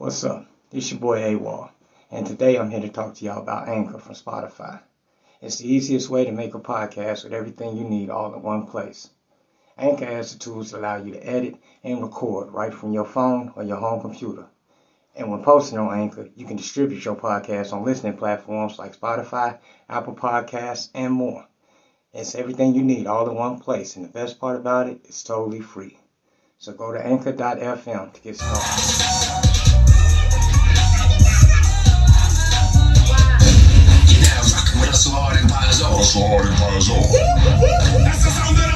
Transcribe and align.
What's 0.00 0.22
up? 0.22 0.46
This 0.70 0.84
is 0.84 0.92
your 0.92 1.00
boy 1.00 1.18
AWOL, 1.22 1.70
and 2.12 2.24
today 2.24 2.56
I'm 2.56 2.70
here 2.70 2.82
to 2.82 2.88
talk 2.88 3.16
to 3.16 3.24
y'all 3.24 3.42
about 3.42 3.66
Anchor 3.66 3.98
from 3.98 4.14
Spotify. 4.14 4.80
It's 5.40 5.56
the 5.56 5.66
easiest 5.66 6.08
way 6.08 6.24
to 6.24 6.30
make 6.30 6.54
a 6.54 6.60
podcast 6.60 7.24
with 7.24 7.32
everything 7.32 7.76
you 7.76 7.82
need 7.82 8.08
all 8.08 8.32
in 8.32 8.40
one 8.40 8.68
place. 8.68 9.10
Anchor 9.76 10.04
has 10.04 10.32
the 10.32 10.38
tools 10.38 10.70
that 10.70 10.78
allow 10.78 10.98
you 10.98 11.14
to 11.14 11.28
edit 11.28 11.56
and 11.82 12.00
record 12.00 12.52
right 12.52 12.72
from 12.72 12.92
your 12.92 13.06
phone 13.06 13.52
or 13.56 13.64
your 13.64 13.78
home 13.78 14.00
computer. 14.00 14.46
And 15.16 15.32
when 15.32 15.42
posting 15.42 15.80
on 15.80 15.92
Anchor, 15.92 16.28
you 16.36 16.46
can 16.46 16.58
distribute 16.58 17.04
your 17.04 17.16
podcast 17.16 17.72
on 17.72 17.84
listening 17.84 18.16
platforms 18.16 18.78
like 18.78 18.96
Spotify, 18.96 19.58
Apple 19.88 20.14
Podcasts, 20.14 20.90
and 20.94 21.12
more. 21.12 21.44
It's 22.12 22.36
everything 22.36 22.76
you 22.76 22.84
need 22.84 23.08
all 23.08 23.28
in 23.28 23.34
one 23.34 23.58
place, 23.58 23.96
and 23.96 24.04
the 24.04 24.10
best 24.10 24.38
part 24.38 24.54
about 24.54 24.86
it, 24.86 25.00
it's 25.06 25.24
totally 25.24 25.60
free. 25.60 25.98
So 26.56 26.72
go 26.72 26.92
to 26.92 27.04
anchor.fm 27.04 28.12
to 28.12 28.20
get 28.20 28.36
started. 28.36 29.17
Hard 35.10 35.40
and. 35.40 35.48
So 36.02 36.20
hard 36.28 36.46
and 36.46 36.54
on. 36.56 37.02
That's 38.04 38.24
the 38.24 38.30
sound 38.30 38.58
of 38.58 38.67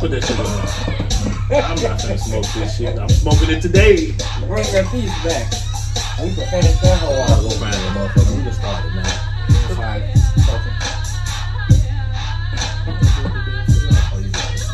Put 0.00 0.12
that 0.12 0.24
shit 0.24 0.40
on. 0.40 0.46
I'm 1.62 1.82
not 1.82 2.00
gonna 2.00 2.16
smoke 2.16 2.46
this 2.54 2.78
shit. 2.78 2.98
I'm 2.98 3.08
smoking 3.10 3.50
it 3.50 3.60
today. 3.60 4.12
Bring 4.48 4.64
your 4.72 4.84
piece 4.88 5.12
back. 5.22 5.52
We 6.18 6.34
can 6.34 6.48
finish 6.48 6.80
that 6.80 6.98
whole 7.00 7.20
I'll 7.20 7.34
out. 7.34 7.42
go 7.42 7.50
find 7.50 7.74
that 7.74 7.92
motherfucker. 7.94 8.34
We 8.34 8.42
just 8.44 8.60
started, 8.60 8.94
man. 8.94 9.04
Right. 9.76 10.08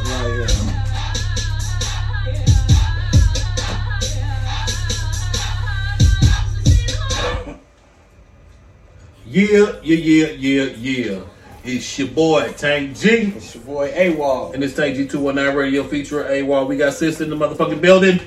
Right 0.04 0.30
here. 0.30 0.46
Yeah, 9.26 9.72
yeah, 9.82 9.96
yeah, 9.96 10.26
yeah, 10.38 10.64
yeah. 10.78 11.35
It's 11.68 11.98
your 11.98 12.06
boy 12.06 12.52
Tank 12.52 12.96
G. 12.96 13.08
It's 13.34 13.56
your 13.56 13.64
boy 13.64 13.90
AWOL. 13.90 14.54
And 14.54 14.62
it's 14.62 14.74
Tank 14.74 14.96
G219 14.96 15.56
Radio 15.56 15.82
feature 15.82 16.22
AWOL. 16.22 16.68
We 16.68 16.76
got 16.76 16.94
sis 16.94 17.20
in 17.20 17.28
the 17.28 17.34
motherfucking 17.34 17.80
building. 17.80 18.20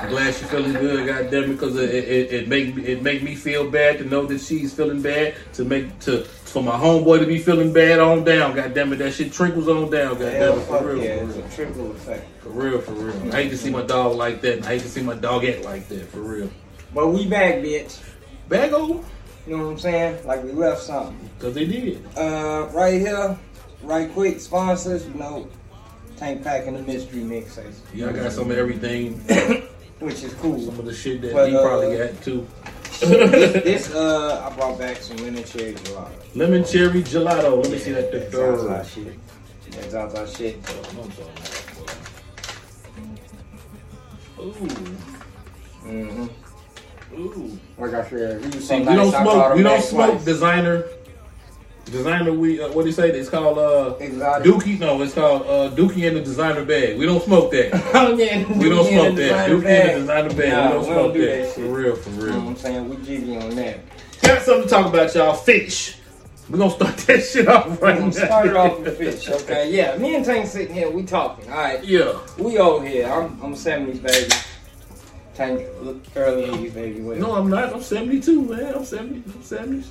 I'm 0.00 0.08
glad 0.08 0.34
she's 0.34 0.50
feeling 0.50 0.72
good, 0.72 1.06
goddamn 1.06 1.44
it, 1.44 1.48
because 1.50 1.76
it, 1.76 1.94
it, 1.94 2.32
it 2.32 2.48
make 2.48 2.76
it 2.78 3.00
make 3.00 3.22
me 3.22 3.36
feel 3.36 3.70
bad 3.70 3.98
to 3.98 4.04
know 4.04 4.26
that 4.26 4.40
she's 4.40 4.74
feeling 4.74 5.00
bad. 5.00 5.36
To 5.52 5.64
make 5.64 5.96
to 6.00 6.24
for 6.24 6.64
my 6.64 6.76
homeboy 6.76 7.20
to 7.20 7.26
be 7.26 7.38
feeling 7.38 7.72
bad 7.72 8.00
on 8.00 8.24
down, 8.24 8.56
goddamn 8.56 8.92
it, 8.92 8.96
that 8.96 9.12
shit 9.12 9.32
trickles 9.32 9.68
on 9.68 9.88
down, 9.88 10.14
goddamn 10.14 10.58
it, 10.58 10.62
for 10.62 10.84
real, 10.84 11.00
yeah, 11.00 11.18
for 11.20 11.26
real, 11.26 11.44
a 11.44 11.48
triple 11.50 11.90
effect. 11.92 12.26
for 12.40 12.48
real, 12.48 12.80
for 12.80 12.90
real. 12.90 13.32
I 13.32 13.42
hate 13.44 13.50
to 13.50 13.56
see 13.56 13.70
my 13.70 13.82
dog 13.82 14.16
like 14.16 14.40
that. 14.40 14.66
I 14.66 14.70
hate 14.70 14.82
to 14.82 14.88
see 14.88 15.02
my 15.02 15.14
dog 15.14 15.44
act 15.44 15.64
like 15.64 15.86
that, 15.90 16.08
for 16.08 16.22
real. 16.22 16.50
But 16.92 17.06
we 17.06 17.28
back, 17.28 17.54
bitch. 17.62 18.02
Bago, 18.48 19.04
You 19.46 19.56
know 19.56 19.64
what 19.64 19.70
I'm 19.72 19.78
saying? 19.78 20.26
Like 20.26 20.42
we 20.44 20.52
left 20.52 20.82
something. 20.82 21.16
because 21.38 21.54
they 21.54 21.66
did. 21.66 22.04
Uh, 22.16 22.68
right 22.72 22.94
here, 23.00 23.36
right 23.82 24.12
quick, 24.12 24.40
sponsors, 24.40 25.06
you 25.06 25.14
know, 25.14 25.48
Tank 26.16 26.44
Packing 26.44 26.74
the 26.74 26.82
Mystery 26.82 27.22
Mixes, 27.24 27.80
Yeah, 27.94 28.10
I 28.10 28.12
got 28.12 28.32
some 28.32 28.50
of 28.50 28.56
everything. 28.58 29.14
which 30.00 30.22
is 30.22 30.34
cool. 30.34 30.60
Some 30.60 30.78
of 30.78 30.84
the 30.84 30.94
shit 30.94 31.20
that 31.22 31.32
But, 31.32 31.48
he 31.48 31.56
uh, 31.56 31.62
probably 31.62 31.96
got 31.96 32.22
too. 32.22 32.46
this, 33.00 33.52
this, 33.64 33.94
uh, 33.94 34.46
I 34.50 34.54
brought 34.56 34.78
back 34.78 34.98
some 34.98 35.16
lemon 35.18 35.44
cherry 35.44 35.72
gelato. 35.72 36.10
Lemon 36.36 36.64
cherry 36.64 37.02
gelato. 37.02 37.62
Let 37.62 37.72
me 37.72 37.78
see 37.78 37.92
that. 37.92 38.12
That 38.12 38.30
third. 38.30 38.58
Zaza 38.60 38.88
shit. 38.88 39.18
That 39.72 39.90
Zaza 39.90 40.36
shit. 40.36 40.56
Ooh, 44.38 44.52
Mm-hmm. 45.84 46.26
Ooh. 47.14 47.58
Like 47.78 47.94
I 47.94 48.08
said, 48.08 48.40
he 48.44 48.46
was 48.56 48.66
See, 48.68 48.78
we 48.80 48.84
don't 48.84 49.10
smoke. 49.10 49.54
We 49.54 49.62
don't 49.62 49.82
smoke 49.82 50.10
twice. 50.12 50.24
designer. 50.24 50.84
Designer. 51.86 52.32
We 52.32 52.62
uh, 52.62 52.68
what 52.72 52.82
do 52.82 52.88
you 52.88 52.92
say? 52.92 53.10
It's 53.10 53.28
called 53.28 53.58
uh 53.58 53.96
Exotic. 53.98 54.46
Dookie. 54.46 54.78
No, 54.78 55.00
it's 55.02 55.14
called 55.14 55.42
uh 55.42 55.74
Dookie 55.74 56.04
in 56.06 56.14
the 56.14 56.20
designer 56.20 56.64
bag. 56.64 56.98
We 56.98 57.06
don't 57.06 57.22
smoke 57.22 57.50
that. 57.52 57.70
Oh, 57.94 58.16
yeah, 58.16 58.46
We 58.58 58.68
don't 58.68 58.86
smoke 58.86 59.16
that. 59.16 59.50
Dookie 59.50 59.64
bag. 59.64 59.88
in 59.88 59.94
the 59.94 60.00
designer 60.00 60.34
bag. 60.34 60.52
Nah, 60.52 60.66
we 60.66 60.68
don't 60.72 60.78
we 60.80 60.84
smoke 60.84 60.96
don't 60.96 61.12
do 61.14 61.26
that. 61.26 61.44
that 61.46 61.54
For 61.54 61.60
real, 61.62 61.96
for 61.96 62.10
You 62.10 62.16
know 62.16 62.22
real. 62.24 62.34
what 62.40 62.48
I'm 62.50 62.56
saying? 62.56 62.88
We 62.88 62.96
jiggy 62.98 63.36
on 63.38 63.50
that. 63.56 63.80
Got 64.22 64.42
something 64.42 64.62
to 64.64 64.68
talk 64.68 64.86
about, 64.86 65.14
y'all. 65.14 65.34
Fish. 65.34 65.96
We're 66.48 66.58
gonna 66.58 66.70
start 66.70 66.96
that 67.06 67.22
shit 67.24 67.48
off 67.48 67.80
right 67.82 68.00
now. 68.00 68.10
started 68.10 68.54
off 68.56 68.78
with 68.80 68.98
fish, 68.98 69.28
okay? 69.28 69.72
Yeah, 69.72 69.96
me 69.96 70.14
and 70.16 70.24
Tank 70.24 70.46
sitting 70.48 70.74
here, 70.74 70.90
we 70.90 71.04
talking, 71.04 71.48
all 71.50 71.56
right? 71.58 71.82
Yeah. 71.84 72.18
We 72.38 72.58
over 72.58 72.84
here. 72.86 73.06
I'm, 73.08 73.40
I'm 73.40 73.54
70s, 73.54 74.02
baby. 74.02 74.32
Tank, 75.40 75.66
look, 75.80 75.96
early 76.16 76.42
80s, 76.68 76.74
baby. 76.74 77.00
No, 77.00 77.34
I'm 77.34 77.48
not. 77.48 77.72
I'm 77.72 77.80
72, 77.80 78.42
man. 78.42 78.74
I'm 78.74 78.84
70. 78.84 79.22
I'm 79.34 79.42
70. 79.42 79.88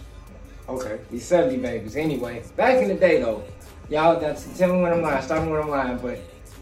Okay, 0.69 0.99
we 1.09 1.17
70 1.17 1.57
babies. 1.57 1.95
Anyway, 1.95 2.43
back 2.55 2.75
in 2.83 2.87
the 2.87 2.93
day, 2.93 3.19
though, 3.19 3.43
y'all, 3.89 4.19
that's, 4.19 4.45
tell 4.59 4.71
me 4.71 4.79
when 4.79 4.93
I'm 4.93 5.01
lying, 5.01 5.23
stop 5.23 5.43
me 5.43 5.51
when 5.51 5.61
I'm 5.61 5.69
lying, 5.69 5.97
but 5.97 6.19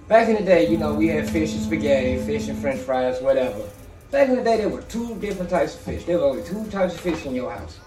back 0.07 0.29
in 0.29 0.37
the 0.37 0.41
day, 0.41 0.69
you 0.69 0.77
know, 0.77 0.93
we 0.93 1.07
had 1.07 1.29
fish 1.29 1.51
and 1.51 1.61
spaghetti, 1.63 2.17
fish 2.25 2.47
and 2.47 2.57
french 2.59 2.79
fries, 2.79 3.19
whatever. 3.21 3.61
Back 4.09 4.29
in 4.29 4.37
the 4.37 4.41
day, 4.41 4.55
there 4.55 4.69
were 4.69 4.83
two 4.83 5.15
different 5.15 5.49
types 5.49 5.75
of 5.75 5.81
fish. 5.81 6.05
There 6.05 6.19
were 6.19 6.27
only 6.27 6.43
two 6.43 6.65
types 6.71 6.95
of 6.95 7.01
fish 7.01 7.25
in 7.25 7.35
your 7.35 7.51
house. 7.51 7.79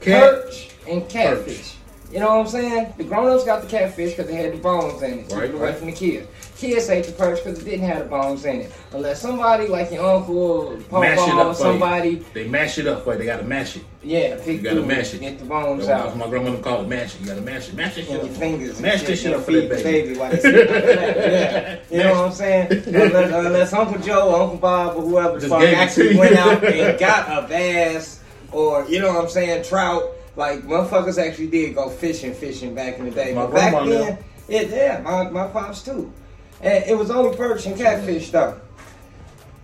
Perch 0.00 0.70
and 0.88 1.08
catfish. 1.08 1.76
You 2.10 2.18
know 2.18 2.38
what 2.38 2.40
I'm 2.40 2.48
saying? 2.48 2.94
The 2.96 3.04
grown-ups 3.04 3.44
got 3.44 3.62
the 3.62 3.68
catfish 3.68 4.16
because 4.16 4.26
they 4.26 4.34
had 4.34 4.54
the 4.54 4.58
bones 4.58 5.00
in 5.02 5.20
it. 5.20 5.32
Right, 5.32 5.54
away 5.54 5.60
right. 5.60 5.76
from 5.76 5.86
the 5.86 5.92
kids. 5.92 6.26
Kids 6.58 6.90
ate 6.90 7.04
the 7.04 7.12
perch 7.12 7.38
because 7.44 7.60
it 7.60 7.64
didn't 7.64 7.86
have 7.86 8.00
the 8.00 8.04
bones 8.06 8.44
in 8.44 8.62
it. 8.62 8.72
Unless 8.90 9.22
somebody 9.22 9.68
like 9.68 9.92
your 9.92 10.04
uncle 10.04 10.36
or 10.36 11.00
Mash 11.00 11.16
it 11.18 11.20
papa 11.20 11.40
up 11.40 11.46
or 11.46 11.54
for 11.54 11.60
somebody, 11.60 12.16
They 12.34 12.48
mash 12.48 12.78
it 12.78 12.88
up 12.88 13.04
for 13.04 13.12
you. 13.12 13.18
They 13.20 13.26
gotta 13.26 13.44
mash 13.44 13.76
it. 13.76 13.84
yeah, 14.02 14.34
pick 14.38 14.46
You 14.56 14.58
gotta 14.62 14.82
mash 14.82 15.14
it. 15.14 15.20
get 15.20 15.38
the 15.38 15.44
bones 15.44 15.86
That's 15.86 16.08
out. 16.10 16.16
my 16.16 16.26
grandmother 16.28 16.58
called 16.58 16.86
it 16.86 16.88
mash 16.88 17.14
it. 17.14 17.20
You 17.20 17.26
gotta 17.28 17.42
mash 17.42 17.68
it. 17.68 17.74
Mash 17.76 17.94
that 17.94 18.04
shit 18.06 18.10
your 18.10 18.26
fingers. 18.34 18.80
Mash 18.80 19.02
this 19.04 19.22
shit 19.22 19.34
up 19.34 19.44
for 19.44 19.52
that 19.52 19.68
the 19.68 19.82
baby. 19.82 20.14
they 20.14 20.18
like. 20.18 20.42
Yeah. 20.42 21.78
You 21.90 21.98
know 21.98 22.12
what 22.14 22.24
I'm 22.26 22.32
saying? 22.32 22.72
Unless, 22.72 23.32
unless 23.46 23.72
Uncle 23.72 23.98
Joe 24.00 24.28
or 24.34 24.42
Uncle 24.42 24.58
Bob 24.58 24.96
or 24.96 25.02
whoever 25.02 25.34
the 25.38 25.40
Just 25.48 25.50
fuck 25.52 25.62
it 25.62 25.70
to 25.70 25.76
actually 25.76 26.16
went 26.16 26.36
out 26.36 26.64
and 26.64 26.98
got 26.98 27.44
a 27.44 27.46
bass 27.46 28.20
or, 28.50 28.84
you 28.88 28.98
know 29.00 29.12
what 29.14 29.22
I'm 29.24 29.30
saying, 29.30 29.62
trout. 29.62 30.02
Like, 30.34 30.62
motherfuckers 30.62 31.24
actually 31.24 31.48
did 31.48 31.76
go 31.76 31.88
fishing, 31.88 32.34
fishing 32.34 32.74
back 32.74 32.98
in 32.98 33.04
the 33.04 33.10
day. 33.12 33.32
But 33.32 33.52
back 33.52 33.72
then, 33.84 34.18
it, 34.48 34.70
yeah, 34.70 35.00
my, 35.04 35.30
my 35.30 35.46
pops 35.46 35.82
too. 35.82 36.12
And 36.60 36.84
it 36.84 36.96
was 36.96 37.10
only 37.10 37.36
perch 37.36 37.66
and 37.66 37.76
catfish 37.76 38.30
though. 38.30 38.60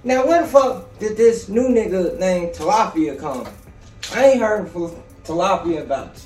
Now, 0.05 0.27
where 0.27 0.43
the 0.43 0.49
fuck 0.49 0.99
did 0.99 1.17
this 1.17 1.49
new 1.49 1.69
nigga 1.69 2.19
named 2.19 2.55
Tilapia 2.55 3.19
come? 3.19 3.49
I 4.13 4.25
ain't 4.27 4.41
heard 4.41 4.69
for 4.69 4.95
tilapia 5.25 5.81
about, 5.83 6.21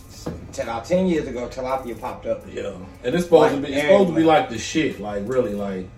about 0.60 0.84
10 0.84 1.06
years 1.06 1.28
ago, 1.28 1.48
tilapia 1.48 1.98
popped 1.98 2.26
up. 2.26 2.42
Yeah. 2.52 2.72
And 3.04 3.14
it's 3.14 3.24
supposed 3.24 3.54
to 3.54 3.60
be. 3.60 3.68
It's 3.68 3.76
Like 3.76 3.82
supposed 3.84 4.08
to 4.10 4.14
be 4.16 4.24
like 4.24 4.50
the 4.50 4.58
shit. 4.58 4.98
Like 5.00 5.22
really. 5.26 5.54
Like 5.54 5.88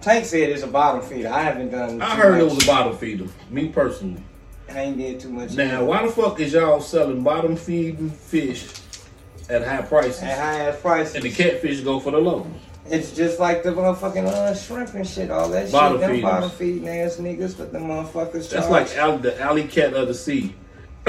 Tank 0.00 0.24
said 0.26 0.48
it's 0.50 0.62
a 0.62 0.68
bottom 0.68 1.02
feeder. 1.02 1.28
I 1.28 1.42
haven't 1.42 1.70
done. 1.70 2.00
I 2.00 2.14
heard 2.14 2.40
it 2.40 2.44
was 2.44 2.62
a 2.62 2.66
bottom 2.66 2.96
feeder. 2.96 3.26
Me 3.50 3.68
personally. 3.68 4.22
I 4.70 4.80
ain't 4.80 4.98
did 4.98 5.18
too 5.18 5.30
much. 5.30 5.52
Now, 5.54 5.84
why 5.84 6.06
the 6.06 6.12
fuck 6.12 6.38
is 6.40 6.52
y'all 6.52 6.80
selling 6.80 7.22
bottom 7.22 7.56
feeding 7.56 8.10
fish 8.10 8.68
at 9.48 9.66
high 9.66 9.80
prices, 9.82 10.22
At 10.22 10.38
high 10.38 10.60
ass 10.68 10.80
prices. 10.80 11.14
and 11.16 11.24
the 11.24 11.30
catfish 11.30 11.80
go 11.80 11.98
for 11.98 12.10
the 12.12 12.18
low? 12.18 12.46
It's 12.90 13.12
just 13.12 13.38
like 13.38 13.62
the 13.62 13.70
motherfucking 13.70 14.26
uh, 14.26 14.54
shrimp 14.54 14.94
and 14.94 15.06
shit. 15.06 15.30
All 15.30 15.48
that 15.50 15.70
Bottom 15.70 15.98
shit. 15.98 16.00
Them 16.00 16.10
feeders. 16.16 16.22
bottom 16.30 16.50
feeding 16.50 16.88
ass 16.88 17.16
niggas, 17.16 17.56
but 17.58 17.72
the 17.72 17.78
motherfuckers. 17.78 18.48
That's 18.50 18.66
charge- 18.66 18.70
like 18.70 18.96
alley, 18.96 19.16
the 19.18 19.40
alley 19.40 19.64
cat 19.64 19.94
of 19.94 20.08
the 20.08 20.14
sea. 20.14 20.54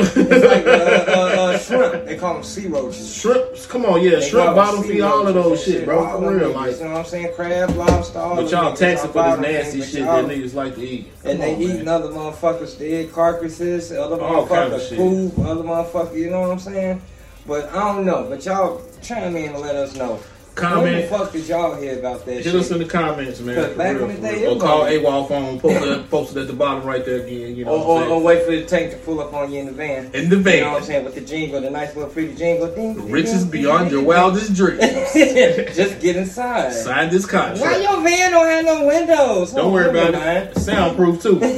It's 0.02 0.16
like 0.16 0.66
uh, 0.66 0.70
uh, 1.12 1.42
uh, 1.42 1.58
shrimp. 1.58 2.06
They 2.06 2.16
call 2.18 2.36
them 2.36 2.44
sea 2.44 2.68
roaches. 2.68 3.14
Shrimps, 3.14 3.66
come 3.66 3.86
on, 3.86 4.02
yeah, 4.02 4.12
They 4.20 4.30
shrimp 4.30 4.56
bottom 4.56 4.82
feed 4.84 5.02
all 5.02 5.28
of 5.28 5.34
those 5.34 5.68
and 5.68 5.76
shit, 5.76 5.86
bro, 5.86 6.08
for 6.18 6.34
real. 6.38 6.52
Like, 6.54 6.78
you 6.78 6.84
know 6.86 6.92
what 6.92 7.00
I'm 7.00 7.06
saying? 7.06 7.34
Crab, 7.36 7.72
lobster, 7.72 8.20
all 8.20 8.38
but 8.38 8.50
y'all 8.50 8.74
taxing 8.74 9.12
for 9.12 9.24
this 9.24 9.40
nasty 9.40 9.82
shit 9.82 10.06
that 10.06 10.24
niggas 10.26 10.54
like 10.54 10.76
to 10.76 10.82
eat. 10.88 11.12
And 11.26 11.38
Come 11.38 11.38
they 11.40 11.56
on, 11.56 11.62
eating 11.62 11.78
man. 11.80 11.88
other 11.90 12.10
motherfuckers 12.10 12.80
dead 12.80 13.12
carcasses, 13.12 13.92
other 13.92 14.22
All 14.22 14.48
kind 14.48 14.74
of 14.74 14.80
motherfuckers 14.80 14.90
shit. 14.90 14.98
poop, 14.98 15.40
other 15.46 15.64
motherfuckers, 15.64 16.16
you 16.18 16.30
know 16.30 16.42
what 16.42 16.52
I'm 16.52 16.60
saying? 16.60 17.02
But 17.46 17.70
I 17.74 17.94
don't 17.94 18.06
know. 18.06 18.26
But 18.30 18.46
y'all 18.46 18.82
chime 19.02 19.36
in 19.36 19.50
and 19.54 19.60
let 19.60 19.76
us 19.76 19.96
know. 19.98 20.20
When 20.60 21.02
the 21.02 21.08
fuck 21.08 21.32
did 21.32 21.48
y'all 21.48 21.76
hear 21.80 22.00
about 22.00 22.26
that 22.26 22.34
Hit 22.34 22.44
shit? 22.46 22.56
us 22.56 22.72
in 22.72 22.80
the 22.80 22.86
comments, 22.86 23.40
man. 23.40 23.78
Back 23.78 23.98
real, 23.98 24.10
in 24.10 24.22
the 24.22 24.30
day, 24.30 24.46
Or 24.46 24.60
call 24.60 24.80
was- 24.82 24.94
AWOL 24.94 25.28
phone. 25.28 25.60
Post 25.60 25.86
it, 25.86 26.10
post 26.10 26.36
it 26.36 26.40
at 26.42 26.48
the 26.48 26.54
bottom 26.54 26.84
right 26.84 27.04
there 27.06 27.22
again. 27.22 27.56
You 27.56 27.66
know 27.66 27.72
or, 27.72 28.00
or, 28.00 28.04
I'm 28.04 28.12
or 28.12 28.22
wait 28.22 28.44
for 28.46 28.52
the 28.52 28.66
tank 28.66 28.92
to 28.92 28.98
pull 28.98 29.20
up 29.22 29.34
on 29.34 29.52
you 29.52 29.60
in 29.62 29.66
the 29.68 29.72
van. 29.72 30.10
In 30.14 30.30
the 30.30 30.38
van, 30.38 30.56
You 30.56 30.62
know 30.62 30.72
what 30.72 30.82
I'm 30.82 30.88
saying? 30.88 31.06
With 31.06 31.16
the 31.16 31.22
jingle, 31.22 31.62
the 31.62 31.70
nice 31.70 31.96
little 31.96 32.12
pretty 32.12 32.36
jingle. 32.36 32.68
Ding, 32.74 32.96
ding, 32.96 33.12
Riches 33.12 33.46
beyond 33.46 33.92
your 33.92 34.04
wildest 34.04 34.54
dreams. 34.56 34.80
Just 35.76 36.00
get 36.00 36.16
inside. 36.16 36.74
Sign 36.74 37.10
this 37.10 37.26
contract. 37.26 37.62
Why 37.62 37.78
your 37.78 38.02
van 38.02 38.32
don't 38.32 38.46
have 38.48 38.66
no 38.66 38.88
windows? 38.88 39.52
Don't 39.54 39.72
worry 39.74 39.90
about 39.90 40.14
it. 40.16 40.58
Soundproof 40.58 41.22
too. 41.22 41.40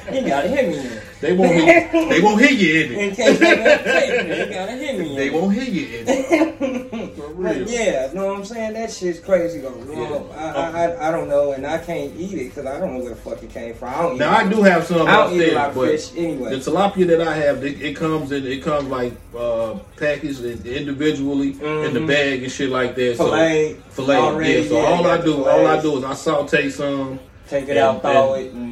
You 0.12 0.26
gotta 0.26 0.48
hit 0.48 0.68
me. 0.68 1.00
They 1.20 1.34
won't 1.34 1.52
hit, 1.54 1.92
they 1.92 2.20
won't 2.22 2.40
hit 2.40 2.52
you 2.52 2.82
in 2.82 2.92
In 3.10 3.14
case 3.14 3.38
they 3.38 3.54
don't 3.54 3.84
take 3.84 4.26
me, 4.28 4.38
you 4.38 4.46
gotta 4.54 4.72
hit 4.72 4.98
me. 4.98 5.16
They 5.16 5.28
won't 5.30 5.52
hit 5.54 5.68
you 5.68 5.98
in 5.98 6.04
it. 6.08 7.14
For 7.16 7.28
But 7.34 7.56
real. 7.56 7.68
yeah, 7.68 8.08
you 8.08 8.14
know 8.14 8.26
what 8.28 8.36
I'm 8.38 8.44
saying? 8.46 8.72
That 8.72 8.90
shit's 8.90 9.20
crazy 9.20 9.60
though. 9.60 9.76
Yeah. 9.86 10.34
I, 10.34 10.48
I, 10.48 10.84
I, 10.86 11.08
I 11.08 11.10
don't 11.10 11.28
know, 11.28 11.52
and 11.52 11.66
I 11.66 11.76
can't 11.78 12.14
eat 12.16 12.32
it 12.32 12.48
because 12.48 12.64
I 12.64 12.78
don't 12.80 12.94
know 12.94 13.00
where 13.00 13.10
the 13.10 13.20
fuck 13.20 13.42
it 13.42 13.50
came 13.50 13.74
from. 13.74 13.88
I 13.90 14.02
don't 14.02 14.16
Now 14.18 14.34
I 14.34 14.48
do 14.48 14.62
have 14.62 14.84
some 14.86 15.06
I 15.06 15.12
don't 15.16 15.32
eat 15.34 15.52
a 15.52 15.54
lot 15.56 15.70
of 15.70 15.74
fish 15.84 16.10
anyway. 16.16 16.50
the 16.50 16.70
tilapia 16.70 17.06
that 17.08 17.20
I 17.28 17.34
have, 17.36 17.62
it, 17.64 17.82
it 17.82 17.96
comes 17.96 18.32
in, 18.32 18.46
it 18.46 18.62
comes 18.62 18.88
like 18.88 19.12
uh, 19.36 19.74
packaged 19.98 20.42
in- 20.42 20.66
individually 20.66 21.50
in 21.52 21.92
the 21.94 22.00
Mhm. 22.00 22.06
bag 22.06 22.42
and 22.44 22.50
shit 22.52 22.70
like 22.70 22.94
that. 22.94 23.16
Filet, 23.18 23.74
So 23.74 23.80
fillet, 24.04 24.16
already, 24.16 24.52
yeah. 24.62 24.68
So 24.68 24.80
yeah, 24.80 24.88
all 24.88 25.06
I 25.06 25.20
do, 25.20 25.44
all 25.46 25.66
I 25.66 25.80
do 25.82 25.98
is 25.98 26.04
I 26.04 26.14
saute 26.14 26.70
some, 26.70 27.18
take 27.48 27.64
it 27.64 27.70
and- 27.70 27.78
out, 27.78 28.02
thaw 28.02 28.34
it, 28.34 28.52
and 28.52 28.69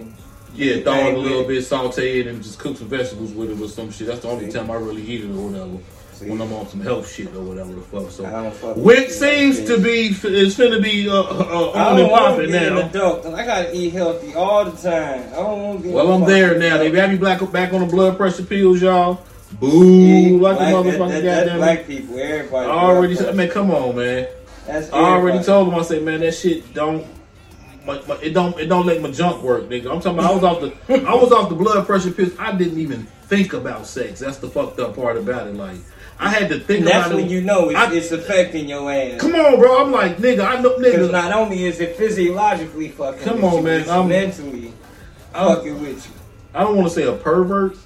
yeah, 0.59 0.83
throw 0.83 0.95
it 0.95 1.15
a 1.15 1.19
little 1.19 1.45
bit, 1.45 1.65
saute 1.65 2.21
it, 2.21 2.27
and 2.27 2.43
just 2.43 2.59
cook 2.59 2.77
some 2.77 2.89
vegetables 2.89 3.33
with 3.33 3.51
it 3.51 3.61
or 3.61 3.69
some 3.69 3.91
shit. 3.91 4.07
That's 4.09 4.21
the 4.21 4.29
only 4.29 4.51
See? 4.51 4.59
time 4.59 4.71
I 4.71 4.75
really 4.75 5.03
eat 5.03 5.25
it 5.25 5.31
or 5.31 5.49
whatever. 5.49 5.79
See? 6.15 6.29
When 6.29 6.41
I'm 6.41 6.53
on 6.53 6.67
some 6.69 6.81
health 6.81 7.09
shit 7.15 7.33
or 7.33 7.41
whatever 7.43 7.73
the 7.73 7.81
fuck. 7.81 8.07
I 8.07 8.09
So. 8.11 8.23
don't 8.25 8.53
fuck 8.55 8.75
with 8.77 8.85
Which 8.85 8.99
it. 8.99 9.13
seems 9.13 9.65
to 9.67 9.79
be 9.79 10.07
is 10.09 10.57
finna 10.59 10.83
be 10.83 11.09
uh, 11.09 11.15
uh, 11.15 11.23
uh, 11.23 11.71
I 11.71 11.93
on 11.93 12.01
and 12.01 12.11
popping 12.11 12.51
be 12.51 12.57
an 12.57 12.75
now. 12.75 12.87
adult 12.89 13.23
'cause 13.23 13.35
I 13.35 13.47
gotta 13.47 13.77
eat 13.77 13.93
healthy 13.93 14.35
all 14.35 14.65
the 14.65 14.73
time. 14.73 15.23
I 15.33 15.37
don't 15.37 15.63
want 15.63 15.79
to 15.83 15.85
be. 15.89 15.95
Well, 15.95 16.13
I'm 16.13 16.25
there 16.25 16.59
now. 16.59 16.79
They 16.79 16.91
got 16.91 17.09
me 17.11 17.17
black 17.19 17.39
back 17.53 17.73
on 17.73 17.81
the 17.83 17.87
blood 17.87 18.17
pressure 18.17 18.43
pills, 18.43 18.83
y'all. 18.83 19.21
Boo, 19.61 19.95
Yeah, 19.95 20.41
like 20.43 20.57
a 20.57 20.83
black- 20.83 20.85
that- 20.97 21.09
that- 21.23 21.23
Goddamn. 21.23 21.57
black 21.59 21.87
people, 21.87 22.19
everybody. 22.19 22.69
I 22.69 22.75
already 22.75 23.15
said, 23.15 23.35
man, 23.37 23.49
come 23.49 23.71
on, 23.71 23.97
man. 23.97 24.27
That's 24.67 24.93
I 24.93 24.97
already 24.99 25.43
told 25.45 25.69
them. 25.69 25.79
I 25.79 25.83
said, 25.83 26.03
man, 26.03 26.21
that 26.21 26.35
shit 26.35 26.75
don't. 26.75 27.07
My, 27.89 28.03
my, 28.07 28.17
it 28.21 28.35
don't. 28.35 28.59
It 28.61 28.67
don't 28.67 28.85
let 28.85 29.01
my 29.01 29.11
junk 29.11 29.43
work, 29.43 29.65
nigga. 29.65 29.91
I'm 29.91 30.01
talking. 30.03 30.19
About, 30.19 30.31
I 30.31 30.35
was 30.35 30.45
off 30.45 30.61
the. 30.61 31.09
I 31.09 31.15
was 31.15 31.33
off 31.33 31.49
the 31.49 31.55
blood 31.55 31.87
pressure 31.87 32.11
pills. 32.11 32.33
I 32.39 32.55
didn't 32.55 32.79
even 32.79 33.05
think 33.23 33.55
about 33.55 33.87
sex. 33.87 34.21
That's 34.21 34.37
the 34.37 34.49
fucked 34.51 34.79
up 34.79 34.95
part 34.95 35.17
about 35.17 35.47
it. 35.47 35.55
Like, 35.55 35.79
I 36.19 36.29
had 36.29 36.51
to 36.51 36.61
think 36.61 36.85
that's 36.85 37.07
about 37.07 37.17
when 37.17 37.25
it. 37.25 37.31
you 37.31 37.41
know 37.41 37.71
it's, 37.71 37.79
I- 37.79 37.95
it's 37.95 38.13
affecting 38.13 38.69
your 38.69 38.93
ass. 38.93 39.23
Come 39.23 39.35
on, 39.35 39.59
bro. 39.59 39.83
I'm 39.83 39.91
like, 39.91 40.19
nigga. 40.19 40.47
I 40.47 40.61
know, 40.61 40.77
nigga. 40.77 40.83
Because 40.93 41.13
not 41.13 41.33
only 41.33 41.65
is 41.65 41.81
it 41.81 41.97
physiologically 41.97 42.89
fucking 42.91 43.23
Come 43.23 43.43
on, 43.43 43.55
you, 43.57 43.63
man, 43.63 43.81
it's 43.81 43.89
I'm- 43.89 44.07
mentally 44.09 44.73
I'm- 45.35 45.57
fucking 45.57 45.81
with 45.81 46.07
you. 46.07 46.13
I 46.53 46.61
don't 46.65 46.77
want 46.77 46.89
to 46.89 46.95
say 46.95 47.05
a 47.05 47.13
pervert, 47.15 47.79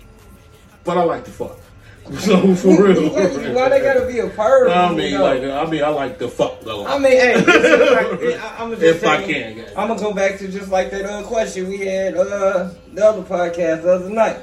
but 0.83 0.99
I 0.99 1.05
like 1.05 1.25
to 1.27 1.31
fuck. 1.31 1.59
So 2.19 2.55
for 2.57 2.83
real. 2.85 3.11
Why 3.55 3.69
they 3.69 3.81
gotta 3.81 4.07
be 4.07 4.19
a 4.19 4.29
pervert? 4.29 4.71
I 4.71 4.91
you 4.91 4.97
mean, 4.97 5.21
like, 5.21 5.43
I 5.43 5.65
mean, 5.71 5.83
I 5.85 5.89
like 5.89 6.19
the 6.19 6.29
fuck 6.29 6.61
though. 6.61 6.85
I 6.85 6.99
mean, 6.99 7.13
hey, 7.13 7.37
like, 7.37 7.47
I, 8.41 8.57
I'm 8.59 8.71
just 8.71 8.83
if 8.83 9.05
I 9.05 9.23
can. 9.25 9.65
I'm 9.77 9.89
gonna 9.89 10.01
go 10.01 10.13
back 10.13 10.39
to 10.39 10.49
just 10.49 10.71
like 10.71 10.91
that 10.91 11.05
other 11.07 11.27
question 11.27 11.69
we 11.69 11.79
had 11.79 12.15
uh 12.17 12.71
the 12.93 13.05
other 13.07 13.23
podcast 13.23 13.83
the 13.83 13.93
other 13.95 14.11
night. 14.11 14.39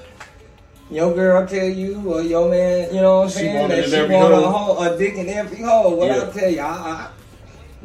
Your 0.89 1.13
girl 1.13 1.45
tell 1.45 1.67
you 1.67 2.01
or 2.11 2.21
your 2.23 2.49
man, 2.49 2.93
you 2.93 3.01
know 3.01 3.17
what 3.19 3.23
I'm 3.25 3.29
saying, 3.29 3.67
that 3.69 3.85
she 3.85 4.01
want 4.13 4.33
a 4.33 4.37
hole, 4.49 4.81
a 4.81 4.97
dick 4.97 5.13
in 5.15 5.29
every 5.29 5.61
hole. 5.61 5.95
What 5.97 6.07
Yeah. 6.07 6.27
I 6.27 6.31
tell 6.31 6.49
you, 6.49 6.61
I, 6.61 6.65
I 6.65 7.09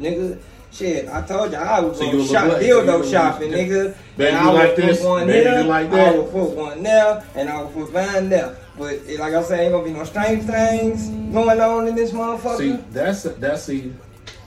nigga, 0.01 0.39
shit, 0.75 1.07
I 1.09 1.21
told 1.21 1.51
you 1.51 1.57
I 1.57 1.79
was 1.79 1.97
So 1.97 2.05
a 2.05 2.25
shop 2.25 2.47
little 2.47 2.49
black, 2.49 2.61
so 2.61 2.83
dildo 2.83 3.03
a 3.03 3.09
shopping, 3.09 3.51
little- 3.51 3.65
nigga. 3.65 3.95
Baby, 4.17 4.29
And 4.29 4.37
I 4.37 4.45
would 4.51 4.53
like 4.59 4.75
put 4.75 4.85
this? 4.85 5.03
One 5.03 5.27
Baby, 5.27 5.43
there, 5.43 5.63
like 5.63 5.91
I 5.91 6.11
would 6.17 6.31
put 6.31 6.49
one 6.51 6.83
there, 6.83 7.23
and 7.35 7.49
I 7.49 7.61
would 7.61 7.73
put 7.73 7.93
mine 7.93 8.29
there. 8.29 8.55
But 8.77 8.93
it, 9.07 9.19
like 9.19 9.33
I 9.33 9.43
said, 9.43 9.59
ain't 9.61 9.71
gonna 9.71 9.83
be 9.85 9.91
no 9.91 10.03
strange 10.03 10.43
things 10.43 11.07
going 11.33 11.59
on 11.61 11.87
in 11.87 11.95
this 11.95 12.11
motherfucker. 12.11 12.57
See, 12.57 12.77
that's 12.91 13.23
that's 13.23 13.63
see, 13.63 13.93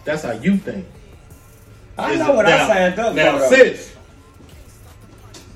that's 0.05 0.23
how 0.23 0.33
you 0.33 0.57
think. 0.57 0.87
I 1.97 2.15
know 2.17 2.35
what 2.35 2.47
now- 2.47 2.65
I 2.65 2.69
signed 2.69 2.99
up 2.99 3.15
now, 3.15 3.33
for. 3.39 3.39
though. 3.41 3.57
sis. 3.57 3.93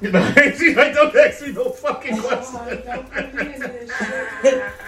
You 0.02 0.10
know, 0.10 0.32
she 0.58 0.74
like 0.74 0.92
don't 0.94 1.14
ask 1.16 1.42
me 1.42 1.52
no 1.52 1.70
fucking 1.70 2.18
question. 2.18 2.56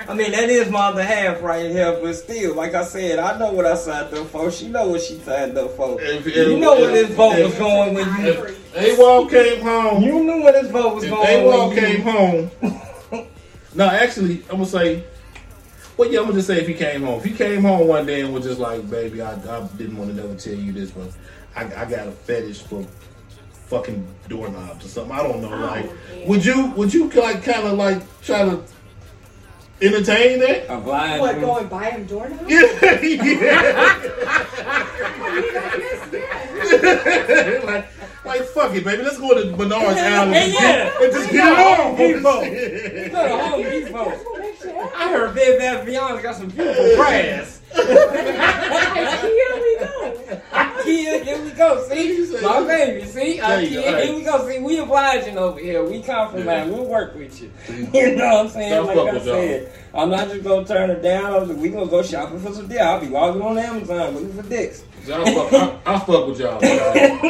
I 0.09 0.15
mean, 0.15 0.33
that 0.33 0.49
is 0.51 0.69
my 0.71 0.89
other 0.89 1.05
half 1.05 1.41
right 1.41 1.71
here, 1.71 1.99
but 2.03 2.13
still, 2.15 2.55
like 2.55 2.75
I 2.75 2.85
said, 2.85 3.19
I 3.21 3.39
know 3.39 3.53
what 3.53 3.65
I 3.65 3.77
signed 3.77 4.13
up 4.13 4.27
for. 4.29 4.51
She 4.51 4.69
know 4.69 4.89
what 4.89 5.01
she 5.01 5.19
signed 5.21 5.57
up 5.57 5.71
for. 5.77 6.01
If- 6.01 6.27
if- 6.27 6.37
you 6.37 6.59
know 6.59 6.75
where 6.75 6.91
this 6.93 7.15
vote 7.15 7.39
if- 7.39 7.47
was 7.47 7.55
going 7.59 7.95
when 7.95 8.07
you. 8.25 8.33
If 8.77 8.99
AWOL 8.99 9.31
came 9.31 9.63
home, 9.63 10.03
You 10.03 10.25
knew 10.25 10.43
where 10.43 10.53
this 10.53 10.71
vote 10.73 10.97
was 10.97 11.05
if 11.05 11.11
going 11.11 11.27
AWOL 11.45 11.69
when 11.69 11.79
came 11.79 11.97
you. 11.99 12.03
home, 12.11 12.51
no, 13.75 13.87
actually, 13.87 14.43
I'm 14.51 14.57
gonna 14.57 14.67
say. 14.67 15.05
Well, 15.97 16.11
yeah, 16.11 16.19
I'm 16.19 16.25
gonna 16.25 16.39
just 16.39 16.49
say 16.49 16.61
if 16.61 16.67
he 16.67 16.75
came 16.75 17.03
home. 17.05 17.19
If 17.21 17.25
he 17.25 17.31
came 17.35 17.63
home 17.63 17.87
one 17.87 18.05
day 18.05 18.23
and 18.23 18.35
was 18.35 18.43
just 18.45 18.59
like, 18.59 18.91
"Baby, 18.91 19.23
I, 19.23 19.35
I 19.35 19.65
didn't 19.79 19.97
want 19.97 20.11
to 20.11 20.17
never 20.17 20.35
tell 20.35 20.55
you 20.55 20.73
this, 20.73 20.91
but 20.91 21.09
I, 21.55 21.67
I 21.83 21.85
got 21.89 22.09
a 22.09 22.11
fetish 22.11 22.63
for 22.63 22.85
fucking 23.67 24.07
doorknobs 24.29 24.85
or 24.85 24.89
something. 24.89 25.13
I 25.17 25.23
don't 25.23 25.41
know. 25.43 25.53
Oh, 25.53 25.59
like, 25.67 25.91
would 26.29 26.45
you 26.45 26.67
would 26.77 26.93
you 26.95 27.09
like 27.11 27.43
kind 27.43 27.67
of 27.67 27.79
like 27.79 28.03
try 28.23 28.45
to 28.45 28.63
entertain 29.83 30.39
that? 30.41 30.67
Oblige 30.73 31.21
What, 31.21 31.35
me. 31.37 31.41
go 31.43 31.57
and 31.59 31.69
buy 31.71 31.91
him 31.91 32.05
doorknobs? 32.07 32.49
Yeah, 32.51 33.01
yeah. 33.03 34.11
like, 37.65 37.87
like 38.25 38.43
fuck 38.43 38.75
it, 38.75 38.85
baby. 38.85 39.03
Let's 39.03 39.19
go 39.19 39.35
to 39.35 39.51
Menards 39.57 39.97
Alley 39.97 40.37
and, 40.37 40.53
Yeah. 40.53 41.03
and 41.03 41.13
just 41.13 41.31
get 41.31 41.53
it 41.53 41.59
on. 41.59 41.77
Home 41.77 41.97
Depot. 41.97 42.41
Go 43.11 43.29
to 43.29 43.37
Home 43.37 43.63
Depot. 43.71 44.05
That's 44.11 44.25
what 44.25 44.41
makes 44.41 44.65
you 44.65 44.71
happy. 44.71 44.93
I 44.97 45.09
heard 45.13 45.35
Bed 45.35 45.59
Bath 45.59 45.85
Beyond 45.87 46.23
got 46.23 46.37
some 46.37 46.49
beautiful 46.49 46.97
brass. 46.97 47.61
Here 47.75 47.85
we 49.55 49.79
go. 49.81 50.41
Ikea, 50.85 51.23
here 51.25 51.45
we 51.45 51.51
go. 51.53 51.87
You 51.95 52.27
See, 52.27 52.41
my 52.43 52.65
baby. 52.67 53.07
See, 53.07 53.39
There 53.41 53.63
you 53.63 53.79
Ikea, 53.81 53.91
go. 53.91 54.03
here 54.05 54.15
we 54.17 54.23
go. 54.23 54.49
See, 54.49 54.59
we 54.61 54.79
obliging 54.79 55.39
over 55.39 55.59
here. 55.61 55.85
We 55.85 56.03
compromise. 56.03 56.47
Yeah. 56.47 56.67
We'll 56.67 56.87
work 56.87 57.15
with 57.15 57.41
you. 57.43 57.51
You 57.95 58.17
know 58.17 58.25
what 58.27 58.47
I'm 58.47 58.49
saying? 58.51 58.71
Don't 58.71 58.87
like 58.87 58.99
I 58.99 59.13
with 59.15 59.27
y'all. 59.27 59.35
said, 59.35 59.73
I'm 59.95 60.11
not 60.11 60.29
just 60.29 60.43
gonna 60.45 60.67
turn 60.67 60.91
it 60.91 61.03
down. 61.03 61.59
We 61.61 61.69
gonna 61.71 61.87
go 61.87 62.03
shopping 62.03 62.41
for 62.41 62.53
some 62.53 62.67
dick. 62.69 62.81
I'll 62.81 63.01
be 63.01 63.07
logging 63.09 63.43
on 63.43 63.57
Amazon 63.59 64.15
looking 64.15 64.33
for 64.35 64.43
dicks. 64.49 64.83
I 65.07 65.35
fuck, 65.35 65.53
I, 65.53 65.95
I 65.95 65.99
fuck 65.99 66.27
with 66.29 66.41
y'all. 66.41 66.59
man. 66.63 67.21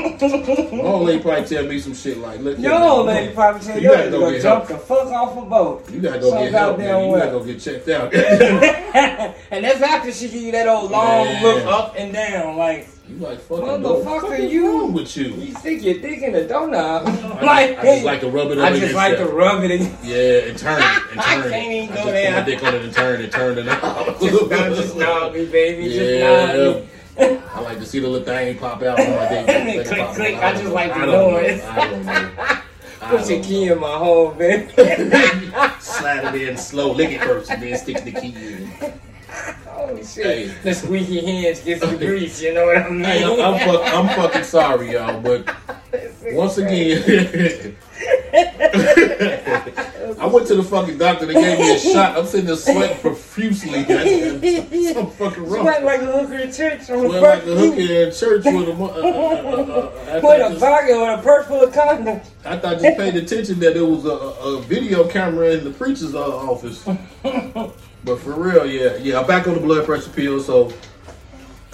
My 0.78 0.82
old 0.84 1.06
lady 1.08 1.20
probably 1.22 1.44
tell 1.44 1.64
me 1.66 1.80
some 1.80 1.92
shit 1.94 2.18
like, 2.18 2.38
"Look, 2.40 2.56
Your 2.60 2.70
here, 2.78 2.80
old 2.88 3.06
man. 3.06 3.16
lady 3.16 3.34
probably 3.34 3.60
tell 3.66 3.76
You 3.76 3.82
you 3.82 3.88
gotta 3.96 4.04
to 4.04 4.10
go 4.12 4.20
go 4.20 4.30
get 4.30 4.42
jump 4.42 4.68
help. 4.68 4.80
the 4.80 4.86
fuck 4.86 5.06
off 5.08 5.36
a 5.36 5.42
boat. 5.44 5.90
You 5.90 6.00
gotta 6.00 6.20
go 6.20 6.30
So 6.30 6.38
get 6.38 6.52
help, 6.52 6.76
goddamn 6.78 6.94
man. 7.00 7.10
You 7.10 7.16
gotta 7.18 7.30
go 7.32 7.44
get 7.44 7.60
checked 7.60 7.88
out. 7.88 8.14
and 9.50 9.64
that's 9.64 9.80
after 9.82 10.12
she 10.12 10.28
give 10.28 10.42
you 10.42 10.52
that 10.52 10.68
old 10.68 10.90
long 10.92 11.24
Man. 11.24 11.42
look 11.42 11.64
up 11.66 11.94
and 11.98 12.12
down, 12.12 12.56
like 12.56 12.86
you 13.08 13.16
like 13.16 13.38
fucking 13.40 13.64
Motherfucker, 13.64 13.82
what 13.82 14.20
the 14.22 14.28
fuck 14.28 14.38
is 14.40 14.52
you- 14.52 14.86
with 14.86 15.16
you? 15.16 15.24
you 15.34 15.54
stick 15.56 15.82
your 15.82 15.94
dick 15.94 16.22
in 16.22 16.32
the 16.32 16.46
donut. 16.46 17.04
Like 17.42 17.78
I 17.78 17.82
just 17.84 18.04
like 18.04 18.20
to 18.20 18.28
rub 18.30 18.50
it. 18.50 18.58
I 18.58 18.78
just 18.78 18.94
like 18.94 19.16
to 19.18 19.26
rub 19.26 19.62
it 19.64 19.70
in. 19.72 19.82
Yeah, 20.02 20.48
and 20.48 20.58
turn 20.58 20.80
it, 20.80 21.02
and 21.12 21.20
I 21.20 21.24
can't 21.50 21.52
it. 21.54 21.84
even 21.84 21.92
I 21.92 21.94
go 21.94 21.94
just 21.94 22.06
there. 22.06 22.32
put 22.32 22.40
my 22.40 22.44
dick 22.50 22.64
on 22.64 22.74
it 22.74 22.82
and 22.82 22.92
turn 22.92 23.20
it, 23.20 23.32
turn 23.32 23.58
it 23.58 23.68
out. 23.68 24.20
Just, 24.20 24.50
just 24.50 24.96
nod 24.96 25.34
me, 25.34 25.44
baby. 25.46 25.88
Just 25.92 26.20
nod 26.24 26.56
me. 26.56 26.88
I 27.54 27.60
like 27.60 27.78
to 27.78 27.86
see 27.86 28.00
the 28.00 28.08
little 28.08 28.26
thing 28.26 28.58
pop 28.58 28.82
out 28.82 28.98
on 28.98 29.10
my 29.10 29.28
dick. 29.28 29.44
Click, 29.46 29.86
Think 29.86 29.98
about 29.98 30.14
click. 30.16 30.34
it. 30.36 30.42
I 30.42 30.52
just 30.52 30.72
like 30.72 30.90
I 30.92 31.00
the 31.00 31.06
know. 31.12 31.30
noise. 31.30 31.62
I 31.62 31.90
don't 31.90 32.04
know. 32.06 32.30
Put 33.18 33.28
your 33.30 33.42
key 33.44 33.68
in 33.68 33.78
my 33.78 33.98
hole, 33.98 34.30
baby. 34.32 34.72
know. 34.76 35.72
Slide 35.78 36.34
it 36.34 36.48
in 36.48 36.56
slow, 36.56 36.90
lick 36.92 37.10
it 37.10 37.20
first, 37.22 37.50
and 37.50 37.62
then 37.62 37.76
stick 37.78 38.02
the 38.02 38.12
key 38.12 38.34
in. 38.34 38.70
Holy 39.84 40.04
shit. 40.04 40.24
Hey. 40.24 40.54
The 40.62 40.74
squeaky 40.74 41.20
hinge 41.20 41.64
gets 41.64 41.80
the 41.80 41.96
grease, 41.96 42.40
you 42.40 42.54
know 42.54 42.66
what 42.66 42.78
I 42.78 42.88
mean? 42.88 43.04
Hey, 43.04 43.22
I'm, 43.22 43.40
I'm, 43.40 43.58
fuck, 43.60 43.82
I'm 43.94 44.08
fucking 44.16 44.44
sorry, 44.44 44.92
y'all, 44.92 45.20
but 45.20 45.54
once 46.32 46.56
again, 46.56 47.76
I 48.34 50.26
went 50.26 50.48
to 50.48 50.56
the 50.56 50.62
fucking 50.64 50.98
doctor. 50.98 51.26
They 51.26 51.34
gave 51.34 51.58
me 51.58 51.74
a 51.74 51.78
shot. 51.78 52.18
I'm 52.18 52.26
sitting 52.26 52.46
there 52.46 52.56
sweating 52.56 52.98
profusely. 52.98 53.84
Something 53.84 55.10
fucking 55.10 55.44
wrong. 55.44 55.62
Sweat 55.62 55.84
like 55.84 56.02
a 56.02 56.06
hooker 56.06 56.38
in 56.38 56.52
church 56.52 56.90
on 56.90 57.04
the 57.04 57.18
Sweating 57.18 57.22
like 57.22 57.42
a 57.44 57.54
hooker 57.54 57.80
in 57.80 58.12
church 58.12 58.44
with 58.44 58.68
a. 58.68 58.74
mo- 58.74 58.88
Uh, 58.88 58.98
uh, 58.98 59.02
uh, 59.02 60.10
I, 60.10 60.14
With 60.14 60.22
thought 60.22 60.52
a 60.52 60.58
pocket 60.58 61.00
with 61.00 61.18
a 61.18 61.22
purse 61.22 61.46
full 61.46 61.62
of 61.62 61.72
condoms. 61.72 62.26
I 62.44 62.58
thought 62.58 62.80
just 62.80 62.98
paid 62.98 63.14
attention 63.14 63.60
that 63.60 63.74
there 63.74 63.84
was 63.84 64.04
a, 64.04 64.10
a, 64.10 64.60
video 64.62 65.06
camera 65.08 65.52
in 65.52 65.62
the 65.64 65.70
preacher's 65.70 66.14
uh, 66.14 66.36
office. 66.36 66.84
But 68.04 68.18
for 68.18 68.32
real, 68.32 68.66
yeah, 68.66 68.96
yeah. 68.96 69.20
I'm 69.20 69.26
back 69.26 69.46
on 69.46 69.54
the 69.54 69.60
blood 69.60 69.86
pressure 69.86 70.10
pill, 70.10 70.40
so. 70.40 70.72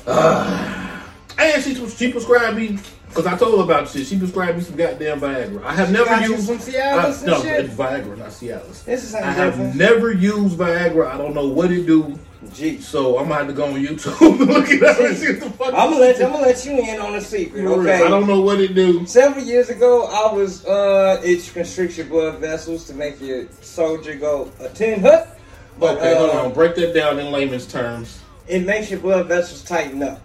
Uh, 0.07 1.01
and 1.39 1.63
she 1.63 1.75
she 1.89 2.13
prescribed 2.13 2.57
me 2.57 2.79
because 3.11 3.27
I 3.27 3.37
told 3.37 3.59
her 3.59 3.65
about 3.65 3.89
shit. 3.89 4.07
She 4.07 4.19
prescribed 4.19 4.57
me 4.57 4.65
some 4.65 4.77
goddamn 4.77 5.21
Viagra. 5.21 5.63
I 5.65 5.75
have 5.75 5.91
never 5.93 6.07
Got 6.07 6.23
you 6.25 6.31
used 6.37 6.47
some 6.47 6.57
I, 6.57 6.59
Cialis 6.59 7.19
and 7.19 7.27
no, 7.27 7.43
shit? 7.43 7.65
it's 7.67 7.75
Viagra, 7.75 8.17
not 8.19 8.29
Cialis. 8.29 8.85
This 8.85 9.05
is 9.05 9.15
I 9.15 9.21
something 9.21 9.35
have 9.37 9.53
different. 9.55 9.75
never 9.77 10.13
used 10.13 10.57
Viagra. 10.59 11.07
I 11.13 11.19
don't 11.19 11.35
know 11.35 11.49
what 11.49 11.71
it 11.73 11.87
do. 11.87 12.19
Jeez. 12.47 12.83
So 12.83 13.19
I'm 13.19 13.25
gonna 13.29 13.35
have 13.35 13.47
to 13.49 13.53
go 13.53 13.67
on 13.67 13.75
YouTube 13.75 14.19
and 14.41 14.49
look 14.51 14.71
it 14.71 14.83
up 14.83 14.99
and 14.99 15.15
see 15.17 15.33
what 15.33 15.41
the 15.41 15.51
fuck. 15.51 15.67
I'm 15.75 15.91
gonna 15.91 15.97
let 15.99 16.17
I'm 16.23 16.33
gonna 16.33 16.47
let 16.47 16.65
you 16.65 16.73
in 16.73 16.99
on 17.01 17.15
a 17.17 17.21
secret, 17.21 17.67
okay? 17.67 18.03
I 18.03 18.09
don't 18.09 18.27
know 18.27 18.41
what 18.41 18.61
it 18.63 18.75
do. 18.75 19.05
Several 19.07 19.45
years 19.45 19.69
ago, 19.69 20.07
I 20.07 20.33
was 20.33 20.65
uh, 20.65 21.21
it 21.23 21.49
constricts 21.53 21.99
your 21.99 22.07
blood 22.07 22.39
vessels 22.39 22.87
to 22.87 22.95
make 22.95 23.21
your 23.21 23.47
soldier 23.61 24.15
go 24.15 24.51
a 24.61 24.69
tin 24.71 25.01
hut. 25.01 25.39
But 25.79 25.99
Okay, 25.99 26.15
hold 26.17 26.31
uh, 26.31 26.45
on. 26.45 26.53
Break 26.55 26.77
that 26.77 26.95
down 26.95 27.19
in 27.19 27.31
layman's 27.31 27.67
terms. 27.67 28.21
it 28.49 28.65
makes 28.65 28.91
your 28.91 29.01
blood 29.01 29.29
vessels 29.29 29.63
tighten 29.63 30.03
up, 30.03 30.21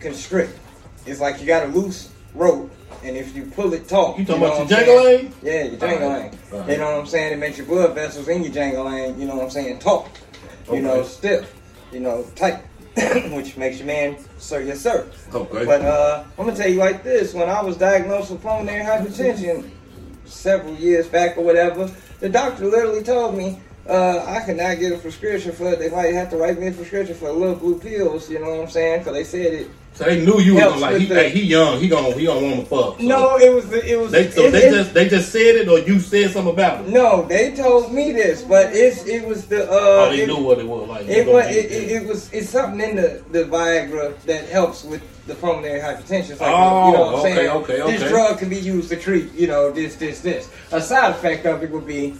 constrict. 0.00 0.58
It's 1.06 1.20
like 1.20 1.40
you 1.40 1.46
got 1.46 1.64
a 1.64 1.68
loose 1.68 2.10
rope, 2.34 2.70
and 3.02 3.16
if 3.16 3.34
you 3.36 3.44
pull 3.46 3.72
it 3.74 3.88
taut, 3.88 4.18
You 4.18 4.24
talking 4.24 4.40
know 4.42 4.46
about 4.48 4.70
your 4.70 4.78
what 4.78 4.88
I'm 4.88 5.20
jangle 5.20 5.32
Yeah, 5.42 5.64
your 5.64 5.76
jangle 5.78 6.08
Alright, 6.08 6.32
lane. 6.32 6.40
alright. 6.52 6.70
You 6.70 6.76
know 6.78 6.90
what 6.92 7.00
I'm 7.00 7.06
saying? 7.06 7.32
It 7.32 7.36
makes 7.38 7.58
your 7.58 7.66
blood 7.66 7.94
vessels 7.94 8.28
in 8.28 8.42
your 8.42 8.52
jangle 8.52 8.84
lane, 8.84 9.18
you 9.20 9.26
know 9.26 9.36
what 9.36 9.44
I'm 9.44 9.50
saying, 9.50 9.78
taut. 9.78 10.08
You 10.72 10.80
know, 10.80 11.02
stiff. 11.04 11.54
You 11.92 12.00
know, 12.00 12.24
tight. 12.34 12.62
Which 13.32 13.56
makes 13.56 13.78
your 13.78 13.88
man 13.88 14.16
sir 14.38 14.60
yes 14.62 14.80
sir. 14.80 15.06
Okay. 15.34 15.64
But 15.64 15.82
uh, 15.82 16.24
I'm 16.38 16.46
gonna 16.46 16.56
tell 16.56 16.68
you 16.70 16.78
like 16.78 17.02
this: 17.02 17.34
when 17.34 17.48
I 17.48 17.60
was 17.60 17.76
diagnosed 17.76 18.30
with 18.30 18.40
pulmonary 18.40 18.84
hypertension 18.84 19.68
several 20.24 20.74
years 20.74 21.08
back 21.08 21.36
or 21.36 21.42
whatever, 21.42 21.90
the 22.20 22.28
doctor 22.28 22.66
literally 22.66 23.02
told 23.02 23.36
me 23.36 23.60
uh, 23.88 24.24
I 24.26 24.40
could 24.46 24.56
not 24.56 24.78
get 24.78 24.92
a 24.92 24.98
prescription 24.98 25.52
for 25.52 25.72
it. 25.72 25.78
They 25.78 25.90
might 25.90 26.14
have 26.14 26.30
to 26.30 26.36
write 26.36 26.58
me 26.58 26.68
a 26.68 26.72
prescription 26.72 27.14
for 27.14 27.28
a 27.28 27.32
little 27.32 27.54
blue 27.56 27.78
pills. 27.78 28.30
You 28.30 28.38
know 28.40 28.50
what 28.50 28.60
I'm 28.60 28.70
saying? 28.70 29.00
Because 29.00 29.12
they 29.14 29.24
said 29.24 29.52
it. 29.52 29.68
so 29.92 30.04
they 30.04 30.24
knew 30.24 30.40
you 30.40 30.54
was 30.54 30.64
gonna 30.64 30.76
like. 30.80 30.96
He, 31.00 31.06
the- 31.06 31.14
hey, 31.14 31.28
he 31.30 31.42
young. 31.42 31.78
He 31.78 31.88
gonna 31.88 32.12
he 32.12 32.24
gonna 32.24 32.40
want 32.46 32.60
to 32.60 32.66
fuck. 32.66 32.98
So 32.98 33.04
No, 33.04 33.36
it 33.36 33.52
was 33.54 33.70
it 33.72 33.98
was. 33.98 34.10
They 34.10 34.30
so 34.30 34.44
it- 34.44 34.50
they 34.52 34.68
it- 34.68 34.72
just 34.72 34.94
they 34.94 35.08
just 35.08 35.30
said 35.30 35.56
it 35.56 35.68
or 35.68 35.78
you 35.80 36.00
said 36.00 36.30
something 36.30 36.52
about 36.54 36.80
it. 36.84 36.88
no, 36.88 37.26
they 37.26 37.54
told 37.54 37.92
me 37.92 38.12
this, 38.12 38.42
but 38.42 38.74
it's 38.74 39.04
it 39.06 39.26
was 39.26 39.46
the 39.46 39.64
uh. 39.70 39.76
Oh, 40.06 40.08
they 40.10 40.22
it- 40.22 40.28
knew 40.28 40.42
what 40.42 40.58
it 40.58 40.66
was 40.66 40.88
like. 40.88 41.06
It 41.06 41.26
was 41.26 41.44
it, 41.48 42.06
was 42.06 42.32
it's 42.32 42.48
something 42.48 42.80
in 42.80 42.96
the, 42.96 43.22
the 43.32 43.44
Viagra 43.44 44.18
that 44.22 44.48
helps 44.48 44.82
with 44.84 45.02
the 45.26 45.34
pulmonary 45.34 45.80
hypertension. 45.80 46.30
It's 46.32 46.40
like, 46.40 46.54
Oh, 46.54 46.86
you 46.88 46.92
know 46.94 47.00
what 47.00 47.14
I'm 47.14 47.20
okay, 47.20 47.34
saying? 47.34 47.50
okay, 47.50 47.98
This 47.98 48.10
drug 48.10 48.38
can 48.38 48.48
be 48.50 48.56
used 48.58 48.90
to 48.90 48.96
treat, 48.96 49.32
you 49.32 49.46
know, 49.46 49.70
this, 49.70 49.96
this, 49.96 50.20
this. 50.20 50.50
A 50.70 50.82
side 50.82 51.12
effect 51.12 51.46
of 51.46 51.62
it 51.62 51.70
would 51.70 51.86
be 51.86 52.14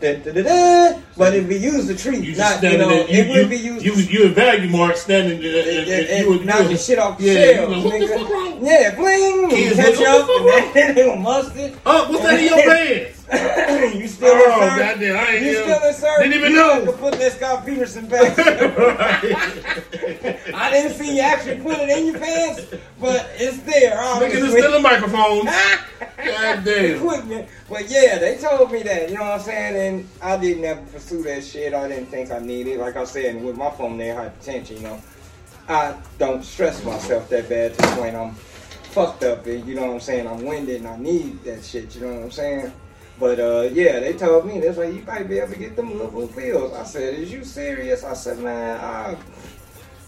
da, 0.00 0.32
da, 0.32 0.42
da, 0.42 0.98
but 1.16 1.34
if 1.34 1.48
we 1.48 1.56
use 1.56 1.86
the 1.86 1.94
tree, 1.94 2.18
You 2.18 2.36
not, 2.36 2.62
you 2.62 2.78
know, 2.78 2.88
there. 2.88 3.10
You, 3.10 3.22
it 3.22 3.28
would 3.42 3.50
be 3.50 3.56
used 3.56 3.84
you, 3.84 3.92
you 3.94 4.26
in 4.26 4.34
value 4.34 4.68
mark 4.70 4.96
standing 4.96 5.40
there 5.40 5.58
and, 5.60 5.68
and, 5.68 5.90
and, 5.90 6.08
and, 6.08 6.24
you, 6.24 6.30
would- 6.30 6.46
knock 6.46 6.66
the 6.68 6.76
shit 6.76 6.98
off 6.98 7.18
the 7.18 7.24
yeah, 7.24 7.64
know, 7.66 7.68
what 7.82 7.98
the 7.98 8.06
nigga. 8.06 8.18
fuck 8.20 8.28
wrong? 8.30 8.64
Yeah, 8.66 8.94
bling, 8.94 9.50
Kids 9.50 9.76
catch 9.76 10.00
up, 10.06 10.28
what 10.28 10.44
the 10.44 10.80
fuck 10.80 10.94
then 10.94 11.22
mustard. 11.22 11.74
Oh, 11.84 12.10
what's 12.12 12.22
that 12.24 12.38
in 12.40 12.46
your 12.46 12.62
pants? 12.62 13.17
You 13.32 14.08
still 14.08 14.28
Oh, 14.32 14.62
in 14.62 14.70
service? 14.70 14.78
goddamn, 14.78 15.16
I 15.16 15.30
ain't 15.32 15.42
You 15.44 15.62
still 15.62 15.88
in 15.88 15.94
service? 15.94 16.18
didn't 16.22 16.34
even 16.34 16.52
You 16.52 16.56
know. 16.58 16.84
to 16.86 16.92
put 16.92 17.14
that 17.14 17.32
Scott 17.32 17.66
Peterson 17.66 18.06
back. 18.06 18.38
I 20.54 20.70
didn't 20.72 20.94
see 20.96 21.16
you 21.16 21.20
actually 21.22 21.60
put 21.60 21.78
it 21.78 21.88
in 21.90 22.06
your 22.06 22.18
pants, 22.18 22.62
but 23.00 23.28
it's 23.34 23.58
there. 23.58 23.96
Niggas 23.96 24.16
Obviously. 24.16 24.40
is 24.40 24.50
still 24.52 24.74
a 24.74 24.80
microphone. 24.80 25.44
God 26.24 26.64
damn. 26.64 27.46
But 27.68 27.90
yeah, 27.90 28.18
they 28.18 28.38
told 28.38 28.72
me 28.72 28.82
that, 28.82 29.10
you 29.10 29.16
know 29.16 29.22
what 29.24 29.32
I'm 29.32 29.40
saying? 29.40 29.76
And 29.98 30.08
I 30.22 30.36
didn't 30.36 30.64
ever 30.64 30.80
pursue 30.92 31.22
that 31.24 31.44
shit. 31.44 31.74
I 31.74 31.88
didn't 31.88 32.06
think 32.06 32.30
I 32.30 32.38
needed 32.38 32.74
it. 32.74 32.78
Like 32.80 32.96
I 32.96 33.04
said, 33.04 33.42
with 33.42 33.56
my 33.56 33.70
pulmonary 33.70 34.16
hypertension, 34.16 34.76
you 34.78 34.80
know, 34.80 35.02
I 35.68 35.94
don't 36.18 36.44
stress 36.44 36.84
myself 36.84 37.28
that 37.28 37.48
bad 37.48 37.74
to 37.74 37.82
the 37.82 37.88
point 37.88 38.16
I'm 38.16 38.34
fucked 38.34 39.22
up 39.22 39.44
and 39.46 39.66
you 39.66 39.74
know 39.74 39.86
what 39.86 39.94
I'm 39.94 40.00
saying, 40.00 40.26
I'm 40.26 40.42
winded 40.44 40.76
and 40.76 40.88
I 40.88 40.96
need 40.96 41.44
that 41.44 41.62
shit, 41.62 41.94
you 41.94 42.00
know 42.00 42.14
what 42.14 42.22
I'm 42.24 42.30
saying? 42.30 42.72
But 43.18 43.40
uh 43.40 43.68
yeah, 43.72 44.00
they 44.00 44.12
told 44.12 44.46
me 44.46 44.60
that's 44.60 44.78
like 44.78 44.94
you 44.94 45.02
might 45.02 45.28
be 45.28 45.38
able 45.38 45.52
to 45.52 45.58
get 45.58 45.74
them 45.76 45.98
little 45.98 46.28
pills. 46.28 46.72
I 46.74 46.84
said, 46.84 47.14
Is 47.14 47.32
you 47.32 47.44
serious? 47.44 48.04
I 48.04 48.14
said, 48.14 48.38
Man, 48.38 48.78
I 48.80 49.16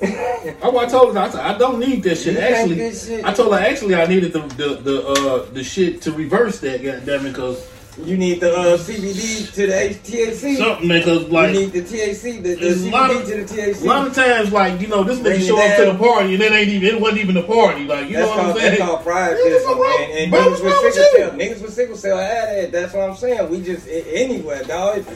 That's 0.00 0.64
I 0.64 0.86
told 0.86 1.14
her. 1.14 1.20
I 1.20 1.28
said 1.30 1.40
I 1.40 1.58
don't 1.58 1.78
need 1.80 2.02
this 2.02 2.24
shit. 2.24 2.34
You 2.34 2.40
Actually, 2.40 2.94
shit- 2.94 3.24
I 3.24 3.32
told 3.34 3.52
her 3.52 3.58
actually 3.60 3.94
I 3.96 4.06
needed 4.06 4.32
the 4.32 4.40
the 4.40 4.68
the 4.76 5.06
uh 5.06 5.44
the 5.52 5.64
shit 5.64 6.02
to 6.02 6.12
reverse 6.12 6.60
that. 6.60 6.82
Goddamn 6.82 7.26
it, 7.26 7.30
because 7.30 7.66
you 8.06 8.16
need 8.16 8.40
the 8.40 8.52
uh, 8.56 8.76
CBD 8.78 9.52
to 9.54 9.66
the 9.66 9.72
THC. 9.72 10.56
something 10.56 10.88
because 10.88 11.28
like 11.28 11.54
you 11.54 11.60
need 11.60 11.72
the 11.72 11.82
THC, 11.82 12.42
the, 12.42 12.54
the 12.54 12.66
CBD 12.74 12.92
lot 12.92 13.10
of- 13.10 13.26
to 13.26 13.44
the 13.44 13.54
THC. 13.54 13.82
a 13.82 13.86
lot 13.86 14.06
of 14.06 14.14
times 14.14 14.52
like 14.52 14.80
you 14.80 14.86
know 14.88 15.04
this 15.04 15.18
nigga 15.20 15.46
show 15.46 15.58
up 15.60 15.76
to 15.76 15.92
the 15.92 15.98
party 15.98 16.34
and 16.34 16.42
it 16.42 16.52
ain't 16.52 16.68
even 16.68 16.96
it 16.96 17.00
wasn't 17.00 17.20
even 17.20 17.36
a 17.36 17.42
party. 17.42 17.84
Like 17.84 18.08
you 18.08 18.16
that's 18.16 18.30
know 18.30 18.36
what 18.36 18.46
I'm 18.46 18.56
saying? 18.56 18.78
That's 18.78 18.90
called 18.90 19.02
pride 19.02 19.36
wrong? 19.80 19.96
And, 20.00 20.12
and 20.18 20.30
Bro, 20.30 20.40
niggas 20.40 20.64
with 20.64 20.94
sickle 20.94 21.18
cell, 21.18 21.30
niggas 21.32 21.62
with 21.62 21.74
sickle 21.74 21.96
cell 21.96 22.18
had. 22.18 22.72
That's 22.72 22.94
what 22.94 23.08
I'm 23.10 23.16
saying. 23.16 23.50
We 23.50 23.62
just 23.62 23.86
anywhere, 23.88 24.62
dog. 24.64 24.98
It. 24.98 25.06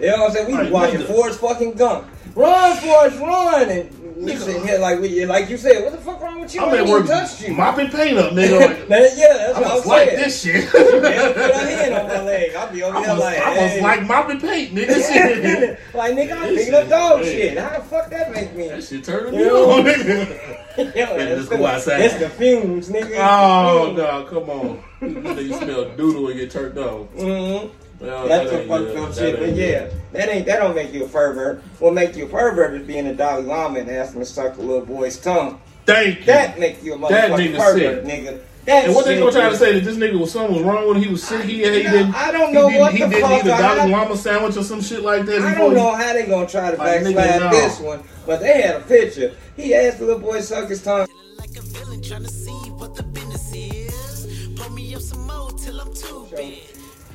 You 0.00 0.06
know 0.06 0.16
what 0.16 0.30
I'm 0.30 0.32
saying? 0.32 0.46
We 0.46 0.54
Right, 0.54 0.72
watching. 0.72 1.02
Forrest 1.02 1.40
fucking 1.40 1.72
Gump. 1.72 2.08
Run, 2.34 2.76
Forrest, 2.78 3.18
run! 3.18 3.68
And 3.68 3.99
we 4.20 4.36
sitting 4.36 4.62
here 4.66 4.78
like 4.78 5.00
we, 5.00 5.24
like 5.26 5.48
you 5.48 5.56
said, 5.56 5.82
what 5.82 5.92
the 5.92 5.98
fuck 5.98 6.20
wrong 6.20 6.40
with 6.40 6.54
you? 6.54 6.60
I'm 6.62 6.74
at 6.74 6.86
work 6.86 7.06
touched 7.06 7.40
you. 7.42 7.54
mopping 7.54 7.88
paint 7.90 8.18
up, 8.18 8.32
nigga. 8.32 8.60
Like, 8.60 8.88
Man, 8.88 9.08
yeah, 9.16 9.36
that's 9.36 9.56
I 9.56 9.60
what 9.60 9.74
was 9.74 9.82
I'm 9.82 9.88
like 9.88 10.08
saying. 10.10 10.20
this 10.20 10.42
shit. 10.42 10.64
Man, 11.02 11.32
put 11.34 11.50
a 11.50 11.58
hand 11.58 11.94
on 11.94 12.06
my 12.08 12.22
leg. 12.22 12.54
I'll 12.54 12.72
be 12.72 12.82
over 12.82 12.96
I 12.96 13.02
there 13.02 13.14
was, 13.14 13.20
like, 13.24 13.38
I 13.38 13.50
was 13.50 13.58
hey. 13.72 13.80
like 13.82 14.06
mopping 14.06 14.40
paint, 14.40 14.74
nigga. 14.74 15.12
Shit. 15.12 15.78
like 15.94 16.12
nigga, 16.14 16.32
I'm 16.36 16.54
picking 16.54 16.74
up 16.74 16.88
dog 16.88 17.20
hey. 17.22 17.48
shit. 17.48 17.58
How 17.58 17.78
the 17.78 17.84
fuck 17.84 18.10
that 18.10 18.32
make 18.32 18.54
me? 18.54 18.68
that 18.68 18.84
shit 18.84 19.04
turning 19.04 19.36
me 19.36 19.44
on, 19.48 19.84
nigga. 19.84 20.76
Yo, 20.76 20.84
it's 21.16 21.48
go 21.48 21.56
the- 21.58 21.66
outside. 21.66 22.00
It's 22.02 22.14
the 22.16 22.28
fumes, 22.30 22.88
nigga. 22.90 23.16
Oh 23.18 23.92
no, 23.96 24.24
come 24.24 24.50
on. 24.50 24.82
You 25.00 25.54
smell 25.54 25.88
doodle 25.96 26.28
and 26.28 26.38
get 26.38 26.50
turned 26.50 26.78
on. 26.78 27.04
hmm 27.06 27.68
Well, 28.00 28.26
That's 28.28 28.50
that 28.50 28.56
a 28.56 28.60
ain't 28.60 28.68
fucked 28.68 28.96
up 28.96 29.14
shit. 29.14 29.38
But 29.38 29.52
yeah, 29.54 29.88
that 30.12 30.28
ain't 30.28 30.46
that 30.46 30.58
don't 30.60 30.74
make 30.74 30.92
you 30.92 31.04
a 31.04 31.08
pervert. 31.08 31.62
What 31.78 31.92
make 31.94 32.16
you 32.16 32.26
a 32.26 32.28
pervert 32.28 32.74
is 32.74 32.86
being 32.86 33.06
a 33.06 33.14
Dalai 33.14 33.42
Lama 33.42 33.80
and 33.80 33.90
asking 33.90 34.20
to 34.20 34.26
suck 34.26 34.56
a 34.56 34.60
little 34.60 34.84
boy's 34.86 35.18
tongue. 35.18 35.60
Thank 35.86 36.20
you. 36.20 36.24
That 36.26 36.58
make 36.58 36.82
you 36.82 36.94
a 36.94 36.98
That 37.08 37.30
motherfucking 37.30 37.52
nigga 37.52 37.58
pervert, 37.58 37.78
sick. 37.78 38.04
nigga. 38.04 38.40
That 38.66 38.84
and 38.84 38.94
what 38.94 39.04
they 39.06 39.14
shit 39.14 39.20
gonna 39.20 39.32
try 39.32 39.48
to 39.48 39.56
say 39.56 39.72
that 39.72 39.84
this 39.84 39.96
nigga 39.96 40.18
was 40.18 40.30
something 40.32 40.54
was 40.56 40.64
wrong 40.64 40.86
with 40.86 40.98
him? 40.98 41.02
He 41.02 41.08
was 41.10 41.22
sick. 41.22 41.42
He, 41.44 41.56
he 41.58 41.62
didn't. 41.64 42.14
I 42.14 42.30
don't 42.30 42.52
know 42.52 42.68
didn't, 42.68 42.80
what 42.80 42.92
he 42.92 43.02
the 43.02 43.08
didn't 43.08 43.22
fuck 43.28 43.44
eat 43.44 43.48
a 43.50 43.54
I- 43.54 43.74
Dalai 43.76 43.90
Lama 43.90 44.16
sandwich 44.16 44.56
or 44.56 44.62
some 44.64 44.82
shit 44.82 45.02
like 45.02 45.24
that. 45.26 45.40
I 45.42 45.54
don't 45.54 45.70
he- 45.70 45.76
know 45.76 45.94
how 45.94 46.12
they 46.12 46.26
gonna 46.26 46.46
try 46.46 46.70
to 46.70 46.76
Like, 46.76 47.00
nigga, 47.02 47.14
backslide 47.16 47.40
no. 47.40 47.50
this 47.50 47.80
one, 47.80 48.02
but 48.26 48.40
they 48.40 48.60
had 48.62 48.76
a 48.76 48.80
picture. 48.80 49.32
He 49.56 49.74
asked 49.74 49.98
the 49.98 50.04
little 50.06 50.20
boy 50.20 50.36
to 50.36 50.42
suck 50.42 50.68
his 50.68 50.82
tongue. 50.82 51.06
like 51.38 51.56
a 51.56 51.62
villain 51.62 52.02
trying 52.02 52.22
to 52.22 52.28
see 52.30 52.50
what 52.52 52.94
the 52.94 53.02
business 53.02 53.52
is. 53.54 54.48
Pour 54.56 54.70
me 54.70 54.94
up 54.94 55.00
some 55.02 55.26
more 55.26 55.50
till 55.52 55.80
I'm 55.80 55.92
too 55.94 56.28
big. 56.36 56.58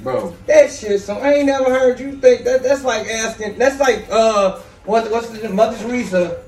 Bro, 0.06 0.36
That 0.46 0.72
shit, 0.72 1.02
so 1.02 1.16
I 1.18 1.34
ain't 1.34 1.48
never 1.48 1.66
heard 1.66 2.00
you 2.00 2.12
think 2.18 2.44
that. 2.46 2.62
That's 2.62 2.84
like 2.84 3.08
asking. 3.08 3.58
That's 3.58 3.80
like 3.80 4.06
uh, 4.12 4.60
what 4.86 5.10
what's 5.12 5.30
the 5.30 5.50
Mother 5.50 5.76
Teresa 5.80 6.44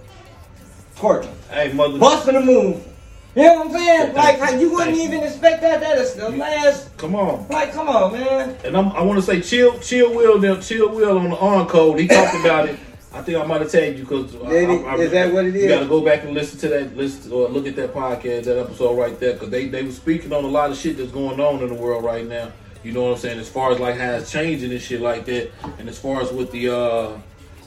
twerking, 0.95 1.33
hey 1.49 1.73
mother. 1.73 1.97
busting 1.97 2.35
a 2.35 2.41
move. 2.41 2.85
You 3.35 3.43
know 3.43 3.55
what 3.55 3.67
I'm 3.67 3.73
saying? 3.73 4.13
Thank 4.13 4.15
Like 4.15 4.37
you. 4.37 4.43
how 4.45 4.51
you 4.61 4.69
wouldn't 4.71 4.95
Thank 4.95 5.09
you. 5.11 5.15
even 5.17 5.27
expect 5.27 5.61
that. 5.63 5.79
That 5.81 5.97
is 5.97 6.13
the 6.13 6.29
last. 6.29 6.95
Come 6.97 7.15
on. 7.15 7.47
Like, 7.49 7.71
come 7.73 7.87
on, 7.89 8.13
man. 8.13 8.55
And 8.63 8.77
I'm, 8.77 8.91
I 8.93 9.01
want 9.01 9.17
to 9.19 9.21
say, 9.23 9.41
chill, 9.41 9.77
chill, 9.79 10.13
will, 10.15 10.39
them, 10.39 10.61
chill, 10.61 10.89
will 10.89 11.17
on 11.17 11.29
the 11.31 11.35
on 11.35 11.67
code. 11.67 11.99
He 11.99 12.07
talked 12.07 12.35
about 12.35 12.69
it. 12.69 12.79
I 13.13 13.21
think 13.23 13.39
I 13.39 13.45
might 13.45 13.61
have 13.61 13.71
tagged 13.71 13.97
you 13.97 14.03
because 14.05 14.35
Is 14.35 15.11
that 15.11 15.33
what 15.33 15.45
it 15.45 15.55
is? 15.55 15.63
You 15.63 15.69
got 15.69 15.79
to 15.79 15.87
go 15.87 16.01
back 16.01 16.23
and 16.23 16.33
listen 16.35 16.59
to 16.59 16.67
that, 16.69 16.95
listen 16.95 17.31
or 17.31 17.47
look 17.49 17.65
at 17.65 17.75
that 17.77 17.91
podcast, 17.93 18.43
that 18.45 18.59
episode 18.59 18.95
right 18.97 19.19
there, 19.19 19.33
because 19.33 19.49
they 19.49 19.67
they 19.67 19.81
were 19.81 19.91
speaking 19.91 20.31
on 20.31 20.43
a 20.43 20.47
lot 20.47 20.69
of 20.69 20.77
shit 20.77 20.97
that's 20.97 21.11
going 21.11 21.39
on 21.39 21.61
in 21.63 21.69
the 21.69 21.75
world 21.75 22.03
right 22.03 22.25
now. 22.27 22.51
You 22.84 22.91
know 22.91 23.03
what 23.03 23.13
I'm 23.13 23.17
saying? 23.17 23.39
As 23.39 23.50
far 23.50 23.72
as 23.72 23.79
like 23.79 23.98
how 23.98 24.13
it's 24.13 24.31
changing 24.31 24.72
and 24.72 24.81
shit 24.81 25.01
like 25.01 25.25
that, 25.25 25.51
and 25.79 25.89
as 25.89 25.98
far 25.98 26.22
as 26.22 26.31
with 26.31 26.51
the 26.51 26.69
uh 26.75 27.17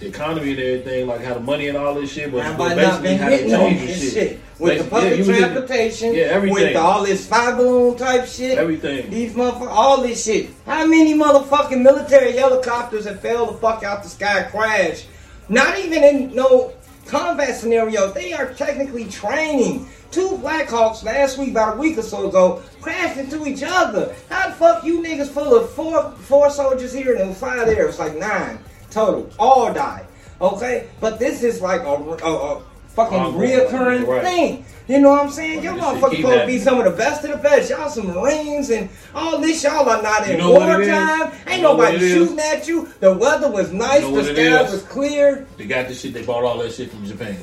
the 0.00 0.06
economy 0.08 0.52
and 0.52 0.58
everything, 0.58 1.06
like 1.06 1.22
how 1.22 1.34
the 1.34 1.40
money 1.40 1.68
and 1.68 1.76
all 1.76 1.94
this 1.94 2.12
shit, 2.12 2.32
but, 2.32 2.56
but 2.56 2.74
basically 2.74 3.16
how 3.16 3.28
they 3.28 3.36
hitting 3.36 3.54
on 3.54 3.60
changing 3.60 3.86
this 3.86 4.02
shit. 4.02 4.12
shit? 4.12 4.40
With 4.58 4.78
the 4.78 4.84
yeah, 4.84 4.90
public 4.90 5.20
in- 5.20 5.24
transportation, 5.26 6.14
yeah, 6.14 6.22
everything. 6.22 6.68
with 6.68 6.76
all 6.76 7.04
this 7.04 7.24
spy 7.26 7.54
balloon 7.54 7.96
type 7.96 8.26
shit, 8.26 8.58
Everything. 8.58 9.10
These 9.10 9.34
motherfuckers, 9.34 9.68
all 9.68 10.00
this 10.02 10.24
shit. 10.24 10.50
How 10.64 10.86
many 10.86 11.14
motherfucking 11.14 11.82
military 11.82 12.32
helicopters 12.32 13.04
have 13.04 13.20
fell 13.20 13.52
the 13.52 13.58
fuck 13.58 13.82
out 13.82 14.02
the 14.02 14.08
sky, 14.08 14.44
crash? 14.44 15.04
Not 15.50 15.78
even 15.78 16.02
in 16.02 16.34
no 16.34 16.72
combat 17.06 17.56
scenario. 17.56 18.10
They 18.12 18.32
are 18.32 18.54
technically 18.54 19.06
training. 19.06 19.88
Two 20.10 20.36
Black 20.38 20.68
Hawks 20.68 21.02
last 21.04 21.38
week, 21.38 21.50
about 21.50 21.76
a 21.76 21.80
week 21.80 21.96
or 21.96 22.02
so 22.02 22.28
ago, 22.28 22.62
crashed 22.80 23.18
into 23.18 23.46
each 23.46 23.62
other. 23.64 24.14
How 24.28 24.48
the 24.48 24.54
fuck 24.54 24.84
you 24.84 25.00
niggas 25.02 25.28
full 25.28 25.54
of 25.54 25.70
four 25.70 26.10
four 26.12 26.50
soldiers 26.50 26.92
here 26.92 27.14
and 27.14 27.36
five 27.36 27.66
there? 27.66 27.86
It's 27.86 27.98
like 27.98 28.16
nine 28.16 28.58
total. 28.90 29.30
All 29.38 29.72
died. 29.72 30.06
Okay, 30.40 30.88
but 31.00 31.18
this 31.18 31.42
is 31.42 31.60
like 31.60 31.82
a, 31.82 31.84
a, 31.94 32.56
a 32.56 32.62
fucking 32.88 33.18
Ongoing, 33.18 33.50
reoccurring 33.50 34.06
right. 34.06 34.22
thing. 34.22 34.64
You 34.88 35.00
know 35.00 35.10
what 35.10 35.26
I'm 35.26 35.30
saying? 35.30 35.62
Y'all 35.62 35.78
motherfuckers 35.78 36.16
supposed 36.16 36.40
to 36.40 36.46
be 36.46 36.58
some 36.58 36.78
of 36.78 36.84
the 36.84 36.90
best 36.90 37.24
of 37.24 37.30
the 37.30 37.36
best. 37.36 37.70
Y'all 37.70 37.88
some 37.88 38.08
Marines 38.08 38.70
and 38.70 38.88
all 39.14 39.38
this. 39.38 39.62
Y'all 39.62 39.88
are 39.88 40.02
not 40.02 40.24
in 40.24 40.32
You 40.32 40.38
know 40.38 40.50
what 40.50 40.80
it 40.80 40.88
is? 40.88 40.88
wartime. 40.88 41.32
Ain't 41.46 41.62
nobody 41.62 41.96
it 41.96 42.02
is? 42.02 42.12
shooting 42.12 42.38
at 42.40 42.66
you. 42.66 42.88
The 42.98 43.14
weather 43.14 43.48
was 43.48 43.72
nice. 43.72 44.02
You 44.02 44.10
know 44.10 44.22
the 44.22 44.34
sky 44.34 44.62
was 44.62 44.82
clear. 44.82 45.46
They 45.56 45.66
got 45.66 45.86
this 45.86 46.00
shit. 46.00 46.12
They 46.14 46.24
bought 46.24 46.42
all 46.42 46.58
that 46.58 46.72
shit 46.72 46.90
from 46.90 47.06
Japan. 47.06 47.36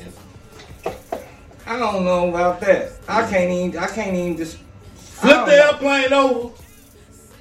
I 1.68 1.78
don't 1.78 2.04
know 2.04 2.30
about 2.30 2.60
that. 2.60 2.92
I 3.06 3.28
can't 3.28 3.50
even. 3.50 3.78
I 3.78 3.86
can't 3.88 4.16
even 4.16 4.36
just. 4.38 4.58
Flip 4.94 5.46
the 5.46 5.52
airplane 5.52 6.12
over. 6.12 6.54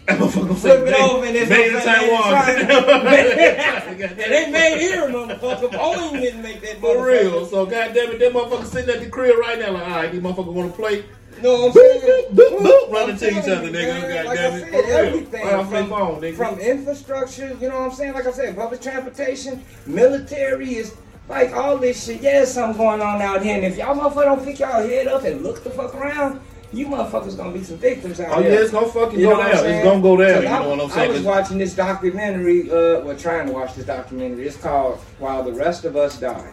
That 0.08 0.20
motherfucker 0.20 0.56
Flip 0.58 0.88
it 0.88 0.94
over 0.94 1.26
and 1.26 1.36
it's 1.36 1.50
made 1.50 1.68
in 1.68 1.82
Taiwan. 1.82 2.34
and 2.50 4.20
they 4.20 4.52
made 4.52 4.80
here, 4.80 5.08
motherfucker. 5.10 5.70
Boeing 5.70 6.22
didn't 6.22 6.42
make 6.42 6.62
that 6.62 6.80
For 6.80 7.06
real. 7.06 7.46
So 7.46 7.66
goddamn 7.66 8.12
it, 8.12 8.20
that 8.20 8.34
motherfucker 8.34 8.66
sitting 8.66 8.96
at 8.96 9.02
the 9.02 9.10
crib 9.10 9.38
right 9.38 9.60
now, 9.60 9.72
like, 9.72 9.84
all 9.84 9.90
right, 9.90 10.12
these 10.12 10.22
motherfuckers 10.22 10.54
want 10.54 10.72
to 10.72 10.78
play. 10.78 11.06
What 11.42 11.68
I'm 11.68 11.72
saying? 11.72 12.02
Boop, 12.02 12.36
boop, 12.36 12.60
boop, 12.60 12.92
run 12.92 13.10
I'm 13.12 13.16
each 13.16 13.24
other, 13.24 13.70
nigga. 13.70 14.26
Like 14.26 14.40
it. 14.40 14.44
I 14.44 14.60
said, 14.60 14.74
everything 14.74 15.48
from, 15.48 15.90
phone, 15.90 16.22
nigga. 16.22 16.36
from 16.36 16.60
infrastructure, 16.60 17.56
you 17.62 17.70
know 17.70 17.80
what 17.80 17.92
I'm 17.92 17.96
saying? 17.96 18.14
Like 18.14 18.26
I 18.26 18.32
said, 18.32 18.56
public 18.56 18.82
transportation, 18.82 19.64
military 19.86 20.76
is 20.76 20.96
like 21.30 21.54
all 21.54 21.78
this 21.78 22.06
shit. 22.06 22.22
Yeah, 22.22 22.34
there's 22.34 22.52
something 22.52 22.78
going 22.78 23.02
on 23.02 23.22
out 23.22 23.44
here. 23.44 23.56
And 23.56 23.66
if 23.66 23.78
y'all 23.78 23.96
motherfuckers 23.96 24.24
don't 24.26 24.46
pick 24.46 24.60
y'all 24.60 24.82
head 24.88 25.08
up 25.08 25.24
and 25.24 25.44
look 25.44 25.64
the 25.64 25.70
fuck 25.70 25.94
around, 25.96 26.40
you 26.74 26.88
motherfuckers 26.88 27.38
gonna 27.38 27.52
be 27.52 27.64
some 27.64 27.78
victims 27.78 28.20
out 28.20 28.38
Oh, 28.38 28.42
here. 28.42 28.52
Oh 28.52 28.54
yeah, 28.56 28.60
it's 28.62 28.72
gonna 28.72 28.88
fucking 28.88 29.20
You 29.20 29.28
go 29.28 29.32
know 29.34 29.38
what 29.40 29.48
I'm 29.48 29.56
down. 29.64 29.66
It's 29.68 29.84
gonna 29.86 30.02
go 30.02 30.18
down. 30.18 30.42
You 30.44 30.48
I, 30.50 30.60
know 30.64 30.70
what 30.70 30.80
I'm 30.82 30.90
saying? 30.90 30.92
I 30.92 30.96
saying? 30.96 31.10
was 31.12 31.18
'Cause- 31.20 31.26
watching 31.26 31.58
this 31.58 31.74
documentary, 31.76 32.70
uh, 32.72 33.00
well, 33.02 33.16
trying 33.18 33.48
to 33.48 33.54
watch 33.54 33.76
this 33.76 33.86
documentary. 33.86 34.46
It's 34.48 34.58
called 34.58 35.00
While 35.20 35.44
the 35.44 35.54
Rest 35.54 35.86
of 35.86 35.96
Us 35.96 36.20
Die. 36.20 36.52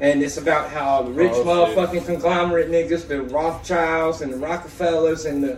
And 0.00 0.22
it's 0.22 0.36
about 0.36 0.68
how 0.70 1.02
the 1.02 1.10
rich 1.10 1.32
Oh, 1.34 1.66
shit. 1.66 1.76
motherfucking 1.76 2.04
conglomerate 2.06 2.70
niggas, 2.70 3.08
the 3.08 3.22
Rothschilds 3.22 4.20
and 4.20 4.32
the 4.32 4.36
Rockefellers 4.36 5.24
and 5.24 5.42
the 5.42 5.56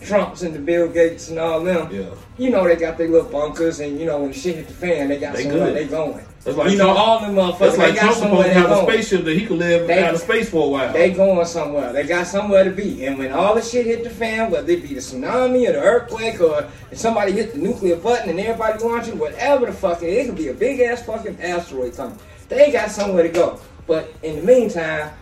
Trumps 0.00 0.42
and 0.42 0.54
the 0.54 0.58
Bill 0.58 0.88
Gates 0.88 1.28
and 1.28 1.38
all 1.38 1.60
them, 1.60 1.88
Yeah. 1.90 2.04
you 2.36 2.50
know, 2.50 2.64
they 2.66 2.76
got 2.76 2.98
their 2.98 3.08
little 3.08 3.28
bunkers 3.30 3.80
and, 3.80 3.98
you 3.98 4.04
know, 4.06 4.18
when 4.18 4.32
the 4.32 4.38
shit 4.38 4.56
hit 4.56 4.68
the 4.68 4.74
fan, 4.74 5.08
they 5.08 5.18
got 5.18 5.34
They 5.34 5.44
somewhere 5.44 5.66
good. 5.68 5.76
they 5.76 5.84
going. 5.86 6.20
That's 6.44 6.58
like 6.58 6.70
you 6.72 6.76
know, 6.76 6.90
all 6.90 7.20
them 7.20 7.36
motherfuckers, 7.36 7.58
That's 7.58 7.78
like 7.78 7.96
Trump 7.96 8.14
supposed 8.16 8.46
to 8.48 8.52
have 8.52 8.70
a 8.70 8.82
spaceship 8.82 9.24
that 9.24 9.34
he 9.34 9.46
could 9.46 9.56
live 9.58 9.86
They- 9.86 10.02
out 10.02 10.12
of 10.14 10.20
space 10.20 10.50
for 10.50 10.66
a 10.66 10.68
while. 10.68 10.92
They 10.92 11.10
going 11.10 11.46
somewhere. 11.46 11.90
They 11.92 12.02
got 12.02 12.26
somewhere 12.26 12.64
to 12.64 12.70
be. 12.70 13.06
And 13.06 13.18
when 13.18 13.32
all 13.32 13.54
the 13.54 13.62
shit 13.62 13.86
hit 13.86 14.04
the 14.04 14.10
fan, 14.10 14.50
whether 14.50 14.70
it 14.70 14.82
be 14.82 14.88
the 14.94 15.00
tsunami 15.00 15.66
or 15.68 15.72
the 15.72 15.80
earthquake 15.80 16.40
or 16.42 16.66
if 16.90 16.98
somebody 16.98 17.32
hit 17.32 17.52
the 17.52 17.58
nuclear 17.58 17.96
button 17.96 18.28
and 18.28 18.38
everybody 18.38 18.84
launching, 18.84 19.18
whatever 19.18 19.64
the 19.66 19.72
fuck 19.72 20.02
it 20.02 20.08
is, 20.10 20.26
it 20.26 20.28
could 20.28 20.36
be 20.36 20.48
a 20.48 20.54
big 20.54 20.80
ass 20.80 21.02
fucking 21.02 21.38
asteroid 21.40 21.96
coming. 21.96 22.18
They 22.50 22.70
got 22.70 22.90
somewhere 22.90 23.22
to 23.22 23.30
go. 23.30 23.58
But 23.86 24.12
in 24.22 24.36
the 24.36 24.42
meantime, 24.42 25.12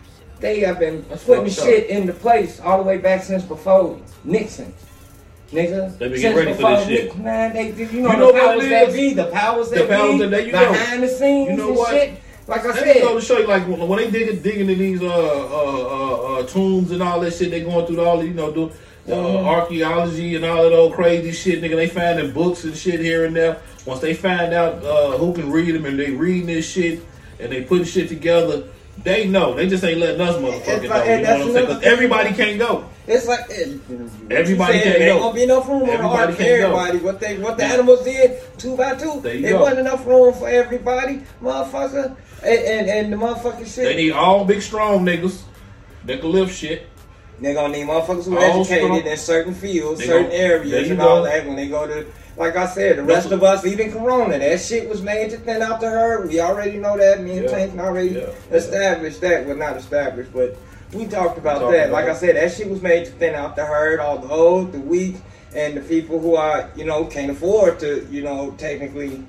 they 0.41 0.59
have 0.59 0.77
been 0.77 1.05
That's 1.07 1.23
putting 1.23 1.45
up. 1.45 1.51
shit 1.51 1.87
into 1.87 2.11
place 2.11 2.59
all 2.59 2.77
the 2.79 2.83
way 2.83 2.97
back 2.97 3.23
since 3.23 3.43
before 3.43 3.97
Nixon. 4.25 4.73
Nigga, 5.53 5.97
They 5.97 6.07
been 6.09 6.19
Since 6.19 6.21
getting 6.21 6.37
ready 6.37 6.51
for 6.51 6.57
before 6.57 6.75
this 6.77 6.87
shit. 6.87 7.17
Man, 7.17 7.53
they, 7.53 7.71
you 7.71 8.01
know, 8.01 8.11
You 8.11 8.17
know 8.17 8.27
the 8.27 8.33
what 8.33 8.35
powers 8.43 8.65
it 8.65 8.69
that 8.69 8.89
is? 8.89 8.93
be, 8.95 9.13
the 9.13 9.25
powers 9.25 9.69
The 9.69 9.75
that 9.75 9.89
powers 9.89 10.11
be, 10.13 10.17
that- 10.19 10.31
there 10.31 10.41
you 10.41 10.51
go. 10.51 10.71
behind 10.71 11.03
the 11.03 11.07
scenes 11.07 11.49
You 11.51 11.57
know 11.57 11.67
and 11.69 11.77
what? 11.77 11.89
shit. 11.91 12.13
Like 12.47 12.61
I 12.65 12.67
Let 12.67 12.85
me 12.85 12.93
said, 12.93 13.01
go 13.03 13.15
to 13.15 13.21
show 13.21 13.37
you, 13.37 13.47
like 13.47 13.67
when, 13.67 13.87
when 13.87 13.99
they 13.99 14.11
dig, 14.11 14.43
digging 14.43 14.69
in 14.69 14.77
these 14.77 15.01
uh, 15.01 15.05
uh, 15.05 15.09
uh, 15.09 16.39
uh, 16.39 16.43
tombs 16.47 16.91
and 16.91 17.01
all 17.01 17.19
that 17.21 17.33
shit, 17.33 17.51
they 17.51 17.61
going 17.61 17.85
through 17.85 18.03
all 18.03 18.17
the, 18.17 18.25
you 18.25 18.33
know, 18.33 18.51
do, 18.51 18.65
uh, 19.07 19.11
Mhm. 19.11 19.45
archaeology 19.45 20.35
and 20.35 20.43
all 20.43 20.63
that 20.63 20.73
old 20.73 20.93
crazy 20.93 21.31
shit, 21.31 21.61
nigga. 21.61 21.75
They 21.77 21.87
finding 21.87 22.31
books 22.31 22.63
and 22.65 22.75
shit 22.75 22.99
here 22.99 23.23
and 23.25 23.35
there. 23.35 23.57
Once 23.85 24.01
they 24.01 24.13
find 24.13 24.53
out 24.53 24.83
uh, 24.83 25.11
who 25.17 25.33
can 25.33 25.51
read 25.51 25.73
them 25.75 25.85
and 25.85 25.97
they 25.99 26.11
reading 26.11 26.47
this 26.47 26.69
shit 26.69 27.01
and 27.39 27.49
they 27.51 27.61
putting 27.61 27.85
shit 27.85 28.09
together, 28.09 28.63
they 29.03 29.25
know. 29.27 29.53
They 29.53 29.67
just 29.67 29.83
ain't 29.83 29.99
letting 29.99 30.19
us 30.21 30.35
motherfuckers 30.35 30.67
It's 30.67 30.83
know. 30.83 30.89
like- 30.89 31.05
You 31.09 31.17
know 31.21 31.31
what 31.37 31.41
I'm 31.47 31.53
saying? 31.53 31.65
Because 31.67 31.83
everybody 31.83 32.33
can't 32.33 32.59
go. 32.59 32.85
It's 33.05 33.27
like 33.27 33.41
eh, 33.49 33.73
Everybody 34.31 34.79
said, 34.79 35.01
Ain't 35.01 35.19
gonna 35.19 35.33
be 35.33 35.43
enough 35.43 35.67
room 35.67 35.89
Everybody 35.89 36.33
for 36.33 36.39
go. 36.43 36.45
everybody. 36.49 36.97
What 36.99 37.19
they 37.19 37.37
what 37.37 37.57
the 37.57 37.63
Yeah. 37.63 37.73
animals 37.73 38.03
did 38.03 38.39
two 38.57 38.77
by 38.77 38.95
two. 38.95 39.19
There 39.21 39.39
go. 39.41 39.61
wasn't 39.61 39.79
enough 39.79 40.05
room 40.05 40.33
for 40.33 40.47
everybody, 40.49 41.21
motherfucker. 41.41 42.15
And 42.43 42.59
and, 42.59 42.89
and 42.89 43.13
the 43.13 43.17
motherfucking 43.17 43.65
shit. 43.65 43.83
They 43.85 43.95
need 43.95 44.11
all 44.11 44.45
big 44.45 44.61
strong 44.61 45.05
niggas 45.05 45.41
that 46.05 46.21
can 46.21 46.31
lift 46.31 46.55
shit. 46.55 46.87
They're 47.41 47.53
gonna 47.53 47.73
need 47.73 47.87
motherfuckers 47.87 48.25
who 48.25 48.37
are 48.37 48.43
educated 48.43 48.83
strong. 48.85 49.01
in 49.05 49.17
certain 49.17 49.53
fields, 49.53 49.99
They 49.99 50.05
certain 50.07 50.23
gonna- 50.27 50.35
areas, 50.35 50.89
and 50.89 51.01
all 51.01 51.19
go. 51.19 51.23
that. 51.25 51.45
When 51.45 51.57
they 51.57 51.67
go 51.67 51.85
to, 51.87 52.05
like 52.37 52.55
I 52.55 52.67
said, 52.67 52.97
the 52.99 53.03
rest 53.03 53.29
That's 53.29 53.33
of 53.33 53.43
us, 53.43 53.65
even 53.65 53.91
Corona, 53.91 54.39
that 54.39 54.61
shit 54.61 54.87
was 54.87 55.01
made 55.01 55.31
to 55.31 55.37
thin 55.37 55.61
out 55.61 55.81
the 55.81 55.89
herd. 55.89 56.29
We 56.29 56.39
already 56.39 56.77
know 56.77 56.95
that. 56.97 57.21
Me 57.21 57.31
and 57.31 57.43
Yeah. 57.43 57.49
Tank 57.51 57.77
already 57.79 58.09
Yeah. 58.11 58.55
established 58.55 59.19
that. 59.21 59.45
Well, 59.45 59.57
not 59.57 59.75
established, 59.75 60.31
but 60.31 60.55
we 60.93 61.05
talked 61.05 61.37
about 61.37 61.59
talked 61.59 61.71
that. 61.73 61.89
about 61.89 61.93
like 61.93 62.05
it. 62.05 62.11
I 62.11 62.15
said, 62.15 62.35
that 62.35 62.51
shit 62.51 62.69
was 62.69 62.81
made 62.81 63.05
to 63.05 63.11
thin 63.11 63.35
out 63.35 63.55
the 63.55 63.65
herd, 63.65 63.99
all 63.99 64.17
the 64.17 64.29
old, 64.29 64.71
the 64.71 64.79
weak, 64.79 65.17
and 65.55 65.75
the 65.75 65.81
people 65.81 66.19
who 66.19 66.35
are, 66.35 66.69
you 66.75 66.85
know, 66.85 67.05
can't 67.05 67.31
afford 67.31 67.79
to, 67.79 68.07
you 68.09 68.23
know, 68.23 68.51
technically 68.57 69.23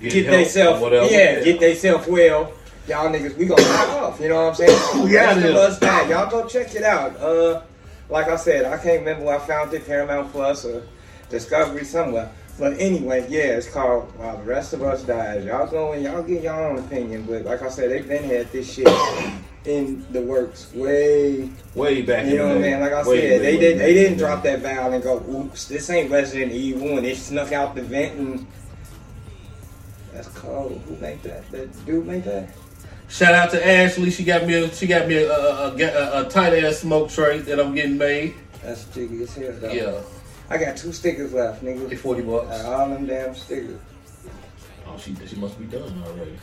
get 0.00 0.26
help 0.26 0.38
themselves, 0.38 1.12
yeah, 1.12 1.42
get 1.42 1.60
themselves 1.60 2.06
well. 2.06 2.52
Y'all 2.88 3.08
niggas, 3.08 3.36
we 3.36 3.46
gonna 3.46 3.62
knock 3.62 3.88
off. 3.88 4.20
You 4.20 4.28
know 4.28 4.44
what 4.46 4.50
I'm 4.50 4.54
saying? 4.54 5.04
We 5.04 5.16
Rest 5.16 5.44
of 5.44 5.56
us 5.56 5.78
die. 5.80 6.08
Y'all 6.08 6.30
go 6.30 6.46
check 6.46 6.74
it 6.74 6.84
out. 6.84 7.16
Uh, 7.16 7.62
like 8.08 8.28
I 8.28 8.36
said, 8.36 8.64
I 8.64 8.76
can't 8.76 9.00
remember 9.00 9.24
where 9.24 9.36
I 9.36 9.44
found 9.44 9.74
it, 9.74 9.84
Paramount 9.86 10.30
Plus 10.30 10.64
or 10.64 10.86
Discovery 11.28 11.84
somewhere. 11.84 12.30
But 12.58 12.78
anyway, 12.78 13.26
yeah, 13.28 13.56
it's 13.56 13.68
called 13.68 14.16
While 14.16 14.38
the 14.38 14.44
Rest 14.44 14.72
of 14.72 14.82
Us 14.82 15.02
Dies. 15.02 15.44
Y'all 15.44 15.66
go 15.66 15.92
and 15.92 16.02
y'all 16.02 16.22
get 16.22 16.42
your 16.42 16.54
own 16.54 16.78
opinion. 16.78 17.26
But 17.28 17.44
like 17.44 17.62
I 17.62 17.68
said, 17.68 17.90
they've 17.90 18.06
been 18.06 18.24
had 18.24 18.50
this 18.52 18.72
shit 18.72 18.86
in 19.66 20.06
the 20.12 20.20
works 20.20 20.72
way 20.74 21.50
Way 21.74 22.02
back 22.02 22.24
in 22.24 22.30
you 22.30 22.38
know 22.38 22.48
what 22.48 22.56
I 22.58 22.60
mean? 22.60 22.80
Like 22.80 22.92
I 22.92 23.02
Way, 23.06 23.20
said, 23.20 23.30
way, 23.30 23.38
they 23.38 23.54
way 23.54 23.60
did. 23.60 23.78
back 23.78 23.84
They 23.86 23.90
in 23.90 23.94
didn't 23.96 24.18
the 24.18 24.24
drop 24.24 24.42
that 24.44 24.58
valve 24.60 24.92
and 24.94 25.02
go, 25.02 25.24
"Oops, 25.28 25.64
this 25.68 25.90
ain't 25.90 26.10
Resident 26.10 26.52
Evil," 26.52 26.96
and 26.96 27.04
they 27.04 27.14
snuck 27.14 27.52
out 27.52 27.74
the 27.74 27.82
vent 27.82 28.18
and 28.18 28.46
that's 30.12 30.28
cold. 30.28 30.80
Who 30.88 30.96
made 30.96 31.22
that? 31.24 31.50
That 31.50 31.86
dude 31.86 32.06
made 32.06 32.24
that? 32.24 32.48
Shout 33.08 33.34
out 33.34 33.50
to 33.50 33.64
Ashley. 33.66 34.10
She 34.10 34.24
got 34.24 34.46
me. 34.46 34.54
A, 34.54 34.74
she 34.74 34.86
got 34.86 35.06
me 35.06 35.16
a, 35.16 35.30
a, 35.30 35.68
a, 35.68 35.76
a, 35.76 36.26
a 36.26 36.28
tight 36.30 36.54
ass 36.54 36.78
smoke 36.78 37.10
tray 37.10 37.38
that 37.40 37.60
I'm 37.60 37.74
getting 37.74 37.98
made. 37.98 38.34
That's 38.62 38.84
jiggy 38.86 39.22
as 39.22 39.34
hell. 39.34 39.52
Though. 39.60 39.72
Yeah, 39.72 40.00
I 40.48 40.56
got 40.58 40.76
two 40.76 40.92
stickers 40.92 41.32
left, 41.34 41.62
nigga. 41.62 41.92
it's 41.92 42.00
forty 42.00 42.22
bucks. 42.22 42.64
All 42.64 42.88
them 42.88 43.06
damn 43.06 43.34
stickers. 43.34 43.78
Oh, 44.86 44.96
she 44.98 45.14
she 45.26 45.36
must 45.36 45.58
be 45.58 45.66
done 45.66 46.02
already. 46.06 46.36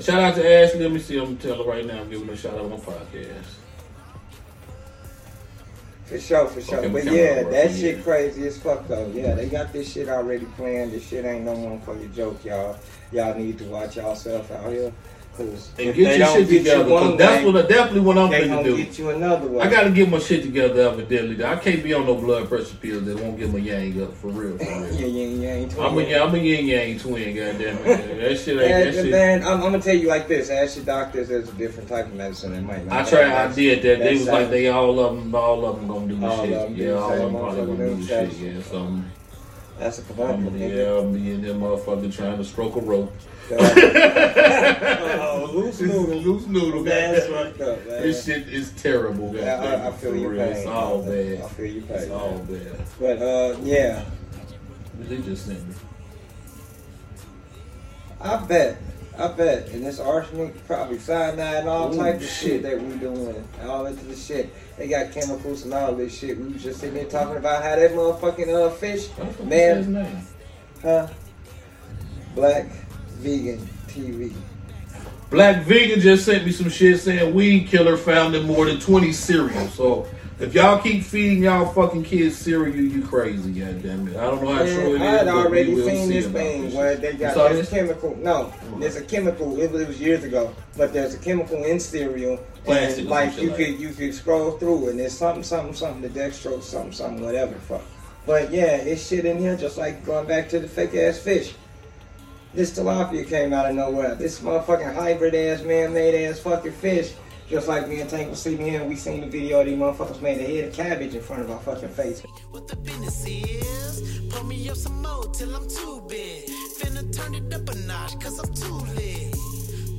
Shout 0.00 0.20
out 0.20 0.34
to 0.36 0.50
Ashley. 0.50 0.80
Let 0.80 0.92
me 0.92 0.98
see. 0.98 1.18
I'm 1.18 1.24
gonna 1.24 1.36
tell 1.36 1.62
her 1.62 1.70
right 1.70 1.84
now. 1.84 2.00
I'm 2.00 2.10
giving 2.10 2.26
her 2.26 2.32
a 2.32 2.36
shout 2.36 2.54
out 2.54 2.60
on 2.60 2.70
my 2.70 2.76
podcast. 2.76 3.44
For 6.06 6.20
sure, 6.20 6.46
for 6.46 6.60
sure. 6.60 6.78
Okay, 6.78 6.88
but 6.88 7.04
yeah, 7.04 7.42
that 7.44 7.70
yeah. 7.70 7.76
shit 7.76 8.02
crazy 8.02 8.46
as 8.46 8.58
fuck 8.58 8.86
though. 8.88 9.10
Yeah, 9.14 9.34
they 9.34 9.48
got 9.48 9.72
this 9.72 9.92
shit 9.92 10.08
already 10.08 10.46
planned. 10.56 10.92
This 10.92 11.06
shit 11.06 11.24
ain't 11.24 11.44
no 11.44 11.54
motherfucking 11.54 12.14
joke, 12.14 12.44
y'all. 12.44 12.76
Y'all 13.12 13.34
need 13.38 13.58
to 13.58 13.64
watch 13.64 13.96
yourself 13.96 14.50
out 14.50 14.72
here. 14.72 14.92
And 15.38 15.94
get 15.94 16.18
your 16.18 16.26
shit 16.28 16.48
get 16.48 16.58
together. 16.58 16.84
you 16.84 16.92
one 16.92 17.16
that's 17.16 17.44
what 17.44 17.68
definitely 17.68 18.00
what 18.00 18.18
I'm 18.18 18.30
going 18.30 18.48
gonna 18.48 18.62
do. 18.62 18.76
get 18.76 18.98
you 18.98 19.10
another 19.10 19.46
way. 19.46 19.62
I 19.62 19.70
got 19.70 19.84
to 19.84 19.90
get 19.90 20.10
my 20.10 20.18
shit 20.18 20.42
together 20.42 20.82
evidently. 20.82 21.42
I 21.42 21.56
can't 21.56 21.82
be 21.82 21.94
on 21.94 22.04
no 22.04 22.16
blood 22.16 22.48
pressure 22.48 22.76
pills 22.76 23.04
that 23.06 23.18
won't 23.18 23.38
get 23.38 23.50
my 23.50 23.58
yang 23.58 24.02
up 24.02 24.14
for 24.14 24.28
real. 24.28 24.58
For 24.58 24.64
real. 24.64 24.92
Yeah, 24.92 25.06
yeah, 25.06 25.26
yeah. 25.26 25.54
Ain't 25.54 25.78
I'm 25.78 25.98
a 25.98 26.14
I'm 26.16 26.34
a 26.34 26.38
yin 26.38 26.66
yang 26.66 26.98
twin. 26.98 27.34
Goddamn 27.34 27.78
it. 27.78 28.20
That 28.20 28.38
shit 28.38 28.60
ain't 28.60 28.94
that 28.94 28.94
shit. 28.94 29.10
man, 29.10 29.42
I'm, 29.42 29.54
I'm 29.54 29.60
gonna 29.60 29.80
tell 29.80 29.96
you 29.96 30.08
like 30.08 30.28
this: 30.28 30.50
ask 30.50 30.76
your 30.76 30.84
doctors. 30.84 31.28
There's 31.28 31.48
a 31.48 31.52
different 31.52 31.88
type 31.88 32.06
of 32.06 32.14
medicine 32.14 32.52
that 32.52 32.62
might 32.62 32.86
not. 32.86 33.06
I 33.06 33.08
tried. 33.08 33.32
I 33.32 33.52
did 33.54 33.82
that. 33.82 33.98
They 34.00 34.12
was 34.12 34.28
like 34.28 34.50
they 34.50 34.68
all 34.68 35.00
of 35.00 35.16
them. 35.16 35.34
All 35.34 35.64
of 35.64 35.76
them 35.76 35.88
gonna 35.88 36.08
do 36.08 36.16
the 36.16 36.42
shit. 36.42 36.52
of 36.52 36.66
'em 36.66 36.74
do 36.76 36.82
yeah, 36.82 36.92
all 36.92 37.12
of 37.12 37.18
them 37.18 37.32
probably 37.32 37.66
gonna 37.66 37.88
do 37.88 37.96
do 37.96 38.04
the 38.04 38.30
shit. 38.30 38.54
Yeah, 38.54 38.62
so 38.62 39.02
That's 39.78 39.98
a 39.98 40.22
I'm, 40.22 40.44
yeah, 40.58 41.00
me 41.00 41.32
and 41.32 41.42
them 41.44 41.60
motherfucker 41.60 42.14
trying 42.14 42.36
to 42.36 42.44
stroke 42.44 42.76
a 42.76 42.80
rope. 42.80 43.12
Oh, 43.58 45.50
loose 45.54 45.80
noodle. 45.80 46.16
Loose 46.16 46.46
noodle. 46.46 46.82
That's 46.84 47.26
fucked 47.26 47.60
up, 47.60 47.86
man. 47.86 48.02
This 48.02 48.24
shit 48.24 48.48
is 48.48 48.70
terrible. 48.72 49.34
Yeah, 49.34 49.60
I, 49.60 49.88
I 49.88 49.92
feel 49.92 50.16
your 50.16 50.30
real. 50.30 50.44
pain. 50.44 50.56
It's 50.56 50.66
all 50.66 51.02
bad. 51.02 51.40
I 51.42 51.48
feel 51.48 51.66
your 51.66 51.82
pain. 51.82 51.96
It's 51.96 52.10
all 52.10 52.38
bad. 52.38 52.86
But 53.00 53.22
uh, 53.22 53.56
yeah, 53.62 54.04
They 55.00 55.18
just 55.18 55.46
sent 55.46 55.66
me. 55.68 55.74
I 58.20 58.36
bet, 58.44 58.78
I 59.18 59.28
bet, 59.28 59.68
and 59.70 59.84
this 59.84 59.98
arsenic, 59.98 60.64
probably 60.66 60.98
cyanide, 61.00 61.56
and 61.56 61.68
all 61.68 61.92
Ooh, 61.92 61.98
type 61.98 62.16
of 62.16 62.22
shit. 62.22 62.30
shit 62.30 62.62
that 62.62 62.80
we 62.80 62.94
doing, 62.98 63.44
all 63.64 63.86
into 63.86 64.04
the 64.04 64.14
shit. 64.14 64.54
They 64.78 64.86
got 64.86 65.10
chemicals 65.10 65.64
and 65.64 65.74
all 65.74 65.92
this 65.94 66.16
shit. 66.16 66.38
We 66.38 66.52
was 66.52 66.62
just 66.62 66.78
sitting 66.80 66.94
there 66.94 67.06
talking 67.06 67.36
about 67.36 67.64
how 67.64 67.74
that 67.76 67.90
motherfucking 67.90 68.48
uh 68.48 68.70
fish, 68.70 69.08
What 69.08 69.26
the 69.28 69.34
fuck 69.34 69.46
Man. 69.46 69.76
is 69.78 69.86
his 69.86 69.94
name? 69.94 70.26
huh? 70.82 71.08
Black 72.36 72.66
vegan 73.22 73.58
TV. 73.86 74.32
Black 75.30 75.64
Vegan 75.64 75.98
just 75.98 76.26
sent 76.26 76.44
me 76.44 76.52
some 76.52 76.68
shit 76.68 77.00
saying 77.00 77.34
weed 77.34 77.66
killer 77.66 77.96
found 77.96 78.34
in 78.34 78.44
more 78.44 78.66
than 78.66 78.78
20 78.78 79.12
cereals. 79.14 79.72
So 79.72 80.06
if 80.38 80.52
y'all 80.52 80.78
keep 80.82 81.04
feeding 81.04 81.44
y'all 81.44 81.72
fucking 81.72 82.04
kids 82.04 82.36
cereal, 82.36 82.76
you 82.76 83.00
crazy, 83.00 83.50
goddamn 83.52 84.08
it. 84.08 84.16
I 84.16 84.24
don't 84.24 84.42
know 84.44 84.52
how 84.52 84.58
true 84.58 84.66
it 84.66 84.94
is. 84.94 84.98
Man, 84.98 85.14
I 85.14 85.18
had 85.18 85.28
already 85.28 85.74
seen 85.74 86.08
see 86.08 86.20
this 86.20 86.26
thing 86.30 86.64
this 86.64 86.74
where 86.74 86.96
they 86.96 87.14
got 87.14 87.34
this 87.52 87.70
chemical. 87.70 88.14
No, 88.16 88.52
there's 88.78 88.96
a 88.96 89.04
chemical. 89.04 89.58
It 89.58 89.70
was 89.70 89.98
years 89.98 90.22
ago, 90.24 90.54
but 90.76 90.92
there's 90.92 91.14
a 91.14 91.18
chemical 91.18 91.64
in 91.64 91.80
cereal. 91.80 92.36
Plastic 92.64 93.00
and 93.00 93.08
like 93.08 93.40
you 93.40 93.48
shit 93.48 93.56
could 93.56 93.80
you 93.80 93.88
could 93.94 94.14
scroll 94.14 94.52
through 94.52 94.90
and 94.90 95.00
there's 95.00 95.16
something 95.16 95.42
something 95.42 95.74
something 95.74 96.02
the 96.02 96.08
dextrose 96.08 96.62
something 96.62 96.92
something 96.92 97.24
whatever 97.24 97.54
fuck. 97.54 97.82
But 98.26 98.52
yeah, 98.52 98.76
it's 98.76 99.06
shit 99.08 99.24
in 99.24 99.38
here 99.38 99.56
just 99.56 99.78
like 99.78 100.04
going 100.04 100.28
back 100.28 100.48
to 100.50 100.60
the 100.60 100.68
fake 100.68 100.94
ass 100.94 101.18
fish. 101.18 101.54
This 102.54 102.78
tilapia 102.78 103.26
came 103.26 103.54
out 103.54 103.70
of 103.70 103.74
nowhere. 103.74 104.14
This 104.14 104.40
motherfucking 104.40 104.94
hybrid 104.94 105.34
ass 105.34 105.62
man 105.62 105.94
made 105.94 106.14
ass 106.26 106.38
fucking 106.38 106.72
fish 106.72 107.14
Just 107.48 107.66
like 107.66 107.88
me 107.88 108.00
and 108.00 108.10
Tank 108.10 108.28
was 108.28 108.42
sitting 108.42 108.66
here 108.66 108.80
and 108.80 108.88
we 108.90 108.96
seen 108.96 109.22
the 109.22 109.26
video, 109.26 109.64
these 109.64 109.78
motherfuckers 109.78 110.20
made 110.20 110.38
a 110.38 110.44
head 110.44 110.68
of 110.68 110.74
cabbage 110.74 111.14
in 111.14 111.22
front 111.22 111.42
of 111.42 111.50
our 111.50 111.60
fucking 111.60 111.88
face. 111.88 112.22
what 112.50 112.68
the 112.68 112.76
business 112.76 113.26
is. 113.26 114.20
Pour 114.30 114.44
me 114.44 114.68
up 114.68 114.76
some 114.76 115.00
more 115.00 115.24
till 115.32 115.54
I'm 115.54 115.66
too 115.66 116.04
big. 116.08 116.48
Finna 116.78 117.10
turn 117.14 117.34
it 117.34 117.52
up 117.54 117.68
a 117.68 117.74
notch, 117.86 118.20
cause 118.20 118.38
I'm 118.38 118.52
too 118.54 118.80
lit. 118.96 119.32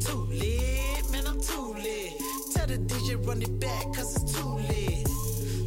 Too 0.01 0.25
lit, 0.29 1.11
man, 1.11 1.25
I'm 1.25 1.41
too 1.41 1.73
lit. 1.73 2.13
Tell 2.53 2.67
the 2.67 2.77
DJ 2.77 3.27
run 3.27 3.41
it 3.41 3.59
back, 3.59 3.83
cause 3.93 4.15
it's 4.15 4.31
too 4.33 4.55
lit. 4.69 5.05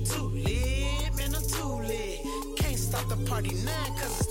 Too 0.07 0.29
lit, 0.29 1.17
man, 1.17 1.35
I'm 1.35 1.43
too 1.43 1.83
lit. 1.87 2.21
Can't 2.59 2.79
stop 2.79 3.09
the 3.09 3.17
party 3.29 3.55
now, 3.65 3.97
cause 3.99 4.26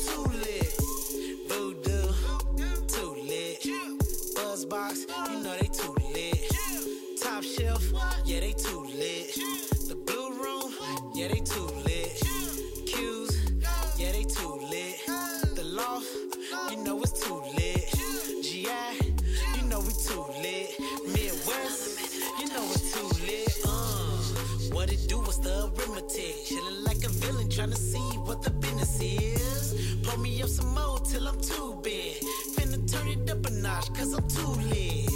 business 29.00 29.74
is. 29.74 29.96
Pour 30.04 30.18
me 30.18 30.42
up 30.42 30.50
some 30.50 30.74
more 30.74 31.00
till 31.00 31.28
I'm 31.28 31.40
too 31.42 31.80
big. 31.84 32.16
Finna 32.54 32.80
turn 32.92 33.08
it 33.08 33.30
up 33.30 33.46
a 33.46 33.50
notch, 33.52 33.94
cause 33.94 34.14
I'm 34.14 34.28
too 34.28 34.48
lit. 34.70 35.10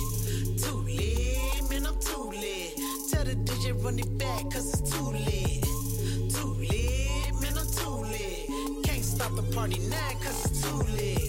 Too 0.62 0.84
lit, 0.86 1.70
man, 1.70 1.86
I'm 1.86 2.00
too 2.00 2.32
lit. 2.32 2.76
Tell 3.10 3.24
the 3.24 3.36
DJ 3.36 3.84
run 3.84 4.00
it 4.00 4.18
back, 4.18 4.44
cause 4.52 4.74
it's 4.74 4.92
too 4.92 5.12
lit. 5.12 5.64
Too 6.34 6.56
lit, 6.60 7.42
man, 7.42 7.58
I'm 7.58 7.68
too 7.68 8.06
lit. 8.12 8.84
Can't 8.84 9.04
stop 9.06 9.36
the 9.36 9.44
party 9.54 9.80
now, 9.90 10.10
cause 10.22 10.46
it's 10.46 10.62
too 10.62 10.78
lit. 10.96 11.29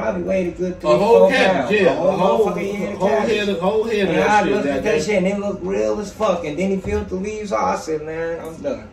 Probably 0.00 0.22
weighed 0.22 0.46
a 0.48 0.50
good 0.56 0.80
three, 0.80 0.90
A 0.90 0.96
whole 0.98 1.18
four 1.20 1.30
cabbage, 1.30 1.56
pounds. 1.56 1.72
yeah. 1.72 1.92
A 1.92 1.94
whole, 1.96 2.08
A 2.08 2.12
whole, 2.16 2.46
motherfucking 2.50 2.74
head 2.74 2.92
of 2.92 2.98
whole 2.98 3.08
cabbage. 3.08 3.36
head, 3.36 3.58
whole 3.58 3.84
head 3.84 4.08
of 4.08 4.14
And 4.14 4.20
I 4.24 4.42
shit. 4.42 4.52
looked 4.52 4.66
at 4.66 4.82
that 4.84 5.02
shit 5.02 5.14
and 5.16 5.26
it 5.26 5.38
looked 5.38 5.62
real 5.64 6.00
as 6.00 6.12
fuck. 6.12 6.44
And 6.44 6.58
then 6.58 6.70
he 6.70 6.76
peeled 6.78 7.08
the 7.08 7.16
leaves 7.16 7.52
off. 7.52 7.78
I 7.78 7.80
said, 7.80 8.02
man, 8.02 8.40
I'm 8.40 8.56
done. 8.62 8.88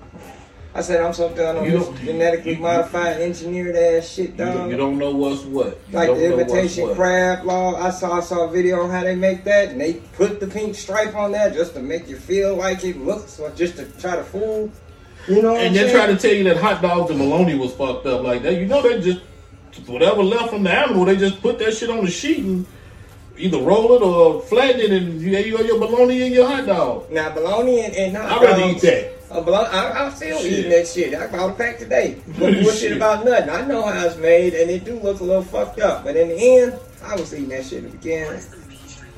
I 0.76 0.82
said, 0.82 1.02
I'm 1.02 1.14
so 1.14 1.30
done 1.34 1.58
on 1.58 1.66
You 1.66 1.80
this 1.80 1.90
genetically 2.02 2.54
you- 2.56 2.60
modified, 2.62 3.20
engineered 3.20 3.76
ass 3.76 4.08
shit, 4.10 4.32
you, 4.32 4.36
dog. 4.36 4.54
don't, 4.54 4.70
you 4.70 4.78
don't 4.78 4.98
know 5.00 5.10
what's 5.10 5.42
what. 5.44 5.80
You 5.90 5.96
like 5.98 6.10
the 6.14 6.34
imitation 6.34 6.94
crab 6.94 7.46
law. 7.46 7.76
I 7.82 7.90
saw 7.90 8.18
I 8.18 8.20
saw 8.20 8.44
a 8.48 8.52
video 8.52 8.82
on 8.82 8.92
how 8.92 9.02
they 9.04 9.16
make 9.16 9.44
that, 9.46 9.70
and 9.70 9.82
they 9.82 9.94
put 9.94 10.40
the 10.40 10.46
pink 10.46 10.76
stripe 10.76 11.16
on 11.16 11.32
that 11.32 11.54
just 11.56 11.74
to 11.74 11.80
make 11.80 12.08
you 12.08 12.16
feel 12.16 12.56
like 12.56 12.84
it 12.84 12.98
looks, 12.98 13.40
or 13.40 13.50
just 13.52 13.78
to 13.78 13.86
try 14.00 14.18
to 14.18 14.24
fool. 14.24 14.70
You 15.28 15.42
know 15.42 15.56
And 15.56 15.76
they're 15.76 15.86
saying? 15.90 15.96
trying 15.96 16.16
to 16.16 16.22
tell 16.22 16.36
you 16.38 16.44
that 16.44 16.58
hot 16.58 16.82
dogs 16.84 17.10
and 17.10 17.18
bologna 17.20 17.56
was 17.56 17.74
fucked 17.74 18.06
up 18.06 18.22
like 18.24 18.44
that. 18.44 18.54
You 18.54 18.68
know 18.68 18.84
they 18.84 19.02
just 19.02 19.22
whatever 19.86 20.24
left 20.24 20.50
from 20.50 20.64
the 20.64 20.72
animal, 20.72 21.06
they 21.06 21.16
just 21.18 21.42
put 21.42 21.60
that 21.60 21.74
shit 21.76 21.90
on 21.90 22.04
the 22.06 22.12
sheet 22.12 22.40
and 22.44 22.66
either 23.38 23.60
roll 23.60 23.94
it 23.96 24.02
or 24.02 24.42
flatten 24.42 24.82
it, 24.82 24.92
and 24.92 25.22
you 25.22 25.38
you 25.38 25.58
got 25.58 25.66
your 25.66 25.80
bologna 25.80 26.24
and 26.24 26.34
your 26.34 26.48
hot 26.48 26.66
dog. 26.66 27.12
Now 27.12 27.30
bologna 27.34 27.82
and, 27.86 27.96
and 27.96 28.18
hot 28.18 28.32
I'd 28.32 28.42
rather 28.44 28.62
dogs- 28.62 28.84
eat 28.84 28.88
that. 28.90 29.14
Uh, 29.30 29.42
bologna, 29.42 29.68
I, 29.68 30.06
I'm 30.06 30.12
still 30.16 30.40
Shit. 30.40 30.54
eating 30.54 30.72
that 30.72 30.88
shit. 30.88 31.14
I 31.14 31.28
bought 31.28 31.50
a 31.50 31.54
pack 31.54 31.78
today. 31.80 32.22
But 32.40 32.54
bullshit 32.64 32.96
about 32.96 33.26
nothing. 33.26 33.50
I 33.50 33.66
know 33.66 33.82
how 33.86 34.06
it's 34.06 34.16
made, 34.16 34.54
and 34.54 34.72
it 34.72 34.86
do 34.86 34.98
look 35.00 35.20
a 35.20 35.24
little 35.24 35.44
fucked 35.44 35.80
up. 35.82 36.06
But 36.06 36.16
in 36.16 36.30
the 36.30 36.36
end, 36.62 36.80
I 37.04 37.16
was 37.18 37.34
eating 37.34 37.50
that 37.50 37.66
shit 37.66 37.92
beginning. 37.92 38.42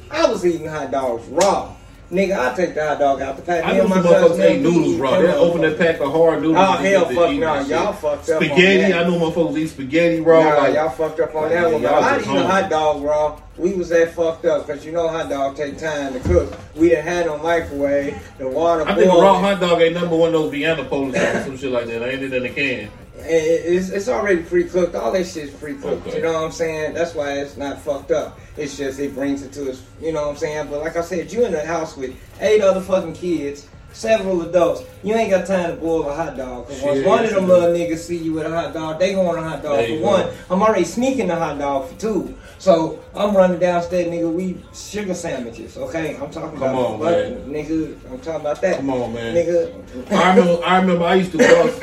I 0.10 0.26
was 0.28 0.44
eating 0.44 0.68
hot 0.68 0.90
dogs 0.90 1.28
raw. 1.28 1.76
Nigga, 2.12 2.40
I 2.40 2.56
take 2.56 2.74
the 2.74 2.88
hot 2.88 2.98
dog 2.98 3.22
out 3.22 3.36
the 3.36 3.44
pack. 3.44 3.64
I 3.64 3.78
know 3.78 3.88
some 3.88 4.04
motherfuckers 4.04 4.40
ate 4.40 4.62
noodles 4.62 4.96
raw. 4.96 5.12
them 5.12 5.22
They 5.22 5.32
open 5.32 5.62
that 5.62 5.78
pack 5.78 6.00
of 6.00 6.12
hard 6.12 6.42
noodles. 6.42 6.58
Oh, 6.58 6.72
hell 6.78 7.06
fuck 7.06 7.36
no. 7.36 7.60
Y'all 7.60 7.94
fucked 7.94 8.30
up 8.30 8.42
on 8.42 8.48
Spaghetti. 8.48 8.94
I 8.94 9.04
know 9.04 9.20
motherfuckers 9.20 9.58
eat 9.60 9.68
spaghetti 9.68 10.20
raw. 10.20 10.42
Nah, 10.42 10.68
y'all 10.68 10.90
fucked 10.90 11.20
up 11.20 11.36
on 11.36 11.50
that 11.50 11.72
one. 11.72 11.86
I 11.86 12.20
eat 12.20 12.26
a 12.26 12.48
hot 12.48 12.70
dog 12.72 13.04
raw. 13.04 13.40
We 13.58 13.74
was 13.74 13.90
that 13.90 14.14
fucked 14.16 14.46
up 14.46 14.66
because 14.66 14.84
you 14.84 14.92
know 14.92 15.08
hot 15.08 15.30
dog 15.30 15.56
take 15.56 15.78
time 15.78 16.14
to 16.14 16.20
cook. 16.22 16.58
We 16.76 16.90
didn't 16.90 17.06
have 17.06 17.28
no 17.28 17.38
microwave. 17.38 18.18
The 18.40 18.48
water 18.48 18.88
I 18.88 18.96
think 18.96 19.14
a 19.14 19.16
raw 19.16 19.40
hot 19.40 19.60
dog 19.60 19.80
ain't 19.80 19.94
number 19.94 20.16
one 20.16 20.30
of 20.30 20.34
those 20.34 20.52
Vienna 20.52 20.86
Polish 20.86 21.16
or 21.16 21.44
some 21.44 21.58
shit 21.58 21.72
like 21.72 21.86
that. 21.88 22.02
I 22.02 22.10
ain't 22.10 22.24
it 22.24 22.34
in 22.34 22.42
the 22.42 22.50
can? 22.50 22.90
It- 23.26 23.66
It's, 23.76 23.90
it's 23.90 24.08
already 24.10 24.42
pre-cooked. 24.44 24.96
All 24.96 25.12
that 25.12 25.26
shit's 25.28 25.52
pre-cooked. 25.54 26.08
Okay. 26.08 26.18
You 26.18 26.24
know 26.24 26.34
what 26.34 26.44
I'm 26.46 26.52
saying? 26.52 26.94
That's 26.94 27.14
why 27.16 27.34
it's 27.34 27.58
not 27.58 27.80
fucked 27.82 28.12
up. 28.12 28.40
It's 28.58 28.78
just 28.78 29.00
it 29.00 29.14
brings 29.16 29.42
it 29.44 29.52
to 29.54 29.70
us. 29.72 29.82
You 30.02 30.12
know 30.14 30.22
what 30.24 30.32
I'm 30.32 30.38
saying? 30.38 30.68
But 30.70 30.82
like 30.82 30.96
I 30.98 31.02
said, 31.02 31.32
you 31.32 31.46
in 31.46 31.52
the 31.52 31.66
house 31.66 31.96
with 31.98 32.16
eight 32.42 32.62
other 32.62 32.82
fucking 32.82 33.14
kids, 33.14 33.68
several 33.94 34.42
adults. 34.44 34.84
You 35.04 35.16
ain't 35.16 35.30
got 35.32 35.46
time 35.46 35.70
to 35.72 35.76
boil 35.78 36.10
a 36.10 36.14
hot 36.16 36.36
dog. 36.38 36.68
Cause 36.68 36.82
once 36.82 37.06
one 37.06 37.24
of 37.26 37.32
them 37.32 37.48
little 37.48 37.70
niggas 37.74 38.00
see 38.00 38.18
you 38.18 38.34
with 38.34 38.46
a 38.46 38.50
hot 38.50 38.74
dog, 38.74 39.00
they 39.00 39.16
want 39.16 39.38
a 39.38 39.42
hot 39.42 39.64
dog 39.64 39.86
for 39.88 40.00
one. 40.02 40.24
go. 40.26 40.34
I'm 40.50 40.62
already 40.62 40.84
sneaking 40.86 41.28
the 41.28 41.36
hot 41.36 41.58
dog 41.58 41.90
for 41.90 42.00
two. 42.00 42.36
So 42.58 43.00
I'm 43.16 43.34
running 43.36 43.60
downstairs, 43.60 44.08
nigga. 44.08 44.32
We 44.34 44.62
sugar 44.74 45.14
sandwiches, 45.14 45.78
okay? 45.78 46.18
I'm 46.18 46.30
talking 46.30 46.60
Come 46.60 46.70
about 46.70 46.76
on, 46.76 47.00
butter, 47.00 47.30
man. 47.30 47.50
nigga. 47.50 47.96
I'm 48.12 48.20
talking 48.20 48.42
about 48.42 48.60
that. 48.62 48.78
Come 48.78 48.90
on, 48.90 49.14
man. 49.14 49.34
nigga. 49.36 50.12
I 50.12 50.36
remember. 50.36 50.66
I 50.66 50.80
remember. 50.82 51.06
I 51.06 51.16
used 51.16 51.32
to 51.32 51.38
bust. 51.38 51.82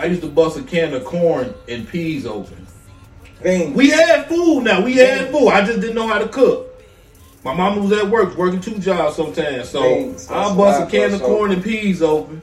I 0.00 0.06
used 0.06 0.22
to 0.22 0.28
bust 0.28 0.58
a 0.58 0.62
can 0.62 0.94
of 0.94 1.04
corn 1.04 1.52
and 1.68 1.86
peas 1.86 2.24
open. 2.24 2.66
Beans. 3.42 3.76
We 3.76 3.90
had 3.90 4.26
food 4.28 4.62
now. 4.62 4.82
We 4.82 4.94
had 4.94 5.30
food. 5.30 5.48
I 5.48 5.64
just 5.64 5.80
didn't 5.80 5.94
know 5.94 6.06
how 6.06 6.18
to 6.18 6.28
cook. 6.28 6.68
My 7.44 7.54
mama 7.54 7.82
was 7.82 7.92
at 7.92 8.08
work, 8.08 8.34
working 8.36 8.62
two 8.62 8.78
jobs 8.78 9.16
sometimes. 9.16 9.68
So 9.68 10.14
I 10.30 10.54
bust 10.54 10.82
a 10.82 10.86
can 10.90 11.12
of 11.12 11.20
corn 11.20 11.52
and 11.52 11.62
peas 11.62 12.00
open. 12.00 12.40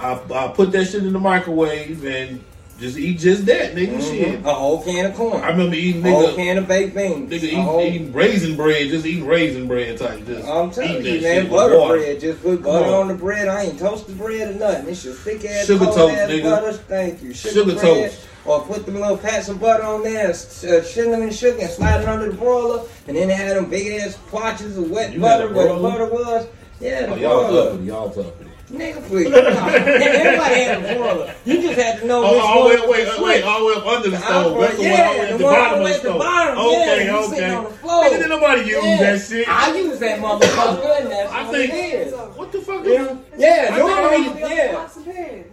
I, 0.00 0.20
I 0.32 0.48
put 0.48 0.72
that 0.72 0.86
shit 0.86 1.04
in 1.04 1.12
the 1.12 1.20
microwave 1.20 2.04
and 2.04 2.42
just 2.78 2.96
eat 2.96 3.18
just 3.18 3.44
that, 3.46 3.74
nigga. 3.74 4.00
Shit. 4.00 4.44
a 4.44 4.54
whole 4.54 4.82
can 4.82 5.06
of 5.06 5.14
corn. 5.16 5.42
I 5.42 5.48
remember 5.48 5.74
eating 5.74 6.02
nigga, 6.02 6.10
a 6.10 6.26
whole 6.28 6.34
can 6.36 6.58
of 6.58 6.68
baked 6.68 6.94
beans. 6.94 7.30
nigga 7.30 7.42
eating, 7.42 7.62
whole- 7.62 7.80
eating 7.82 8.12
raisin 8.12 8.56
bread, 8.56 8.88
just 8.88 9.04
eating 9.04 9.26
raisin 9.26 9.66
bread 9.66 9.98
type. 9.98 10.24
Just 10.26 10.46
I'm 10.48 10.70
telling 10.70 11.04
you, 11.04 11.20
man, 11.20 11.48
butter 11.50 11.86
bread. 11.88 12.20
Just 12.20 12.42
put 12.42 12.62
butter 12.62 12.86
on. 12.86 12.92
on 12.94 13.08
the 13.08 13.14
bread. 13.14 13.48
I 13.48 13.62
ain't 13.64 13.78
toasted 13.78 14.16
bread 14.16 14.54
or 14.54 14.58
nothing. 14.58 14.88
It's 14.88 15.02
just 15.02 15.20
thick 15.20 15.44
ass, 15.44 15.66
Sugar 15.66 15.86
toast, 15.86 16.14
ass 16.14 16.30
nigga. 16.30 16.42
butter. 16.44 16.72
Thank 16.72 17.22
you. 17.22 17.34
Sugar, 17.34 17.54
Sugar 17.54 17.72
bread. 17.74 17.80
toast. 18.10 18.20
Or 18.44 18.60
put 18.62 18.86
them 18.86 18.94
little 18.94 19.18
pats 19.18 19.48
of 19.50 19.60
butter 19.60 19.82
on 19.82 20.02
there, 20.04 20.30
uh, 20.30 20.32
cinnamon 20.32 21.30
sugar, 21.30 21.58
and 21.60 21.68
slide 21.70 22.00
it 22.02 22.08
under 22.08 22.30
the 22.30 22.36
broiler. 22.36 22.82
And 23.06 23.14
then 23.16 23.28
they 23.28 23.34
had 23.34 23.56
them 23.56 23.68
big 23.68 24.00
ass 24.00 24.16
plotches 24.28 24.78
of 24.78 24.90
wet 24.90 25.12
You 25.12 25.20
butter 25.20 25.52
where 25.52 25.68
the 25.74 25.80
butter 25.82 26.06
was. 26.06 26.46
Yeah, 26.80 27.06
the 27.06 27.12
Oh, 27.12 27.16
y'all 27.16 27.48
broiler. 27.50 27.82
y'all 27.82 28.08
uppity. 28.08 28.47
Nigga, 28.70 29.02
please. 29.08 29.26
Everybody 29.32 30.60
had 30.60 30.84
a 30.84 30.94
broiler. 30.98 31.34
You 31.46 31.62
just 31.62 31.78
had 31.80 32.00
to 32.00 32.06
know 32.06 32.22
Oh, 32.22 32.32
which 32.34 32.42
oh, 32.44 32.60
one 32.60 32.68
wait, 32.68 32.80
was 32.80 32.88
wait, 32.90 33.16
the 33.16 33.22
wait, 33.24 33.44
all 33.44 33.60
the 33.60 33.66
way 33.66 33.72
up 33.80 33.86
under 33.86 34.10
the 34.10 34.16
The 34.16 34.22
stove. 34.22 34.60
That's 34.60 34.76
the 34.76 34.82
yeah, 34.82 35.08
one 35.08 35.08
all 35.08 35.14
the 35.16 35.22
way 35.22 35.32
the 35.32 35.38
the 35.38 35.44
bottom 35.44 35.72
the 35.72 35.78
of 35.78 35.84
way 35.84 35.92
the 35.92 35.96
the 35.96 36.00
stove. 36.00 36.18
bottom. 36.18 36.58
Okay, 36.58 36.74
Yeah, 36.76 37.10
you 37.12 37.24
okay. 37.32 37.54
on 37.54 37.64
the 37.64 37.70
floor. 37.70 38.04
Nigga, 38.04 38.10
didn't 38.10 38.28
nobody 38.28 38.60
use 38.60 38.84
Yeah. 38.84 38.96
that 38.98 39.20
shit. 39.26 39.48
I 39.48 39.76
use 39.78 39.98
that 40.00 40.20
motherfucker, 40.20 41.00
and 41.00 41.10
that's 41.10 41.32
I 41.32 41.42
what 41.44 41.54
think- 41.56 41.72
it 41.72 41.76
is. 41.76 42.12
What 42.14 42.52
the 42.52 42.60
fuck? 42.60 42.84
Yeah, 42.84 43.16
yeah, 43.38 43.68
I 43.72 43.78
normally, 43.78 44.40
yeah, 44.40 44.88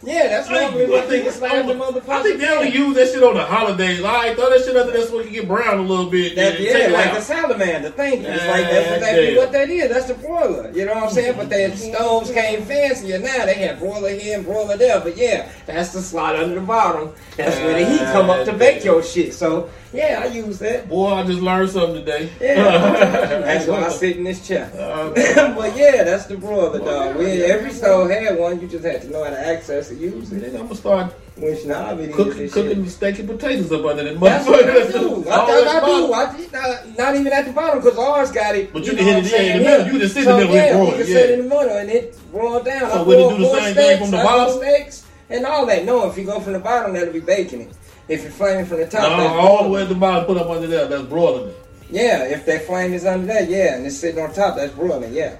yeah. 0.03 0.27
That's 0.27 0.49
normally 0.49 0.85
what 0.87 1.03
I 1.03 1.07
think, 1.07 1.25
niggas 1.25 1.31
slam 1.31 1.67
the 1.67 1.73
motherfucker. 1.73 2.09
I 2.09 2.23
think 2.23 2.39
they 2.39 2.49
only 2.49 2.69
use 2.71 2.95
that 2.95 3.07
shit 3.11 3.23
on 3.23 3.33
the 3.35 3.43
holidays. 3.43 4.01
All 4.03 4.13
right, 4.13 4.35
throw 4.35 4.49
that 4.49 4.59
shit 4.63 4.75
under 4.75 4.91
there 4.91 5.05
so 5.05 5.19
it 5.19 5.23
can 5.25 5.33
get 5.33 5.47
brown 5.47 5.79
a 5.79 5.81
little 5.81 6.09
bit. 6.09 6.35
That, 6.35 6.59
yeah, 6.59 6.87
like 6.89 7.13
a 7.13 7.21
salamander. 7.21 7.91
Thank 7.91 8.21
you. 8.21 8.27
It's 8.27 8.45
like 8.47 8.63
that's 8.63 8.89
ah, 8.89 8.95
exactly 8.95 9.37
what 9.37 9.51
that 9.53 9.69
is. 9.69 9.89
That's 9.89 10.05
the 10.07 10.13
broiler. 10.15 10.71
You 10.71 10.85
know 10.85 10.95
what 10.95 11.03
I'm 11.05 11.09
saying? 11.11 11.35
But 11.37 11.49
their 11.49 11.75
stoves 11.75 12.31
came 12.31 12.63
fancier 13.05 13.19
now. 13.19 13.45
They 13.45 13.55
had 13.55 13.79
broiler 13.79 14.09
here 14.09 14.37
and 14.37 14.45
broiler 14.45 14.77
there. 14.77 14.99
But 14.99 15.17
yeah, 15.17 15.49
that's 15.65 15.93
the 15.93 16.01
slot 16.01 16.35
under 16.35 16.55
the 16.55 16.61
bottom. 16.61 17.13
That's 17.37 17.55
where 17.57 17.79
the 17.79 17.89
heat 17.89 17.99
come 17.99 18.29
up 18.29 18.45
to 18.45 18.53
bake 18.53 18.83
your 18.83 19.03
shit. 19.03 19.33
So 19.33 19.69
yeah, 19.93 20.21
I 20.23 20.27
use 20.27 20.59
that. 20.59 20.89
Boy, 20.89 21.13
I 21.13 21.23
just 21.23 21.41
learned 21.41 21.69
something 21.69 22.05
today. 22.05 22.29
Yeah, 22.39 22.63
that's 23.41 23.67
why 23.67 23.85
I 23.85 23.89
sit 23.89 24.17
in 24.17 24.23
this 24.23 24.45
chair. 24.45 24.69
but 25.55 25.75
yeah, 25.75 26.03
that's 26.03 26.25
the 26.25 26.37
broiler, 26.37 26.79
dog. 26.79 27.17
We, 27.17 27.43
every 27.43 27.71
stove 27.71 28.09
had 28.09 28.37
one. 28.37 28.59
You 28.61 28.67
just 28.67 28.85
had 28.85 29.01
to 29.03 29.09
know 29.09 29.23
how 29.23 29.29
to 29.29 29.47
access 29.47 29.91
it, 29.91 29.99
use 29.99 30.31
it. 30.31 30.55
I'm 30.55 30.63
gonna 30.63 30.75
start 30.75 31.13
Which 31.37 31.65
now 31.65 31.87
I'm 31.87 31.99
eating 31.99 32.15
cooking, 32.15 32.37
this 32.37 32.53
cooking 32.53 32.83
shit. 32.85 32.93
steak 32.93 33.19
and 33.19 33.27
potatoes 33.27 33.69
up 33.69 33.83
under 33.83 34.05
that 34.05 34.19
That's 34.21 34.47
what 34.47 34.63
I 34.63 34.71
motherfucker. 34.71 34.91
do. 34.93 35.29
I, 35.29 35.35
thought 35.35 35.67
I 35.67 35.85
do. 35.85 36.13
I 36.13 36.37
did 36.37 36.51
not, 36.53 36.97
not 36.97 37.15
even 37.15 37.33
at 37.33 37.45
the 37.45 37.51
bottom 37.51 37.79
because 37.83 37.97
ours 37.97 38.31
got 38.31 38.55
it. 38.55 38.71
But 38.71 38.85
you 38.85 38.93
know 38.93 38.99
can 38.99 39.23
hit 39.23 39.33
it 39.33 39.51
in 39.51 39.57
the 39.57 39.63
middle. 39.65 39.87
You 39.87 39.99
can 39.99 40.07
sit 40.09 40.17
in 40.19 40.23
so, 40.23 40.37
the 40.37 40.45
middle 40.45 40.55
yeah, 40.55 40.77
and 40.77 40.85
you 40.87 40.91
can 40.93 41.01
it, 41.01 41.05
sit 41.07 41.29
in 41.31 41.39
the 41.39 41.49
middle 41.49 41.77
and 41.77 41.89
it 41.89 42.19
roll 42.31 42.63
down. 42.63 42.89
So 42.89 42.99
I 42.99 43.01
would 43.01 43.19
it 43.19 43.37
do 43.37 43.43
the 43.43 43.59
same 43.59 43.75
thing 43.75 43.99
from 43.99 44.11
the 44.11 44.17
bottom? 44.17 44.57
Steaks 44.59 45.05
and 45.29 45.45
all 45.45 45.65
that. 45.65 45.83
No, 45.83 46.09
if 46.09 46.17
you 46.17 46.23
go 46.23 46.39
from 46.39 46.53
the 46.53 46.59
bottom, 46.59 46.93
that'll 46.93 47.13
be 47.13 47.19
baking 47.19 47.61
it. 47.61 47.77
If 48.07 48.21
you're 48.23 48.31
flaming 48.31 48.65
from 48.65 48.77
the 48.77 48.87
top, 48.87 49.17
No, 49.17 49.27
all 49.27 49.63
the 49.63 49.69
way 49.69 49.81
at 49.81 49.89
the 49.89 49.95
bottom, 49.95 50.25
put 50.25 50.37
up 50.37 50.47
under 50.49 50.67
there. 50.67 50.87
That's 50.87 51.03
broiling 51.03 51.49
it. 51.49 51.67
Yeah, 51.89 52.23
if 52.23 52.45
that 52.45 52.65
flame 52.65 52.93
is 52.93 53.05
under 53.05 53.25
there, 53.25 53.43
yeah, 53.43 53.75
and 53.75 53.85
it's 53.85 53.97
sitting 53.97 54.23
on 54.23 54.33
top, 54.33 54.55
that's 54.55 54.73
broiling, 54.73 55.03
it, 55.03 55.11
yeah. 55.11 55.35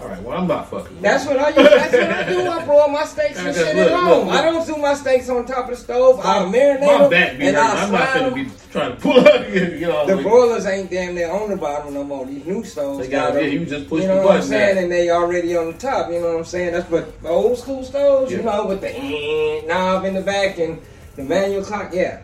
All 0.00 0.06
right, 0.08 0.22
well 0.22 0.38
I'm 0.38 0.46
not 0.46 0.70
fucking. 0.70 1.00
That's 1.02 1.26
what 1.26 1.38
I 1.38 1.48
use. 1.48 1.56
That's 1.56 1.92
what 1.92 2.02
I 2.12 2.28
do. 2.28 2.46
I 2.48 2.64
broil 2.66 2.88
my 2.88 3.04
steaks 3.04 3.38
and 3.38 3.54
shit 3.54 3.76
at 3.76 3.90
home. 3.92 4.28
I 4.28 4.42
don't 4.42 4.64
do 4.66 4.76
my 4.76 4.94
steaks 4.94 5.28
on 5.28 5.44
top 5.44 5.64
of 5.64 5.70
the 5.70 5.76
stove. 5.76 6.18
My- 6.18 6.38
marinate 6.40 6.80
My 6.86 6.98
them, 6.98 7.10
back 7.10 7.38
be 7.38 7.46
and. 7.48 7.56
I'm 7.56 7.90
not 7.92 8.14
gonna 8.14 8.34
be 8.34 8.48
trying 8.70 8.94
to 8.94 9.00
pull 9.00 9.18
up. 9.18 9.48
You 9.48 9.80
know, 9.80 10.06
The 10.06 10.16
like, 10.16 10.24
broilers 10.24 10.66
ain't 10.66 10.90
damn 10.90 11.14
near 11.16 11.30
on 11.30 11.50
the 11.50 11.56
bottom 11.56 11.94
no 11.94 12.04
more. 12.04 12.24
These 12.26 12.46
new 12.46 12.62
stoves 12.64 13.00
They 13.06 13.08
got- 13.10 13.32
got 13.32 13.42
yeah, 13.42 13.48
you 13.48 13.66
just 13.66 13.88
push 13.88 14.02
you 14.02 14.08
the 14.08 14.14
know 14.14 14.22
what 14.26 14.36
I'm 14.36 14.42
saying, 14.42 14.74
there. 14.76 14.84
and 14.84 14.92
they 14.92 15.10
already 15.10 15.56
on 15.56 15.72
the 15.72 15.78
top. 15.78 16.10
You 16.12 16.20
know 16.20 16.28
what 16.32 16.38
I'm 16.38 16.44
saying? 16.44 16.72
That's 16.72 16.88
but 16.88 17.20
the 17.22 17.28
old 17.28 17.58
school 17.58 17.82
stoves, 17.82 18.30
you 18.30 18.42
know, 18.42 18.66
with 18.66 18.80
the 18.80 18.94
eh, 18.96 19.62
knob 19.66 20.04
in 20.04 20.14
the 20.14 20.20
back 20.22 20.58
and 20.58 20.80
the 21.16 21.24
manual 21.24 21.64
clock. 21.64 21.90
Yeah, 21.92 22.20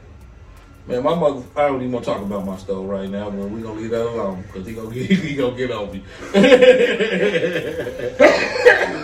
Man, 0.87 1.03
my 1.03 1.15
mother, 1.15 1.43
I 1.57 1.69
don't 1.69 1.81
even 1.81 1.93
want 1.93 2.05
to 2.05 2.11
talk 2.13 2.21
about 2.21 2.45
my 2.45 2.59
stove 2.59 2.87
right 2.87 3.09
now, 3.09 3.31
but 3.31 3.49
we 3.49 3.63
gonna 3.63 3.81
leave 3.81 3.89
that 3.91 4.07
alone 4.07 4.43
because 4.43 4.67
he 4.67 4.75
gonna 4.75 4.93
get 4.93 5.11
he 5.19 5.35
gonna 5.35 5.57
get 5.57 5.71
on 5.71 5.91
me. 5.91 6.05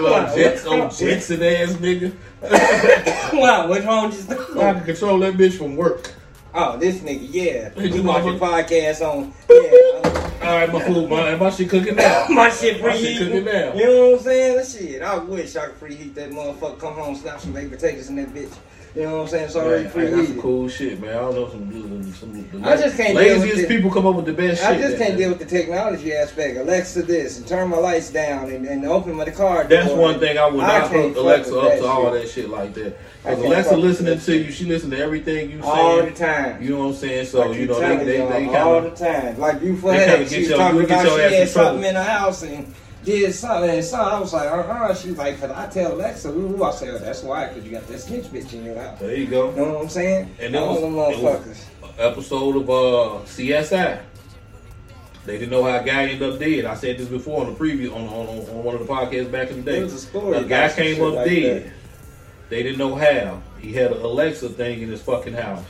Little 0.00 0.36
Jets, 0.36 0.66
old 0.66 0.90
Jetson 0.94 1.42
ass 1.42 1.72
nigga. 1.74 2.12
wow, 3.32 3.66
what's 3.66 3.84
wrong 3.86 4.10
with 4.10 4.28
this 4.28 4.56
I 4.56 4.74
can 4.74 4.84
control 4.84 5.18
that 5.20 5.34
bitch 5.34 5.56
from 5.56 5.76
work. 5.76 6.12
Oh, 6.52 6.76
this 6.76 6.98
nigga, 6.98 7.26
yeah. 7.30 7.70
Hey, 7.70 7.88
You 7.88 8.02
watch 8.02 8.24
your 8.24 8.34
podcast 8.34 9.00
on. 9.00 9.32
Yeah, 9.48 10.48
All 10.48 10.56
right, 10.56 10.72
my 10.72 10.84
food, 10.84 11.08
my 11.08 11.34
my 11.36 11.50
shit 11.50 11.68
cooking 11.70 11.96
now. 11.96 12.26
my 12.28 12.50
shit 12.50 12.76
shit 12.76 12.82
preheating. 12.82 13.18
cooking 13.18 13.44
now. 13.44 13.72
You 13.74 13.84
know 13.86 14.10
what 14.10 14.18
I'm 14.18 14.24
saying? 14.24 14.56
That 14.56 14.66
shit. 14.66 15.02
I 15.02 15.16
wish 15.18 15.56
I 15.56 15.66
could 15.66 15.80
preheat 15.80 16.14
that 16.14 16.30
motherfucker. 16.30 16.78
Come 16.78 16.94
home, 16.94 17.14
snap 17.14 17.40
some 17.40 17.52
baked 17.52 17.70
potatoes 17.70 18.08
in 18.08 18.16
that 18.16 18.34
bitch. 18.34 18.52
You 18.94 19.02
know 19.02 19.18
what 19.18 19.22
I'm 19.22 19.28
saying? 19.28 19.44
It's 19.44 19.54
already 19.56 19.84
Man, 19.84 19.92
I 19.92 20.10
got 20.10 20.26
some 20.26 20.34
preheated. 20.36 20.40
cool 20.40 20.68
shit, 20.68 21.00
man. 21.00 21.10
I 21.10 21.12
don't 21.20 21.34
know 21.36 21.48
some, 21.48 21.72
some, 21.72 22.12
some 22.12 22.60
the 22.60 22.68
I 22.68 22.76
just 22.76 22.96
can't 22.96 23.16
deal 23.16 23.38
with 23.38 23.48
laziest 23.48 23.68
people 23.68 23.88
come 23.92 24.04
up 24.06 24.16
with 24.16 24.24
the 24.24 24.32
best 24.32 24.64
I 24.64 24.72
shit. 24.72 24.82
just 24.82 24.98
can't 24.98 25.16
deal 25.16 25.28
with 25.28 25.38
the 25.38 25.44
technology 25.44 26.12
aspect. 26.12 26.56
Alexa 26.58 27.02
this 27.02 27.38
and 27.38 27.46
turn 27.46 27.68
my 27.68 27.76
lights 27.76 28.10
down 28.10 28.50
and, 28.50 28.66
and 28.66 28.84
open 28.84 29.14
my 29.14 29.30
car. 29.30 29.62
That's 29.62 29.88
door. 29.90 29.96
one 29.98 30.18
thing 30.18 30.38
I 30.38 30.46
would 30.48 30.60
I 30.64 30.78
not 30.80 30.90
hook 30.90 31.14
Alexa 31.16 31.56
up 31.56 31.78
to 31.78 31.84
all 31.86 32.10
that 32.10 32.28
shit 32.28 32.48
like 32.50 32.74
that. 32.74 32.98
Because 33.22 33.44
Alexa 33.44 33.76
listening 33.76 34.18
to 34.18 34.36
you, 34.38 34.50
she 34.50 34.64
listen 34.64 34.90
to 34.90 34.98
everything 34.98 35.50
you 35.52 35.62
say 35.62 35.68
all 35.68 36.02
the 36.02 36.10
time. 36.10 36.60
You 36.60 36.70
know 36.70 36.78
what 36.80 36.84
I'm 36.86 36.94
saying? 36.94 37.26
So 37.26 37.48
keep 37.52 37.60
you 37.60 37.66
know 37.68 37.74
they 37.74 37.80
telling 37.86 38.06
they, 38.06 38.18
y'all 38.18 38.28
they 38.30 38.46
all 38.56 38.80
kind 38.80 38.86
the 38.86 38.90
of 38.92 38.98
time. 38.98 39.38
Like 39.38 39.60
Beautiful 39.60 39.90
they 39.90 39.96
Head, 39.98 40.08
kinda 40.16 40.28
she 40.28 40.34
get 40.34 40.40
was 40.40 40.48
your- 40.48 40.58
talking 40.58 40.78
you 40.80 40.84
about 40.86 41.04
she 41.28 41.34
had 41.36 41.48
something 41.48 41.84
in 41.84 41.94
her 41.94 42.02
house 42.02 42.42
and 42.42 42.74
did 43.04 43.34
something 43.34 43.70
and 43.70 43.84
something. 43.84 44.14
I 44.14 44.20
was 44.20 44.32
like, 44.32 44.50
uh 44.50 44.54
uh 44.56 44.94
She 44.94 45.08
was 45.10 45.18
like, 45.18 45.40
cause 45.40 45.50
I 45.50 45.66
tell 45.68 45.92
Alexa, 45.94 46.28
ooh, 46.30 46.62
I 46.64 46.70
said, 46.72 46.88
oh, 46.94 46.98
that's 46.98 47.22
why, 47.22 47.48
cause 47.48 47.64
you 47.64 47.70
got 47.70 47.86
that 47.88 47.98
snitch 48.00 48.24
bitch 48.26 48.52
in 48.52 48.64
your 48.64 48.80
house. 48.80 48.98
there 49.00 49.14
you 49.14 49.26
go. 49.26 49.50
You 49.50 49.56
know 49.56 49.72
what 49.74 49.82
I'm 49.82 49.88
saying? 49.88 50.34
And 50.40 50.54
it 50.54 50.58
all 50.58 50.74
was- 50.90 51.16
it 51.16 51.22
motherfuckers. 51.22 51.64
Episode 51.98 52.56
of 52.56 52.70
uh 52.70 53.24
CSI. 53.26 54.00
They 55.26 55.34
didn't 55.38 55.50
know 55.50 55.64
how 55.64 55.78
a 55.78 55.84
guy 55.84 56.04
ended 56.08 56.22
up 56.22 56.38
dead. 56.38 56.64
I 56.64 56.74
said 56.74 56.96
this 56.98 57.08
before 57.08 57.44
on 57.44 57.52
the 57.52 57.58
preview 57.58 57.94
on 57.94 58.02
on, 58.08 58.38
on 58.48 58.64
one 58.64 58.74
of 58.74 58.86
the 58.86 58.92
podcasts 58.92 59.30
back 59.30 59.50
in 59.50 59.56
the 59.56 59.62
day. 59.62 59.72
There 59.72 59.82
was 59.84 59.94
a 59.94 59.98
story 59.98 60.38
A 60.38 60.44
guy 60.44 60.72
came 60.72 61.02
up 61.02 61.14
like 61.14 61.28
dead. 61.28 61.64
that. 61.66 61.72
They 62.48 62.62
didn't 62.62 62.78
know 62.78 62.94
how. 62.94 63.42
He 63.60 63.72
had 63.74 63.92
an 63.92 64.00
Alexa 64.02 64.48
thing 64.50 64.80
in 64.82 64.88
his 64.88 65.02
fucking 65.02 65.34
house. 65.34 65.62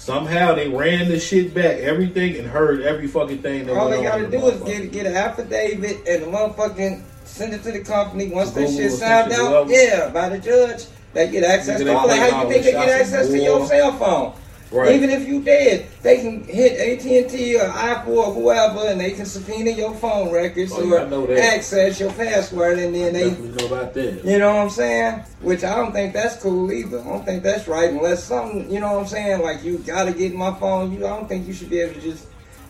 Somehow 0.00 0.54
they 0.54 0.66
ran 0.66 1.08
the 1.08 1.20
shit 1.20 1.52
back, 1.52 1.76
everything, 1.76 2.38
and 2.38 2.46
heard 2.48 2.80
every 2.80 3.06
fucking 3.06 3.42
thing. 3.42 3.66
That 3.66 3.76
All 3.76 3.90
they 3.90 4.02
gotta 4.02 4.26
the 4.26 4.38
do 4.38 4.46
is 4.46 4.60
get 4.62 4.92
get 4.92 5.04
an 5.04 5.14
affidavit 5.14 6.08
and 6.08 6.22
the 6.22 6.26
motherfucking 6.26 7.02
send 7.26 7.52
it 7.52 7.62
to 7.64 7.72
the 7.72 7.80
company. 7.80 8.30
Once 8.30 8.52
that 8.52 8.70
shit 8.70 8.92
signed 8.92 9.30
out, 9.32 9.68
yeah, 9.68 10.08
by 10.08 10.30
the 10.30 10.38
judge, 10.38 10.86
they 11.12 11.30
get 11.30 11.44
access 11.44 11.80
to 11.80 11.94
all 11.94 12.08
that. 12.08 12.32
How 12.32 12.44
you 12.44 12.48
think 12.48 12.64
they 12.64 12.72
get 12.72 12.88
access 12.88 13.28
to 13.28 13.38
your 13.38 13.66
cell 13.66 13.92
phone? 13.98 14.32
Right. 14.72 14.92
Even 14.92 15.10
if 15.10 15.26
you 15.26 15.42
dead, 15.42 15.86
they 16.02 16.18
can 16.18 16.44
hit 16.44 16.78
AT 16.78 17.04
and 17.04 17.28
T 17.30 17.56
or 17.56 17.64
Apple 17.64 18.18
or 18.20 18.32
whoever, 18.32 18.86
and 18.86 19.00
they 19.00 19.10
can 19.10 19.26
subpoena 19.26 19.70
your 19.70 19.92
phone 19.96 20.30
records 20.32 20.70
Oh, 20.72 20.88
or 20.92 21.36
access 21.36 21.98
your 21.98 22.12
password, 22.12 22.78
and 22.78 22.94
then 22.94 23.12
they 23.12 23.30
know 23.32 23.66
about 23.66 23.94
that. 23.94 24.24
you 24.24 24.38
know 24.38 24.54
what 24.54 24.62
I'm 24.62 24.70
saying? 24.70 25.24
Which 25.40 25.64
I 25.64 25.74
don't 25.74 25.90
think 25.92 26.12
that's 26.12 26.40
cool 26.40 26.70
either. 26.70 27.00
I 27.00 27.04
don't 27.04 27.24
think 27.24 27.42
that's 27.42 27.66
right 27.66 27.90
unless 27.90 28.22
something, 28.22 28.70
you 28.70 28.78
know 28.78 28.92
what 28.92 29.00
I'm 29.00 29.06
saying? 29.08 29.42
Like 29.42 29.64
you 29.64 29.78
gotta 29.78 30.12
get 30.12 30.34
my 30.36 30.54
phone. 30.54 30.92
You, 30.92 31.04
I 31.04 31.10
don't 31.10 31.28
think 31.28 31.48
you 31.48 31.52
should 31.52 31.70
be 31.70 31.80
able 31.80 31.94
to 31.94 32.00
just 32.00 32.28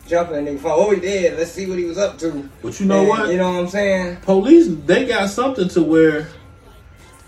jump 0.08 0.30
in 0.30 0.48
a 0.48 0.50
nigga 0.50 0.60
phone. 0.60 0.72
Oh, 0.74 0.90
he 0.92 1.00
did. 1.00 1.36
Let's 1.38 1.52
see 1.52 1.66
what 1.68 1.78
he 1.78 1.84
was 1.84 1.98
up 1.98 2.16
to. 2.20 2.48
But 2.62 2.80
you 2.80 2.86
know 2.86 3.00
And, 3.00 3.08
what? 3.10 3.28
You 3.28 3.36
know 3.36 3.52
what 3.52 3.60
I'm 3.60 3.68
saying? 3.68 4.16
Police, 4.22 4.68
they 4.86 5.04
got 5.04 5.28
something 5.28 5.68
to 5.68 5.82
where 5.82 6.28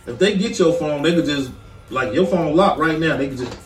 if 0.06 0.18
they 0.18 0.37
get 0.38 0.58
your 0.58 0.72
phone, 0.72 1.02
they 1.02 1.14
could 1.14 1.26
just 1.26 1.50
like 1.90 2.14
your 2.14 2.26
phone 2.26 2.56
locked 2.56 2.78
right 2.80 2.98
now. 2.98 3.18
They 3.18 3.28
could 3.28 3.37
just 3.38 3.58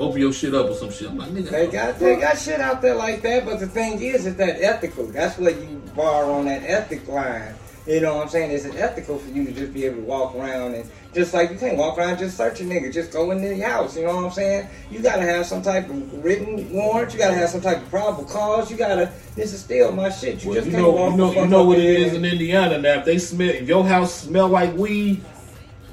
open 0.00 0.20
your 0.20 0.32
shit 0.32 0.54
up 0.54 0.68
or 0.68 0.74
some 0.74 0.90
shit. 0.90 1.08
I'm 1.10 1.18
like, 1.18 1.30
nigga, 1.30 1.50
They 1.50 1.66
got 1.66 1.98
they 1.98 2.16
got 2.16 2.38
shit 2.38 2.60
out 2.60 2.82
there 2.82 2.94
like 2.94 3.22
that, 3.22 3.44
but 3.44 3.60
the 3.60 3.66
thing 3.66 4.00
is, 4.02 4.26
is 4.26 4.36
that 4.36 4.62
ethical. 4.62 5.06
That's 5.06 5.38
where 5.38 5.50
you 5.50 5.82
bar 5.94 6.24
on 6.24 6.46
that 6.46 6.62
ethic 6.62 7.06
line. 7.06 7.54
You 7.86 8.00
know 8.00 8.16
what 8.16 8.24
I'm 8.24 8.28
saying? 8.28 8.50
Is 8.50 8.66
it 8.66 8.76
ethical 8.76 9.18
for 9.18 9.30
you 9.30 9.44
to 9.46 9.52
just 9.52 9.72
be 9.72 9.84
able 9.86 9.96
to 9.96 10.02
walk 10.02 10.34
around 10.34 10.74
and 10.74 10.88
just 11.14 11.34
like 11.34 11.50
you 11.50 11.56
can't 11.56 11.76
walk 11.76 11.98
around 11.98 12.18
just 12.18 12.36
search 12.36 12.60
a 12.60 12.64
nigga, 12.64 12.92
just 12.92 13.10
go 13.10 13.30
into 13.30 13.48
the 13.48 13.58
house. 13.60 13.96
You 13.96 14.04
know 14.06 14.14
what 14.16 14.26
I'm 14.26 14.30
saying? 14.30 14.68
You 14.90 15.00
gotta 15.00 15.22
have 15.22 15.46
some 15.46 15.62
type 15.62 15.88
of 15.88 16.24
written 16.24 16.70
warrant. 16.72 17.12
You 17.12 17.18
gotta 17.18 17.34
have 17.34 17.48
some 17.48 17.60
type 17.60 17.78
of 17.78 17.90
probable 17.90 18.24
cause. 18.24 18.70
You 18.70 18.76
gotta. 18.76 19.10
This 19.34 19.52
is 19.52 19.60
still 19.60 19.92
my 19.92 20.10
shit. 20.10 20.44
You 20.44 20.50
Well, 20.50 20.54
just 20.56 20.66
you 20.66 20.72
can't 20.72 20.84
know, 20.84 20.90
walk 20.90 21.10
you 21.12 21.16
know, 21.16 21.32
you 21.32 21.46
know 21.48 21.64
what 21.64 21.78
in 21.78 21.84
it 21.84 22.00
is 22.00 22.12
in 22.14 22.24
Indiana 22.24 22.78
now. 22.78 22.98
If 23.00 23.06
they 23.06 23.18
smell, 23.18 23.48
if 23.48 23.66
your 23.66 23.84
house 23.84 24.14
smell 24.14 24.48
like 24.48 24.74
weed, 24.76 25.24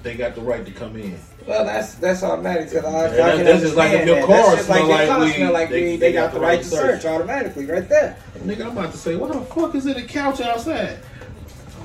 they 0.04 0.15
got 0.15 0.36
the 0.36 0.41
right 0.41 0.65
to 0.65 0.72
come 0.72 0.98
in. 0.98 1.17
Well, 1.48 1.64
that's 1.64 1.96
that's 1.96 2.24
automatic 2.24 2.70
because 2.70 2.84
I, 2.86 3.06
I 3.06 3.16
Yeah, 3.16 3.36
can 3.38 3.46
that's 3.46 3.62
just 3.62 3.76
like 3.76 3.94
if 3.94 4.06
your 4.06 4.26
car 4.26 4.56
just 4.58 4.68
like 4.70 4.84
like 4.84 5.20
weed, 5.20 5.36
smell 5.36 5.54
like 5.54 5.70
they- 5.70 5.82
weed. 5.82 5.92
they 5.98 6.08
They 6.08 6.14
got 6.14 6.34
the 6.34 6.40
right 6.42 6.60
to 6.62 6.66
search 6.68 7.06
automatically, 7.06 7.66
right 7.66 7.88
there. 7.88 8.18
Nigga, 8.40 8.66
I'm 8.66 8.78
about 8.78 8.92
to 8.92 8.98
say, 8.98 9.16
what 9.16 9.32
the 9.32 9.40
fuck 9.42 9.74
is 9.76 9.86
it 9.86 9.96
a 9.98 10.02
couch 10.04 10.42
outside? 10.42 11.00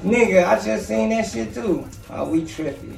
Nigga, 0.04 0.48
I 0.48 0.60
just 0.60 0.88
seen 0.88 1.10
that 1.10 1.26
shit 1.30 1.54
too. 1.54 1.86
Oh, 2.10 2.28
we 2.28 2.42
trippy. 2.42 2.96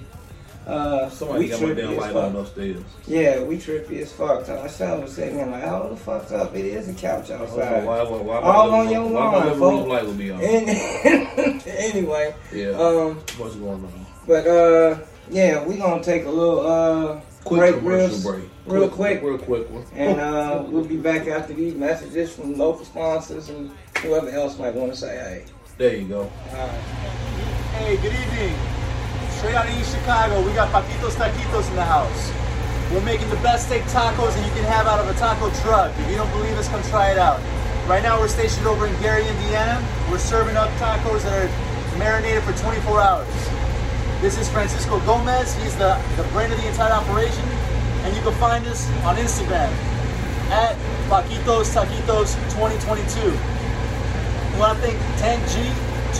Uh, 0.66 1.10
Somebody 1.10 1.40
we 1.40 1.48
got 1.50 1.60
my 1.60 1.66
trippy 1.68 1.76
damn 1.76 1.96
light 1.98 2.12
fuck. 2.14 2.24
on 2.24 2.36
upstairs. 2.36 2.82
Yeah, 3.06 3.42
we 3.42 3.58
trippy 3.58 4.00
as 4.00 4.10
fuck. 4.14 4.46
So 4.46 4.56
my 4.62 4.66
son 4.66 5.02
was 5.02 5.12
sitting 5.12 5.36
there 5.36 5.46
like, 5.46 5.62
hold 5.64 5.92
the 5.92 5.96
fuck 5.96 6.32
up. 6.32 6.56
It 6.56 6.64
is 6.64 6.88
a 6.88 6.94
couch 6.94 7.30
I 7.30 7.34
outside. 7.34 7.84
why, 7.84 8.02
why, 8.04 8.18
why, 8.22 8.36
All 8.40 8.70
my 8.70 8.78
on 8.78 8.88
your 8.90 9.06
why 9.06 9.36
lawn, 9.44 9.58
folks. 9.58 9.88
light 9.90 10.06
would 10.06 10.16
be 10.16 10.30
on. 10.30 10.40
Anyway, 11.66 12.34
yeah, 12.52 12.68
um, 12.70 13.16
what's 13.36 13.54
going 13.56 13.84
on? 13.84 14.06
but 14.26 14.46
uh, 14.46 14.98
yeah, 15.30 15.64
we're 15.66 15.76
gonna 15.78 16.02
take 16.02 16.24
a 16.24 16.30
little 16.30 16.60
uh 16.66 17.20
Quick 17.44 17.60
break, 17.60 17.76
commercial 17.78 18.32
real, 18.32 18.32
break. 18.40 18.50
real 18.66 18.88
quick. 18.88 19.22
real 19.22 19.38
quick 19.38 19.70
one. 19.70 19.84
and 19.94 20.18
uh, 20.28 20.64
we'll 20.66 20.84
be 20.84 20.96
back 20.96 21.26
after 21.28 21.52
these 21.52 21.74
messages 21.74 22.34
from 22.34 22.56
local 22.56 22.84
sponsors 22.86 23.50
and 23.50 23.70
whoever 24.00 24.30
else 24.30 24.58
might 24.58 24.74
want 24.74 24.92
to 24.92 24.98
say, 24.98 25.14
hey. 25.16 25.44
There 25.76 25.94
you 25.94 26.06
go. 26.08 26.24
Hey, 27.76 27.96
good 27.96 28.14
evening. 28.14 28.56
Straight 29.30 29.54
out 29.56 29.68
of 29.68 29.76
East 29.78 29.92
Chicago, 29.94 30.40
we 30.46 30.52
got 30.54 30.70
Paquitos 30.72 31.16
Taquitos 31.16 31.68
in 31.68 31.76
the 31.76 31.84
house. 31.84 32.32
We're 32.92 33.04
making 33.04 33.28
the 33.28 33.36
best 33.42 33.66
steak 33.66 33.82
tacos 33.84 34.32
that 34.34 34.46
you 34.46 34.52
can 34.54 34.64
have 34.64 34.86
out 34.86 35.00
of 35.00 35.08
a 35.08 35.18
taco 35.18 35.50
truck. 35.60 35.92
If 35.98 36.08
you 36.10 36.16
don't 36.16 36.30
believe 36.30 36.56
us, 36.56 36.68
come 36.68 36.82
try 36.84 37.10
it 37.10 37.18
out. 37.18 37.40
Right 37.88 38.02
now, 38.02 38.18
we're 38.20 38.28
stationed 38.28 38.66
over 38.66 38.86
in 38.86 38.94
Gary, 39.02 39.26
Indiana. 39.26 39.84
We're 40.10 40.18
serving 40.18 40.56
up 40.56 40.70
tacos 40.78 41.22
that 41.24 41.34
are 41.44 41.98
marinated 41.98 42.42
for 42.44 42.52
24 42.56 43.00
hours. 43.00 43.28
This 44.24 44.38
is 44.38 44.48
Francisco 44.48 44.98
Gomez. 45.00 45.54
He's 45.56 45.76
the, 45.76 46.00
the 46.16 46.22
brain 46.32 46.50
of 46.50 46.56
the 46.56 46.66
entire 46.66 46.94
operation. 46.94 47.44
And 48.04 48.16
you 48.16 48.22
can 48.22 48.32
find 48.40 48.64
us 48.64 48.88
on 49.04 49.16
Instagram 49.16 49.68
at 50.48 50.74
Paquitos 51.10 51.74
Taquitos 51.74 52.32
2022. 52.56 53.20
We 53.20 54.58
want 54.58 54.80
to 54.80 54.86
thank 54.86 54.98
Tank 55.20 55.42
G 55.50 55.60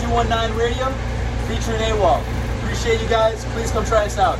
219 0.05 0.55
Radio 0.55 0.85
featuring 1.47 1.81
AWOL. 1.81 2.21
Appreciate 2.59 3.01
you 3.01 3.09
guys. 3.09 3.43
Please 3.45 3.71
come 3.71 3.83
try 3.83 4.05
us 4.05 4.19
out. 4.19 4.37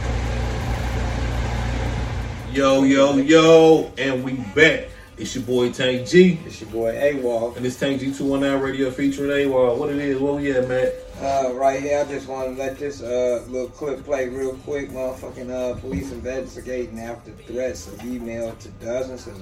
Yo, 2.53 2.83
yo, 2.83 3.17
yo, 3.17 3.91
and 3.97 4.23
we 4.23 4.33
back. 4.53 4.89
It's 5.17 5.33
your 5.33 5.45
boy 5.45 5.71
Tank 5.71 6.07
G, 6.09 6.39
It's 6.45 6.59
your 6.59 6.69
boy 6.71 6.91
AWOL. 6.93 7.55
and 7.55 7.65
it's 7.65 7.79
Tank 7.79 8.01
G 8.01 8.13
219 8.13 8.61
Radio 8.61 8.91
featuring 8.91 9.29
AWOL. 9.29 9.77
What 9.77 9.89
it 9.89 9.99
is, 9.99 10.19
what 10.19 10.35
we 10.35 10.51
at, 10.51 10.67
Matt? 10.67 10.93
Uh, 11.21 11.53
right 11.53 11.81
here, 11.81 12.01
I 12.01 12.11
just 12.11 12.27
want 12.27 12.53
to 12.53 12.61
let 12.61 12.77
this 12.77 13.01
uh, 13.01 13.45
little 13.47 13.69
clip 13.69 14.03
play 14.03 14.27
real 14.27 14.55
quick. 14.65 14.89
Motherfucking 14.89 15.49
uh, 15.49 15.79
police 15.79 16.11
investigating 16.11 16.99
after 16.99 17.31
threats 17.31 17.87
of 17.87 18.03
email 18.03 18.53
to 18.57 18.67
dozens 18.83 19.25
of 19.27 19.41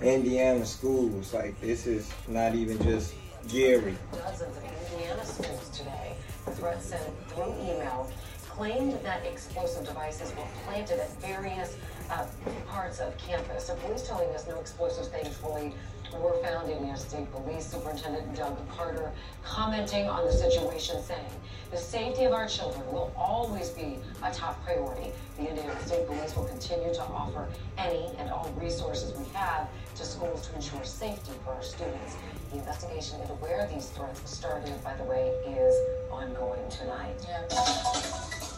Indiana 0.00 0.64
schools. 0.64 1.34
Like, 1.34 1.60
this 1.60 1.86
is 1.86 2.10
not 2.26 2.54
even 2.54 2.82
just 2.82 3.12
Gary. 3.48 3.94
Dozens 4.12 4.56
of 4.56 4.64
Indiana 4.92 5.26
schools 5.26 5.68
today. 5.76 6.16
Threats 6.52 6.86
sent 6.86 7.28
through 7.28 7.52
email 7.60 8.10
claimed 8.48 8.98
that 9.02 9.24
explosive 9.26 9.86
devices 9.86 10.30
were 10.36 10.44
planted 10.64 11.00
at 11.00 11.10
various 11.20 11.76
uh, 12.12 12.26
parts 12.68 13.00
of 13.00 13.16
campus. 13.16 13.66
So 13.66 13.74
police 13.76 14.06
telling 14.06 14.28
us 14.30 14.46
no 14.46 14.60
explosives 14.60 15.08
thankfully 15.08 15.72
were 16.20 16.36
found 16.42 16.70
in 16.70 16.84
New 16.84 16.96
State 16.96 17.30
Police 17.32 17.66
Superintendent 17.66 18.34
Doug 18.36 18.56
Carter 18.68 19.10
commenting 19.42 20.08
on 20.08 20.26
the 20.26 20.32
situation, 20.32 21.02
saying, 21.02 21.24
the 21.70 21.76
safety 21.78 22.24
of 22.24 22.32
our 22.32 22.46
children 22.46 22.84
will 22.92 23.10
always 23.16 23.70
be 23.70 23.96
a 24.22 24.30
top 24.30 24.62
priority. 24.64 25.10
The 25.38 25.48
Indiana 25.48 25.74
State 25.86 26.06
Police 26.06 26.36
will 26.36 26.44
continue 26.44 26.92
to 26.92 27.02
offer 27.02 27.48
any 27.78 28.10
and 28.18 28.30
all 28.30 28.52
resources 28.60 29.16
we 29.16 29.24
have 29.32 29.68
to 29.96 30.04
schools 30.04 30.46
to 30.48 30.54
ensure 30.54 30.84
safety 30.84 31.32
for 31.44 31.52
our 31.52 31.62
students. 31.62 32.16
The 32.50 32.58
investigation 32.58 33.20
into 33.20 33.32
where 33.34 33.66
these 33.72 33.88
threats 33.88 34.30
started, 34.30 34.74
by 34.84 34.94
the 34.96 35.04
way, 35.04 35.32
is 35.46 35.74
ongoing 36.10 36.68
tonight. 36.68 37.16
Just 37.48 38.51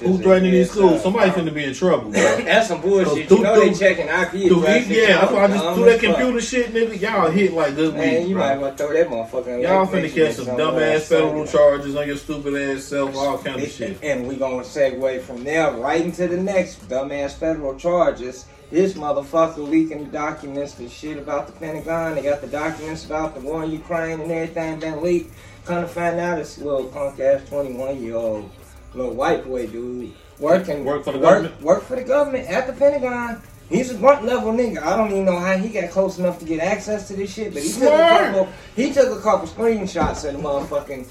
Who 0.00 0.18
threatening 0.18 0.52
these 0.52 0.70
schools? 0.70 0.94
up. 0.94 1.00
Somebody 1.02 1.30
finna 1.30 1.52
be 1.54 1.64
in 1.64 1.74
trouble, 1.74 2.10
bro. 2.10 2.20
That's 2.44 2.68
some 2.68 2.80
bullshit. 2.80 3.28
Do- 3.28 3.36
You 3.36 3.42
know 3.42 3.60
they 3.60 3.70
do- 3.70 3.74
checking 3.78 4.06
IP 4.08 4.48
Do 4.48 4.60
addresses. 4.60 4.88
yeah, 4.90 5.18
that's 5.20 5.32
why 5.32 5.44
I 5.44 5.46
just 5.48 5.76
do 5.76 5.84
that 5.84 6.00
computer 6.00 6.40
shit, 6.40 6.72
nigga. 6.72 7.00
Y'all 7.00 7.30
hit 7.30 7.52
like 7.52 7.76
good 7.76 7.94
Man, 7.94 8.22
weed, 8.22 8.28
you 8.28 8.34
bro. 8.34 8.44
might 8.46 8.58
well 8.60 8.74
throw 8.76 8.92
that 8.92 9.08
motherfucker 9.08 9.54
in 9.56 9.60
Y'all 9.62 9.86
finna 9.86 10.12
catch 10.14 10.34
some 10.36 10.46
dumbass 10.56 11.02
federal 11.02 11.46
charges 11.46 11.94
on 11.96 12.06
your 12.06 12.16
stupid 12.16 12.54
ass 12.54 12.84
self, 12.84 13.14
all 13.16 13.38
kind 13.38 13.60
of 13.62 13.70
shit. 13.70 13.98
And 14.02 14.26
we 14.26 14.36
gonna 14.36 14.58
segue 14.62 15.20
from 15.22 15.44
there 15.44 15.72
right 15.72 16.00
into 16.02 16.26
the 16.28 16.36
next 16.36 16.88
dumbass 16.88 17.32
federal 17.34 17.76
charges. 17.76 18.46
This 18.70 18.94
motherfucker 18.94 19.58
leaking 19.68 19.98
the 20.06 20.10
documents, 20.10 20.74
the 20.74 20.88
shit 20.88 21.18
about 21.18 21.46
the 21.46 21.52
Pentagon. 21.52 22.16
They 22.16 22.22
got 22.22 22.40
the 22.40 22.48
documents 22.48 23.04
about 23.04 23.34
the 23.34 23.40
war 23.40 23.62
in 23.62 23.70
Ukraine 23.70 24.20
and 24.20 24.30
everything 24.32 24.80
been 24.80 25.02
leaked. 25.02 25.32
Kind 25.64 25.84
of 25.84 25.90
find 25.90 26.18
out 26.18 26.38
this 26.38 26.58
little 26.58 26.84
punk 26.86 27.18
ass 27.20 27.48
21 27.48 28.02
year 28.02 28.16
old 28.16 28.50
little 28.96 29.14
white 29.14 29.44
boy 29.44 29.66
dude 29.66 30.12
working 30.38 30.84
Work 30.84 31.04
for 31.04 31.12
the 31.12 31.18
work, 31.18 31.42
government? 31.42 31.62
work 31.62 31.82
for 31.84 31.96
the 31.96 32.04
government 32.04 32.48
at 32.48 32.66
the 32.66 32.72
Pentagon. 32.72 33.42
He's 33.68 33.90
a 33.90 33.94
grunt 33.96 34.24
level 34.24 34.52
nigga. 34.52 34.82
I 34.82 34.96
don't 34.96 35.10
even 35.10 35.24
know 35.24 35.38
how 35.38 35.56
he 35.56 35.68
got 35.68 35.90
close 35.90 36.18
enough 36.18 36.38
to 36.38 36.44
get 36.44 36.60
access 36.60 37.08
to 37.08 37.14
this 37.14 37.34
shit, 37.34 37.52
but 37.52 37.62
he 37.62 37.72
took 37.72 37.82
a 37.92 37.96
couple. 37.96 38.48
He 38.76 38.92
took 38.92 39.18
a 39.18 39.22
couple 39.22 39.48
screenshots 39.48 40.28
of 40.28 40.36
the 40.36 40.42
motherfucking 40.42 41.08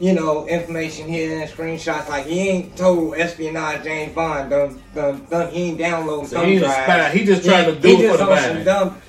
you 0.00 0.14
know, 0.14 0.46
information 0.48 1.06
here 1.06 1.40
and 1.42 1.50
screenshots. 1.50 2.08
Like 2.08 2.24
he 2.24 2.48
ain't 2.48 2.76
total 2.76 3.14
espionage 3.14 3.84
James 3.84 4.14
Bond. 4.14 4.48
Done, 4.48 4.82
done, 4.94 5.26
done, 5.28 5.52
he 5.52 5.64
ain't 5.64 5.78
downloading 5.78 6.26
So 6.26 6.42
he 6.42 6.58
drives. 6.58 7.14
He 7.14 7.24
just 7.24 7.44
trying 7.44 7.66
to 7.66 7.78
do 7.78 8.00
it 8.00 8.10
for 8.10 8.16
the 8.16 8.22
on 8.22 8.28
bag. 8.30 8.54
some 8.56 8.64
dumb. 8.64 9.02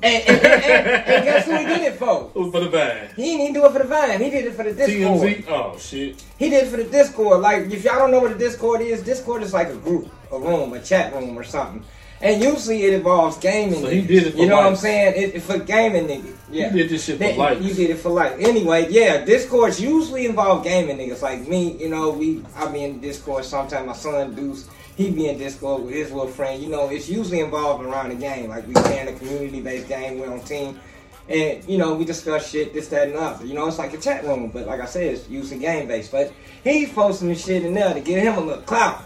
And, 0.00 0.28
and, 0.28 0.44
and, 0.44 0.64
and, 0.64 1.24
guess 1.24 1.46
who 1.46 1.56
he 1.56 1.64
did 1.64 1.80
it 1.80 1.98
for? 1.98 2.30
Who's 2.32 2.52
for 2.52 2.60
the 2.60 2.70
bag? 2.70 3.14
He 3.16 3.22
didn't 3.24 3.40
even 3.40 3.54
do 3.54 3.66
it 3.66 3.72
for 3.72 3.78
the 3.80 3.84
Vine. 3.84 4.20
He 4.20 4.30
did 4.30 4.44
it 4.46 4.54
for 4.54 4.62
the 4.62 4.72
Discord. 4.72 5.28
TMZ? 5.28 5.48
Oh, 5.48 5.76
shit. 5.76 6.24
He 6.38 6.50
did 6.50 6.66
it 6.66 6.70
for 6.70 6.76
the 6.76 6.84
Discord. 6.84 7.40
Like, 7.40 7.64
if 7.64 7.82
y'all 7.82 7.98
don't 7.98 8.12
know 8.12 8.20
what 8.20 8.30
a 8.30 8.38
Discord 8.38 8.80
is, 8.80 9.02
Discord 9.02 9.42
is 9.42 9.52
like 9.52 9.68
a 9.68 9.76
group, 9.76 10.08
a 10.30 10.38
room, 10.38 10.72
a 10.72 10.80
chat 10.80 11.12
room 11.12 11.36
or 11.36 11.42
something. 11.42 11.84
And 12.20 12.42
usually 12.42 12.84
it 12.84 12.94
involves 12.94 13.38
gaming. 13.38 13.80
So 13.80 13.88
he 13.88 14.02
did 14.02 14.26
it 14.26 14.32
for 14.32 14.38
You 14.38 14.46
know 14.46 14.56
what 14.56 14.66
I'm 14.66 14.76
saying? 14.76 15.14
It, 15.16 15.36
it 15.36 15.40
for 15.40 15.58
gaming 15.58 16.06
niggas. 16.06 16.36
Yeah. 16.50 16.70
He 16.70 16.78
did 16.78 16.90
this 16.90 17.04
shit 17.04 17.18
for 17.18 17.32
life. 17.34 17.62
You 17.62 17.74
did 17.74 17.90
it 17.90 17.98
for 17.98 18.08
life. 18.08 18.36
Anyway, 18.40 18.86
yeah, 18.90 19.24
Discords 19.24 19.80
usually 19.80 20.26
involve 20.26 20.64
gaming 20.64 20.98
niggas. 20.98 21.22
Like 21.22 21.46
me, 21.46 21.76
you 21.76 21.88
know, 21.88 22.10
we 22.10 22.44
I 22.56 22.70
be 22.70 22.84
in 22.84 23.00
Discord 23.00 23.44
sometimes. 23.44 23.86
My 23.86 23.92
son 23.92 24.34
Deuce, 24.34 24.68
he 24.98 25.12
be 25.12 25.28
in 25.28 25.38
Discord 25.38 25.84
with 25.84 25.94
his 25.94 26.10
little 26.10 26.26
friend. 26.26 26.60
You 26.60 26.70
know, 26.70 26.88
it's 26.88 27.08
usually 27.08 27.38
involved 27.38 27.84
around 27.84 28.08
the 28.08 28.16
game. 28.16 28.48
Like 28.50 28.66
we 28.66 28.74
playing 28.74 29.06
a 29.06 29.16
community 29.16 29.60
based 29.60 29.86
game, 29.86 30.18
we're 30.18 30.30
on 30.30 30.40
team. 30.40 30.80
And, 31.28 31.64
you 31.68 31.78
know, 31.78 31.94
we 31.94 32.04
discuss 32.04 32.50
shit, 32.50 32.74
this, 32.74 32.88
that, 32.88 33.06
and 33.06 33.14
the 33.14 33.20
other. 33.20 33.46
You 33.46 33.54
know, 33.54 33.68
it's 33.68 33.78
like 33.78 33.94
a 33.94 33.98
chat 33.98 34.24
room, 34.24 34.50
but 34.52 34.66
like 34.66 34.80
I 34.80 34.86
said, 34.86 35.14
it's 35.14 35.28
usually 35.28 35.60
game 35.60 35.86
based. 35.86 36.10
But 36.10 36.32
he's 36.64 36.90
posting 36.90 37.28
the 37.28 37.36
shit 37.36 37.64
in 37.64 37.74
there 37.74 37.94
to 37.94 38.00
get 38.00 38.24
him 38.24 38.38
a 38.38 38.40
little 38.40 38.62
clout. 38.64 39.00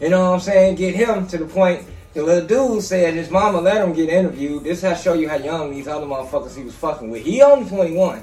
You 0.00 0.10
know 0.10 0.20
what 0.20 0.34
I'm 0.34 0.40
saying? 0.40 0.76
Get 0.76 0.94
him 0.94 1.26
to 1.26 1.38
the 1.38 1.46
point. 1.46 1.84
The 2.12 2.22
little 2.22 2.46
dude 2.46 2.84
said 2.84 3.14
his 3.14 3.28
mama 3.28 3.60
let 3.60 3.84
him 3.84 3.92
get 3.92 4.10
interviewed. 4.10 4.62
This 4.62 4.82
how 4.82 4.94
show 4.94 5.14
you 5.14 5.28
how 5.28 5.34
young 5.34 5.72
these 5.72 5.88
other 5.88 6.06
motherfuckers 6.06 6.56
he 6.56 6.62
was 6.62 6.76
fucking 6.76 7.10
with. 7.10 7.24
He 7.24 7.42
only 7.42 7.68
21. 7.68 8.22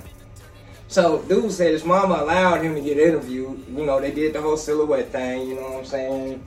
So 0.88 1.22
dude 1.24 1.52
said 1.52 1.74
his 1.74 1.84
mama 1.84 2.24
allowed 2.24 2.64
him 2.64 2.74
to 2.76 2.82
get 2.82 2.98
interviewed. 2.98 3.66
You 3.68 3.86
know, 3.86 4.00
they 4.00 4.12
did 4.12 4.32
the 4.32 4.42
whole 4.42 4.56
silhouette 4.56 5.12
thing, 5.12 5.50
you 5.50 5.56
know 5.56 5.64
what 5.64 5.80
I'm 5.80 5.86
saying? 5.86 6.44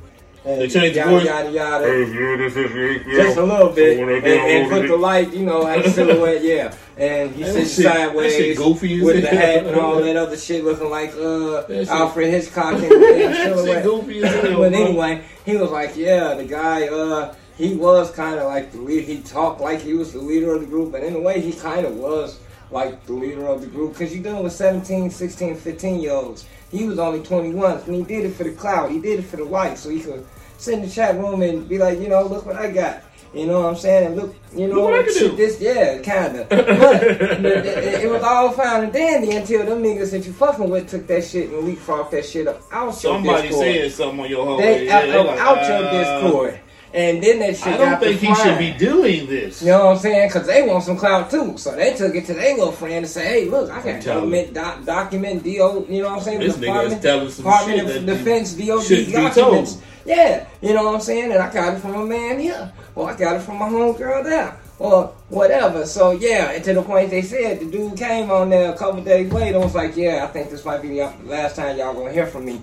And 0.46 0.60
They 0.60 0.68
changed 0.68 0.94
the 0.94 0.98
yada, 1.00 1.10
voice? 1.10 1.24
Yada 1.24 1.50
yada 1.50 1.84
Hey, 1.86 2.00
yeah, 2.12 2.36
this 2.36 2.54
is 2.56 2.70
me, 2.74 3.12
yeah. 3.12 3.22
just 3.24 3.38
a 3.38 3.42
little 3.44 3.70
bit, 3.70 3.96
So 3.96 4.08
and, 4.08 4.26
and 4.26 4.70
put 4.70 4.86
the 4.88 4.96
light, 4.96 5.32
you 5.32 5.46
know, 5.46 5.66
at 5.66 5.82
the 5.84 5.90
silhouette, 5.90 6.42
yeah. 6.44 6.74
And 6.98 7.34
he 7.34 7.44
sits 7.44 7.74
shit- 7.76 7.86
sideways 7.86 8.36
shit 8.36 8.56
goofy 8.58 8.98
as 8.98 9.02
with 9.04 9.22
the 9.22 9.28
hat 9.28 9.66
and 9.66 9.76
all 9.76 10.02
that 10.02 10.16
other 10.16 10.36
shit, 10.36 10.62
looking 10.62 10.90
like 10.90 11.14
uh, 11.14 11.64
Alfred 11.88 12.28
Hitchcock 12.30 12.74
in 12.74 12.88
the 12.88 12.88
That 12.98 13.36
shit 13.36 13.56
silhouette. 13.56 13.84
goofy 13.84 14.22
as 14.22 14.34
hell, 14.44 14.58
but 14.58 14.72
anyway, 14.74 15.24
he 15.46 15.56
was 15.56 15.70
like, 15.70 15.96
yeah, 15.96 16.34
the 16.34 16.44
guy, 16.44 16.88
uh, 16.88 17.34
he 17.56 17.74
was 17.74 18.10
kind 18.10 18.38
of 18.38 18.44
like 18.46 18.70
the 18.72 18.78
lead. 18.78 19.04
He 19.04 19.22
talked 19.22 19.60
like 19.62 19.80
he 19.80 19.94
was 19.94 20.12
the 20.12 20.18
leader 20.20 20.54
of 20.54 20.60
the 20.60 20.66
group, 20.66 20.92
and 20.94 21.04
in 21.04 21.14
a 21.16 21.20
way, 21.20 21.40
he 21.40 21.52
kind 21.52 21.86
of 21.86 21.94
was 21.96 22.38
like 22.70 23.06
the 23.06 23.12
leader 23.14 23.46
of 23.46 23.60
the 23.62 23.66
group 23.68 23.92
because 23.92 24.12
you're 24.14 24.22
dealing 24.22 24.42
with 24.42 24.52
17, 24.52 25.08
16, 25.08 25.54
15 25.56 26.00
year 26.00 26.12
olds. 26.12 26.44
He 26.74 26.86
was 26.88 26.98
only 26.98 27.22
21, 27.22 27.78
and 27.86 27.94
he 27.94 28.02
did 28.02 28.24
it 28.24 28.34
for 28.34 28.44
the 28.44 28.52
cloud. 28.52 28.90
He 28.90 28.98
did 29.00 29.20
it 29.20 29.22
for 29.22 29.36
the 29.36 29.44
light, 29.44 29.78
so 29.78 29.90
he 29.90 30.00
could 30.00 30.26
sit 30.58 30.74
in 30.74 30.82
the 30.82 30.88
chat 30.90 31.16
room 31.16 31.42
and 31.42 31.68
be 31.68 31.78
like, 31.78 32.00
you 32.00 32.08
know, 32.08 32.22
look 32.24 32.46
what 32.46 32.56
I 32.56 32.70
got. 32.70 33.02
You 33.32 33.46
know 33.46 33.60
what 33.62 33.68
I'm 33.70 33.76
saying? 33.76 34.06
And 34.06 34.16
look, 34.16 34.34
you 34.54 34.68
know, 34.68 34.76
Look 34.76 34.84
what 34.90 34.94
I 35.00 35.02
can 35.02 35.12
shit, 35.12 35.30
do. 35.32 35.36
this, 35.36 35.60
yeah, 35.60 35.98
kind 35.98 36.36
of. 36.38 36.48
But 36.50 37.02
it, 37.02 37.44
it- 37.44 38.04
it 38.04 38.10
was 38.10 38.22
all 38.22 38.50
fine 38.52 38.84
and 38.84 38.92
dandy 38.92 39.32
until 39.32 39.64
them 39.66 39.82
niggas 39.82 40.12
that 40.12 40.24
you 40.24 40.32
fucking 40.32 40.70
with 40.70 40.88
took 40.88 41.06
that 41.08 41.24
shit 41.24 41.50
and 41.50 41.64
leapfrogged 41.66 42.10
that 42.12 42.24
shit 42.24 42.46
up 42.46 42.62
out 42.70 42.84
your 42.84 42.92
Somebody 42.92 43.48
Discord. 43.48 43.66
said 43.66 43.92
something 43.92 44.20
on 44.20 44.30
your 44.30 44.44
whole 44.46 44.56
They 44.58 44.86
yeah, 44.86 44.98
out, 44.98 45.06
they 45.06 45.18
like, 45.24 45.38
out 45.40 45.68
your 45.68 45.88
uh, 45.88 45.90
Discord. 46.22 46.60
And 46.94 47.20
then 47.20 47.40
that 47.40 47.56
shit 47.56 47.66
I 47.66 47.76
don't 47.76 47.98
think 47.98 48.20
he 48.20 48.32
should 48.36 48.56
be 48.56 48.72
doing 48.72 49.26
this. 49.26 49.60
You 49.60 49.70
know 49.70 49.86
what 49.86 49.96
I'm 49.96 49.98
saying? 49.98 50.28
Because 50.28 50.46
they 50.46 50.62
want 50.62 50.84
some 50.84 50.96
clout 50.96 51.28
too. 51.28 51.58
So 51.58 51.74
they 51.74 51.92
took 51.94 52.14
it 52.14 52.24
to 52.26 52.34
their 52.34 52.54
little 52.54 52.70
friend 52.70 52.94
and 52.98 53.08
say, 53.08 53.26
hey, 53.26 53.44
look, 53.50 53.68
I 53.68 53.82
got 53.82 54.04
government 54.04 54.54
doc- 54.54 54.84
document, 54.84 55.42
DO, 55.42 55.50
you 55.88 56.02
know 56.02 56.10
what 56.10 56.18
I'm 56.18 56.20
saying? 56.20 56.38
This 56.38 56.56
nigga 56.56 56.86
is 56.86 56.94
Department, 56.94 57.02
telling 57.02 57.30
some 57.30 57.44
Department 57.44 57.78
shit 57.88 57.96
of 57.96 58.06
that 58.06 58.16
Defense, 58.16 58.54
DOD 58.54 59.12
documents. 59.12 59.82
Yeah, 60.06 60.46
you 60.60 60.72
know 60.72 60.84
what 60.84 60.94
I'm 60.94 61.00
saying? 61.00 61.32
And 61.32 61.42
I 61.42 61.52
got 61.52 61.74
it 61.74 61.80
from 61.80 61.94
a 61.94 62.06
man 62.06 62.38
here. 62.38 62.72
Or 62.94 63.10
I 63.10 63.16
got 63.16 63.36
it 63.36 63.40
from 63.40 63.58
my 63.58 63.68
homegirl 63.68 64.22
there. 64.22 64.56
Or 64.78 65.06
whatever. 65.30 65.86
So 65.86 66.12
yeah, 66.12 66.52
and 66.52 66.62
to 66.64 66.74
the 66.74 66.82
point 66.82 67.10
they 67.10 67.22
said 67.22 67.58
the 67.60 67.66
dude 67.66 67.96
came 67.96 68.30
on 68.30 68.50
there 68.50 68.72
a 68.72 68.76
couple 68.76 69.02
days 69.02 69.32
later 69.32 69.56
and 69.56 69.64
was 69.64 69.74
like, 69.74 69.96
yeah, 69.96 70.24
I 70.24 70.26
think 70.28 70.50
this 70.50 70.64
might 70.64 70.82
be 70.82 70.88
the 70.88 71.12
last 71.24 71.56
time 71.56 71.76
y'all 71.78 71.94
gonna 71.94 72.12
hear 72.12 72.26
from 72.26 72.44
me. 72.44 72.60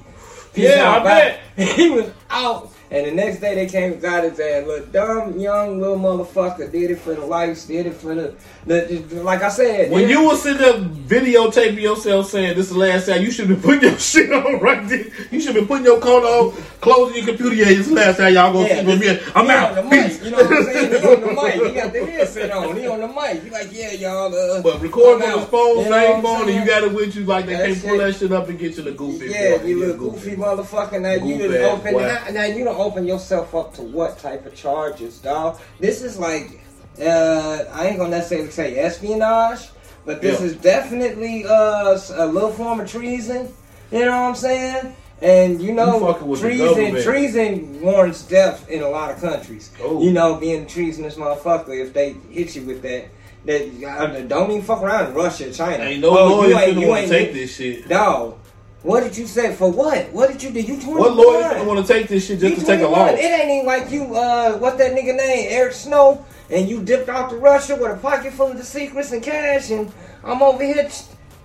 Peace 0.53 0.69
Yeah, 0.69 0.83
out, 0.83 1.01
I 1.01 1.03
bet. 1.03 1.39
He 1.75 1.89
was 1.89 2.11
out. 2.29 2.70
And 2.91 3.07
the 3.07 3.11
next 3.11 3.39
day 3.39 3.55
they 3.55 3.67
came 3.67 3.93
and 3.93 4.01
got 4.01 4.25
his 4.25 4.37
ass. 4.37 4.67
Little 4.67 4.85
dumb 4.87 5.39
young 5.39 5.79
little 5.79 5.95
motherfucker 5.97 6.69
did 6.69 6.91
it 6.91 6.99
for 6.99 7.13
the 7.13 7.25
likes, 7.25 7.63
did 7.65 7.85
it 7.85 7.93
for 7.93 8.13
the, 8.13 8.35
the, 8.65 8.81
the 9.07 9.23
like 9.23 9.41
I 9.41 9.47
said. 9.49 9.89
When 9.91 10.09
you 10.09 10.23
was 10.25 10.43
sitting 10.43 10.57
there 10.61 10.73
videotaping 11.21 11.79
yourself 11.81 12.27
saying 12.27 12.57
this 12.57 12.67
is 12.67 12.73
the 12.73 12.79
last 12.79 13.07
time, 13.07 13.21
you 13.21 13.31
should 13.31 13.47
be 13.47 13.55
putting 13.55 13.83
your 13.83 13.97
shit 13.99 14.29
on 14.33 14.59
right 14.59 14.85
there. 14.89 15.05
You 15.31 15.39
should 15.39 15.55
be 15.55 15.65
putting 15.65 15.85
your 15.85 16.01
coat 16.01 16.23
on, 16.25 16.61
closing 16.81 17.15
your 17.17 17.27
computer. 17.27 17.55
Yeah, 17.55 17.65
this 17.65 17.79
is 17.79 17.87
the 17.89 17.95
last 17.95 18.17
time 18.17 18.33
y'all 18.33 18.51
gonna 18.51 18.67
Yeah, 18.67 18.81
see 18.81 18.99
me. 18.99 19.19
I'm 19.35 19.49
out. 19.49 19.77
on 19.77 19.89
the 19.89 19.95
mic, 19.95 20.23
you 20.25 20.31
know 20.31 20.37
what 20.37 20.51
I'm 20.51 20.63
saying? 20.65 20.91
He 20.91 21.07
on 21.07 21.21
the 21.21 21.27
mic. 21.27 21.53
He 21.69 21.73
got 21.79 21.93
the 21.93 22.05
headset 22.11 22.51
on. 22.51 22.75
He 22.75 22.87
on 22.87 22.99
the 22.99 23.07
mic. 23.07 23.43
He 23.43 23.49
like, 23.51 23.69
yeah, 23.71 23.91
y'all. 23.93 24.35
Uh, 24.35 24.61
But 24.61 24.81
recording 24.81 25.29
on 25.29 25.39
his 25.39 25.47
phone, 25.47 25.85
same 25.85 26.21
phone, 26.21 26.49
and 26.49 26.55
you 26.59 26.65
got 26.65 26.83
it 26.83 26.91
with 26.93 27.15
you 27.15 27.23
like 27.23 27.45
they 27.45 27.53
That 27.55 27.67
can't 27.67 27.83
pull 27.85 27.97
that 27.99 28.15
shit 28.17 28.33
up 28.33 28.49
and 28.49 28.59
get 28.59 28.75
you 28.75 28.83
the 28.83 28.91
goofy. 28.91 29.27
Yeah, 29.27 29.63
you 29.63 29.79
little 29.79 30.11
goofy 30.11 30.35
motherfucker. 30.35 30.99
Now 30.99 31.13
you 31.13 31.37
Goofy 31.37 31.57
open 31.59 31.93
now, 31.93 32.25
now 32.31 32.43
you 32.43 32.65
don't 32.65 32.80
open 32.81 33.05
yourself 33.07 33.53
up 33.55 33.73
to 33.75 33.81
what 33.81 34.17
type 34.19 34.45
of 34.45 34.55
charges, 34.55 35.19
dog? 35.19 35.59
This 35.79 36.01
is 36.01 36.17
like 36.17 36.61
uh 37.01 37.63
I 37.73 37.87
ain't 37.87 37.97
gonna 37.97 38.09
necessarily 38.09 38.51
say 38.51 38.77
espionage, 38.77 39.69
but 40.05 40.21
this 40.21 40.39
Yeah. 40.39 40.47
is 40.47 40.55
definitely 40.57 41.45
uh 41.45 41.97
a 42.15 42.25
little 42.25 42.51
form 42.51 42.79
of 42.81 42.89
treason. 42.89 43.53
You 43.91 44.05
know 44.05 44.11
what 44.21 44.29
I'm 44.29 44.35
saying? 44.35 44.95
And 45.21 45.61
you 45.61 45.73
know, 45.73 45.99
You 45.99 46.13
fucking 46.13 46.27
with 46.27 46.41
the 46.41 46.47
treason 46.47 47.03
treason 47.03 47.81
warrants 47.81 48.23
death 48.23 48.67
in 48.69 48.81
a 48.81 48.89
lot 48.89 49.11
of 49.11 49.21
countries. 49.21 49.69
Oh. 49.81 50.01
You 50.01 50.11
know, 50.11 50.35
being 50.35 50.63
a 50.63 50.65
treasonous 50.65 51.15
motherfucker 51.15 51.79
if 51.85 51.93
they 51.93 52.15
hit 52.29 52.55
you 52.55 52.63
with 52.63 52.81
that. 52.81 53.05
That 53.45 54.27
don't 54.27 54.51
even 54.51 54.61
fuck 54.63 54.83
around 54.83 55.07
in 55.07 55.13
Russia, 55.15 55.51
China. 55.51 55.83
Ain't 55.83 56.01
no 56.01 56.09
Oh, 56.09 56.27
lawyer 56.29 56.49
you 56.49 56.57
ain't- 56.59 56.77
you 56.77 56.95
ain't- 56.95 57.09
take 57.09 57.33
this 57.33 57.55
shit. 57.55 57.87
Dog, 57.89 58.35
what 58.83 59.03
did 59.03 59.15
you 59.15 59.27
say? 59.27 59.55
For 59.55 59.71
what? 59.71 60.11
What 60.11 60.31
did 60.31 60.41
you 60.41 60.49
do? 60.49 60.59
You 60.59 60.81
21. 60.81 60.97
What 60.97 61.15
lawyer 61.15 61.43
finna 61.43 61.65
want 61.67 61.85
to 61.85 61.93
take 61.93 62.07
this 62.07 62.25
shit 62.25 62.39
just 62.39 62.59
to 62.61 62.65
take 62.65 62.79
a 62.79 62.87
21. 62.87 62.91
loss? 62.91 63.19
It 63.19 63.23
ain't 63.23 63.51
even 63.51 63.65
like 63.65 63.91
you, 63.91 64.15
uh, 64.15 64.57
what's 64.57 64.77
that 64.77 64.93
nigga 64.93 65.15
name? 65.15 65.47
Eric 65.49 65.73
Snow. 65.73 66.25
And 66.49 66.67
you 66.67 66.83
dipped 66.83 67.07
out 67.07 67.29
to 67.29 67.37
Russia 67.37 67.75
with 67.75 67.91
a 67.91 67.95
pocket 67.97 68.33
full 68.33 68.47
of 68.47 68.57
the 68.57 68.63
secrets 68.63 69.11
and 69.11 69.23
cash. 69.23 69.69
And 69.69 69.91
I'm 70.23 70.41
over 70.41 70.63
here. 70.63 70.89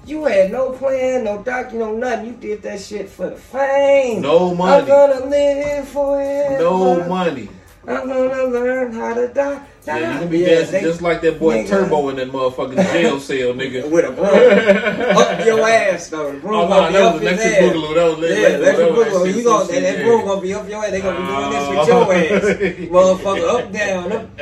You 0.07 0.25
had 0.25 0.53
no 0.53 0.71
plan, 0.71 1.25
no 1.25 1.43
doc, 1.43 1.73
you 1.73 1.79
know, 1.81 1.97
nothing. 1.97 2.27
You 2.27 2.33
did 2.33 2.63
that 2.63 2.81
shit 2.81 3.09
for 3.09 3.31
the 3.31 3.37
fame. 3.37 4.23
No 4.23 4.55
money. 4.55 4.83
I'm 4.83 4.87
gonna 4.87 5.27
live 5.27 5.89
for 5.89 6.21
it. 6.23 6.61
No 6.61 7.07
money. 7.09 7.49
I'm 7.87 8.09
gonna 8.09 8.45
learn 8.45 8.93
how 8.93 9.15
to 9.15 9.29
die 9.29 9.61
Yeah, 9.87 9.97
you 9.99 10.19
gonna 10.19 10.27
be 10.27 10.39
Yeah, 10.39 10.47
dancing 10.47 10.73
they- 10.73 10.81
just 10.83 11.01
like 11.03 11.21
that 11.21 11.39
boy 11.39 11.59
nigga. 11.65 11.69
Turbo 11.69 12.09
in 12.09 12.17
that 12.17 12.33
motherfucking 12.33 12.77
jail 12.93 13.21
cell, 13.21 13.55
nigga. 13.55 13.89
with 13.89 14.05
a 14.05 14.11
broom 14.11 15.17
up 15.17 15.45
your 15.47 15.61
ass 15.69 16.09
though. 16.09 16.33
The 16.33 16.39
broom 16.39 16.55
Oh, 16.55 16.69
no, 16.69 16.91
that 16.93 17.13
was 17.15 17.23
Electric. 17.23 17.53
Boogaloo. 17.55 17.95
That 17.95 18.19
was 18.19 18.31
Yeah, 18.31 18.49
Electric 18.49 18.89
electric 18.89 19.13
Boogaloo. 19.15 19.35
You 19.37 19.45
gonna 19.45 19.65
that, 19.73 19.81
that 19.81 20.05
broom 20.05 20.25
gonna 20.27 20.41
be 20.41 20.55
up 20.55 20.69
your 20.69 20.85
ass. 20.85 20.91
They 20.91 21.01
gonna 21.01 21.21
be 21.21 21.27
doing 21.27 21.51
this 21.53 21.69
with 21.71 21.89
your 21.89 22.03
ass, 22.13 23.23
motherfucker. 23.23 23.49
Up 23.67 23.73
down, 23.79 24.13
up, 24.13 24.37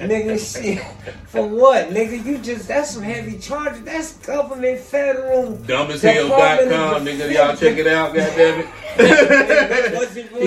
nigga. 0.00 0.62
Shit, 0.62 0.82
for 1.26 1.46
what, 1.46 1.90
nigga? 1.90 2.24
You 2.24 2.38
just 2.38 2.66
that's 2.68 2.90
some 2.92 3.02
heavy 3.02 3.38
charges. 3.38 3.82
That's 3.82 4.14
government 4.18 4.80
federal. 4.80 5.56
Dumbasshell.com, 5.58 7.04
nigga. 7.04 7.32
Y'all 7.34 7.54
check 7.56 7.76
it 7.76 7.86
out, 7.86 8.14
goddammit. 8.14 8.66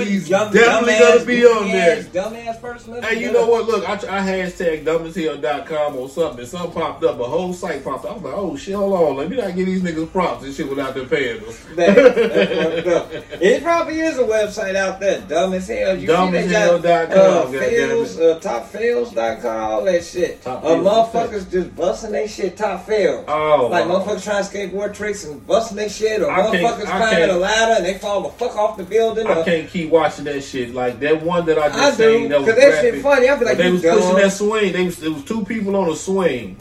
He's 0.09 0.27
Dumb- 0.29 0.51
definitely 0.51 0.93
dumbass, 0.93 0.99
gonna 1.17 1.25
be 1.25 1.45
on 1.45 1.67
there. 1.67 2.03
Dumbass 2.03 2.59
person. 2.61 3.01
Hey, 3.03 3.19
you 3.21 3.31
know 3.31 3.45
what? 3.47 3.67
Look, 3.67 3.87
I, 3.87 3.93
I 4.17 4.21
hashtag 4.39 4.83
dumbasshell.com 4.85 5.95
or 5.95 6.09
something. 6.09 6.45
Something 6.45 6.71
popped 6.71 7.03
up. 7.03 7.19
A 7.19 7.23
whole 7.23 7.53
site 7.53 7.83
popped 7.83 8.05
up. 8.05 8.11
I 8.11 8.13
was 8.15 8.23
like, 8.23 8.33
oh 8.35 8.55
shit, 8.57 8.75
hold 8.75 8.93
on. 8.93 9.17
Let 9.17 9.29
me 9.29 9.37
not 9.37 9.55
give 9.55 9.65
these 9.65 9.81
niggas 9.81 10.11
props 10.11 10.43
and 10.43 10.53
shit 10.53 10.69
without 10.69 10.93
them 10.93 11.07
paying 11.09 11.43
us. 11.45 11.59
That- 11.75 11.95
that's 11.95 12.83
fucked 12.83 12.87
up. 12.87 13.41
It 13.41 13.63
probably 13.63 13.99
is 13.99 14.17
a 14.17 14.23
website 14.23 14.75
out 14.75 14.99
there, 14.99 15.21
dumb 15.21 15.53
as 15.53 15.67
hell. 15.67 15.97
You 15.97 16.07
Dumb 16.07 16.31
see 16.31 16.37
as 16.39 16.51
hell.com, 16.51 17.47
uh, 17.47 17.51
fails, 17.51 18.17
uh, 18.19 18.39
topfails.com, 18.41 19.71
all 19.71 19.83
that 19.85 20.03
shit. 20.03 20.41
Top 20.41 20.63
uh, 20.63 20.67
motherfuckers 20.69 21.49
just 21.49 21.75
busting 21.75 22.11
their 22.11 22.27
shit 22.27 22.57
top 22.57 22.85
fails. 22.85 23.25
Oh, 23.27 23.67
like 23.71 23.87
wow. 23.87 23.99
motherfuckers 23.99 24.23
trying 24.23 24.43
to 24.43 24.49
skateboard 24.49 24.93
tricks 24.93 25.23
and 25.25 25.45
busting 25.45 25.77
their 25.77 25.89
shit, 25.89 26.21
or 26.21 26.31
I 26.31 26.41
motherfuckers 26.41 26.85
climbing 26.85 27.29
a 27.29 27.37
ladder 27.37 27.73
and 27.77 27.85
they 27.85 27.97
fall 27.97 28.21
the 28.21 28.29
fuck 28.29 28.55
off 28.55 28.77
the 28.77 28.83
building. 28.83 29.27
I 29.27 29.39
or- 29.39 29.43
can't 29.45 29.69
keep 29.69 29.89
watching 29.89 30.25
that 30.25 30.41
shit. 30.43 30.73
Like 30.73 30.99
that 30.99 31.21
one 31.21 31.45
that 31.45 31.57
I 31.57 31.67
just 31.69 31.79
I 31.79 31.89
do, 31.91 32.19
seen 32.19 32.29
that 32.29 32.39
was 32.41 32.55
that 32.55 32.81
shit 32.81 33.01
funny. 33.01 33.29
I 33.29 33.37
be 33.37 33.45
like, 33.45 33.57
they 33.57 33.67
you 33.67 33.73
was 33.73 33.81
pushing 33.81 33.99
dumb. 33.99 34.15
That 34.29 34.35
swing. 34.35 34.73
They 34.73 34.85
was, 34.85 35.01
it 35.01 35.11
was 35.11 35.23
two 35.23 35.43
people 35.45 35.75
on 35.75 35.89
a 35.89 35.95
swing, 35.95 36.57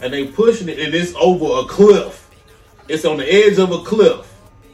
and 0.00 0.12
they 0.12 0.26
pushing 0.26 0.68
it, 0.68 0.78
and 0.78 0.94
it's 0.94 1.14
over 1.14 1.64
a 1.64 1.68
cliff. 1.68 2.30
It's 2.88 3.04
on 3.04 3.18
the 3.18 3.32
edge 3.32 3.58
of 3.58 3.70
a 3.70 3.78
cliff. 3.82 4.24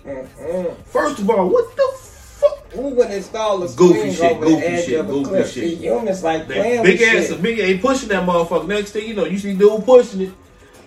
Mm-mm. 0.05 0.77
First 0.85 1.19
of 1.19 1.31
all, 1.31 1.49
what 1.49 1.77
the 1.77 1.93
fuck? 1.97 2.73
Who 2.73 2.89
would 2.91 3.11
install 3.11 3.63
a 3.63 3.69
Goofy 3.73 3.99
swing 4.01 4.13
shit, 4.13 4.33
over 4.37 4.45
goofy 4.47 4.61
the 4.61 4.69
edge 4.69 4.85
shit, 4.87 5.01
of 5.01 5.09
a 5.09 5.13
goofy 5.13 5.29
cliff? 5.31 5.53
shit. 5.53 5.65
See, 5.71 5.75
humans 5.77 6.23
like 6.23 6.47
playing 6.47 6.83
big 6.83 7.03
ass, 7.03 7.29
shit. 7.29 7.43
big 7.43 7.59
ain't 7.59 7.81
pushing 7.83 8.09
that 8.11 8.27
motherfucker. 8.27 8.69
Next 8.69 8.93
thing 8.93 9.09
you 9.09 9.15
know, 9.15 9.25
you 9.25 9.39
see 9.39 9.55
dude 9.55 9.85
pushing 9.85 10.21
it. 10.23 10.33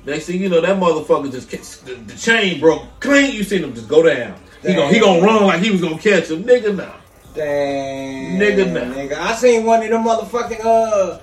Next 0.05 0.27
thing 0.27 0.41
you 0.41 0.47
know, 0.47 0.61
that 0.61 0.77
motherfucker 0.79 1.31
just 1.31 1.85
the, 1.85 1.95
the 1.95 2.17
chain 2.17 2.59
broke 2.61 2.83
clean. 2.99 3.33
You 3.33 3.43
seen 3.43 3.63
him 3.63 3.73
just 3.73 3.89
go 3.89 4.03
down. 4.03 4.35
He 4.61 4.73
gonna 4.73 4.93
he 4.93 4.99
gonna 4.99 5.21
run 5.21 5.43
like 5.43 5.61
he 5.61 5.71
was 5.71 5.81
gonna 5.81 5.97
catch 5.97 6.29
him, 6.29 6.43
nigga. 6.43 6.75
Nah. 6.75 6.93
Damn, 7.33 8.39
Nigga, 8.39 8.73
nah. 8.73 8.95
nigga. 8.95 9.13
I 9.13 9.35
seen 9.35 9.63
one 9.65 9.83
of 9.83 9.89
them 9.89 10.03
motherfucking 10.03 10.63
uh. 10.63 11.19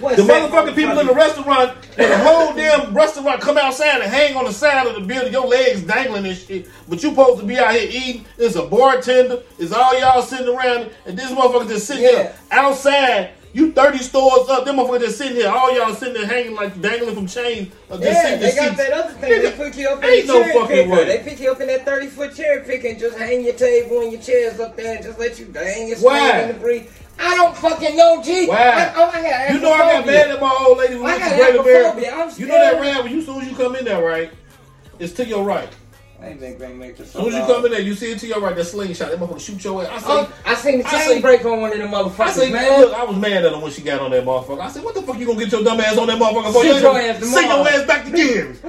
What's 0.00 0.16
The 0.16 0.22
motherfucking 0.24 0.74
people 0.74 0.98
in 0.98 1.06
the 1.06 1.14
restaurant, 1.14 1.72
when 1.96 2.08
the 2.10 2.18
whole 2.18 2.52
damn 2.52 2.92
restaurant 2.92 3.40
come 3.40 3.56
outside 3.56 4.00
and 4.00 4.10
hang 4.10 4.34
on 4.36 4.44
the 4.44 4.52
side 4.52 4.86
of 4.88 4.94
the 4.96 5.00
building, 5.00 5.32
your 5.32 5.46
legs 5.46 5.82
dangling 5.82 6.26
and 6.26 6.36
shit. 6.36 6.66
But 6.88 7.00
you 7.02 7.10
supposed 7.10 7.40
to 7.40 7.46
be 7.46 7.56
out 7.58 7.74
here 7.74 7.88
eating. 7.90 8.24
It's 8.36 8.56
a 8.56 8.66
bartender. 8.66 9.42
It's 9.58 9.72
all 9.72 9.98
y'all 9.98 10.20
sitting 10.22 10.48
around, 10.52 10.90
and 11.06 11.16
this 11.16 11.30
motherfucker 11.30 11.68
just 11.68 11.86
sitting 11.86 12.02
Yeah. 12.04 12.10
here 12.10 12.34
outside. 12.50 13.30
You 13.52 13.70
30 13.70 13.98
stores 13.98 14.48
up, 14.48 14.64
them 14.64 14.78
motherfuckers 14.78 14.98
just 15.02 15.16
sitting 15.18 15.36
here. 15.36 15.48
All 15.48 15.72
y'all 15.72 15.94
sitting 15.94 16.14
there 16.14 16.26
hanging 16.26 16.56
like 16.56 16.80
dangling 16.82 17.14
from 17.14 17.28
chains. 17.28 17.72
uh, 17.88 17.96
Just 17.98 18.24
Yeah, 18.24 18.34
they 18.36 18.52
got 18.52 18.64
seats. 18.70 18.76
that 18.78 18.92
other 18.92 19.12
thing. 19.14 19.30
They 19.42 19.52
pick 19.52 19.76
you 19.76 19.88
up 19.90 20.02
in 20.02 20.10
ain't 20.10 20.26
the 20.26 20.32
no 20.32 20.42
fucking 20.44 20.66
picker. 20.66 20.90
way. 20.90 21.04
They 21.04 21.18
pick 21.22 21.38
you 21.38 21.52
up 21.52 21.60
in 21.60 21.68
that 21.68 21.84
thirty 21.84 22.08
foot 22.08 22.34
cherry 22.34 22.64
picker 22.64 22.88
and 22.88 22.98
just 22.98 23.16
hang 23.16 23.44
your 23.44 23.52
table 23.54 24.00
and 24.00 24.10
your 24.10 24.20
chairs 24.20 24.58
up 24.58 24.76
there 24.76 24.96
and 24.96 25.04
just 25.04 25.20
let 25.20 25.38
you 25.38 25.52
hang 25.54 25.86
your 25.86 25.98
Why? 25.98 26.40
in 26.40 26.48
the 26.48 26.54
breeze. 26.54 26.90
I 27.18 27.34
don't 27.36 27.56
fucking 27.56 27.96
know, 27.96 28.22
G. 28.22 28.46
Why? 28.46 28.56
I, 28.56 28.92
oh, 28.96 29.10
I 29.12 29.22
got 29.22 29.54
You 29.54 29.60
know 29.60 29.72
I 29.72 29.92
got 29.92 30.06
mad 30.06 30.30
at 30.30 30.40
my 30.40 30.56
old 30.66 30.78
lady 30.78 30.96
when 30.96 31.06
I 31.06 31.14
we 31.14 31.20
got 31.20 31.56
was 31.56 31.62
Great 31.62 31.84
America. 31.86 32.40
You 32.40 32.46
know 32.46 32.54
that 32.54 32.80
ramp 32.80 33.04
when 33.04 33.12
you 33.12 33.22
soon 33.22 33.42
as 33.42 33.48
you 33.48 33.56
come 33.56 33.76
in 33.76 33.84
there, 33.84 34.04
right? 34.04 34.30
It's 34.98 35.12
to 35.14 35.26
your 35.26 35.44
right. 35.44 35.68
Hey, 36.24 36.34
they 36.34 36.52
gonna 36.54 36.74
make 36.74 36.96
this 36.96 37.10
soon 37.12 37.26
as 37.26 37.34
you 37.34 37.40
come 37.40 37.64
in 37.66 37.72
there, 37.72 37.80
you 37.80 37.94
see 37.94 38.12
it 38.12 38.18
to 38.20 38.26
your 38.26 38.40
right. 38.40 38.54
That 38.56 38.64
slingshot, 38.64 39.10
that 39.10 39.18
motherfucker 39.20 39.40
shoot 39.40 39.62
your 39.64 39.84
ass. 39.84 40.02
I 40.04 40.10
Oh, 40.10 40.32
I 40.46 40.54
seen 40.54 40.78
the 40.78 40.84
chain 40.84 41.08
see- 41.16 41.20
break 41.20 41.44
on 41.44 41.60
one 41.60 41.72
of 41.72 41.78
them 41.78 41.94
I 41.94 42.02
motherfuckers, 42.02 42.30
said, 42.30 42.52
man. 42.52 42.80
look, 42.80 42.94
I 42.94 43.04
was 43.04 43.16
mad 43.16 43.44
at 43.44 43.52
her 43.52 43.58
when 43.58 43.70
she 43.72 43.82
got 43.82 44.00
on 44.00 44.10
that 44.12 44.24
motherfucker. 44.24 44.60
I 44.60 44.70
said, 44.70 44.84
what 44.84 44.94
the 44.94 45.02
fuck 45.02 45.18
you 45.18 45.26
gonna 45.26 45.38
get 45.38 45.52
your 45.52 45.62
dumb 45.62 45.80
ass 45.80 45.98
on 45.98 46.06
that 46.06 46.18
motherfucker 46.18 46.52
for? 46.52 46.62
Sit 46.62 46.76
You 46.76 46.82
your 46.82 46.98
ass 46.98 47.20
gonna 47.20 47.32
Send 47.32 47.46
your 47.48 47.68
ass 47.68 47.86
back 47.86 48.04
to 48.06 48.10
Gary. 48.10 48.54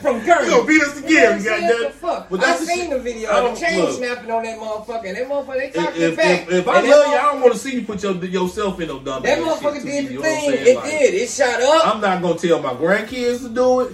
From 0.00 0.20
You 0.20 0.26
gonna 0.26 0.64
beat 0.66 0.82
us 0.82 0.94
to 0.94 1.00
You 1.00 1.04
what 1.04 1.08
Gary, 1.08 1.34
I'm 1.34 1.40
saying? 1.40 1.68
goddamn. 1.68 1.82
The 1.84 1.90
fuck? 1.90 2.30
But 2.30 2.40
I 2.40 2.46
that's 2.46 2.60
the 2.60 2.66
seen 2.66 2.90
the 2.90 2.98
video. 2.98 3.30
I 3.30 3.50
The 3.50 3.56
chain 3.60 3.80
look. 3.80 3.96
snapping 3.96 4.30
on 4.30 4.42
that 4.42 4.58
motherfucker. 4.58 5.06
And 5.08 5.16
that 5.16 5.28
motherfucker, 5.28 5.56
they 5.58 5.68
If, 5.68 5.74
cocked 5.74 5.96
if, 5.96 6.12
it 6.12 6.16
back. 6.16 6.42
if, 6.42 6.50
if 6.50 6.68
I 6.68 6.80
love 6.80 6.84
you, 6.84 6.94
I 7.16 7.22
don't 7.32 7.40
want 7.40 7.52
to 7.52 7.58
see 7.58 7.74
you 7.74 7.82
put 7.82 8.02
your, 8.02 8.14
yourself 8.24 8.80
in 8.80 8.88
no 8.88 9.00
dumb 9.00 9.22
That 9.22 9.38
ass 9.38 9.44
motherfucker 9.44 9.74
shit, 9.74 9.84
did 9.84 10.06
the 10.08 10.12
you 10.12 10.20
know 10.20 10.28
what 10.28 10.44
I'm 10.44 10.52
thing. 10.52 10.76
It 10.76 10.82
did. 10.84 11.14
It 11.14 11.28
shot 11.30 11.62
up, 11.62 11.86
I'm 11.94 12.00
not 12.00 12.22
gonna 12.22 12.38
tell 12.38 12.60
my 12.62 12.74
grandkids 12.74 13.42
to 13.42 13.48
do 13.48 13.80
it. 13.80 13.92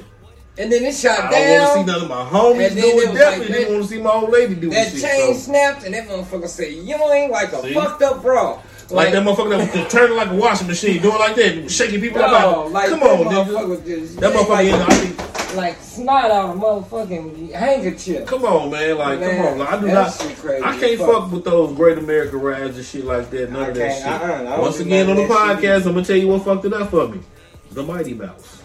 And 0.61 0.71
then 0.73 0.85
it 0.85 0.95
shot 0.95 1.31
down. 1.31 1.35
I 1.35 1.47
don't 1.47 1.61
want 1.77 1.89
to 1.89 1.93
see 1.93 1.99
none 1.99 2.03
of 2.03 2.09
my 2.09 2.25
homies 2.39 2.69
And 2.69 2.77
then 2.77 2.85
it 2.85 3.11
it. 3.11 3.15
Definitely 3.15 3.49
like 3.49 3.57
didn't 3.59 3.73
want 3.75 3.83
to 3.85 3.89
see 3.89 4.03
my 4.03 4.11
old 4.11 4.31
lady 4.31 4.55
do 4.55 4.71
That 4.71 4.93
this 4.93 5.03
chain. 5.03 5.35
So. 5.35 5.41
snapped, 5.41 5.85
and 5.85 5.95
that 5.95 6.09
motherfucker 6.09 6.49
said, 6.49 6.69
"Yoing," 6.69 7.31
like 7.31 7.53
a 7.53 7.63
See? 7.63 7.75
fucked 7.75 8.03
up 8.03 8.23
bro. 8.23 8.61
Like 8.91 9.13
that 9.13 9.23
motherfucker 9.25 9.51
that 9.73 9.85
was 9.85 9.93
turning 9.93 10.17
like 10.17 10.31
a 10.31 10.35
washing 10.35 10.67
machine, 10.67 11.01
doing 11.01 11.19
like 11.19 11.37
that, 11.37 11.71
shaking 11.71 12.01
people 12.01 12.21
about. 12.21 12.73
like 12.73 12.89
Come 12.89 13.03
on, 13.05 13.19
nigga. 13.27 13.87
just 13.87 14.17
That 14.17 14.35
like, 14.35 14.47
motherfucker, 14.47 14.67
in, 14.67 14.75
I 14.75 14.95
think, 14.95 15.57
like 15.57 15.77
snot 15.81 16.31
out 16.31 16.57
a 16.57 16.59
motherfucking 16.59 17.53
handkerchief. 17.53 18.27
come 18.27 18.45
on, 18.45 18.71
man. 18.71 18.99
Like, 18.99 19.21
Man, 19.21 19.37
come 19.37 19.47
on. 19.47 19.59
Like, 19.59 19.73
I 19.73 19.81
do 19.81 19.87
not. 19.87 20.13
crazy 20.41 20.65
I 20.65 20.79
can't 20.79 20.99
fuck. 20.99 21.09
fuck 21.23 21.33
with 21.33 21.45
those 21.45 21.77
Great 21.77 21.99
America 21.99 22.37
rides 22.37 22.77
and 22.77 22.85
shit 22.85 23.05
like 23.05 23.31
that. 23.31 23.51
None 23.53 23.63
I 23.63 23.69
of 23.69 23.75
that 23.77 23.97
shit. 23.97 24.07
I 24.07 24.45
I 24.45 24.59
Once 24.59 24.81
again, 24.81 25.09
on 25.09 25.17
the 25.17 25.27
that 25.27 25.61
shit 25.61 25.63
podcast, 25.63 25.87
I'm 25.87 25.95
gonna 25.95 26.05
tell 26.05 26.17
you 26.17 26.29
what 26.29 26.45
fucked 26.45 26.65
it 26.65 26.73
up 26.73 26.91
for 26.91 27.09
me. 27.09 27.21
The 27.71 27.83
Mighty 27.85 28.15
Mouse. 28.15 28.60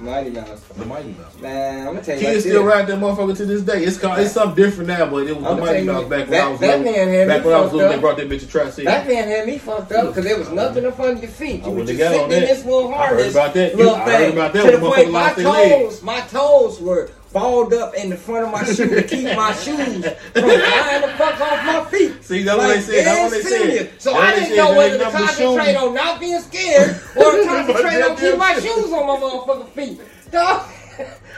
Mighty 0.00 0.30
Mouse. 0.30 0.60
The 0.76 0.84
Mighty 0.86 1.08
Mouse. 1.10 1.38
Man, 1.40 1.80
I'm 1.88 1.94
gonna 1.94 2.02
tell 2.04 2.14
you. 2.16 2.20
Kids 2.20 2.34
like 2.36 2.40
still 2.52 2.64
this. 2.64 2.74
ride 2.74 2.86
that 2.86 2.98
motherfucker 2.98 3.36
to 3.36 3.46
this 3.46 3.62
day. 3.62 3.84
It's 3.84 3.98
called, 3.98 4.18
it's 4.18 4.32
something 4.32 4.62
different 4.62 4.88
now, 4.88 5.06
but 5.06 5.26
it 5.26 5.36
was 5.36 5.44
I'ma 5.44 5.50
the 5.50 5.56
tell 5.56 5.64
Mighty 5.66 5.78
you, 5.80 5.92
Mouse 5.92 6.02
back 6.04 6.10
when 6.20 6.30
that- 6.30 6.44
I 6.44 6.48
was 6.48 6.60
that 6.60 6.78
little. 6.78 6.92
man 6.92 7.08
had 7.08 7.28
Back 7.28 7.40
me 7.40 7.46
when 7.46 7.54
I 7.54 7.60
was 7.60 7.64
fucked 7.70 7.74
little, 7.76 7.92
they 7.92 7.98
brought 8.00 8.16
that 8.18 8.28
bitch 8.28 8.40
to 8.40 8.46
Tri 8.48 8.70
City. 8.70 8.84
That 8.86 9.06
man 9.08 9.28
had 9.28 9.46
me 9.46 9.58
fucked 9.58 9.92
up 9.92 10.06
because 10.08 10.24
there 10.24 10.38
was 10.38 10.50
nothing 10.50 10.86
up 10.86 11.00
under 11.00 11.20
your 11.20 11.30
feet. 11.30 11.62
You 11.64 11.70
were 11.70 11.76
wouldn't 11.78 11.88
just 11.98 12.00
have 12.02 12.12
sitting 12.12 12.32
in 12.32 12.40
this 12.48 12.64
little 12.64 12.94
I 12.94 12.96
heard 13.06 13.06
harness. 13.16 13.32
about 13.34 13.54
that. 13.54 13.76
Little 13.76 13.94
I 13.94 13.98
heard 14.00 14.18
thing. 14.18 14.32
about 14.32 14.52
that 14.52 14.64
to 14.64 14.70
the 14.72 14.76
the 14.78 14.86
point 14.90 15.10
my 15.10 15.20
lost 15.22 15.36
their 15.36 15.48
leg. 15.48 15.70
toes, 15.82 16.02
my 16.02 16.20
toes 16.20 16.80
were 16.80 17.10
balled 17.36 17.74
up 17.74 17.94
in 17.94 18.08
the 18.08 18.16
front 18.16 18.46
of 18.46 18.50
my 18.50 18.64
shoe 18.64 18.88
to 18.88 19.02
keep 19.02 19.24
my 19.36 19.52
shoes 19.62 20.06
from 20.06 20.32
flying 20.32 21.02
the 21.02 21.08
fuck 21.18 21.38
off 21.38 21.66
my 21.66 21.84
feet. 21.90 22.24
See, 22.24 22.42
that's 22.42 22.56
what 22.56 22.68
they 22.68 22.80
said. 22.80 23.04
That's 23.04 23.34
what 23.34 23.44
they 23.44 23.76
said. 23.76 24.00
So 24.00 24.14
I 24.14 24.34
didn't 24.34 24.56
know 24.56 24.74
whether 24.74 24.98
to 24.98 25.10
concentrate 25.10 25.76
on 25.76 25.92
not 25.92 26.18
being 26.18 26.40
scared 26.40 26.98
or 27.14 27.32
to 27.32 27.44
concentrate 27.46 28.00
on 28.00 28.16
keeping 28.16 28.38
my 28.38 28.54
shoes 28.54 28.90
on 28.90 29.06
my 29.06 29.16
motherfucking 29.20 29.68
feet. 29.68 30.00
Dog, 30.30 30.66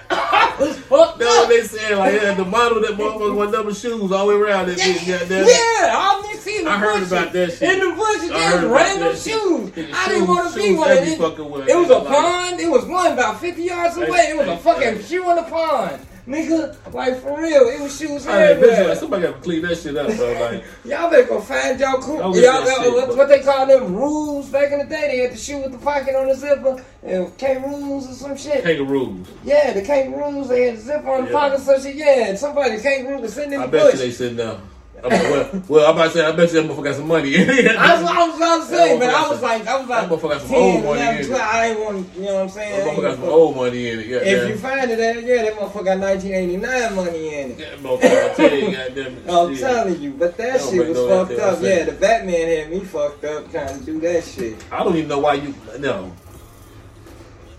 fucked 0.08 1.18
That's 1.18 1.36
what 1.36 1.48
they 1.48 1.62
said. 1.62 1.98
Like, 1.98 2.20
yeah, 2.20 2.34
the 2.34 2.44
model 2.44 2.80
that 2.80 2.92
motherfucker 2.92 3.36
with 3.36 3.52
number 3.52 3.74
shoes 3.74 4.10
all 4.12 4.26
the 4.26 4.34
way 4.34 4.40
around 4.40 4.68
that 4.68 4.78
bitch. 4.78 5.06
Goddamn. 5.06 5.46
Yeah, 5.46 5.94
I'm 5.94 6.22
just 6.24 6.42
seeing 6.42 6.64
the 6.64 6.70
I 6.70 6.78
heard 6.78 6.94
bushes. 6.94 7.12
about 7.12 7.32
that 7.32 7.52
shit. 7.52 7.62
In 7.62 7.78
the 7.80 7.94
bushes, 7.94 8.30
I 8.30 8.50
there's 8.50 8.64
random 8.64 9.16
shoes. 9.16 9.72
Yeah, 9.88 9.96
I 9.96 10.08
didn't 10.08 10.20
shoes- 10.20 10.28
want 10.28 10.52
to 10.52 10.58
be 10.58 10.64
shoes 10.66 10.78
one. 10.78 10.90
every 10.90 11.14
fucking 11.16 11.50
way. 11.50 11.60
it 11.68 11.76
was 11.76 11.90
a 11.90 11.98
Like- 11.98 12.08
pond. 12.08 12.60
It 12.60 12.70
was 12.70 12.84
one 12.86 13.12
about 13.12 13.40
50 13.40 13.62
yards 13.62 13.96
away. 13.96 14.28
It 14.30 14.36
was 14.38 14.48
a 14.48 14.56
fucking 14.56 15.02
shoe 15.04 15.28
in 15.30 15.36
the 15.36 15.42
pond. 15.42 16.00
Nigga, 16.28 16.76
like 16.92 17.22
for 17.22 17.40
real, 17.40 17.62
it 17.68 17.80
was 17.80 17.98
shoes 17.98 18.26
bitch, 18.26 18.28
everywhere. 18.28 18.88
like, 18.88 18.98
somebody 18.98 19.22
got 19.22 19.36
to 19.36 19.40
clean 19.40 19.62
that 19.62 19.78
shit 19.78 19.96
up, 19.96 20.14
bro. 20.14 20.32
Like, 20.38 20.62
Y'all 20.84 21.10
better 21.10 21.26
go 21.26 21.40
find 21.40 21.80
y'all 21.80 22.02
cool. 22.02 22.16
Y'all 22.18 22.34
get 22.34 22.42
that 22.42 22.66
got 22.66 22.82
shit, 22.84 22.92
what, 22.92 23.16
what 23.16 23.28
they 23.28 23.40
call 23.40 23.66
them 23.66 23.94
rules 23.96 24.50
back 24.50 24.70
in 24.70 24.78
the 24.80 24.84
day. 24.84 25.08
They 25.08 25.18
had 25.20 25.32
the 25.32 25.38
shoe 25.38 25.62
with 25.62 25.72
the 25.72 25.78
pocket 25.78 26.14
on 26.14 26.28
the 26.28 26.34
zipper. 26.34 26.84
And 27.02 27.38
kangaroos 27.38 28.10
or 28.10 28.12
some 28.12 28.36
shit. 28.36 28.62
kangaroos. 28.62 29.26
Yeah, 29.42 29.72
the 29.72 29.80
kangaroos, 29.82 30.48
they 30.48 30.64
had 30.66 30.76
the 30.76 30.80
zipper 30.82 31.08
on 31.10 31.24
the 31.24 31.30
Yeah. 31.30 31.38
pocket, 31.38 31.60
so 31.60 31.80
shit. 31.80 31.94
Yeah, 31.96 32.26
and 32.28 32.38
somebody 32.38 32.78
kangaroo 32.78 33.20
was 33.20 33.32
sitting 33.32 33.54
in 33.54 33.60
I 33.62 33.66
the 33.66 33.72
bush. 33.72 33.80
I 33.80 33.84
bet 33.86 33.92
you 33.94 33.98
they 34.00 34.10
sitting 34.10 34.36
down. 34.36 34.68
I'm 35.04 35.10
like, 35.10 35.22
well, 35.22 35.62
well, 35.68 35.90
I'm 35.90 35.96
about 35.96 36.04
to 36.04 36.10
say, 36.18 36.24
I 36.26 36.32
bet 36.32 36.52
you 36.52 36.60
that 36.62 36.70
motherfucker 36.70 36.84
got 36.84 36.94
some 36.96 37.06
money. 37.08 37.30
That's 37.44 38.02
what 38.02 38.16
I 38.16 38.26
was 38.28 38.36
about 38.36 38.60
to 38.60 38.66
say, 38.66 38.98
man. 38.98 39.14
I 39.14 39.28
was 39.28 39.40
like, 39.42 39.66
I 39.66 39.78
was 39.78 39.88
like, 39.88 40.08
that 40.08 40.10
motherfucker 40.10 40.30
got 40.30 40.40
some 40.40 40.50
10, 40.50 40.58
old 40.60 40.84
money 40.84 41.00
11, 41.00 41.24
in 41.24 41.32
it. 41.32 41.40
I 41.40 41.66
ain't 41.66 41.80
want, 41.80 42.16
you 42.16 42.22
know 42.22 42.34
what 42.34 42.42
I'm 42.42 42.48
saying? 42.48 42.84
That 42.84 42.86
motherfucker 42.96 43.02
got 43.02 43.14
some 43.16 43.24
old 43.28 43.56
money 43.56 43.88
in 43.90 43.98
it. 44.00 44.06
Yeah, 44.06 44.16
If 44.18 44.48
you 44.48 44.56
find 44.56 44.90
it, 44.90 44.98
yeah, 44.98 45.42
that 45.42 45.54
motherfucker 45.54 45.84
got 45.84 45.98
1989 45.98 46.96
money 46.96 47.34
in 47.34 47.50
it. 47.52 47.58
that 47.58 47.78
motherfucker, 47.78 48.30
I 48.30 48.34
tell 48.34 48.58
you, 48.58 48.76
goddamn 48.76 49.16
it. 49.18 49.30
I'm 49.30 49.52
shit. 49.54 49.60
telling 49.60 50.00
you, 50.00 50.10
but 50.12 50.36
that 50.36 50.60
shit 50.60 50.88
was 50.88 50.98
fucked 51.28 51.40
up. 51.40 51.62
Yeah, 51.62 51.84
the 51.84 51.92
Batman 51.92 52.48
had 52.48 52.70
me 52.70 52.80
fucked 52.80 53.24
up 53.24 53.50
trying 53.50 53.78
to 53.78 53.84
do 53.84 54.00
that 54.00 54.24
shit. 54.24 54.64
I 54.72 54.82
don't 54.82 54.96
even 54.96 55.08
know 55.08 55.20
why 55.20 55.34
you. 55.34 55.54
No. 55.78 56.12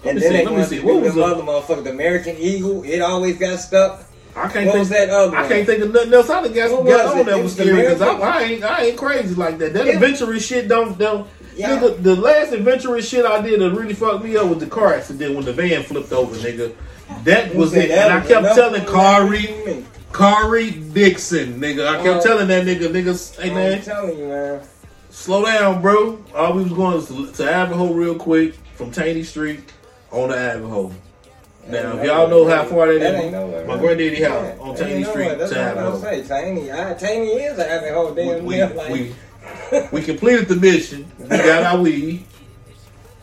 Let 0.04 0.12
And 0.12 0.16
me 0.16 0.22
then 0.22 0.32
see, 0.32 0.38
they 0.38 0.46
let 0.46 0.56
me 0.58 0.64
see. 0.64 0.80
What 0.80 1.02
was 1.02 1.16
the- 1.16 1.24
other 1.24 1.44
motherfucker, 1.44 1.84
the 1.84 1.90
American 1.92 2.38
Eagle. 2.38 2.84
It 2.84 3.00
always 3.02 3.38
got 3.38 3.60
stuck. 3.60 4.04
I 4.36 4.48
can't 4.48 4.68
What 4.68 4.76
think. 4.76 4.88
that 4.90 5.10
other 5.10 5.36
I 5.36 5.42
one? 5.42 5.50
can't 5.50 5.66
think 5.68 5.84
of 5.84 5.94
nothing 5.94 6.14
else. 6.14 6.30
I 6.30 6.42
done 6.44 6.54
got, 6.54 6.72
What 6.72 6.86
got 6.88 7.04
was 7.06 7.14
on 7.14 7.20
it? 7.20 7.26
that 7.26 7.44
was 7.44 7.56
the 7.56 7.64
scary 7.64 7.82
because 7.82 8.02
I, 8.02 8.08
I 8.14 8.42
ain't 8.44 8.64
I 8.64 8.84
ain't 8.86 8.98
crazy 8.98 9.36
like 9.36 9.58
that. 9.58 9.74
That 9.74 9.88
It- 9.88 9.96
adventurous 9.96 10.46
shit 10.46 10.68
don't 10.68 10.98
don't. 10.98 11.28
Yeah. 11.56 11.78
Nigga, 11.78 12.02
the 12.02 12.16
last 12.16 12.54
adventurous 12.54 13.10
shit 13.10 13.26
I 13.26 13.42
did 13.42 13.60
that 13.60 13.72
really 13.72 13.94
fucked 13.94 14.24
me 14.24 14.38
up 14.38 14.48
was 14.48 14.60
the 14.60 14.68
car 14.68 14.94
accident 14.94 15.36
when 15.36 15.44
the 15.44 15.52
van 15.52 15.84
flipped 15.84 16.14
over, 16.14 16.34
nigga. 16.38 16.74
That 17.26 17.54
was 17.54 17.74
it. 17.76 17.92
And 17.92 18.14
I 18.14 18.26
kept 18.26 18.56
telling 18.56 18.86
Kari. 18.86 19.84
Kari 20.14 20.72
Dixon, 20.72 21.60
nigga. 21.60 21.86
I 21.88 22.02
kept 22.02 22.20
Uh, 22.20 22.22
telling 22.28 22.48
that 22.48 22.66
nigga, 22.66 22.88
niggas, 22.88 23.36
hey 23.40 23.50
I'm 23.50 23.56
man, 23.56 23.82
telling 23.82 24.18
you, 24.18 24.26
man. 24.28 24.62
slow 25.10 25.44
down, 25.46 25.82
bro. 25.82 26.18
All 26.34 26.54
we 26.54 26.64
was 26.64 26.72
going 26.74 27.06
to, 27.28 27.32
to 27.34 27.52
Avenue 27.52 27.94
real 27.94 28.16
quick 28.16 28.54
from 28.76 28.90
Taney 28.92 29.24
Street 29.24 29.60
on 30.12 30.30
the 30.30 30.38
Avenue. 30.38 30.92
Now, 31.70 31.98
if 31.98 32.06
y'all 32.06 32.28
know 32.28 32.48
how 32.48 32.66
far 32.66 32.88
that 32.88 33.00
That 33.00 33.24
is, 33.26 33.32
nowhere, 33.32 33.66
my 33.66 33.78
granddaddy 33.78 34.24
house 34.24 34.56
Yeah, 34.58 34.58
on 34.60 34.76
Taney 34.76 35.04
Street. 35.04 35.38
That's 35.38 35.52
what 35.52 35.60
I'm 35.60 35.76
gonna 35.76 36.00
say. 36.00 36.24
Taney, 36.24 36.72
I, 36.72 36.94
Taney 36.96 37.28
is 37.28 37.60
an 37.60 37.70
Avenue 37.70 38.16
damn 38.16 38.46
we, 38.46 38.56
near, 38.56 38.70
like, 38.70 38.92
we, 38.92 39.16
we 39.92 40.02
completed 40.02 40.48
the 40.48 40.56
mission. 40.56 41.12
We 41.20 41.28
got 41.28 41.64
our 41.64 41.82
weed. 41.82 42.26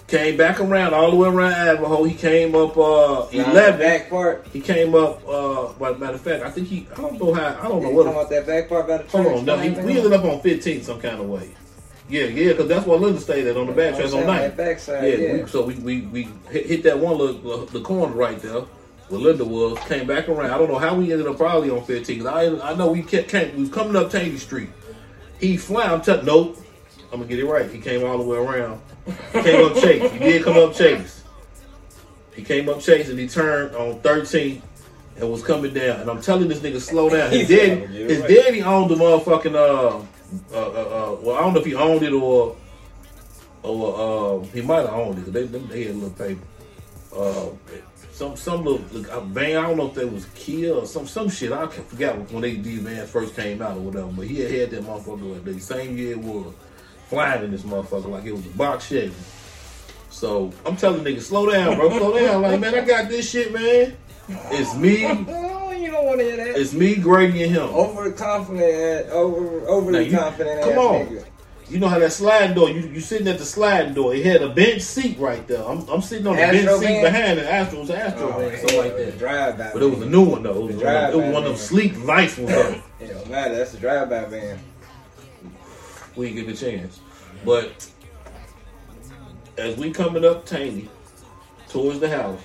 Came 0.07 0.36
back 0.36 0.61
around 0.61 0.94
all 0.94 1.11
the 1.11 1.16
way 1.16 1.28
around 1.28 1.53
Avenue. 1.55 2.05
He 2.05 2.14
came 2.14 2.55
up 2.55 2.76
uh, 2.76 3.26
eleven. 3.32 3.80
back 3.80 4.09
part. 4.09 4.47
He 4.53 4.61
came 4.61 4.94
up. 4.94 5.26
Uh, 5.28 5.72
by 5.72 5.94
matter 5.94 6.14
of 6.14 6.20
fact, 6.20 6.44
I 6.44 6.51
think 6.51 6.68
he. 6.68 6.86
I 6.92 7.01
don't 7.01 7.20
know 7.20 7.34
how. 7.34 7.59
I 7.61 7.68
don't 7.68 7.82
know 7.82 7.90
what. 7.90 8.07
about 8.07 8.30
that 8.30 8.47
back 8.47 8.68
part 8.68 8.86
by 8.86 8.99
the 8.99 9.03
church? 9.03 9.11
Hold 9.11 9.26
on, 9.26 9.44
no, 9.44 9.59
he, 9.59 9.70
we 9.70 9.99
ended 9.99 10.12
up 10.12 10.24
on 10.24 10.40
15 10.40 10.82
some 10.84 11.01
kind 11.01 11.18
of 11.18 11.28
way. 11.28 11.51
Yeah, 12.09 12.24
yeah, 12.24 12.52
because 12.52 12.68
that's 12.68 12.86
what 12.86 13.00
Linda 13.00 13.20
stayed 13.20 13.46
at 13.46 13.57
on 13.57 13.66
the 13.66 13.72
back 13.72 13.96
saying 13.96 14.14
on 14.14 14.26
night. 14.26 14.57
backside, 14.57 15.04
yeah, 15.04 15.16
yeah. 15.16 15.42
We, 15.42 15.48
so 15.48 15.64
we, 15.64 15.74
we, 15.74 16.00
we 16.02 16.28
hit, 16.50 16.66
hit 16.66 16.82
that 16.84 16.98
one 16.98 17.18
little 17.18 17.66
the 17.66 17.80
corner 17.80 18.14
right 18.14 18.38
there 18.38 18.61
where 19.09 19.20
Linda 19.20 19.44
was. 19.44 19.78
Came 19.80 20.07
back 20.07 20.28
around. 20.28 20.50
I 20.50 20.59
don't 20.59 20.70
know 20.70 20.78
how 20.78 20.94
we 20.94 21.12
ended 21.12 21.26
up 21.26 21.36
probably 21.36 21.70
on 21.70 21.84
15. 21.84 22.26
I 22.26 22.61
I 22.61 22.74
know 22.74 22.92
we 22.92 23.02
kept 23.02 23.28
came, 23.28 23.54
we 23.57 23.62
was 23.62 23.70
coming 23.70 23.96
up 23.96 24.11
Taney 24.11 24.36
Street. 24.36 24.70
He 25.40 25.57
fly. 25.57 25.84
I'm 25.84 26.00
telling 26.00 26.26
nope. 26.26 26.59
I'm 27.12 27.20
gonna 27.20 27.26
get 27.26 27.38
it 27.38 27.46
right. 27.46 27.70
He 27.70 27.78
came 27.80 28.04
all 28.04 28.18
the 28.18 28.24
way 28.24 28.36
around. 28.36 28.80
He 29.32 29.42
came 29.42 29.64
up 29.64 29.74
Chase. 29.74 30.12
He 30.12 30.18
did 30.18 30.44
come 30.44 30.57
up 30.57 30.74
Chase. 30.74 31.24
He 32.34 32.42
came 32.42 32.68
up 32.68 32.80
Chase 32.80 33.09
and 33.09 33.18
he 33.18 33.28
turned 33.28 33.74
on 33.74 34.00
13 34.00 34.62
and 35.16 35.30
was 35.30 35.42
coming 35.42 35.72
down. 35.72 36.00
And 36.00 36.11
I'm 36.11 36.20
telling 36.20 36.48
this 36.48 36.59
nigga 36.61 36.80
slow 36.80 37.09
down. 37.09 37.30
His 37.30 37.48
daddy, 37.48 37.70
"I'm 37.70 37.80
gonna 37.80 37.92
get 37.92 38.00
it 38.00 38.11
his 38.11 38.20
right." 38.20 38.28
daddy 38.30 38.62
owned 38.62 38.90
the 38.90 38.96
motherfucking 38.96 39.54
uh, 39.54 40.04
uh, 40.53 40.57
uh, 40.57 40.62
uh 40.62 41.16
well 41.22 41.37
I 41.37 41.41
don't 41.41 41.55
know 41.55 41.61
if 41.61 41.66
he 41.66 41.74
owned 41.74 42.03
it 42.03 42.12
or 42.12 42.57
or 43.62 44.41
uh, 44.41 44.45
he 44.47 44.62
might 44.62 44.81
have 44.81 44.95
owned 44.95 45.18
it 45.18 45.27
because 45.27 45.51
they 45.51 45.59
they 45.59 45.85
had 45.85 45.95
a 45.95 45.99
little 45.99 46.11
paper. 46.11 46.41
Uh, 47.14 47.49
some 48.12 48.37
some 48.37 48.64
little 48.64 48.79
van. 49.27 49.57
I 49.57 49.62
don't 49.62 49.77
know 49.77 49.89
if 49.89 49.95
that 49.95 50.11
was 50.11 50.27
Kia 50.35 50.72
or 50.72 50.87
some 50.87 51.07
some 51.07 51.29
shit. 51.29 51.53
I 51.53 51.66
forgot 51.66 52.31
when 52.31 52.43
they 52.43 52.57
these 52.57 52.81
vans 52.81 53.11
first 53.11 53.37
came 53.37 53.61
out 53.61 53.77
or 53.77 53.81
whatever. 53.81 54.09
But 54.09 54.27
he 54.27 54.41
had 54.41 54.51
had 54.51 54.70
that 54.70 54.85
motherfucker 54.85 55.45
the 55.45 55.61
same 55.61 55.97
year 55.99 56.12
it 56.12 56.18
was 56.18 56.55
flying 57.09 57.45
in 57.45 57.51
this 57.51 57.62
motherfucker 57.62 58.09
like 58.09 58.24
it 58.24 58.33
was 58.33 58.47
a 58.47 58.51
box 58.51 58.89
Chevy. 58.89 59.14
So 60.11 60.51
I'm 60.64 60.77
telling 60.77 61.05
niggas, 61.05 61.22
slow 61.22 61.51
down, 61.51 61.77
bro, 61.77 61.91
slow 61.91 62.18
down. 62.18 62.41
Like 62.41 62.59
man, 62.59 62.74
I 62.74 62.81
got 62.85 63.09
this 63.11 63.31
shit, 63.31 63.53
man. 63.53 63.97
It's 64.29 64.74
me, 64.74 65.05
Oh, 66.18 66.22
you 66.22 66.30
don't 66.30 66.36
want 66.36 66.38
to 66.38 66.44
hear 66.44 66.52
that. 66.54 66.60
it's 66.60 66.72
me, 66.72 66.94
Grady, 66.96 67.42
and 67.44 67.52
him. 67.52 67.62
Over 67.70 68.10
confident, 68.12 69.10
over 69.10 69.60
Now 69.60 69.66
overly 69.66 70.08
you- 70.08 70.16
confident. 70.18 70.62
come 70.62 70.78
on. 70.78 71.06
Nigga. 71.06 71.24
You 71.68 71.80
know 71.80 71.88
how 71.88 71.98
that 71.98 72.12
sliding 72.12 72.54
door, 72.54 72.70
you 72.70 72.82
you 72.88 73.00
sitting 73.00 73.26
at 73.26 73.38
the 73.38 73.44
sliding 73.44 73.92
door. 73.92 74.14
It 74.14 74.24
had 74.24 74.40
a 74.40 74.48
bench 74.50 74.82
seat 74.82 75.18
right 75.18 75.44
there. 75.48 75.64
I'm, 75.64 75.80
I'm 75.88 76.00
sitting 76.00 76.24
on 76.28 76.36
the 76.36 76.42
Astro 76.42 76.78
bench 76.78 76.86
seat 76.86 77.02
behind 77.02 77.38
it. 77.40 77.44
Astro 77.44 77.80
was 77.80 77.90
an 77.90 77.96
oh, 77.96 78.04
Astro 78.04 78.32
Oh, 78.32 78.38
van, 78.38 78.58
something 78.60 78.78
like 78.78 78.96
that. 78.96 79.18
Drive 79.18 79.58
by. 79.58 79.70
But 79.72 79.82
it 79.82 79.86
was 79.86 80.00
a 80.02 80.06
new 80.08 80.22
one 80.22 80.42
though. 80.44 80.68
It 80.68 80.74
was, 80.74 80.76
The 80.76 80.84
one, 80.84 80.94
of, 80.94 81.14
it 81.14 81.16
was 81.16 81.34
one 81.34 81.42
of 81.42 81.48
them 81.48 81.56
sleek, 81.56 81.96
nice 81.98 82.38
ones 82.38 82.50
though. 82.52 82.82
It 83.00 83.08
don't 83.08 83.28
matter. 83.30 83.56
That's 83.56 83.72
the 83.72 83.78
drive 83.78 84.08
by 84.10 84.24
van. 84.26 84.60
we 86.14 86.26
didn't 86.32 86.46
get 86.46 86.56
the 86.56 86.70
chance. 86.70 87.00
But 87.44 87.90
as 89.58 89.76
we 89.76 89.90
coming 89.90 90.24
up 90.24 90.46
Taney 90.46 90.88
towards 91.68 91.98
the 91.98 92.08
house, 92.08 92.40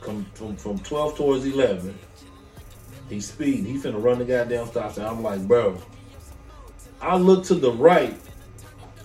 come 0.00 0.26
from 0.34 0.56
from 0.56 0.80
twelve 0.80 1.16
towards 1.16 1.46
eleven, 1.46 1.96
he 3.08 3.20
speeding. 3.20 3.64
He 3.64 3.74
finna 3.78 4.02
run 4.02 4.18
the 4.18 4.24
goddamn 4.24 4.66
stop 4.66 4.92
sign. 4.92 5.06
I'm 5.06 5.22
like, 5.22 5.40
bro. 5.46 5.76
I 7.00 7.16
look 7.16 7.44
to 7.46 7.54
the 7.54 7.72
right. 7.72 8.14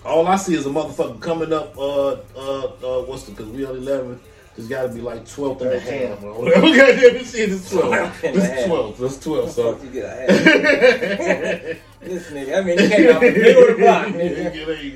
All 0.04 0.26
I 0.26 0.36
see 0.36 0.54
is 0.54 0.64
a 0.66 0.70
motherfucker 0.70 1.20
coming 1.20 1.52
up. 1.52 1.76
Uh, 1.76 2.12
uh, 2.36 2.64
uh 2.64 3.02
what's 3.04 3.24
the? 3.24 3.32
Because 3.32 3.48
we 3.48 3.64
on 3.66 3.76
eleven. 3.76 4.20
It's 4.56 4.66
got 4.68 4.82
to 4.82 4.88
be 4.88 5.00
like 5.00 5.24
12th 5.24 5.60
and 5.62 5.70
a 5.72 5.80
half 5.80 6.22
or 6.24 6.32
whatever. 6.42 6.66
Goddamn, 6.66 6.96
this 7.14 7.32
shit 7.32 7.48
is 7.50 7.70
12. 7.70 7.86
12th 7.94 8.24
and 8.24 8.36
a 8.36 8.40
This 8.40 8.48
half. 8.50 8.58
is 8.58 8.66
12. 8.66 8.98
That's 8.98 9.18
12. 9.20 9.50
So. 9.52 9.82
You 9.82 9.90
get 9.90 10.04
a 10.04 10.08
hat. 10.10 11.78
this 12.00 12.26
nigga. 12.32 12.58
I 12.58 12.60
mean, 12.64 12.78
he 12.78 12.88
came 12.88 13.10
out 13.14 13.20
the 13.20 13.30
middle 13.30 13.62
of 13.62 13.68
the 13.68 13.74
block, 13.82 14.06
nigga. 14.08 14.66
there 14.66 14.82
you 14.82 14.90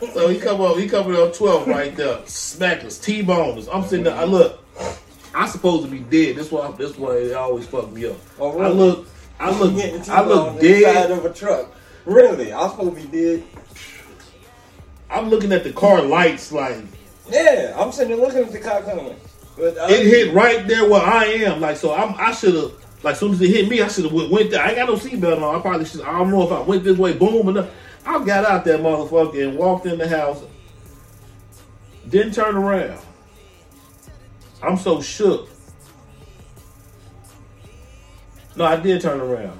go. 0.00 0.12
so 0.14 0.28
he 0.28 0.38
come 0.38 0.60
up, 0.60 0.76
he 0.78 0.88
coming 0.88 1.16
up 1.20 1.34
twelve 1.34 1.66
right 1.66 1.94
there, 1.96 2.20
smack 2.26 2.84
us, 2.84 2.98
T-bone 2.98 3.58
us. 3.58 3.68
I'm 3.70 3.82
sitting 3.82 4.04
there. 4.04 4.14
I 4.14 4.24
look, 4.24 4.64
I 5.34 5.48
supposed 5.48 5.84
to 5.84 5.90
be 5.90 6.00
dead. 6.00 6.36
This 6.36 6.50
why, 6.50 6.70
this 6.72 6.96
why 6.96 7.16
it 7.16 7.34
always 7.34 7.66
fuck 7.66 7.90
me 7.92 8.06
up. 8.06 8.16
Oh, 8.38 8.58
I 8.60 8.68
look, 8.68 9.06
I 9.38 9.50
look, 9.50 10.08
I 10.08 10.24
look 10.24 10.60
dead. 10.60 11.10
of 11.10 11.24
a 11.24 11.32
truck. 11.32 11.72
Really? 12.04 12.52
I'm 12.52 12.70
supposed 12.70 12.96
to 12.96 13.08
be 13.08 13.16
dead. 13.16 13.44
I'm 15.10 15.28
looking 15.28 15.52
at 15.52 15.64
the 15.64 15.72
car 15.72 16.02
lights 16.02 16.52
like 16.52 16.84
Yeah, 17.28 17.74
I'm 17.76 17.92
sitting 17.92 18.16
there 18.16 18.26
looking 18.26 18.44
at 18.44 18.52
the 18.52 18.60
car 18.60 18.82
coming. 18.82 19.16
But 19.56 19.76
uh, 19.76 19.86
it 19.90 20.06
hit 20.06 20.34
right 20.34 20.66
there 20.66 20.88
where 20.88 21.02
I 21.02 21.24
am. 21.24 21.60
Like 21.60 21.76
so, 21.76 21.94
I'm 21.94 22.14
I 22.14 22.32
should 22.32 22.54
have. 22.54 22.72
Like 23.02 23.14
as 23.14 23.20
soon 23.20 23.32
as 23.32 23.40
it 23.40 23.48
hit 23.48 23.68
me, 23.68 23.80
I 23.80 23.88
should 23.88 24.04
have 24.04 24.12
went, 24.12 24.30
went 24.30 24.50
there. 24.50 24.62
I 24.62 24.68
ain't 24.68 24.76
got 24.76 24.88
no 24.88 24.96
seatbelt 24.96 25.42
on. 25.42 25.54
I 25.54 25.60
probably 25.60 25.86
should. 25.86 26.02
I 26.02 26.12
don't 26.18 26.30
know 26.30 26.42
if 26.42 26.52
I 26.52 26.60
went 26.60 26.84
this 26.84 26.98
way. 26.98 27.14
Boom, 27.14 27.48
and 27.48 27.66
I 28.06 28.24
got 28.24 28.44
out 28.44 28.64
that 28.64 28.80
motherfucker 28.80 29.48
and 29.48 29.58
walked 29.58 29.86
in 29.86 29.98
the 29.98 30.08
house. 30.08 30.42
Didn't 32.08 32.34
turn 32.34 32.56
around. 32.56 33.00
I'm 34.62 34.76
so 34.76 35.00
shook. 35.00 35.48
No, 38.56 38.64
I 38.64 38.76
did 38.76 39.00
turn 39.00 39.20
around. 39.20 39.58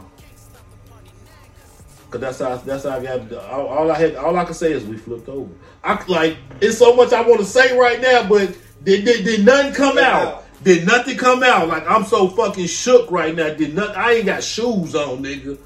Cause 2.10 2.20
that's 2.20 2.38
how 2.40 2.56
that's 2.56 2.84
how 2.84 2.98
I 2.98 3.02
got. 3.04 3.32
All, 3.50 3.68
all 3.68 3.90
I 3.90 3.96
had, 3.96 4.16
all 4.16 4.36
I 4.36 4.44
can 4.44 4.54
say 4.54 4.72
is 4.72 4.84
we 4.84 4.96
flipped 4.96 5.28
over. 5.28 5.48
I 5.84 6.02
like 6.08 6.38
it's 6.60 6.76
so 6.76 6.96
much 6.96 7.12
I 7.12 7.20
want 7.22 7.38
to 7.38 7.46
say 7.46 7.78
right 7.78 8.00
now, 8.00 8.28
but 8.28 8.56
did, 8.82 9.04
did, 9.04 9.24
did 9.24 9.44
nothing 9.44 9.72
come 9.72 9.96
out? 9.96 10.44
Did 10.64 10.86
nothing 10.86 11.16
come 11.16 11.44
out? 11.44 11.68
Like 11.68 11.88
I'm 11.88 12.04
so 12.04 12.28
fucking 12.28 12.66
shook 12.66 13.10
right 13.12 13.34
now. 13.34 13.54
Did 13.54 13.74
not? 13.74 13.96
I 13.96 14.14
ain't 14.14 14.26
got 14.26 14.42
shoes 14.42 14.96
on, 14.96 15.22
nigga. 15.22 15.56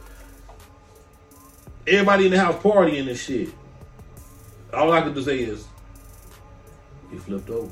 Everybody 1.87 2.27
in 2.27 2.33
the 2.33 2.39
house 2.39 2.63
partying 2.63 3.09
and 3.09 3.19
shit. 3.19 3.49
All 4.73 4.93
I 4.93 5.01
can 5.01 5.15
do 5.15 5.23
say 5.23 5.39
is, 5.39 5.67
he 7.11 7.17
flipped 7.17 7.49
over. 7.49 7.71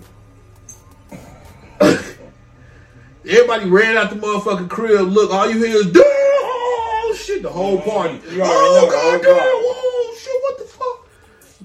Everybody 3.29 3.71
ran 3.71 3.97
out 3.97 4.11
the 4.11 4.17
motherfucking 4.17 4.69
crib. 4.69 5.09
Look, 5.09 5.31
all 5.31 5.49
you 5.49 5.59
hear 5.65 5.77
is, 5.77 5.93
damn, 5.93 6.03
oh 6.05 7.17
shit, 7.17 7.43
the 7.43 7.51
whole 7.51 7.79
oh, 7.79 7.91
party. 7.91 8.21
Oh, 8.25 8.37
know 8.37 8.37
the 8.37 8.45
whole 8.45 8.91
God, 8.91 9.23
damn, 9.23 9.37
party. 9.37 10.19
shit, 10.19 10.43
what 10.43 10.59
the 10.59 10.65
fuck? 10.65 11.09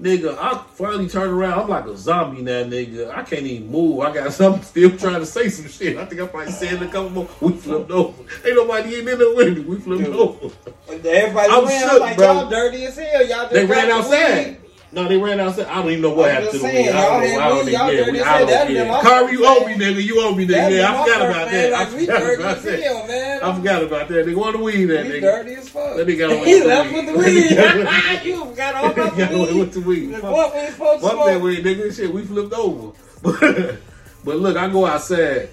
Nigga, 0.00 0.38
I 0.38 0.64
finally 0.74 1.08
turned 1.08 1.32
around. 1.32 1.58
I'm 1.58 1.68
like 1.68 1.86
a 1.86 1.96
zombie 1.96 2.42
now, 2.42 2.62
nigga. 2.62 3.10
I 3.10 3.24
can't 3.24 3.42
even 3.42 3.68
move. 3.72 3.98
I 4.00 4.14
got 4.14 4.32
something 4.34 4.62
still 4.62 4.96
trying 4.96 5.18
to 5.18 5.26
say 5.26 5.48
some 5.48 5.68
shit. 5.68 5.96
I 5.96 6.04
think 6.04 6.20
I 6.20 6.28
probably 6.28 6.52
said 6.52 6.80
a 6.80 6.86
couple 6.86 7.10
more. 7.10 7.28
We 7.40 7.54
flipped 7.54 7.90
over. 7.90 8.22
Ain't 8.46 8.54
nobody 8.54 9.00
in 9.00 9.04
there 9.06 9.16
with 9.16 9.58
me. 9.58 9.64
We 9.64 9.80
flipped 9.80 10.04
Dude. 10.04 10.14
over. 10.14 10.54
everybody 10.88 11.52
I'm 11.52 11.66
ran 11.66 11.88
shook, 11.90 12.00
like 12.00 12.16
bro. 12.16 12.32
y'all 12.32 12.50
dirty 12.50 12.84
as 12.84 12.96
hell. 12.96 13.26
Y'all 13.26 13.28
just 13.42 13.52
They 13.52 13.66
ran 13.66 13.90
outside. 13.90 14.60
No, 14.90 15.06
they 15.06 15.18
ran 15.18 15.38
outside. 15.38 15.66
I 15.66 15.82
don't 15.82 15.90
even 15.90 16.00
know 16.00 16.14
what 16.14 16.30
I'm 16.30 16.36
happened 16.36 16.52
to 16.52 16.58
the 16.60 16.64
weed. 16.64 16.88
I 16.88 16.92
don't 16.92 17.20
know. 17.34 17.40
I 17.40 17.48
don't 17.48 17.58
even. 17.60 17.72
Yeah, 17.72 17.86
dirty 17.90 18.20
I 18.22 18.38
don't 18.38 18.48
That'd 18.48 18.76
care. 18.76 19.22
been 19.26 19.32
you 19.34 19.46
owe 19.46 19.66
me, 19.66 19.74
nigga. 19.74 20.02
You 20.02 20.20
owe 20.22 20.34
me, 20.34 20.46
nigga. 20.46 20.76
Yeah, 20.78 20.88
I 20.90 21.04
forgot 21.04 21.30
about 21.30 21.50
that. 21.50 21.72
I 21.74 21.84
forgot 21.84 22.34
about 22.34 22.62
that. 22.62 23.06
man. 23.08 23.42
I 23.42 23.54
forgot 23.54 23.82
about 23.82 24.08
that. 24.08 24.26
Nigga, 24.26 24.34
where 24.36 24.52
the 24.52 24.58
weed 24.58 24.90
at, 24.90 25.04
We 25.06 25.12
nigga? 25.12 25.20
dirty 25.20 25.54
as 25.56 25.68
fuck. 25.68 25.96
That 25.96 26.06
nigga 26.06 26.18
got 26.18 26.30
away 26.32 26.44
He 26.46 26.64
left 26.64 26.92
with 26.94 27.06
the 27.06 27.12
That 27.12 28.22
weed. 28.22 28.24
you 28.24 28.44
forgot 28.46 28.74
all 28.76 28.90
about 28.92 29.16
the 29.16 29.26
weed. 29.38 29.58
with 29.58 29.72
the 29.74 29.80
weed. 29.80 30.10
What 30.22 30.52
Fuck- 30.54 30.70
supposed 30.72 31.02
to 31.02 31.08
Fuck 31.10 31.26
that 31.26 31.40
weed, 31.42 31.64
nigga. 31.64 31.94
Shit, 31.94 32.12
we 32.14 32.24
flipped 32.24 32.54
over. 32.54 32.96
But, 33.22 33.40
but 34.24 34.36
look, 34.36 34.56
I 34.56 34.68
go 34.68 34.86
outside. 34.86 35.50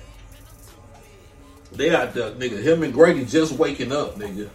They 1.74 1.94
out 1.94 2.14
there, 2.14 2.32
nigga. 2.32 2.62
Him 2.64 2.84
and 2.84 2.94
Grady 2.94 3.26
just 3.26 3.52
waking 3.54 3.92
up, 3.92 4.16
nigga. 4.18 4.50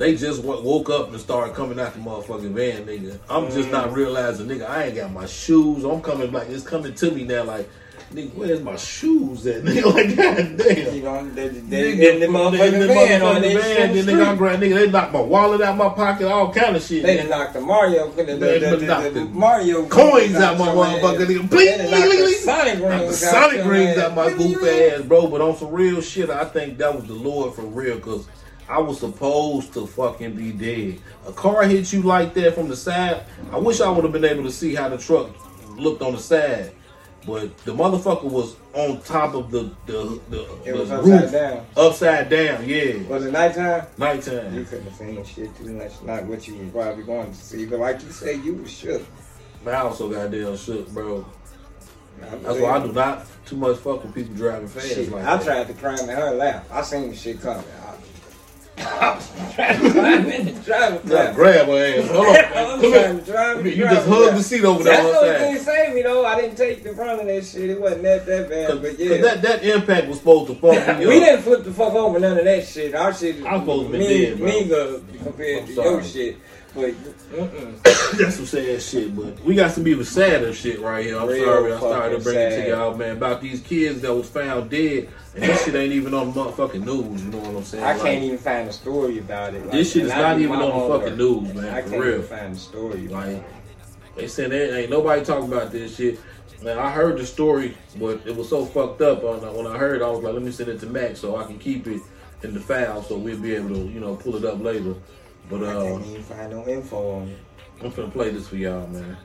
They 0.00 0.16
just 0.16 0.42
woke 0.42 0.88
up 0.88 1.10
and 1.10 1.20
started 1.20 1.54
coming 1.54 1.78
out 1.78 1.92
the 1.92 2.00
motherfucking 2.00 2.52
van, 2.52 2.86
nigga. 2.86 3.18
I'm 3.28 3.50
just 3.50 3.68
mm. 3.68 3.72
not 3.72 3.92
realizing, 3.92 4.46
nigga, 4.46 4.66
I 4.66 4.84
ain't 4.84 4.94
got 4.94 5.12
my 5.12 5.26
shoes. 5.26 5.84
I'm 5.84 6.00
coming 6.00 6.32
like 6.32 6.48
it's 6.48 6.64
coming 6.64 6.94
to 6.94 7.10
me 7.10 7.24
now, 7.24 7.44
like, 7.44 7.68
nigga, 8.10 8.32
where's 8.32 8.62
my 8.62 8.76
shoes 8.76 9.46
at, 9.46 9.62
nigga? 9.62 9.92
Like, 9.92 10.16
goddamn. 10.16 10.94
You 10.94 11.02
know, 11.02 11.28
they, 11.28 11.48
they, 11.48 11.60
Nigga, 11.60 11.68
they, 11.68 12.12
the 12.14 12.18
they- 12.20 12.26
motherfucking 12.28 12.70
they- 12.70 12.86
van 12.86 13.20
on 13.20 13.34
motherfucking 13.36 13.42
their 13.42 13.60
van, 13.60 13.94
Then 13.94 14.06
they 14.06 14.12
got 14.14 14.38
grand 14.38 14.62
nigga. 14.62 14.74
They 14.74 14.90
knocked 14.90 15.12
my 15.12 15.20
wallet 15.20 15.60
out 15.60 15.76
my 15.76 15.90
pocket, 15.90 16.28
all 16.28 16.50
kind 16.50 16.76
of 16.76 16.82
shit. 16.82 17.02
They 17.02 17.18
nigga. 17.18 17.28
done 17.28 17.38
knocked 17.38 17.52
the 17.52 17.60
Mario, 17.60 18.10
the, 18.10 18.24
the, 18.24 18.36
They 18.36 18.58
the, 18.58 18.76
the, 18.76 18.86
knocked 18.86 19.02
the 19.02 19.10
the 19.10 19.24
Mario 19.26 19.86
coins 19.86 20.34
out 20.36 20.56
my 20.56 20.68
motherfucker, 20.68 21.26
nigga. 21.26 21.26
They 21.26 21.46
Bling, 21.46 21.88
bling, 21.90 22.08
bling. 22.08 22.34
Sonic 22.36 22.78
the 22.78 22.86
rings 22.88 23.22
out 23.22 23.32
Sonic 23.32 23.66
rings 23.66 23.98
out 23.98 24.14
my 24.14 24.32
goof 24.32 24.62
ass, 24.64 25.02
bro. 25.02 25.26
But 25.26 25.42
on 25.42 25.58
some 25.58 25.70
real 25.72 26.00
shit, 26.00 26.30
I 26.30 26.46
think 26.46 26.78
that 26.78 26.94
was 26.94 27.04
the 27.06 27.12
Lord 27.12 27.54
for 27.54 27.66
real, 27.66 28.00
cause 28.00 28.26
I 28.70 28.78
was 28.78 29.00
supposed 29.00 29.72
to 29.74 29.86
fucking 29.86 30.34
be 30.34 30.52
dead. 30.52 31.00
A 31.26 31.32
car 31.32 31.64
hit 31.64 31.92
you 31.92 32.02
like 32.02 32.34
that 32.34 32.54
from 32.54 32.68
the 32.68 32.76
side. 32.76 33.24
I 33.52 33.58
wish 33.58 33.80
I 33.80 33.90
would 33.90 34.04
have 34.04 34.12
been 34.12 34.24
able 34.24 34.44
to 34.44 34.52
see 34.52 34.74
how 34.76 34.88
the 34.88 34.96
truck 34.96 35.30
looked 35.76 36.02
on 36.02 36.12
the 36.12 36.18
side. 36.20 36.70
But 37.26 37.56
the 37.64 37.74
motherfucker 37.74 38.24
was 38.30 38.56
on 38.72 39.02
top 39.02 39.34
of 39.34 39.50
the 39.50 39.70
the 39.86 40.20
the, 40.30 40.42
It 40.64 40.72
the 40.72 40.78
was 40.78 40.90
roof, 40.90 41.22
upside 41.24 41.32
down. 41.32 41.66
upside 41.76 42.28
down. 42.30 42.68
Yeah, 42.68 43.02
Was 43.08 43.26
it 43.26 43.32
nighttime? 43.32 43.86
Nighttime. 43.98 44.54
You 44.54 44.64
couldn't 44.64 44.84
have 44.84 44.94
seen 44.96 45.24
shit 45.24 45.56
too 45.58 45.72
much. 45.72 45.92
Not 46.02 46.24
what 46.26 46.46
you 46.48 46.54
was 46.56 46.68
probably 46.70 47.02
going 47.04 47.30
to 47.30 47.36
see. 47.36 47.66
But 47.66 47.80
like 47.80 48.02
you 48.02 48.10
said, 48.10 48.42
you 48.42 48.54
was 48.54 48.70
shook. 48.70 49.02
But 49.64 49.74
I 49.74 49.80
also 49.80 50.08
goddamn 50.10 50.56
shook, 50.56 50.88
bro. 50.92 51.26
That's 52.20 52.58
why 52.58 52.70
I 52.78 52.86
do 52.86 52.92
not 52.92 53.26
too 53.46 53.56
much 53.56 53.78
fuck 53.78 54.02
with 54.04 54.14
people 54.14 54.34
driving 54.34 54.68
fast 54.68 54.88
Shit, 54.88 55.10
like 55.10 55.24
I 55.24 55.36
that. 55.36 55.44
tried 55.44 55.66
to 55.66 55.74
climb 55.74 55.98
in 56.08 56.16
her 56.16 56.30
lap. 56.34 56.66
I 56.70 56.82
seen 56.82 57.10
the 57.10 57.16
shit 57.16 57.40
coming. 57.40 57.64
I, 57.86 57.94
I 59.00 59.14
was 59.14 59.54
trying 59.54 59.80
to 59.82 59.90
climb 59.92 60.26
in 60.30 60.44
the 60.46 60.52
driver's 60.60 61.10
Yeah, 61.10 61.32
grab 61.34 61.66
her 61.66 62.00
ass. 62.00 62.10
Hold 62.10 62.26
on, 62.26 62.34
I. 62.36 62.52
Come 62.52 62.80
here. 62.82 63.14
drive 63.24 63.66
You 63.66 63.82
just 63.84 64.06
driver's 64.06 64.24
hug 64.26 64.36
the 64.36 64.42
seat 64.42 64.64
over 64.64 64.82
there 64.84 64.92
That's 64.94 65.04
one 65.04 65.12
the 65.12 65.18
only 65.46 65.58
side. 65.58 65.64
thing 65.86 65.94
me 65.94 66.02
though. 66.02 66.24
I 66.26 66.40
didn't 66.40 66.56
take 66.56 66.82
the 66.82 66.94
front 66.94 67.20
of 67.20 67.26
that 67.26 67.44
shit. 67.44 67.70
It 67.70 67.80
wasn't 67.80 68.02
that 68.02 68.26
that 68.26 68.48
bad, 68.50 68.70
Cause, 68.70 68.78
but 68.80 68.90
'cause 68.90 68.98
yeah. 69.00 69.16
that, 69.22 69.42
that 69.42 69.64
impact 69.64 70.08
was 70.08 70.18
supposed 70.18 70.46
to 70.48 70.54
fuck 70.56 70.98
me 70.98 71.06
we 71.08 71.20
didn't 71.20 71.42
flip 71.42 71.64
the 71.64 71.72
fuck 71.72 71.94
over 71.94 72.18
none 72.20 72.38
of 72.38 72.44
that 72.44 72.66
shit. 72.66 72.94
Our 72.94 73.12
shit 73.14 73.36
is 73.36 73.44
I'm 73.44 73.60
supposed 73.60 73.86
to 73.86 73.92
be 73.92 73.98
me, 73.98 74.24
dead, 74.26 74.38
bro. 74.38 74.46
meager 74.48 74.74
uh, 74.76 75.24
compared 75.24 75.60
I'm 75.62 75.66
to 75.68 75.74
sorry. 75.74 75.88
your 75.90 76.04
shit. 76.04 76.36
That's 76.74 78.36
some 78.36 78.46
sad 78.46 78.80
shit, 78.82 79.14
but 79.16 79.40
we 79.40 79.54
got 79.54 79.72
some 79.72 79.86
even 79.88 80.04
sadder 80.04 80.52
shit 80.52 80.80
right 80.80 81.04
here. 81.04 81.18
I'm 81.18 81.26
Real 81.28 81.44
sorry 81.44 81.72
I 81.72 81.78
started 81.78 82.18
to 82.18 82.24
bring 82.24 82.38
it 82.38 82.62
to 82.62 82.68
y'all, 82.68 82.94
man, 82.96 83.16
about 83.16 83.40
these 83.40 83.60
kids 83.60 84.00
that 84.02 84.14
was 84.14 84.28
found 84.28 84.70
dead, 84.70 85.08
and 85.34 85.42
this 85.44 85.64
shit 85.64 85.74
ain't 85.74 85.92
even 85.92 86.14
on 86.14 86.32
the 86.32 86.40
motherfucking 86.40 86.84
news. 86.84 87.24
You 87.24 87.30
know 87.30 87.38
what 87.38 87.56
I'm 87.56 87.64
saying? 87.64 87.84
I 87.84 87.92
Like, 87.94 88.02
can't 88.02 88.24
even 88.24 88.38
find 88.38 88.68
a 88.68 88.72
story 88.72 89.18
about 89.18 89.54
it. 89.54 89.62
Like, 89.62 89.72
This 89.72 89.92
shit 89.92 90.04
is 90.04 90.10
not 90.10 90.38
even 90.38 90.60
on 90.60 90.90
the 90.90 90.98
fucking 90.98 91.18
news, 91.18 91.54
man, 91.54 91.74
I 91.74 91.80
can't 91.82 91.92
real. 91.92 92.14
even 92.14 92.22
find 92.22 92.54
a 92.54 92.58
story. 92.58 93.08
Like. 93.08 93.44
They 94.16 94.26
said 94.26 94.50
there 94.50 94.76
ain't 94.76 94.90
nobody 94.90 95.24
talking 95.24 95.50
about 95.50 95.70
this 95.72 95.96
shit. 95.96 96.18
Man, 96.62 96.78
I 96.78 96.90
heard 96.90 97.16
the 97.16 97.24
story, 97.24 97.74
but 97.98 98.20
it 98.26 98.36
was 98.36 98.48
so 98.50 98.66
fucked 98.66 99.00
up. 99.00 99.22
When 99.22 99.42
I, 99.42 99.50
when 99.50 99.66
I 99.66 99.78
heard, 99.78 100.02
it, 100.02 100.04
I 100.04 100.10
was 100.10 100.22
like, 100.22 100.34
let 100.34 100.42
me 100.42 100.50
send 100.50 100.68
it 100.68 100.78
to 100.80 100.86
Max 100.86 101.20
so 101.20 101.36
I 101.36 101.44
can 101.44 101.58
keep 101.58 101.86
it 101.86 102.02
in 102.42 102.52
the 102.52 102.60
file, 102.60 103.02
so 103.02 103.16
we'll 103.16 103.38
be 103.38 103.54
able 103.54 103.70
to, 103.70 103.78
you 103.78 104.00
know, 104.00 104.16
pull 104.16 104.36
it 104.36 104.44
up 104.44 104.60
later. 104.60 104.94
But 105.50 105.64
I 105.64 105.72
uh, 105.72 105.82
can't 105.82 106.06
even 106.06 106.22
find 106.22 106.52
no 106.52 106.66
info 106.68 107.10
on 107.10 107.28
it. 107.28 107.38
I'm 107.82 107.90
finna 107.90 108.12
play 108.12 108.30
this 108.30 108.48
for 108.48 108.56
y'all, 108.56 108.86
man. 108.86 109.16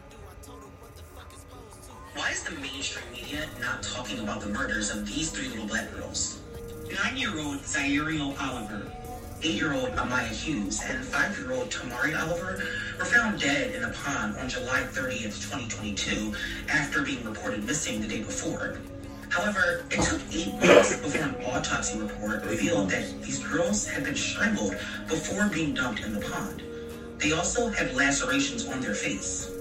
Why 2.15 2.32
is 2.32 2.43
the 2.43 2.55
mainstream 2.59 3.05
media 3.13 3.47
not 3.61 3.84
talking 3.84 4.19
about 4.19 4.41
the 4.41 4.49
murders 4.49 4.89
of 4.89 5.05
these 5.05 5.30
three 5.30 5.49
little 5.49 5.67
black 5.67 5.93
girls? 5.93 6.41
Nine-year-old 6.91 7.57
Zairiel 7.57 8.36
Oliver, 8.41 8.91
eight-year-old 9.43 9.89
Amaya 9.89 10.32
Hughes, 10.32 10.82
and 10.84 11.05
five-year-old 11.05 11.69
Tamari 11.69 12.19
Oliver 12.19 12.63
were 12.97 13.05
found 13.05 13.39
dead 13.39 13.76
in 13.76 13.84
a 13.84 13.91
pond 13.91 14.36
on 14.38 14.49
July 14.49 14.82
30th, 14.82 15.43
2022, 15.51 16.34
after 16.69 17.03
being 17.03 17.23
reported 17.23 17.63
missing 17.65 18.01
the 18.01 18.07
day 18.07 18.23
before. 18.23 18.80
However, 19.36 19.83
it 19.91 20.01
took 20.01 20.21
eight 20.31 20.53
months 20.53 20.95
before 20.95 21.23
an 21.23 21.36
autopsy 21.43 21.99
report 21.99 22.45
revealed 22.45 22.89
that 22.91 23.21
these 23.21 23.39
girls 23.39 23.86
had 23.86 24.05
been 24.05 24.15
strangled 24.15 24.77
before 25.09 25.49
being 25.49 25.73
dumped 25.73 25.99
in 25.99 26.13
the 26.13 26.21
pond. 26.21 26.63
They 27.17 27.33
also 27.33 27.67
had 27.67 27.93
lacerations 27.95 28.65
on 28.65 28.79
their 28.79 28.95
face. 28.95 29.51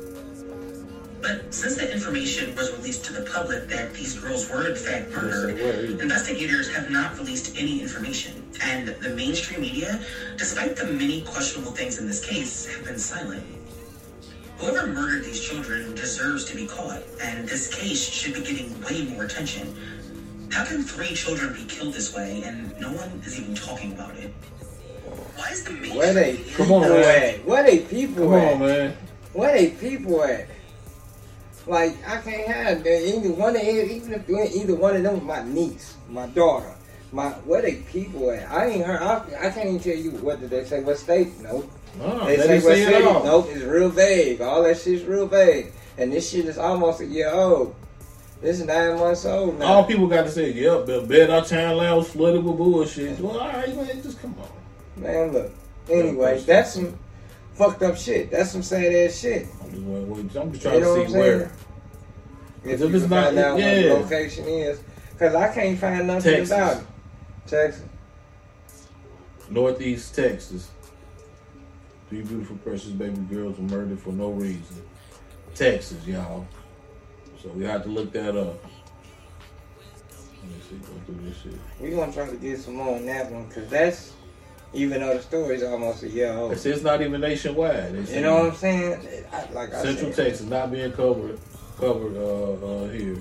But 1.20 1.52
since 1.52 1.74
the 1.74 1.92
information 1.92 2.54
was 2.54 2.70
released 2.76 3.04
to 3.06 3.14
the 3.14 3.28
public 3.28 3.66
that 3.68 3.92
these 3.94 4.16
girls 4.16 4.48
were 4.48 4.68
in 4.68 4.76
fact 4.76 5.10
murdered, 5.10 5.58
investigators 6.00 6.72
have 6.72 6.88
not 6.90 7.18
released 7.18 7.56
any 7.58 7.80
information. 7.80 8.48
And 8.62 8.86
the 8.86 9.10
mainstream 9.10 9.62
media, 9.62 10.00
despite 10.36 10.76
the 10.76 10.86
many 10.86 11.22
questionable 11.22 11.72
things 11.72 11.98
in 11.98 12.06
this 12.06 12.24
case, 12.24 12.66
have 12.66 12.84
been 12.84 12.98
silent. 12.98 13.42
Whoever 14.59 14.86
murdered 14.86 15.24
these 15.24 15.40
children 15.40 15.94
deserves 15.94 16.44
to 16.46 16.57
be 16.57 16.66
caught, 16.66 17.02
and 17.22 17.48
this 17.48 17.74
case 17.74 18.00
should 18.09 18.34
be 18.34 18.40
getting 18.42 18.80
way 18.82 19.05
more 19.12 19.24
attention. 19.24 19.74
How 20.50 20.64
can 20.64 20.82
three 20.82 21.14
children 21.14 21.52
be 21.55 21.64
killed 21.64 21.94
this 21.94 22.14
way 22.14 22.42
and 22.44 22.78
no 22.80 22.92
one 22.92 23.11
is 23.24 23.38
even 23.40 23.55
talking 23.55 23.92
about 23.92 24.14
it? 24.16 24.32
Why 25.36 25.50
is 25.50 25.64
the 25.64 25.72
mainstream 25.72 25.96
Where 25.98 26.14
they 26.14 26.36
Come 26.55 26.72
on, 26.72 26.82
people 26.82 26.96
man. 26.96 27.34
at? 27.34 27.44
Where 27.44 27.62
they 27.64 27.78
people 27.80 28.24
Come 28.24 28.34
at? 28.34 28.52
on, 28.55 28.59
man. 28.61 28.96
Where 29.32 29.52
they 29.59 29.70
people 29.70 30.22
at? 30.22 30.46
Like 31.66 31.96
I 32.07 32.20
can't 32.20 32.46
have 32.46 32.84
that. 32.84 33.09
Either 33.16 33.32
one 33.32 33.57
of 33.57 33.62
them, 33.62 33.90
even 33.90 34.12
if 34.12 34.28
either 34.55 34.74
one 34.76 34.96
of 34.96 35.02
them 35.02 35.14
was 35.14 35.22
my 35.24 35.42
niece, 35.42 35.96
my 36.09 36.26
daughter, 36.28 36.72
my 37.11 37.30
where 37.30 37.62
they 37.62 37.76
people 37.76 38.30
at? 38.30 38.48
I 38.52 38.66
ain't 38.66 38.84
heard. 38.86 39.02
I, 39.02 39.48
I 39.48 39.50
can't 39.50 39.66
even 39.68 39.80
tell 39.80 39.96
you 39.96 40.12
what 40.12 40.40
did 40.40 40.50
they 40.50 40.64
say. 40.64 40.82
What 40.82 40.98
state? 40.98 41.40
No. 41.40 41.68
Oh, 42.01 42.26
They 42.26 42.36
say 42.36 42.55
what 42.61 42.74
see 42.76 42.82
it 42.82 42.88
city? 42.88 43.03
Nope. 43.05 43.47
It's 43.51 43.62
real 43.64 43.88
vague. 43.88 44.40
All 44.40 44.62
that 44.64 44.78
shit's 44.78 45.05
real 45.05 45.26
vague. 45.26 45.72
And 45.97 46.12
this 46.12 46.28
shit 46.30 46.47
is 46.47 46.59
almost 46.59 47.01
a 47.01 47.07
year 47.07 47.30
old. 47.32 47.74
This 48.42 48.61
is 48.61 48.66
nine 48.66 48.99
months 48.99 49.24
old 49.24 49.59
now. 49.59 49.66
All 49.66 49.84
people 49.84 50.07
got 50.09 50.24
to 50.24 50.30
say, 50.30 50.53
yep, 50.53 50.86
the 50.86 51.01
bed 51.03 51.30
our 51.30 51.45
town 51.45 51.76
land 51.76 51.97
was 51.97 52.09
flooded 52.11 52.45
with 52.45 52.57
bullshit. 52.57 53.18
Well, 53.20 53.38
all 53.38 53.49
right, 53.49 53.74
man, 53.74 54.03
just 54.03 54.20
come 54.20 54.34
on. 54.38 55.03
Man, 55.03 55.32
look. 55.32 55.53
Anyway, 55.88 56.40
that's 56.40 56.74
some 56.74 56.99
fucked 57.55 57.82
up 57.82 57.97
shit. 57.97 58.30
That's 58.30 58.51
some 58.51 58.62
sad 58.62 58.92
ass 58.92 59.18
shit. 59.18 59.47
I'm 59.62 60.24
just, 60.28 60.36
I'm 60.36 60.51
just 60.53 60.62
trying 60.62 60.74
You 60.74 60.80
know 60.80 61.05
to 61.05 61.11
see 61.11 61.16
where. 61.16 61.53
If, 62.64 62.80
If 62.82 62.95
it's 62.95 63.09
not- 63.09 63.24
find 63.26 63.38
out 63.38 63.59
yeah. 63.59 63.92
what 63.92 64.09
the 64.09 64.16
location 64.16 64.45
is, 64.47 64.80
because 65.12 65.34
I 65.34 65.55
can't 65.55 65.78
find 65.78 66.07
nothing 66.07 66.32
Texas. 66.32 66.51
about 66.51 66.76
it. 66.78 66.86
Texas. 67.47 67.82
Northeast 69.51 70.14
Texas. 70.14 70.70
Three 72.14 72.22
beautiful, 72.22 72.56
precious 72.58 72.90
baby 72.90 73.16
girls 73.22 73.58
were 73.58 73.64
murdered 73.64 73.98
for 73.98 74.12
no 74.12 74.30
reason. 74.30 74.80
Texas, 75.52 76.06
y'all. 76.06 76.46
So 77.42 77.48
we 77.48 77.64
have 77.64 77.82
to 77.82 77.88
look 77.88 78.12
that 78.12 78.36
up. 78.36 78.62
Let 78.62 80.48
me 80.48 80.56
see, 80.70 80.76
go 80.76 80.92
through 81.06 81.28
this 81.28 81.42
shit. 81.42 81.54
We 81.80 81.90
gonna 81.90 82.12
try 82.12 82.30
to 82.30 82.36
get 82.36 82.60
some 82.60 82.76
more 82.76 82.94
on 82.94 83.06
that 83.06 83.32
one, 83.32 83.46
because 83.48 83.68
that's 83.68 84.12
even 84.72 85.00
though 85.00 85.16
the 85.16 85.22
story's 85.24 85.64
almost 85.64 86.04
a 86.04 86.08
year 86.08 86.32
old. 86.34 86.52
It's, 86.52 86.64
it's 86.64 86.84
not 86.84 87.02
even 87.02 87.20
nationwide. 87.20 88.06
Say 88.06 88.14
You 88.14 88.22
know 88.22 88.44
what 88.44 88.52
I'm 88.52 88.56
saying? 88.58 89.24
I, 89.32 89.50
like 89.50 89.72
Central 89.72 90.12
said, 90.12 90.26
Texas 90.26 90.46
not 90.46 90.70
being 90.70 90.92
covered 90.92 91.40
covered 91.76 92.16
uh, 92.16 92.52
uh, 92.64 92.88
here. 92.90 93.16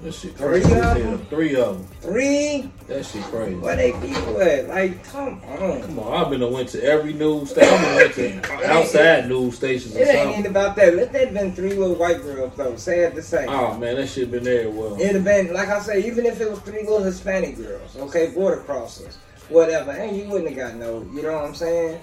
That 0.00 0.12
shit 0.12 0.36
Three 0.36 0.62
of 0.62 0.70
them? 0.70 1.26
Three 1.26 1.56
of 1.56 1.76
them. 1.76 1.86
three. 2.00 2.70
That 2.86 3.04
shit 3.04 3.22
crazy. 3.24 3.56
Where 3.56 3.74
they 3.74 3.90
people 3.92 4.40
at? 4.40 4.68
Like, 4.68 5.02
come 5.04 5.40
on. 5.44 5.82
Come 5.82 5.98
on, 5.98 6.12
I've 6.14 6.30
been 6.30 6.38
to 6.38 6.46
went 6.46 6.68
to 6.70 6.84
every 6.84 7.12
news 7.14 7.50
station. 7.50 7.74
I've 7.74 8.14
been 8.14 8.40
to 8.40 8.64
outside 8.70 9.28
news 9.28 9.56
stations 9.56 9.96
It 9.96 10.06
ain't 10.06 10.34
something. 10.34 10.46
about 10.46 10.76
that. 10.76 10.94
Let 10.94 11.12
that 11.14 11.34
been 11.34 11.52
three 11.52 11.74
little 11.74 11.96
white 11.96 12.22
girls 12.22 12.52
though. 12.56 12.76
Sad 12.76 13.16
to 13.16 13.22
say. 13.22 13.46
Oh 13.48 13.76
man, 13.76 13.96
that 13.96 14.06
shit 14.06 14.30
been 14.30 14.44
there. 14.44 14.70
Well, 14.70 14.94
It'd 15.00 15.16
have 15.16 15.24
been, 15.24 15.52
like 15.52 15.68
I 15.68 15.80
say, 15.80 16.06
even 16.06 16.26
if 16.26 16.40
it 16.40 16.48
was 16.48 16.60
three 16.60 16.82
little 16.82 17.02
Hispanic 17.02 17.56
girls, 17.56 17.96
okay, 17.96 18.30
border 18.30 18.62
crossers, 18.62 19.16
whatever, 19.48 19.90
and 19.90 20.16
you 20.16 20.28
wouldn't 20.28 20.56
have 20.56 20.58
got 20.58 20.74
no, 20.76 21.02
you 21.12 21.22
know 21.22 21.32
what 21.34 21.44
I'm 21.44 21.54
saying? 21.56 22.00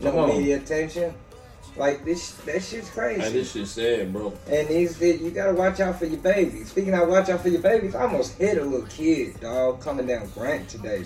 No 0.00 0.26
media 0.26 0.58
attention. 0.58 1.14
Like 1.76 2.04
this, 2.04 2.32
that 2.46 2.62
shit's 2.62 2.88
crazy. 2.90 3.20
man, 3.20 3.32
this 3.32 3.52
shit 3.52 3.66
sad, 3.66 4.12
bro. 4.12 4.32
and 4.48 4.68
these, 4.68 5.00
you 5.00 5.30
gotta 5.32 5.52
watch 5.54 5.80
out 5.80 5.98
for 5.98 6.06
your 6.06 6.20
babies. 6.20 6.70
Speaking 6.70 6.94
of 6.94 7.08
watch 7.08 7.28
out 7.28 7.40
for 7.40 7.48
your 7.48 7.62
babies, 7.62 7.96
I 7.96 8.02
almost 8.02 8.38
hit 8.38 8.58
a 8.58 8.64
little 8.64 8.86
kid, 8.86 9.40
dog, 9.40 9.80
coming 9.80 10.06
down 10.06 10.28
Grant 10.28 10.68
today. 10.68 11.04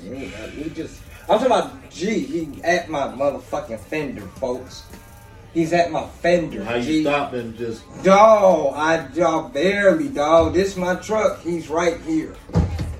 We 0.56 0.68
just, 0.70 1.00
I'm 1.22 1.38
talking 1.38 1.46
about 1.46 1.90
G. 1.90 2.20
He 2.20 2.62
at 2.62 2.90
my 2.90 3.08
motherfucking 3.08 3.80
fender, 3.80 4.26
folks. 4.36 4.84
He's 5.54 5.72
at 5.72 5.90
my 5.90 6.06
fender. 6.06 6.62
How 6.62 6.74
you 6.74 6.82
G. 6.82 7.02
stopped 7.02 7.32
and 7.34 7.56
just 7.56 7.82
Dog, 8.02 8.74
I 8.76 9.06
dog 9.14 9.54
barely, 9.54 10.08
dog. 10.08 10.52
This 10.52 10.76
my 10.76 10.96
truck. 10.96 11.40
He's 11.40 11.70
right 11.70 11.98
here. 12.02 12.36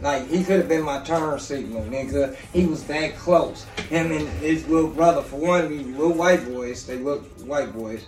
Like 0.03 0.29
he 0.29 0.45
could 0.45 0.59
have 0.59 0.69
been 0.69 0.83
my 0.83 1.01
turn 1.03 1.39
signal, 1.41 1.83
nigga. 1.85 2.37
He 2.53 2.67
was 2.67 2.85
that 2.85 3.17
close. 3.17 3.65
Him 3.89 4.13
and 4.13 4.29
his 4.41 4.67
little 4.69 4.91
brother. 4.91 5.23
For 5.23 5.37
one, 5.37 5.69
these 5.69 5.87
little 5.87 6.15
white 6.15 6.45
boys. 6.47 6.87
They 6.87 6.99
look 6.99 7.25
white 7.41 7.73
boys. 7.75 8.07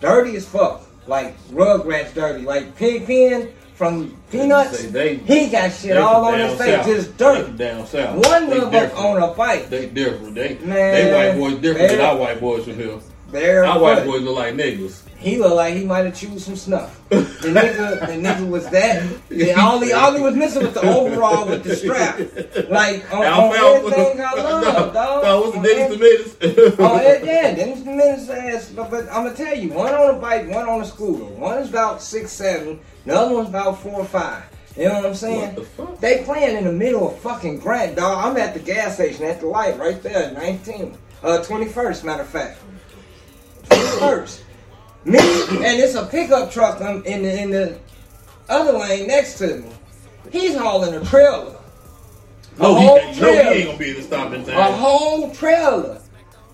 Dirty 0.00 0.36
as 0.36 0.46
fuck. 0.46 0.82
Like 1.06 1.38
Rugrats 1.48 2.14
dirty. 2.14 2.44
Like 2.44 2.74
Pigpen 2.76 3.52
from 3.74 4.16
Peanuts. 4.30 4.86
They- 4.86 5.16
he 5.16 5.48
got 5.48 5.72
shit 5.72 5.96
all 5.98 6.24
on 6.24 6.38
his 6.38 6.58
face, 6.58 6.76
south. 6.76 6.86
just 6.86 7.16
dirt. 7.18 7.56
down 7.56 7.86
south. 7.86 8.26
One 8.26 8.48
them 8.48 8.90
on 8.96 9.22
a 9.22 9.34
bike. 9.34 9.68
They 9.68 9.86
different. 9.86 10.34
They 10.34 10.58
Man, 10.64 10.94
they 10.94 11.12
white 11.12 11.38
boys 11.38 11.60
different 11.60 11.90
than 11.90 12.00
our 12.00 12.16
white 12.16 12.40
boys 12.40 12.64
from 12.64 12.76
here. 12.76 12.98
Our 13.34 13.80
white 13.80 14.04
boys 14.04 14.22
look 14.22 14.36
like 14.36 14.54
niggas. 14.54 15.02
He 15.18 15.38
looked 15.38 15.56
like 15.56 15.74
he 15.74 15.84
might 15.84 16.04
have 16.04 16.14
chewed 16.14 16.40
some 16.40 16.56
snuff. 16.56 17.00
The 17.08 17.16
nigga, 17.40 18.06
the 18.06 18.12
nigga 18.12 18.48
was 18.48 18.68
that. 18.70 19.02
Yeah, 19.30 19.54
The 19.54 19.60
only, 19.60 19.92
all 19.92 20.14
he 20.14 20.20
was 20.22 20.36
missing 20.36 20.62
was 20.64 20.74
the 20.74 20.82
overall 20.82 21.48
with 21.48 21.64
the 21.64 21.74
strap. 21.74 22.18
Like 22.70 23.12
on, 23.12 23.26
on 23.26 23.52
everything 23.56 24.20
I 24.20 24.34
love, 24.34 24.92
dog. 24.94 25.24
No, 25.24 25.40
what's 25.40 25.56
the 25.56 25.62
Dennis 25.62 25.96
the 25.96 26.44
Menace? 26.44 26.76
Oh 26.78 27.00
yeah, 27.00 27.22
yeah, 27.24 27.54
Dennis 27.54 27.80
the 27.80 27.90
Menace 27.90 28.28
ass. 28.28 28.70
But, 28.70 28.90
but 28.90 29.08
I'm 29.08 29.24
gonna 29.24 29.34
tell 29.34 29.56
you, 29.56 29.72
one 29.72 29.92
on 29.94 30.14
a 30.14 30.18
bike, 30.18 30.48
one 30.48 30.68
on 30.68 30.82
a 30.82 30.84
scooter. 30.84 31.24
One 31.24 31.58
is 31.58 31.70
about 31.70 32.02
six 32.02 32.30
seven, 32.32 32.78
the 33.06 33.14
other 33.16 33.34
one's 33.34 33.48
about 33.48 33.80
four 33.80 33.94
or 34.00 34.04
five. 34.04 34.44
You 34.76 34.88
know 34.88 34.96
what 34.96 35.06
I'm 35.06 35.14
saying? 35.14 35.40
What 35.40 35.56
the 35.56 35.64
fuck? 35.64 36.00
They 36.00 36.22
playing 36.24 36.58
in 36.58 36.64
the 36.64 36.72
middle 36.72 37.08
of 37.08 37.18
fucking 37.20 37.60
Grant, 37.60 37.96
dog. 37.96 38.24
I'm 38.24 38.36
at 38.36 38.52
the 38.52 38.60
gas 38.60 38.94
station 38.96 39.24
at 39.24 39.40
the 39.40 39.46
light 39.46 39.78
right 39.78 40.00
there, 40.02 40.32
19, 40.32 40.96
uh, 41.22 41.38
21st, 41.42 42.04
matter 42.04 42.22
of 42.22 42.28
fact. 42.28 42.58
21st. 43.68 44.42
Me 45.04 45.18
and 45.18 45.80
it's 45.80 45.94
a 45.94 46.04
pickup 46.06 46.50
truck 46.50 46.80
um, 46.80 47.04
in 47.04 47.22
the 47.22 47.42
in 47.42 47.50
the 47.50 47.78
other 48.48 48.72
lane 48.76 49.06
next 49.06 49.38
to 49.38 49.58
me. 49.58 49.68
He's 50.32 50.56
hauling 50.56 50.94
a 50.94 51.04
trailer. 51.04 51.56
A 52.58 52.66
he, 52.66 52.86
whole 52.86 52.96
no, 52.96 53.32
he 53.32 53.38
ain't 53.38 53.66
gonna 53.66 53.78
be 53.78 53.84
able 53.86 54.00
to 54.00 54.06
stop 54.06 54.32
in 54.32 54.48
A 54.48 54.72
whole 54.72 55.30
trailer. 55.32 56.00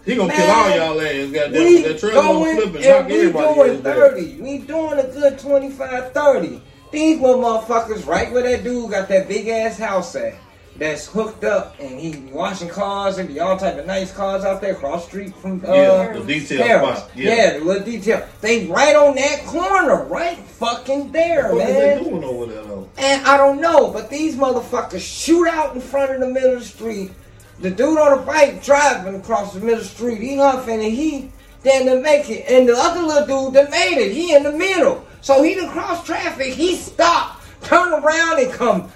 He 0.04 0.16
gonna 0.16 0.28
Man, 0.28 0.36
kill 0.36 0.50
all 0.50 0.94
y'all 0.94 1.00
ass. 1.00 1.30
Goddamn, 1.30 1.64
We 1.64 1.82
that 1.82 1.98
trailer 1.98 2.14
gonna 2.22 2.54
flip 2.54 2.74
and 2.74 2.84
knock 2.84 3.06
we 3.08 3.20
everybody 3.20 3.54
doing 3.54 3.76
ass 3.76 3.80
back. 3.82 3.96
30. 3.96 4.40
We 4.42 4.58
doing 4.58 4.98
a 4.98 5.06
good 5.08 5.38
25, 5.38 6.12
30. 6.12 6.62
These 6.90 7.20
little 7.20 7.40
motherfuckers 7.40 8.06
right 8.06 8.30
where 8.32 8.42
that 8.42 8.64
dude 8.64 8.90
got 8.90 9.08
that 9.08 9.28
big 9.28 9.48
ass 9.48 9.78
house 9.78 10.14
at. 10.16 10.34
That's 10.78 11.06
hooked 11.06 11.44
up 11.44 11.76
and 11.78 12.00
he 12.00 12.16
washing 12.32 12.68
cars 12.68 13.18
and 13.18 13.28
be 13.28 13.38
all 13.40 13.58
type 13.58 13.76
of 13.78 13.86
nice 13.86 14.10
cars 14.12 14.42
out 14.44 14.60
there 14.62 14.72
across 14.72 15.04
the 15.04 15.08
street 15.10 15.36
from 15.36 15.62
uh, 15.66 15.72
Yeah, 15.72 16.12
the 16.14 16.24
detail 16.24 16.94
spot. 16.94 17.10
Yeah. 17.14 17.34
Yeah. 17.34 17.58
the 17.58 17.64
little 17.64 17.84
detail. 17.84 18.26
They 18.40 18.66
right 18.66 18.96
on 18.96 19.14
that 19.16 19.44
corner, 19.44 20.04
right 20.04 20.38
fucking 20.38 21.12
there, 21.12 21.54
What 21.54 21.58
man. 21.68 21.98
they 21.98 22.04
doing 22.10 22.24
over 22.24 22.46
there 22.46 22.62
though? 22.64 22.88
And 22.96 23.24
I 23.26 23.36
don't 23.36 23.60
know, 23.60 23.90
but 23.90 24.08
these 24.08 24.34
motherfuckers 24.34 25.00
shoot 25.00 25.46
out 25.46 25.74
in 25.74 25.80
front 25.80 26.12
of 26.12 26.20
the 26.20 26.28
middle 26.28 26.54
of 26.54 26.60
the 26.60 26.64
street. 26.66 27.12
The 27.60 27.70
dude 27.70 27.98
on 27.98 28.18
the 28.18 28.24
bike 28.24 28.64
driving 28.64 29.14
across 29.14 29.52
the 29.52 29.60
middle 29.60 29.74
of 29.78 29.82
the 29.84 29.88
street, 29.88 30.20
he 30.20 30.36
huffing 30.38 30.82
and 30.82 30.92
he 30.92 31.30
didn't 31.62 32.02
make 32.02 32.28
it. 32.30 32.44
And 32.50 32.66
the 32.68 32.74
other 32.76 33.02
little 33.02 33.50
dude 33.50 33.54
that 33.54 33.70
made 33.70 33.98
it, 33.98 34.12
he 34.12 34.34
in 34.34 34.42
the 34.42 34.52
middle. 34.52 35.06
So 35.20 35.42
he 35.42 35.54
done 35.54 35.68
cross 35.70 36.04
traffic, 36.04 36.54
he 36.54 36.76
stopped, 36.76 37.44
turn 37.62 37.92
around 37.92 38.40
and 38.40 38.52
come 38.52 38.90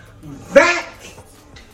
back. 0.54 0.86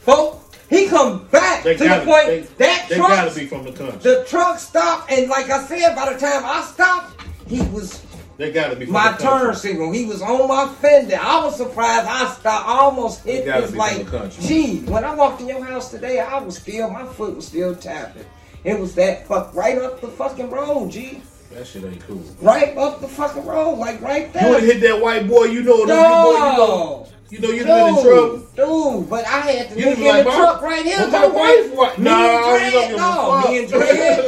Folks, 0.02 0.58
he 0.68 0.86
come 0.88 1.26
back 1.28 1.62
They 1.64 1.76
to 1.76 1.84
the 1.84 2.02
point 2.04 2.26
they, 2.26 2.40
that 2.58 2.86
they 2.88 2.96
truck, 2.96 3.08
gotta 3.08 3.34
be 3.38 3.46
from 3.46 3.64
the 3.64 3.72
country. 3.72 3.98
the 3.98 4.24
truck 4.28 4.58
stopped 4.58 5.10
and 5.12 5.28
like 5.28 5.48
I 5.50 5.62
said, 5.64 5.94
by 5.94 6.12
the 6.12 6.18
time 6.18 6.42
I 6.44 6.62
stopped, 6.62 7.22
he 7.46 7.60
was 7.68 8.04
They 8.38 8.50
gotta 8.52 8.74
be 8.76 8.86
from 8.86 8.94
my 8.94 9.12
the 9.12 9.18
country. 9.18 9.46
turn 9.48 9.54
signal. 9.54 9.92
He 9.92 10.06
was 10.06 10.22
on 10.22 10.48
my 10.48 10.66
fender. 10.80 11.18
I 11.20 11.44
was 11.44 11.56
surprised. 11.56 12.06
I 12.08 12.26
stopped. 12.32 12.68
I 12.68 12.78
almost 12.78 13.22
hit 13.24 13.44
this 13.44 13.70
be 13.70 13.76
like, 13.78 13.96
from 13.96 14.04
the 14.06 14.18
country. 14.18 14.44
gee. 14.44 14.78
When 14.86 15.04
I 15.04 15.14
walked 15.14 15.40
in 15.42 15.48
your 15.48 15.64
house 15.64 15.90
today, 15.90 16.18
I 16.20 16.38
was 16.40 16.56
still, 16.56 16.90
my 16.90 17.04
foot 17.06 17.36
was 17.36 17.46
still 17.46 17.74
tapping. 17.76 18.24
It 18.64 18.78
was 18.80 18.94
that 18.94 19.26
fuck 19.28 19.54
right 19.54 19.76
up 19.78 20.00
the 20.00 20.08
fucking 20.08 20.50
road, 20.50 20.90
gee. 20.90 21.20
That 21.52 21.66
shit 21.66 21.84
ain't 21.84 22.00
cool. 22.06 22.22
Right 22.40 22.76
up 22.78 23.00
the 23.02 23.08
fucking 23.08 23.44
road, 23.44 23.74
like 23.74 24.00
right 24.00 24.32
there. 24.32 24.46
You 24.48 24.54
would 24.54 24.62
hit 24.62 24.80
that 24.80 25.00
white 25.02 25.28
boy, 25.28 25.44
you 25.44 25.62
know, 25.62 25.84
the 25.84 25.94
No. 25.94 26.22
boy, 26.22 26.32
you 26.32 26.56
know, 26.56 27.06
you 27.32 27.40
know, 27.40 27.48
you'd 27.50 27.66
been 27.66 27.88
in 27.96 28.02
trouble. 28.02 28.38
Dude, 28.54 29.08
but 29.08 29.26
I 29.26 29.40
had 29.40 29.70
to 29.70 29.78
You 29.80 29.86
look 29.86 29.98
in 29.98 30.04
like, 30.04 30.24
the 30.24 30.28
"My- 30.30 30.36
truck 30.36 30.60
right 30.60 30.84
here. 30.84 31.08
my 31.08 31.26
wife 31.26 31.74
wa- 31.74 31.92
Me 31.96 32.04
No, 32.04 32.12
and 32.12 32.44
Dred, 32.60 32.72
don't 32.72 32.88
give 32.88 32.92
a 32.92 33.00
no, 33.00 33.48
me 33.48 33.58
and 33.60 33.68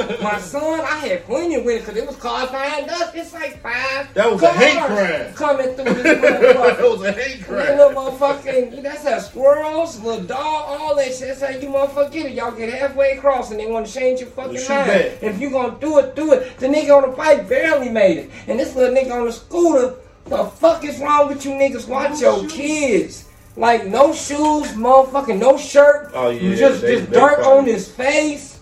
Dred, 0.08 0.20
my 0.22 0.38
son, 0.40 0.80
I 0.80 0.96
had 1.06 1.24
plenty 1.26 1.54
of 1.56 1.66
it 1.66 1.80
because 1.80 1.96
it 1.98 2.06
was 2.06 2.16
cars 2.16 2.48
behind 2.50 2.88
us. 2.88 3.10
It's 3.14 3.34
like 3.34 3.60
five 3.62 4.08
That 4.14 4.32
was 4.32 4.42
a 4.42 4.50
hate 4.54 4.78
crime. 4.78 5.34
coming 5.34 5.74
through 5.74 6.02
this 6.02 6.20
that 6.22 6.80
was 6.80 7.02
a 7.02 7.12
hate 7.12 7.44
crime. 7.44 7.76
little 7.76 7.90
motherfucking, 7.92 8.82
that's 8.82 9.06
how 9.06 9.18
squirrels, 9.18 10.00
little 10.00 10.24
dog, 10.24 10.80
all 10.80 10.96
that 10.96 11.14
shit. 11.14 11.28
That's 11.38 11.42
how 11.42 11.50
you 11.50 11.68
motherfuckers 11.68 12.12
get 12.12 12.24
it. 12.26 12.32
Y'all 12.32 12.52
get 12.52 12.72
halfway 12.72 13.18
across 13.18 13.50
and 13.50 13.60
they 13.60 13.66
want 13.66 13.86
to 13.86 13.92
change 13.92 14.20
your 14.20 14.30
fucking 14.30 14.56
shoot 14.56 14.68
mind. 14.70 15.18
If 15.20 15.38
you 15.38 15.50
gonna 15.50 15.76
do 15.78 15.98
it, 15.98 16.16
do 16.16 16.32
it. 16.32 16.56
The 16.58 16.68
nigga 16.68 16.96
on 16.96 17.10
the 17.10 17.14
bike 17.16 17.46
barely 17.46 17.90
made 17.90 18.16
it. 18.16 18.30
And 18.46 18.58
this 18.58 18.74
little 18.74 18.94
nigga 18.96 19.12
on 19.12 19.26
the 19.26 19.32
scooter, 19.32 19.96
the 20.26 20.44
fuck 20.44 20.84
is 20.84 20.98
wrong 21.00 21.28
with 21.28 21.44
you 21.44 21.52
niggas? 21.52 21.86
Watch 21.88 22.20
your 22.20 22.46
kids. 22.48 23.28
Like 23.56 23.86
no 23.86 24.12
shoes, 24.12 24.72
motherfucking 24.72 25.38
no 25.38 25.56
shirt. 25.56 26.10
Oh, 26.14 26.30
yeah, 26.30 26.54
Just, 26.56 26.82
they- 26.82 26.96
just 26.96 27.10
they 27.10 27.16
dirt 27.20 27.36
probably- 27.40 27.58
on 27.58 27.64
his 27.66 27.88
face. 27.88 28.53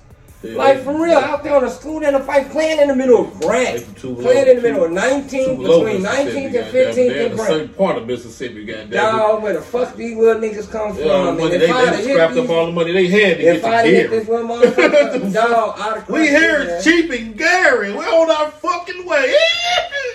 Yeah, 0.42 0.56
Like 0.56 0.82
for 0.82 0.92
real, 1.00 1.18
out 1.18 1.44
there 1.44 1.54
on 1.54 1.62
the 1.62 1.70
school 1.70 2.04
and 2.04 2.16
the 2.16 2.20
bike, 2.20 2.50
playing 2.50 2.80
in 2.80 2.88
the 2.88 2.96
middle 2.96 3.26
of 3.26 3.40
Grant, 3.40 3.86
They 3.86 4.00
too 4.00 4.08
low, 4.16 4.22
playing 4.22 4.48
in 4.48 4.56
the 4.56 4.62
middle 4.62 4.84
of 4.84 4.90
19th, 4.90 5.30
Tupelo, 5.30 5.84
between 5.84 6.02
Mississippi, 6.02 6.30
19th 6.32 6.44
and 6.44 6.52
goddamn. 6.52 6.72
15th 6.72 6.98
and 6.98 6.98
in 7.16 7.32
a 7.32 7.34
Grant. 7.36 7.48
certain 7.50 7.68
part 7.74 7.96
of 7.98 8.06
Mississippi, 8.08 8.64
goddamn. 8.64 8.90
Dog, 8.90 9.42
where 9.42 9.52
the 9.54 9.60
fuck 9.62 9.94
these 9.96 10.16
little 10.16 10.42
niggas 10.42 10.70
come 10.70 10.94
from? 10.94 11.04
Yeah, 11.04 11.28
and 11.28 11.38
money, 11.38 11.54
if 11.54 11.60
they, 11.60 11.70
I'd 11.70 11.92
they 11.94 11.96
hit 12.04 12.12
scrapped 12.14 12.34
these, 12.34 12.44
up 12.44 12.50
all 12.50 12.66
the 12.66 12.72
money 12.72 12.92
they 12.92 13.06
had 13.06 13.36
to 13.38 13.42
if 13.44 13.62
get 13.62 13.72
I'd 13.72 13.86
the 13.86 14.06
this 14.08 14.28
one 14.28 14.48
motherfucker, 14.48 15.32
dog, 15.34 15.78
I'd 15.78 15.96
have 15.98 16.08
We 16.08 16.26
here 16.28 16.58
is 16.60 16.84
cheap 16.84 17.10
and 17.10 17.36
Gary. 17.38 17.92
We're 17.94 18.04
on 18.08 18.30
our 18.30 18.50
fucking 18.50 19.06
way. 19.06 19.34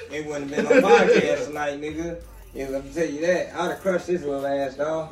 It 0.09 0.25
wouldn't 0.25 0.51
have 0.51 0.69
been 0.69 0.82
no 0.82 0.88
podcast 0.88 1.47
tonight, 1.47 1.82
nigga. 1.82 2.21
Yeah, 2.53 2.69
let 2.69 2.86
me 2.86 2.91
tell 2.93 3.05
you 3.05 3.21
that. 3.21 3.53
I'd 3.53 3.69
have 3.71 3.82
crushed 3.82 4.07
this 4.07 4.23
little 4.23 4.45
ass, 4.47 4.75
dog. 4.75 5.09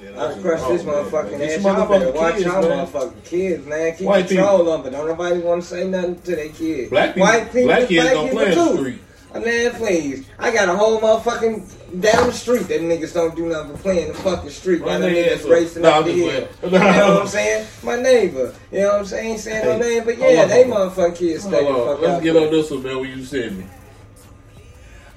I'd 0.00 0.14
have 0.16 0.42
this 0.42 0.82
motherfucking 0.82 1.40
ass. 1.56 1.62
Y'all 1.62 1.88
better 1.88 2.12
watch 2.12 2.40
y'all 2.40 2.62
motherfucking 2.62 3.24
kids, 3.24 3.66
man. 3.66 3.96
Keep 3.96 4.06
White 4.06 4.28
control 4.28 4.70
of 4.70 4.86
it. 4.86 4.90
Don't 4.90 5.06
nobody 5.08 5.40
want 5.40 5.62
to 5.62 5.68
say 5.68 5.88
nothing 5.88 6.20
to 6.22 6.36
their 6.36 6.48
kids. 6.50 6.90
Black 6.90 7.14
people, 7.14 7.22
White 7.28 7.46
people, 7.52 7.64
black 7.64 7.88
kids 7.88 8.02
black 8.02 8.14
don't 8.14 8.24
people 8.30 8.38
play 8.38 8.52
in 8.52 8.58
the 8.58 8.64
too. 8.64 8.76
street. 8.78 8.98
Uh, 9.34 9.40
Man, 9.40 9.70
please. 9.74 10.26
I 10.38 10.50
got 10.52 10.68
a 10.70 10.74
whole 10.76 11.00
motherfucking 11.00 12.00
down 12.00 12.28
the 12.28 12.32
street 12.32 12.66
that 12.68 12.80
niggas 12.80 13.12
don't 13.12 13.36
do 13.36 13.46
nothing 13.46 13.72
but 13.72 13.80
play 13.82 14.02
in 14.02 14.08
the 14.08 14.14
fucking 14.14 14.48
street. 14.50 14.84
Them 14.84 15.02
name 15.02 15.14
niggas 15.14 15.32
is- 15.40 15.44
racing 15.44 15.82
Nah, 15.82 15.98
up 15.98 16.04
the 16.06 16.12
hill. 16.12 16.48
You 16.62 16.70
know 16.70 16.78
what 17.14 17.22
I'm 17.22 17.26
saying? 17.38 17.66
My 17.82 17.96
neighbor. 18.00 18.54
You 18.72 18.80
know 18.80 18.88
what 18.92 18.98
I'm 19.00 19.04
saying? 19.06 19.30
Ain't 19.32 19.40
saying 19.40 19.64
no 19.66 19.72
Hey, 19.72 19.96
name, 19.96 20.04
but 20.04 20.18
yeah, 20.18 20.46
they 20.46 20.64
motherfucking 20.64 21.16
kids 21.16 21.42
stay 21.44 21.64
the 21.64 21.74
fuck 21.74 22.00
let's 22.00 22.22
get 22.22 22.36
on 22.36 22.50
this 22.50 22.70
one, 22.70 22.82
man. 22.82 23.00
When 23.00 23.10
you 23.18 23.24
send 23.24 23.58
me. 23.58 23.66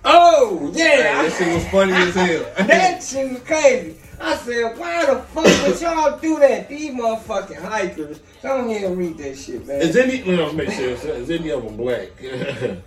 Oh, 0.04 0.72
yeah. 0.74 0.84
Hey, 0.84 1.02
that 1.04 1.34
shit 1.38 1.54
was 1.54 1.68
funny 1.68 1.94
as 1.94 2.14
hell. 2.16 2.46
that 2.68 3.04
shit 3.04 3.32
was 3.32 3.42
crazy. 3.44 3.96
I 4.22 4.36
said, 4.38 4.78
why 4.78 5.06
the 5.06 5.20
fuck 5.22 5.68
would 5.68 5.82
y'all 5.82 6.20
do 6.20 6.40
that? 6.40 6.70
These 6.70 6.92
motherfucking 6.92 7.62
hikers. 7.62 8.20
Come 8.42 8.70
here 8.70 8.88
and 8.88 8.98
read 8.98 9.18
that 9.18 9.38
shit, 9.38 9.66
man. 9.66 9.82
Is 9.82 9.96
any? 9.96 10.24
No, 10.24 10.54
make 10.54 10.72
sure. 10.72 10.90
Is 10.92 11.30
any 11.30 11.50
of 11.50 11.64
them 11.64 11.78
black? 11.78 12.10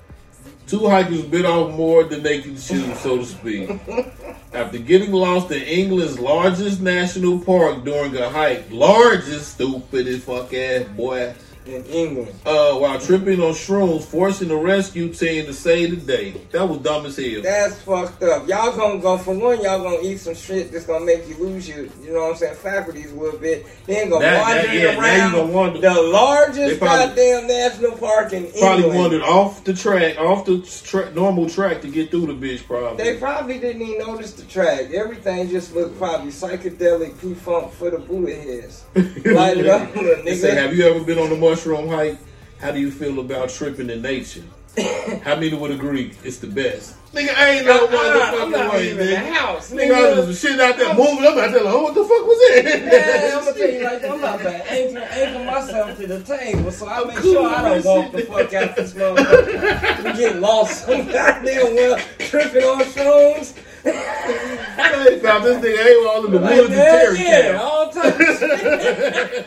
Two 0.66 0.88
hikers 0.88 1.22
bit 1.22 1.44
off 1.44 1.74
more 1.74 2.04
than 2.04 2.22
they 2.22 2.40
can 2.40 2.56
chew, 2.56 2.94
so 2.94 3.18
to 3.18 3.24
speak. 3.24 3.70
After 4.52 4.78
getting 4.78 5.12
lost 5.12 5.50
in 5.50 5.62
England's 5.62 6.18
largest 6.18 6.80
national 6.80 7.40
park 7.40 7.84
during 7.84 8.16
a 8.16 8.30
hike, 8.30 8.70
largest 8.70 9.54
stupid 9.54 10.06
as 10.06 10.24
fuck 10.24 10.54
ass 10.54 10.84
boy, 10.88 11.34
in 11.66 11.84
England. 11.86 12.32
uh, 12.46 12.74
while 12.74 12.98
tripping 13.00 13.40
on 13.40 13.52
shrooms, 13.52 14.02
forcing 14.04 14.48
the 14.48 14.56
rescue 14.56 15.12
team 15.12 15.46
to 15.46 15.52
save 15.52 15.90
the 15.90 15.96
day. 16.16 16.32
That 16.52 16.68
was 16.68 16.78
dumb 16.78 17.06
as 17.06 17.16
hell. 17.16 17.42
That's 17.42 17.80
fucked 17.82 18.22
up. 18.22 18.46
Y'all 18.48 18.76
gonna 18.76 18.98
go 19.00 19.16
for 19.18 19.34
one. 19.34 19.60
Y'all 19.62 19.82
gonna 19.82 20.02
eat 20.02 20.18
some 20.18 20.34
shit 20.34 20.70
that's 20.72 20.84
gonna 20.86 21.04
make 21.04 21.26
you 21.28 21.36
lose 21.36 21.68
your, 21.68 21.84
you 22.02 22.12
know 22.12 22.20
what 22.22 22.30
I'm 22.32 22.36
saying, 22.36 22.54
faculties 22.56 23.12
a 23.12 23.14
little 23.14 23.38
bit. 23.38 23.66
Then 23.86 24.10
go 24.10 24.20
That- 24.20 24.40
wandering 24.42 24.66
that- 24.66 24.94
yeah, 24.94 25.00
around 25.00 25.32
gonna 25.32 25.52
wonder- 25.52 25.80
the 25.80 26.02
largest 26.02 26.80
probably- 26.80 27.06
goddamn 27.06 27.46
national 27.46 27.92
park 27.92 28.32
in 28.32 28.46
Probably 28.58 28.84
England. 28.84 28.98
wandered 28.98 29.22
off 29.22 29.64
the 29.64 29.72
track, 29.74 30.18
off 30.18 30.44
the 30.44 30.58
tra- 30.84 31.10
normal 31.14 31.48
track 31.48 31.80
to 31.82 31.88
get 31.88 32.10
through 32.10 32.26
the 32.26 32.34
bitch. 32.34 32.66
Probably. 32.66 33.02
They 33.04 33.16
probably 33.18 33.58
didn't 33.58 33.82
even 33.82 33.98
notice 34.06 34.32
the 34.32 34.42
track. 34.44 34.92
Everything 34.92 35.48
just 35.50 35.74
looked 35.74 35.98
probably 35.98 36.30
psychedelic, 36.30 37.20
P-funk 37.20 37.72
for 37.72 37.90
the 37.90 37.98
bullet 37.98 38.36
heads. 38.38 38.82
Light 39.24 39.58
it 39.58 39.66
up, 39.66 39.92
They 40.24 40.34
say, 40.36 40.54
have 40.54 40.76
you 40.76 40.84
ever 40.86 41.00
been 41.00 41.18
on 41.18 41.30
a 41.32 41.36
mushroom 41.54 41.88
hike? 41.88 42.18
How 42.58 42.72
do 42.72 42.80
you 42.80 42.90
feel 42.90 43.20
about 43.20 43.48
tripping 43.48 43.88
in 43.88 44.02
nature? 44.02 44.42
How 45.22 45.36
many 45.36 45.54
would 45.54 45.70
agree 45.70 46.12
it's 46.24 46.38
the 46.38 46.48
best? 46.48 46.96
Nigga, 47.12 47.32
I 47.36 47.50
ain't 47.50 47.66
no 47.66 47.86
motherfucking 47.86 48.42
I'm 48.42 48.50
not 48.50 48.72
way, 48.72 48.90
in 48.90 48.96
the 48.96 49.16
house, 49.16 49.70
Nigga, 49.70 49.94
I 49.94 50.18
was 50.18 50.26
just 50.26 50.42
shit 50.42 50.58
out 50.58 50.76
there 50.76 50.92
moving. 50.96 51.18
I'm 51.24 51.38
out 51.38 51.52
there 51.52 51.62
like, 51.62 51.72
oh, 51.72 51.82
what 51.84 51.94
the 51.94 52.02
fuck 52.02 52.26
was 52.26 52.38
that? 52.40 52.64
Yeah, 52.66 53.38
I'm 53.38 53.44
gonna 53.44 53.56
tell 53.56 53.70
you 53.70 53.84
like 53.84 54.02
that. 54.02 54.10
I'm 54.10 54.18
about 54.18 54.40
to 54.40 54.72
anchor, 54.72 54.98
anchor 54.98 55.44
myself 55.44 55.96
to 55.96 56.06
the 56.08 56.22
table, 56.24 56.70
so 56.72 56.88
I 56.88 57.04
make 57.04 57.18
sure 57.20 57.46
I 57.46 57.62
don't 57.80 57.84
walk 57.84 58.10
the 58.12 58.22
fuck 58.22 58.52
out 58.54 58.74
this 58.74 58.92
motherfucker. 58.94 60.04
We 60.04 60.12
get 60.18 60.40
lost 60.40 60.86
some 60.86 61.06
goddamn 61.06 61.74
well 61.76 61.98
tripping 62.18 62.64
on 62.64 62.80
shrooms. 62.86 63.54
Hey, 63.84 65.20
found 65.20 65.44
this 65.44 65.62
nigga 65.64 65.86
AWOL 65.86 66.26
in 66.26 66.32
the 66.32 66.40
Like, 66.40 66.56
woods 66.56 66.70
yeah, 66.72 66.84
Terry 66.84 67.18
yeah, 67.20 67.60
all 67.62 67.90
types 67.92 68.18
of 68.18 68.38
shit. 68.40 69.46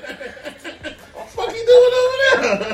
What 1.14 1.26
the 1.26 1.32
fuck 1.36 1.56
you 1.56 1.57
doing 1.68 1.94
over 2.02 2.18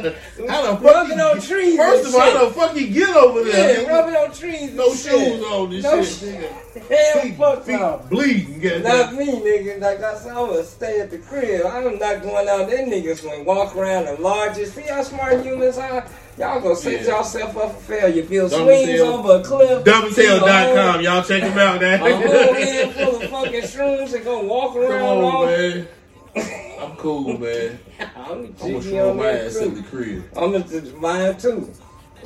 there? 0.02 0.48
How 0.50 0.62
the 0.62 0.78
fuck 0.78 0.84
Rubbing 0.96 1.18
you- 1.18 1.24
on 1.24 1.42
trees. 1.42 1.78
First 1.78 2.08
of 2.08 2.16
all, 2.16 2.22
shit. 2.22 2.34
how 2.38 2.46
the 2.46 2.54
fuck 2.54 2.76
you 2.76 2.88
get 2.88 3.16
over 3.16 3.44
there? 3.44 3.82
Yeah, 3.84 3.90
rubbing 3.90 4.16
on 4.16 4.32
trees. 4.32 4.62
and 4.70 4.76
No 4.78 4.90
shit. 4.90 5.12
shoes 5.12 5.44
on 5.44 5.74
and 5.74 5.84
No 5.84 6.04
shit, 6.04 6.30
nigga. 6.30 6.88
Hell, 6.90 7.22
Feet, 7.22 7.38
fuck 7.38 7.64
feet 7.66 7.80
no. 7.80 8.02
bleeding, 8.10 8.84
Not 8.84 9.14
me, 9.16 9.26
nigga. 9.28 9.80
Like 9.82 10.02
I 10.04 10.16
said, 10.16 10.32
I'm 10.32 10.48
gonna 10.48 10.64
stay 10.64 11.00
at 11.02 11.12
the 11.12 11.18
crib. 11.20 11.66
I'm 11.66 11.98
not 12.00 12.22
going 12.24 12.48
out. 12.50 12.70
Them 12.70 12.90
niggas 12.90 13.24
gonna 13.24 13.44
walk 13.44 13.76
around 13.76 14.06
the 14.06 14.14
largest. 14.22 14.76
See 14.76 14.82
how 14.84 15.04
smart 15.04 15.44
humans 15.46 15.78
are? 15.78 16.06
Y'all 16.38 16.60
gonna 16.60 16.76
set 16.76 16.94
Yeah. 17.06 17.18
yourself 17.20 17.56
up 17.58 17.76
for 17.76 17.94
failure. 17.94 18.24
Dumb 18.24 18.50
swings 18.50 19.00
over 19.02 19.36
a 19.36 19.44
cliff. 19.44 19.84
Dumbasshell.com. 19.84 21.02
Y'all 21.02 21.22
check 21.24 21.44
him 21.44 21.58
out, 21.60 21.80
man. 21.80 22.02
A 22.02 22.16
whole 22.16 22.54
head 22.56 22.92
full 22.94 23.16
of 23.22 23.30
fucking 23.30 23.62
shrooms 23.62 24.14
and 24.16 24.24
go 24.26 24.40
walk 24.40 24.74
Come 24.74 24.82
around. 24.84 25.02
on, 25.04 25.24
all- 25.24 25.46
man. 25.46 25.88
I'm 26.36 26.96
cool, 26.98 27.38
man. 27.38 27.80
I'm 28.00 28.08
I'm 28.16 28.42
gonna 28.42 28.48
jiggy 28.54 28.90
show 28.92 29.10
on 29.12 29.18
my 29.18 29.30
ass 29.30 29.56
in 29.58 29.76
the 29.76 29.84
crib. 29.84 30.24
I'm 30.36 30.52
gonna 30.52 30.82
mine 30.98 31.38
too. 31.38 31.72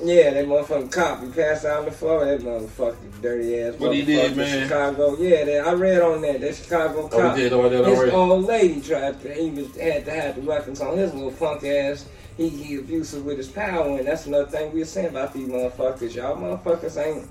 Yeah, 0.03 0.29
that 0.31 0.45
motherfucking 0.45 0.91
cop. 0.91 1.23
He 1.23 1.31
passed 1.31 1.65
out 1.65 1.79
on 1.79 1.85
the 1.85 1.91
floor. 1.91 2.23
That 2.25 2.41
motherfucking 2.41 3.21
dirty 3.21 3.59
ass. 3.59 3.75
What 3.79 3.93
he 3.95 4.03
motherfucker 4.03 4.05
did, 4.05 4.31
in 4.31 4.37
man? 4.37 4.67
Chicago. 4.67 5.17
Yeah, 5.17 5.43
that, 5.45 5.67
I 5.67 5.73
read 5.73 6.01
on 6.01 6.21
that. 6.21 6.39
That 6.41 6.55
Chicago 6.55 7.03
Oh, 7.05 7.07
cop. 7.09 7.35
he 7.35 7.43
did 7.43 7.53
all 7.53 7.69
that 7.69 7.85
His 7.85 8.13
old 8.13 8.45
lady 8.45 8.79
tried 8.81 9.19
to. 9.21 9.33
He 9.33 9.49
was 9.49 9.75
had 9.75 10.05
to 10.05 10.11
have 10.11 10.35
the 10.35 10.41
weapons 10.41 10.81
on 10.81 10.97
his 10.97 11.13
little 11.13 11.31
punk 11.31 11.63
ass. 11.63 12.05
he 12.37 12.49
he 12.49 12.75
abusive 12.75 13.25
with 13.25 13.37
his 13.37 13.47
power, 13.47 13.97
and 13.97 14.07
that's 14.07 14.27
another 14.27 14.45
thing 14.45 14.71
we 14.71 14.79
were 14.79 14.85
saying 14.85 15.07
about 15.07 15.33
these 15.33 15.47
motherfuckers. 15.47 16.13
Y'all 16.13 16.37
motherfuckers 16.37 17.03
ain't, 17.03 17.27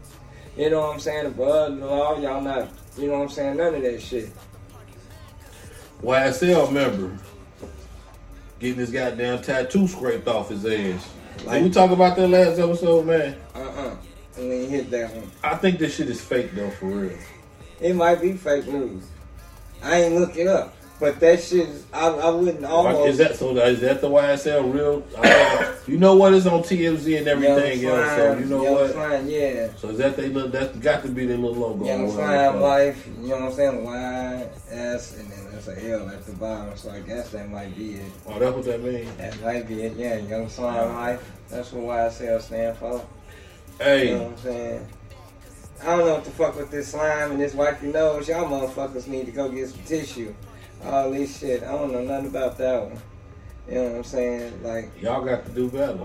you 0.57 0.69
know 0.71 0.81
what 0.81 0.95
I'm 0.95 1.01
saying, 1.01 1.27
above 1.27 1.79
the 1.79 1.87
law. 1.87 2.19
Y'all 2.19 2.41
not, 2.41 2.69
you 2.99 3.07
know 3.07 3.19
what 3.19 3.23
I'm 3.23 3.29
saying, 3.29 3.57
none 3.59 3.77
of 3.77 3.83
that 3.83 4.03
shit. 4.03 4.31
YSL 6.03 6.73
member 6.73 7.19
getting 8.59 8.77
his 8.77 8.91
goddamn 8.91 9.43
tattoo 9.43 9.87
scraped 9.89 10.29
off 10.29 10.51
his 10.51 10.65
ass. 10.65 11.09
Did 11.39 11.65
we 11.65 11.71
talk 11.71 11.91
about 11.91 12.17
that 12.17 12.29
last 12.29 12.59
episode, 12.59 13.07
man? 13.07 13.37
Uh-uh. 13.55 13.97
And 14.37 14.53
then 14.53 14.69
hit 14.69 14.91
that 14.91 15.15
one. 15.15 15.31
I 15.43 15.57
think 15.57 15.79
this 15.79 15.97
shit 15.97 16.09
is 16.09 16.21
fake 16.21 16.55
though, 16.55 16.71
for 16.71 16.87
real. 16.87 17.19
It 17.81 17.95
might 17.95 18.21
be 18.21 18.33
fake 18.35 18.67
news. 18.67 19.05
I 19.83 20.03
ain't 20.03 20.15
look 20.15 20.37
it 20.37 20.47
up. 20.47 20.76
But 20.99 21.21
that 21.21 21.43
shit, 21.43 21.69
I, 21.93 22.09
I 22.09 22.31
wouldn't 22.31 22.65
almost. 22.65 23.11
Is 23.11 23.19
that 23.19 23.37
so? 23.37 23.55
Is 23.59 23.81
that 23.81 24.01
the 24.01 24.09
YSL 24.09 24.73
real? 24.73 25.07
I- 25.19 25.75
you 25.87 25.99
know 25.99 26.17
what? 26.17 26.33
It's 26.35 26.47
on 26.47 26.63
TMZ 26.63 27.19
and 27.19 27.29
everything 27.29 27.81
Young 27.81 27.99
else. 28.01 28.17
So 28.17 28.39
you 28.39 28.45
know 28.47 28.63
Young 28.63 28.75
what? 28.75 28.91
Slime, 28.93 29.29
yeah. 29.29 29.69
So 29.77 29.91
is 29.91 29.99
that 29.99 30.17
they 30.17 30.29
look? 30.31 30.53
That's 30.53 30.77
got 30.79 31.03
to 31.03 31.09
be 31.09 31.27
their 31.27 31.37
little 31.37 31.55
logo. 31.55 31.85
Young. 31.85 32.11
Slime 32.11 32.61
Life, 32.61 33.07
you 33.21 33.29
know 33.29 33.37
what 33.37 33.43
I'm 33.43 33.53
saying? 33.53 33.85
Y, 33.85 34.49
S, 34.71 35.17
and 35.19 35.31
then 35.31 35.53
there's 35.53 35.69
a 35.69 35.91
L 35.93 36.09
at 36.09 36.25
the 36.25 36.33
bottom. 36.33 36.77
So 36.77 36.91
I 36.91 37.01
guess 37.01 37.31
that 37.31 37.51
might 37.51 37.77
be 37.77 37.97
it. 37.97 38.13
Oh, 38.27 38.39
that's 38.39 38.57
what 38.57 38.65
that 38.65 38.83
means. 38.83 39.15
That 39.17 39.41
might 39.43 39.69
be 39.69 39.83
it, 39.83 39.97
yeah. 39.97 40.17
Young 40.17 40.49
Slime 40.49 40.95
Life. 40.95 41.31
That's 41.51 41.73
what 41.73 41.85
YSL 41.85 42.41
stand 42.41 42.77
for. 42.79 43.07
Hey. 43.79 44.09
You 44.09 44.15
know 44.17 44.23
what 44.25 44.33
I'm 44.33 44.39
saying? 44.39 44.87
I 45.83 45.85
don't 45.85 45.99
know 46.07 46.15
what 46.15 46.25
the 46.25 46.31
fuck 46.31 46.57
with 46.57 46.71
this 46.71 46.89
slime 46.89 47.33
and 47.33 47.41
this 47.41 47.53
wipe 47.55 47.83
your 47.83 47.93
nose. 47.93 48.27
Y'all 48.29 48.47
motherfuckers 48.49 49.07
need 49.07 49.27
to 49.27 49.33
go 49.33 49.51
get 49.51 49.69
some 49.69 49.83
tissue. 49.85 50.35
All 50.87 51.11
this 51.11 51.39
shit. 51.39 51.63
I 51.63 51.73
don't 51.73 51.93
know 51.93 52.03
nothing 52.03 52.29
about 52.29 52.57
that 52.59 52.83
one. 52.83 52.99
You 53.69 53.75
know 53.75 53.83
what 53.85 53.97
I'm 53.97 54.05
saying? 54.05 54.63
Like, 54.63 55.03
Y'all 55.03 55.25
got 55.25 55.45
to 55.47 55.51
do 55.51 55.69
better. 55.69 55.99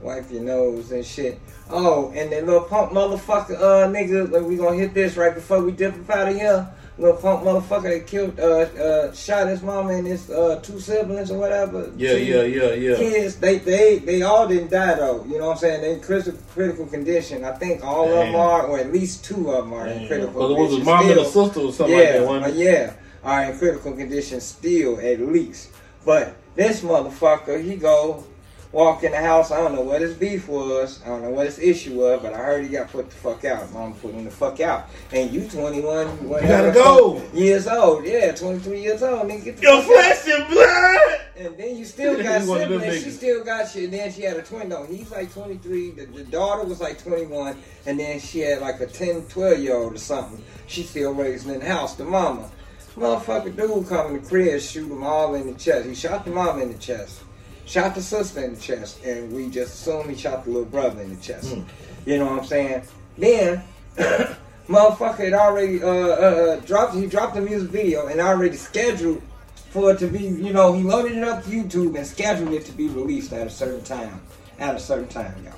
wipe 0.00 0.30
your 0.30 0.42
nose 0.42 0.92
and 0.92 1.04
shit. 1.04 1.40
Oh, 1.68 2.12
and 2.14 2.30
that 2.30 2.46
little 2.46 2.62
punk 2.62 2.92
motherfucker, 2.92 3.56
uh, 3.56 3.88
nigga, 3.88 4.30
like, 4.30 4.42
we 4.42 4.56
gonna 4.56 4.76
hit 4.76 4.94
this 4.94 5.16
right 5.16 5.34
before 5.34 5.60
we 5.60 5.72
dip 5.72 5.94
up 5.94 6.10
out 6.10 6.28
of 6.28 6.36
here. 6.36 6.68
Little 6.96 7.16
punk 7.16 7.44
motherfucker 7.44 7.96
that 7.96 8.06
killed, 8.06 8.38
uh, 8.40 8.42
uh, 8.82 9.12
shot 9.12 9.46
his 9.48 9.62
mama 9.62 9.90
and 9.90 10.06
his, 10.06 10.30
uh, 10.30 10.60
two 10.62 10.80
siblings 10.80 11.30
or 11.30 11.38
whatever. 11.38 11.92
Yeah, 11.96 12.12
yeah, 12.12 12.42
yeah, 12.42 12.72
yeah. 12.72 12.96
Kids, 12.96 13.36
they, 13.36 13.58
they, 13.58 13.98
they 13.98 14.22
all 14.22 14.48
didn't 14.48 14.70
die 14.70 14.94
though. 14.94 15.24
You 15.24 15.38
know 15.38 15.46
what 15.46 15.52
I'm 15.52 15.58
saying? 15.58 15.80
They 15.80 15.94
in 15.94 16.00
critical, 16.00 16.40
critical 16.52 16.86
condition. 16.86 17.44
I 17.44 17.52
think 17.52 17.84
all 17.84 18.08
of 18.08 18.26
them 18.26 18.34
are, 18.34 18.66
or 18.66 18.78
at 18.78 18.92
least 18.92 19.24
two 19.24 19.50
of 19.50 19.64
them 19.64 19.74
are 19.74 19.86
in 19.86 20.08
critical 20.08 20.32
Because 20.32 20.50
it 20.50 20.58
was 20.60 20.76
his 20.76 20.84
mom 20.84 21.08
and 21.08 21.20
a 21.20 21.24
sister 21.24 21.60
or 21.60 21.72
something 21.72 21.96
yeah, 21.96 22.04
like 22.04 22.12
that. 22.14 22.26
Wasn't 22.26 22.44
uh, 22.44 22.58
yeah, 22.58 22.92
are 23.28 23.44
in 23.44 23.58
critical 23.58 23.92
condition 23.92 24.40
still, 24.40 24.98
at 25.00 25.20
least. 25.20 25.70
But 26.04 26.34
this 26.54 26.80
motherfucker, 26.80 27.62
he 27.62 27.76
go 27.76 28.24
walk 28.72 29.02
in 29.04 29.12
the 29.12 29.18
house. 29.18 29.50
I 29.50 29.58
don't 29.58 29.74
know 29.74 29.82
what 29.82 30.00
his 30.00 30.14
beef 30.14 30.48
was. 30.48 31.02
I 31.04 31.08
don't 31.08 31.22
know 31.22 31.30
what 31.30 31.46
his 31.46 31.58
issue 31.58 31.98
was, 31.98 32.20
but 32.22 32.32
I 32.34 32.38
heard 32.38 32.62
he 32.64 32.68
got 32.70 32.88
put 32.90 33.10
the 33.10 33.16
fuck 33.16 33.44
out. 33.44 33.70
Mom 33.72 33.94
put 33.94 34.12
him 34.12 34.24
the 34.24 34.30
fuck 34.30 34.60
out. 34.60 34.88
And 35.12 35.30
you 35.30 35.48
21, 35.48 36.28
whatever. 36.28 36.48
gotta 36.48 36.72
go. 36.72 37.22
Years 37.34 37.66
old, 37.66 38.04
yeah, 38.04 38.32
23 38.32 38.80
years 38.80 39.02
old. 39.02 39.28
Nigga, 39.28 39.44
get 39.44 39.56
the 39.58 39.62
Your 39.62 39.82
fuck 39.82 39.90
out. 39.90 40.16
flesh 40.16 40.38
and 40.38 40.48
blood. 40.48 41.20
And 41.38 41.56
then 41.56 41.76
you 41.76 41.84
still 41.84 42.16
got 42.22 42.40
He's 42.40 42.48
one 42.48 42.60
siblings. 42.60 43.04
She 43.04 43.10
still 43.10 43.44
got 43.44 43.70
shit. 43.70 43.84
And 43.84 43.92
then 43.92 44.12
she 44.12 44.22
had 44.22 44.36
a 44.36 44.42
twin 44.42 44.68
though. 44.68 44.84
He's 44.86 45.10
like 45.10 45.32
23. 45.32 45.90
The, 45.92 46.06
the 46.06 46.24
daughter 46.24 46.64
was 46.64 46.80
like 46.80 47.02
21. 47.02 47.56
And 47.86 47.98
then 48.00 48.18
she 48.20 48.40
had 48.40 48.60
like 48.60 48.80
a 48.80 48.86
10, 48.86 49.22
12 49.28 49.58
year 49.60 49.76
old 49.76 49.94
or 49.94 49.98
something. 49.98 50.42
She 50.66 50.82
still 50.82 51.12
raising 51.14 51.52
in 51.54 51.60
the 51.60 51.66
house. 51.66 51.94
The 51.94 52.04
mama. 52.04 52.50
Motherfucker 52.96 53.54
dude 53.56 53.88
come 53.88 54.14
in 54.14 54.22
the 54.22 54.28
crib, 54.28 54.60
shoot 54.60 54.88
them 54.88 55.02
all 55.02 55.34
in 55.34 55.52
the 55.52 55.58
chest. 55.58 55.86
He 55.86 55.94
shot 55.94 56.24
the 56.24 56.30
mom 56.30 56.60
in 56.60 56.72
the 56.72 56.78
chest. 56.78 57.22
Shot 57.66 57.94
the 57.94 58.02
sister 58.02 58.44
in 58.44 58.54
the 58.54 58.60
chest. 58.60 59.04
And 59.04 59.32
we 59.32 59.50
just 59.50 59.74
assume 59.74 60.08
he 60.08 60.16
shot 60.16 60.44
the 60.44 60.50
little 60.50 60.64
brother 60.64 61.00
in 61.02 61.14
the 61.14 61.22
chest. 61.22 61.54
Hmm. 61.54 61.62
You 62.06 62.18
know 62.18 62.26
what 62.26 62.40
I'm 62.40 62.46
saying? 62.46 62.82
Then 63.16 63.62
motherfucker 64.68 65.24
had 65.24 65.32
already 65.32 65.82
uh, 65.82 65.88
uh, 65.88 66.56
dropped 66.60 66.94
he 66.94 67.06
dropped 67.06 67.34
the 67.34 67.40
music 67.40 67.70
video 67.70 68.06
and 68.06 68.20
already 68.20 68.56
scheduled 68.56 69.22
for 69.70 69.92
it 69.92 69.98
to 69.98 70.06
be 70.06 70.20
you 70.20 70.52
know 70.52 70.72
he 70.72 70.82
loaded 70.82 71.16
it 71.16 71.24
up 71.24 71.42
to 71.44 71.50
YouTube 71.50 71.96
and 71.96 72.06
scheduled 72.06 72.52
it 72.52 72.64
to 72.66 72.72
be 72.72 72.88
released 72.88 73.32
at 73.32 73.46
a 73.46 73.50
certain 73.50 73.82
time 73.82 74.20
at 74.58 74.74
a 74.74 74.78
certain 74.78 75.08
time 75.08 75.34
y'all 75.42 75.54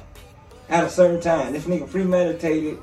at 0.69 0.85
a 0.85 0.91
certain 0.91 1.21
time 1.21 1.53
this 1.53 1.65
nigga 1.65 1.91
premeditated 1.91 2.79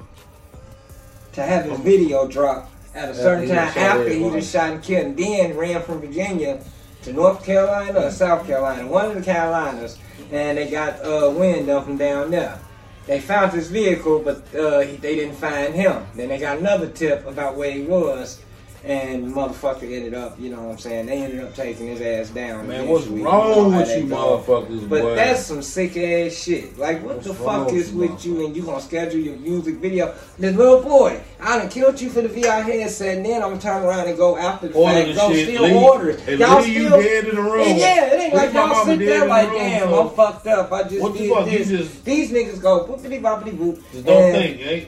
to 1.31 1.41
have 1.43 1.65
his 1.65 1.79
video 1.79 2.27
drop 2.27 2.69
at 2.97 3.09
a 3.09 3.15
certain 3.15 3.47
time 3.47 3.57
after 3.77 4.09
he 4.09 4.29
just 4.31 4.51
shot 4.51 4.71
and 4.71 4.83
killed 4.83 5.05
and 5.05 5.17
then 5.17 5.55
ran 5.55 5.81
from 5.83 6.01
Virginia 6.01 6.59
to 7.03 7.13
North 7.13 7.45
Carolina 7.45 8.07
or 8.07 8.11
South 8.11 8.45
Carolina 8.47 8.87
one 8.87 9.05
of 9.05 9.15
the 9.15 9.21
Carolinas 9.21 9.97
and 10.31 10.57
they 10.57 10.69
got 10.69 10.95
uh, 11.05 11.31
wind 11.35 11.69
of 11.69 11.87
him 11.87 11.97
down 11.97 12.31
there. 12.31 12.59
They 13.05 13.21
found 13.21 13.53
his 13.53 13.69
vehicle, 13.69 14.19
but 14.19 14.53
uh, 14.53 14.81
he, 14.81 14.97
they 14.97 15.15
didn't 15.15 15.35
find 15.35 15.73
him. 15.73 16.05
Then 16.15 16.27
they 16.27 16.37
got 16.37 16.57
another 16.57 16.89
tip 16.89 17.25
about 17.25 17.55
where 17.55 17.71
he 17.71 17.83
was, 17.83 18.41
and 18.89 19.25
the 19.25 19.35
motherfucker 19.35 19.83
ended 19.83 20.13
up, 20.13 20.39
you 20.39 20.49
know 20.49 20.61
what 20.63 20.71
I'm 20.73 20.77
saying? 20.77 21.05
They 21.07 21.21
ended 21.23 21.41
up 21.41 21.53
taking 21.55 21.87
his 21.87 22.01
ass 22.01 22.29
down. 22.33 22.67
Man, 22.67 22.87
what's 22.87 23.05
wrong 23.07 23.75
with 23.75 23.89
you 23.97 24.05
go. 24.07 24.15
motherfuckers, 24.45 24.87
But 24.89 25.01
boy? 25.01 25.15
that's 25.15 25.45
some 25.45 25.61
sick 25.61 25.97
ass 25.97 26.33
shit. 26.33 26.77
Like, 26.77 27.03
what 27.03 27.15
What's 27.15 27.27
the 27.27 27.33
fuck 27.33 27.71
is 27.73 27.91
with 27.91 28.25
you 28.25 28.45
and 28.45 28.55
you 28.55 28.63
gonna 28.63 28.81
schedule 28.81 29.19
your 29.19 29.35
music 29.37 29.75
video? 29.75 30.13
This 30.39 30.55
little 30.55 30.81
boy, 30.81 31.21
I 31.39 31.57
done 31.59 31.69
killed 31.69 31.99
you 31.99 32.09
for 32.09 32.21
the 32.21 32.29
VR 32.29 32.63
headset, 32.63 33.17
and 33.17 33.25
then 33.25 33.41
I'm 33.43 33.49
gonna 33.49 33.61
turn 33.61 33.83
around 33.83 34.07
and 34.07 34.17
go 34.17 34.37
after 34.37 34.67
the 34.69 34.75
Order 34.75 34.93
fact, 35.05 35.15
go 35.17 35.31
shit, 35.33 35.47
still 35.49 35.63
leave- 35.63 35.75
order 35.75 36.09
it. 36.11 36.27
and 36.27 36.39
Y'all 36.39 36.61
still 36.61 36.89
dead 37.01 37.25
in 37.27 37.35
the 37.35 37.41
room. 37.41 37.67
And 37.67 37.77
yeah, 37.79 38.05
it 38.13 38.19
ain't 38.21 38.33
like 38.33 38.53
y'all 38.53 38.85
sit 38.85 38.99
there 38.99 39.19
the 39.21 39.25
like, 39.25 39.49
room, 39.49 39.57
damn, 39.59 39.89
so- 39.89 40.09
I'm 40.09 40.15
fucked 40.15 40.47
up. 40.47 40.71
I 40.71 40.83
just 40.83 41.01
What 41.01 41.13
the 41.13 41.19
did 41.19 41.29
fuck? 41.31 41.45
This. 41.45 41.67
just- 41.67 42.05
These 42.05 42.31
niggas 42.31 42.61
go 42.61 42.85
boopity 42.85 43.21
boppity 43.21 43.57
boop. 43.57 43.79
Just 43.91 44.05
don't 44.05 44.23
and- 44.23 44.33
think, 44.33 44.61
ain't. 44.67 44.87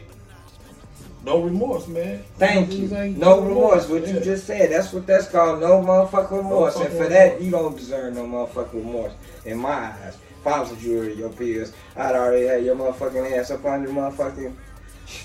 No 1.25 1.41
remorse, 1.41 1.87
man. 1.87 2.23
Thank 2.37 2.71
you. 2.71 2.77
These 2.81 2.93
ain't 2.93 3.17
No 3.17 3.41
remorse. 3.41 3.87
What 3.89 4.07
you 4.07 4.19
just 4.21 4.47
said. 4.47 4.71
That's 4.71 4.93
what 4.93 5.05
that's 5.05 5.27
called. 5.27 5.59
No 5.59 5.81
motherfucking 5.81 6.31
remorse. 6.31 6.75
and 6.75 6.85
fucking 6.85 6.97
for 6.97 7.09
that, 7.09 7.41
you 7.41 7.51
don't 7.51 7.75
deserve 7.75 8.13
no 8.15 8.23
motherfucking 8.23 8.73
remorse. 8.73 9.11
In 9.45 9.57
my 9.57 9.69
eyes. 9.91 10.17
If 10.39 10.47
I 10.47 10.59
was 10.61 10.71
a 10.71 10.75
jury 10.77 11.13
your 11.15 11.29
peers, 11.29 11.73
I'd 11.97 12.15
already 12.15 12.47
had 12.47 12.63
your 12.63 12.75
motherfucking 12.75 13.37
ass 13.37 13.51
up 13.51 13.65
under 13.65 13.89
the 13.89 13.93
motherfucking 13.93 14.53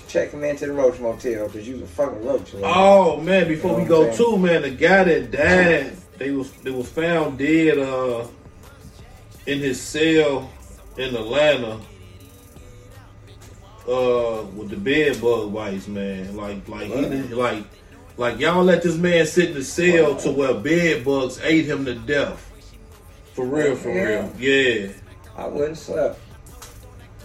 check 0.07 0.31
him 0.31 0.43
into 0.43 0.65
the 0.65 0.73
roach 0.73 0.99
motel 0.99 1.45
because 1.47 1.65
you 1.67 1.75
was 1.75 1.83
a 1.83 1.87
fucking 1.87 2.25
roach. 2.25 2.53
man. 2.53 2.63
Oh 2.65 3.21
man, 3.21 3.47
before 3.47 3.71
You 3.71 3.77
know 3.77 3.83
we 3.83 3.87
go 3.89 4.07
I'm 4.09 4.13
saying? 4.15 4.31
too, 4.31 4.37
man, 4.37 4.61
the 4.63 4.71
guy 4.71 5.03
that 5.05 5.31
died, 5.31 5.95
they 6.17 6.31
was 6.31 6.51
they 6.63 6.71
was 6.71 6.89
found 6.89 7.37
dead 7.37 7.77
uh 7.79 8.27
in 9.45 9.59
his 9.59 9.79
cell 9.81 10.49
in 10.97 11.15
Atlanta 11.15 11.79
uh 13.87 14.43
with 14.55 14.69
the 14.69 14.77
bed 14.77 15.21
bug 15.21 15.53
bites, 15.53 15.87
man. 15.87 16.35
Like 16.35 16.67
like 16.67 16.87
he 16.87 17.05
like 17.33 17.63
like 18.17 18.39
y'all 18.39 18.63
let 18.63 18.81
this 18.83 18.97
man 18.97 19.25
sit 19.25 19.49
in 19.49 19.55
the 19.55 19.63
cell 19.63 20.15
to 20.17 20.31
where 20.31 20.53
bed 20.53 21.03
bugs 21.03 21.39
ate 21.43 21.65
him 21.65 21.85
to 21.85 21.95
death. 21.95 22.51
For 23.33 23.45
real, 23.45 23.75
for 23.75 23.89
real. 23.91 24.31
Yeah. 24.39 24.93
I 25.35 25.47
wouldn't 25.47 25.77
slept. 25.77 26.19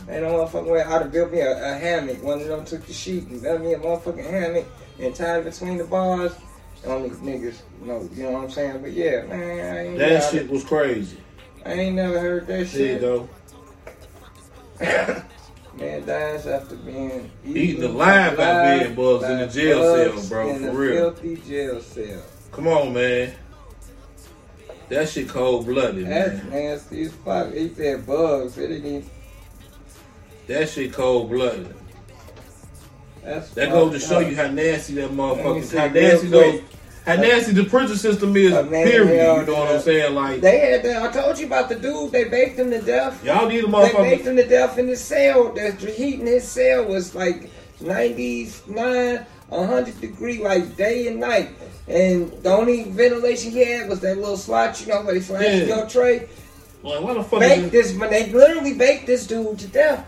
Ain't 0.09 0.23
no 0.23 0.33
motherfucking 0.33 0.73
way. 0.73 0.83
I'd 0.83 1.03
have 1.03 1.13
built 1.13 1.31
me 1.31 1.41
a, 1.41 1.53
a 1.53 1.79
hammock. 1.79 2.21
One 2.23 2.41
of 2.41 2.49
them 2.49 2.65
took 2.65 2.85
the 2.85 2.93
sheet 2.93 3.29
and 3.29 3.41
built 3.41 3.61
me 3.61 3.75
a 3.75 3.79
motherfucking 3.79 4.29
hammock 4.29 4.67
and 4.99 5.15
tied 5.15 5.41
it 5.41 5.45
between 5.45 5.79
the 5.79 5.85
bars. 5.85 6.33
Only 6.85 7.11
niggas, 7.11 7.61
know, 7.83 8.09
you 8.15 8.25
know 8.25 8.33
what 8.33 8.45
I'm 8.45 8.51
saying? 8.51 8.81
But 8.83 8.93
yeah, 8.93 9.23
man, 9.27 9.77
I 9.77 9.87
ain't, 9.87 9.99
That 9.99 10.31
shit 10.31 10.49
was 10.49 10.65
crazy. 10.65 11.19
I 11.65 11.73
ain't 11.75 11.95
never 11.97 12.19
heard 12.19 12.47
that 12.47 12.47
There 12.47 12.59
you 12.59 12.67
shit. 12.67 13.01
go. 13.01 13.29
Man 15.81 16.05
dies 16.05 16.47
after 16.47 16.77
being 16.77 17.31
Eaten 17.45 17.85
alive 17.85 18.37
by 18.37 18.45
bed 18.45 18.95
bugs 18.95 19.25
in 19.25 19.39
the 19.39 19.47
jail 19.47 19.83
cell, 19.83 20.29
bro, 20.29 20.59
for 20.59 20.71
real. 20.73 21.13
filthy 21.13 21.37
jail 21.37 21.81
cell. 21.81 22.23
Come 22.53 22.67
on, 22.69 22.93
man. 22.93 23.33
That 24.91 25.09
shit 25.09 25.29
cold 25.29 25.67
blooded, 25.67 26.07
That's 26.07 26.45
nasty 26.45 27.03
as 27.03 27.13
fuck. 27.13 27.55
He 27.55 27.73
said 27.73 28.05
bugs. 28.07 28.59
It 28.59 28.69
didn't. 28.69 29.09
That 30.49 30.69
shit 30.69 30.93
cold 30.93 31.31
blooded. 31.31 31.75
That's 33.23 33.51
That 33.51 33.71
goes 33.71 33.93
to 33.93 34.01
show 34.01 34.19
you 34.19 34.37
how 34.37 34.49
nasty 34.49 34.95
that 34.95 35.11
motherfucker, 35.13 35.63
see 35.63 35.77
how 35.77 35.89
nasty 35.89 36.27
those, 36.27 36.61
how 37.07 37.17
nasty 37.17 37.53
the 37.53 37.65
prison 37.65 37.97
system 37.97 38.37
is. 38.37 38.53
Man 38.53 38.87
Period. 38.87 39.41
You 39.41 39.47
know 39.47 39.61
what 39.61 39.73
I'm 39.75 39.81
saying? 39.81 40.15
Like 40.15 40.41
They 40.41 40.59
had 40.59 40.83
that. 40.85 41.03
I 41.03 41.11
told 41.11 41.39
you 41.39 41.47
about 41.47 41.69
the 41.69 41.77
dude. 41.77 42.13
They 42.13 42.25
baked 42.25 42.59
him 42.59 42.71
to 42.71 42.81
death. 42.83 43.25
y'all 43.25 43.49
need 43.49 43.65
a 43.65 43.67
They 43.67 43.73
motherfucker. 43.73 44.03
baked 44.03 44.27
him 44.27 44.37
to 44.37 44.47
death 44.47 44.79
in 44.79 44.89
his 44.89 45.01
cell. 45.01 45.53
The 45.53 45.71
heat 45.73 46.21
in 46.21 46.27
his 46.27 46.47
cell 46.47 46.85
was 46.87 47.15
like 47.15 47.51
99, 47.81 49.27
100 49.49 50.01
degree, 50.01 50.39
like 50.43 50.77
day 50.77 51.07
and 51.09 51.21
night. 51.21 51.51
And 51.89 52.31
the 52.43 52.51
only 52.51 52.85
ventilation 52.85 53.51
he 53.51 53.65
had 53.65 53.89
was 53.89 54.01
that 54.01 54.17
little 54.19 54.37
slot, 54.37 54.81
you 54.81 54.87
know, 54.89 55.03
where 55.03 55.15
they 55.15 55.21
slide 55.21 55.43
Yeah. 55.45 55.65
your 55.77 55.87
tray. 55.87 56.29
Like 56.83 57.01
what 57.03 57.15
the 57.15 57.25
fuck? 57.25 57.41
Baked 57.41 57.65
Is 57.65 57.71
this, 57.71 57.95
man. 57.95 58.11
They 58.11 58.31
literally 58.33 58.75
baked 58.75 59.07
this 59.07 59.27
dude 59.27 59.59
to 59.59 59.67
death. 59.67 60.07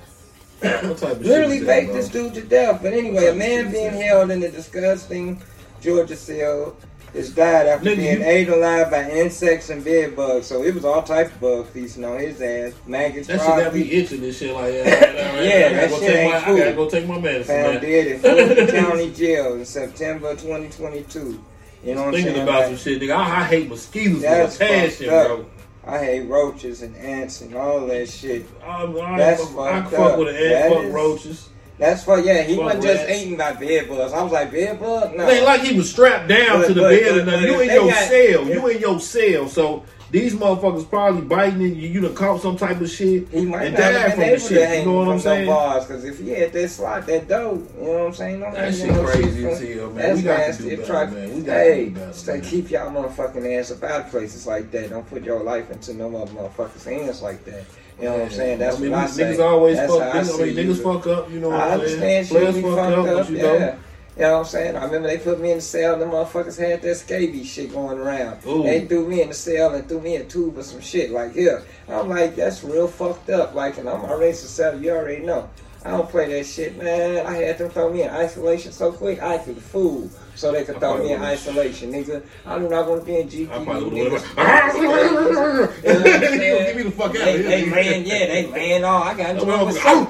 what 0.61 0.97
type 0.99 1.13
of 1.13 1.23
Literally 1.23 1.65
baked 1.65 1.93
this 1.93 2.09
dude 2.09 2.35
to 2.35 2.43
death. 2.43 2.81
But 2.83 2.93
anyway, 2.93 3.27
a 3.27 3.35
man 3.35 3.71
being 3.73 3.93
held 3.93 4.31
in 4.31 4.43
a 4.43 4.51
disgusting 4.51 5.43
Georgia 5.83 6.17
cell 6.17 6.77
It's 7.15 7.29
died 7.31 7.67
after 7.67 7.91
Nigga, 7.91 7.97
being 7.97 8.21
you- 8.21 8.25
ate 8.27 8.49
alive 8.49 8.91
by 8.91 9.11
insects 9.11 9.69
and 9.69 9.85
bed 9.85 10.17
bugs. 10.17 10.47
So 10.47 10.63
it 10.63 10.75
was 10.75 10.85
all 10.85 11.03
type 11.03 11.27
of 11.35 11.41
bugs 11.43 11.69
feasting 11.71 12.05
on 12.05 12.19
his 12.19 12.41
ass. 12.41 12.73
Maggots, 12.87 13.27
That 13.29 13.39
shit 13.41 13.47
got 13.49 13.61
probably. 13.63 13.85
me 13.85 13.91
itching 13.91 14.25
and 14.25 14.35
shit 14.35 14.55
like 14.55 14.73
that. 14.73 15.15
Yeah, 15.45 15.67
I 15.67 15.73
gotta 15.73 15.75
that 15.77 15.91
go 15.91 15.99
shit 15.99 16.07
take 16.09 16.17
ain't 16.17 16.33
my, 16.33 16.39
I 16.53 16.59
gotta 16.59 16.73
go 16.73 16.89
take 16.89 17.07
my 17.07 17.19
medicine, 17.21 17.55
Found 17.55 17.73
man. 17.75 17.83
dead 17.83 18.07
in 18.07 18.19
Fulton 18.21 18.67
County 18.85 19.11
Jail 19.13 19.55
in 19.55 19.65
September 19.67 20.31
2022. 20.37 21.45
You 21.85 21.95
know 21.97 22.01
what 22.01 22.07
I'm 22.09 22.13
Thinking 22.15 22.33
saying? 22.35 22.43
about 22.49 22.61
Like, 22.61 22.67
some 22.69 22.77
shit, 22.77 23.03
nigga. 23.03 23.17
I, 23.17 23.41
I 23.41 23.45
hate 23.45 23.69
mosquitoes 23.69 24.23
That's 24.23 24.57
passion, 24.57 25.09
bro. 25.09 25.47
I 25.85 25.99
hate 25.99 26.29
roaches 26.29 26.81
and 26.83 26.97
ants 26.97 27.41
and 27.41 27.55
all 27.57 27.87
that 27.89 28.09
shit. 28.09 28.47
I, 28.65 28.85
I, 28.85 29.19
That's 29.19 29.43
I 29.43 29.45
fucked 29.47 29.91
fuck 29.91 30.13
up. 30.13 30.19
with 30.21 30.29
an 30.29 30.37
ant, 30.37 30.73
fuck 30.75 30.85
is- 30.85 30.93
roaches. 30.95 31.49
That's 31.83 32.05
for 32.05 32.21
yeah. 32.21 32.43
He 32.43 32.57
wasn't 32.57 32.85
just 32.85 33.09
eating 33.11 33.37
by 33.37 33.55
bed 33.55 33.89
bugs. 33.89 34.13
I 34.13 34.23
was 34.23 34.31
like 34.31 34.53
bed 34.53 34.79
bug. 34.79 35.17
No, 35.17 35.29
It 35.29 35.33
ain't 35.39 35.45
like 35.45 35.63
he 35.63 35.77
was 35.77 35.91
strapped 35.91 36.29
down 36.29 36.61
But- 36.61 36.69
to 36.69 36.75
the 36.75 36.81
but- 36.81 36.91
bed 36.91 37.03
but- 37.11 37.19
or 37.19 37.25
nothing. 37.27 37.43
You 37.53 37.61
in 37.61 37.71
your 37.71 37.87
got- 37.89 38.09
cell. 38.09 38.49
if- 38.49 38.49
You 38.55 38.67
in 38.69 38.79
your 38.79 39.01
cell. 39.01 39.49
So 39.49 39.83
these 40.13 40.35
motherfuckers 40.35 40.89
probably 40.89 41.23
biting 41.23 41.63
in 41.63 41.75
you. 41.75 41.89
You 41.89 42.01
done 42.03 42.15
caught 42.15 42.41
some 42.43 42.57
type 42.57 42.81
of 42.83 42.89
shit 42.91 43.27
He 43.31 43.47
might 43.47 43.67
and 43.69 43.75
not 43.79 43.93
have 43.93 44.03
been 44.03 44.11
from 44.11 44.21
the 44.21 44.27
able 44.27 44.41
to 44.41 44.49
shit. 44.55 44.69
hang 44.69 44.79
You 44.81 44.85
know 44.87 44.93
what 44.99 45.03
I'm 45.09 45.15
no 45.15 45.19
saying? 45.19 45.47
bars 45.49 45.87
because 45.87 46.05
if 46.05 46.19
he 46.19 46.29
had 46.31 46.53
that 46.53 46.69
slot, 46.69 47.07
that 47.07 47.29
dough, 47.29 47.67
you 47.79 47.83
know 47.85 47.93
what 47.93 48.01
I'm 48.09 48.15
saying? 48.15 48.41
Don't 48.41 48.53
That 48.55 48.75
shit 48.75 48.91
no 48.91 49.05
crazy 49.05 49.47
as 49.47 49.61
hell, 49.61 49.87
man. 49.91 49.97
That's 49.97 50.17
We 50.19 50.23
got 50.23 50.37
to 50.37 50.39
nasty. 50.47 50.63
do 50.65 50.69
It 50.71 50.77
better, 50.77 50.87
try- 50.93 51.07
man. 51.07 51.35
We 51.35 51.41
got 51.43 51.55
to 51.55 51.61
hey, 51.61 51.85
do 51.87 51.91
better, 51.93 52.13
stay, 52.13 52.33
man. 52.35 52.43
keep 52.43 52.71
y'all 52.71 52.91
motherfucking 52.93 53.59
ass 53.59 53.71
up 53.73 53.83
out 53.83 54.01
of 54.03 54.11
places 54.11 54.47
like 54.47 54.71
that. 54.71 54.91
Don't 54.91 55.09
put 55.09 55.25
your 55.25 55.43
life 55.43 55.71
into 55.71 55.95
no 55.95 56.15
other 56.15 56.31
motherfuckers' 56.33 56.85
hands 56.85 57.23
like 57.23 57.45
that. 57.47 57.65
You 57.99 58.05
know 58.09 58.13
what 58.15 58.23
I'm 58.23 58.31
saying? 58.31 58.59
That's 58.59 58.77
I 58.77 58.81
mean, 58.81 58.91
what 58.91 59.01
I 59.01 59.07
say. 59.07 59.23
niggas 59.25 59.39
always 59.43 59.77
That's 59.77 59.93
fuck. 59.93 60.13
Niggas, 60.15 60.35
I 60.41 60.45
mean, 60.45 60.57
niggas 60.57 60.83
fuck 60.83 61.07
up. 61.07 61.31
You 61.31 61.41
know 61.41 61.49
what 61.51 61.61
I'm 61.61 61.89
saying? 61.89 62.27
Players 62.27 62.61
fuck 62.61 62.79
up, 62.79 63.07
up, 63.07 63.31
you 63.31 63.37
yeah. 63.37 63.43
know. 63.43 63.79
You 64.17 64.23
know 64.25 64.33
what 64.33 64.39
I'm 64.41 64.45
saying? 64.45 64.77
I 64.77 64.85
remember 64.85 65.09
they 65.09 65.17
put 65.19 65.41
me 65.41 65.51
in 65.53 65.57
the 65.57 65.63
cell, 65.63 65.99
the 65.99 66.05
motherfuckers 66.05 66.59
had 66.59 66.83
that 66.83 66.95
scabies 66.97 67.49
shit 67.51 67.73
going 67.73 67.99
around. 67.99 68.41
Ooh. 68.47 68.63
They 68.63 68.85
threw 68.85 69.09
me 69.09 69.23
in 69.23 69.29
the 69.29 69.35
cell 69.35 69.73
and 69.75 69.89
threw 69.89 70.01
me 70.01 70.17
a 70.17 70.25
tube 70.25 70.59
of 70.59 70.65
some 70.67 70.83
shit 70.83 71.11
like 71.11 71.33
here. 71.33 71.63
I'm 71.89 72.11
like, 72.11 72.37
that's 72.37 72.63
real 72.63 72.89
fucked 72.89 73.31
up. 73.31 73.55
Like, 73.55 73.79
and 73.79 73.89
I'm 73.89 74.03
already 74.05 74.35
successful, 74.35 74.83
you 74.83 74.91
already 74.91 75.25
know. 75.25 75.49
I 75.85 75.91
don't 75.93 76.09
play 76.09 76.33
that 76.39 76.45
shit, 76.47 76.77
man. 76.81 77.27
I 77.27 77.37
had 77.39 77.59
them 77.59 77.71
throw 77.71 77.93
me 77.93 78.03
in 78.03 78.11
isolation 78.11 78.71
so 78.71 78.93
quick, 78.93 79.21
I 79.23 79.39
could 79.39 79.57
fool. 79.59 80.09
So 80.35 80.53
they 80.53 80.65
could 80.65 80.77
I 80.77 80.79
throw 80.79 80.99
me 80.99 81.13
in 81.13 81.21
would've- 81.21 81.33
isolation, 81.33 81.93
nigga. 81.93 82.23
I 82.47 82.59
do 82.59 82.69
not 82.69 82.89
want 82.89 83.01
to 83.01 83.07
be 83.07 83.19
in 83.19 83.29
GP. 83.29 83.51
I 83.51 83.65
probably 83.65 84.01
niggas. 84.01 84.11
would 84.13 84.21
have 84.21 84.77
You 84.77 84.83
know 84.83 84.91
what 84.93 86.07
I'm 86.15 86.21
saying? 86.21 86.65
Get 86.67 86.77
me 86.77 86.83
the 86.85 86.91
fuck 86.93 87.07
out 87.07 87.13
They, 87.15 87.35
of 87.35 87.41
here. 87.41 87.49
they 87.49 87.63
nigga. 87.65 87.73
ran, 87.75 88.05
yeah, 88.05 88.27
they 88.27 88.47
ran 88.53 88.85
all. 88.85 89.03
I 89.03 89.15
got 89.15 89.31
into 89.31 89.43
it 89.69 89.75
some- 89.83 90.07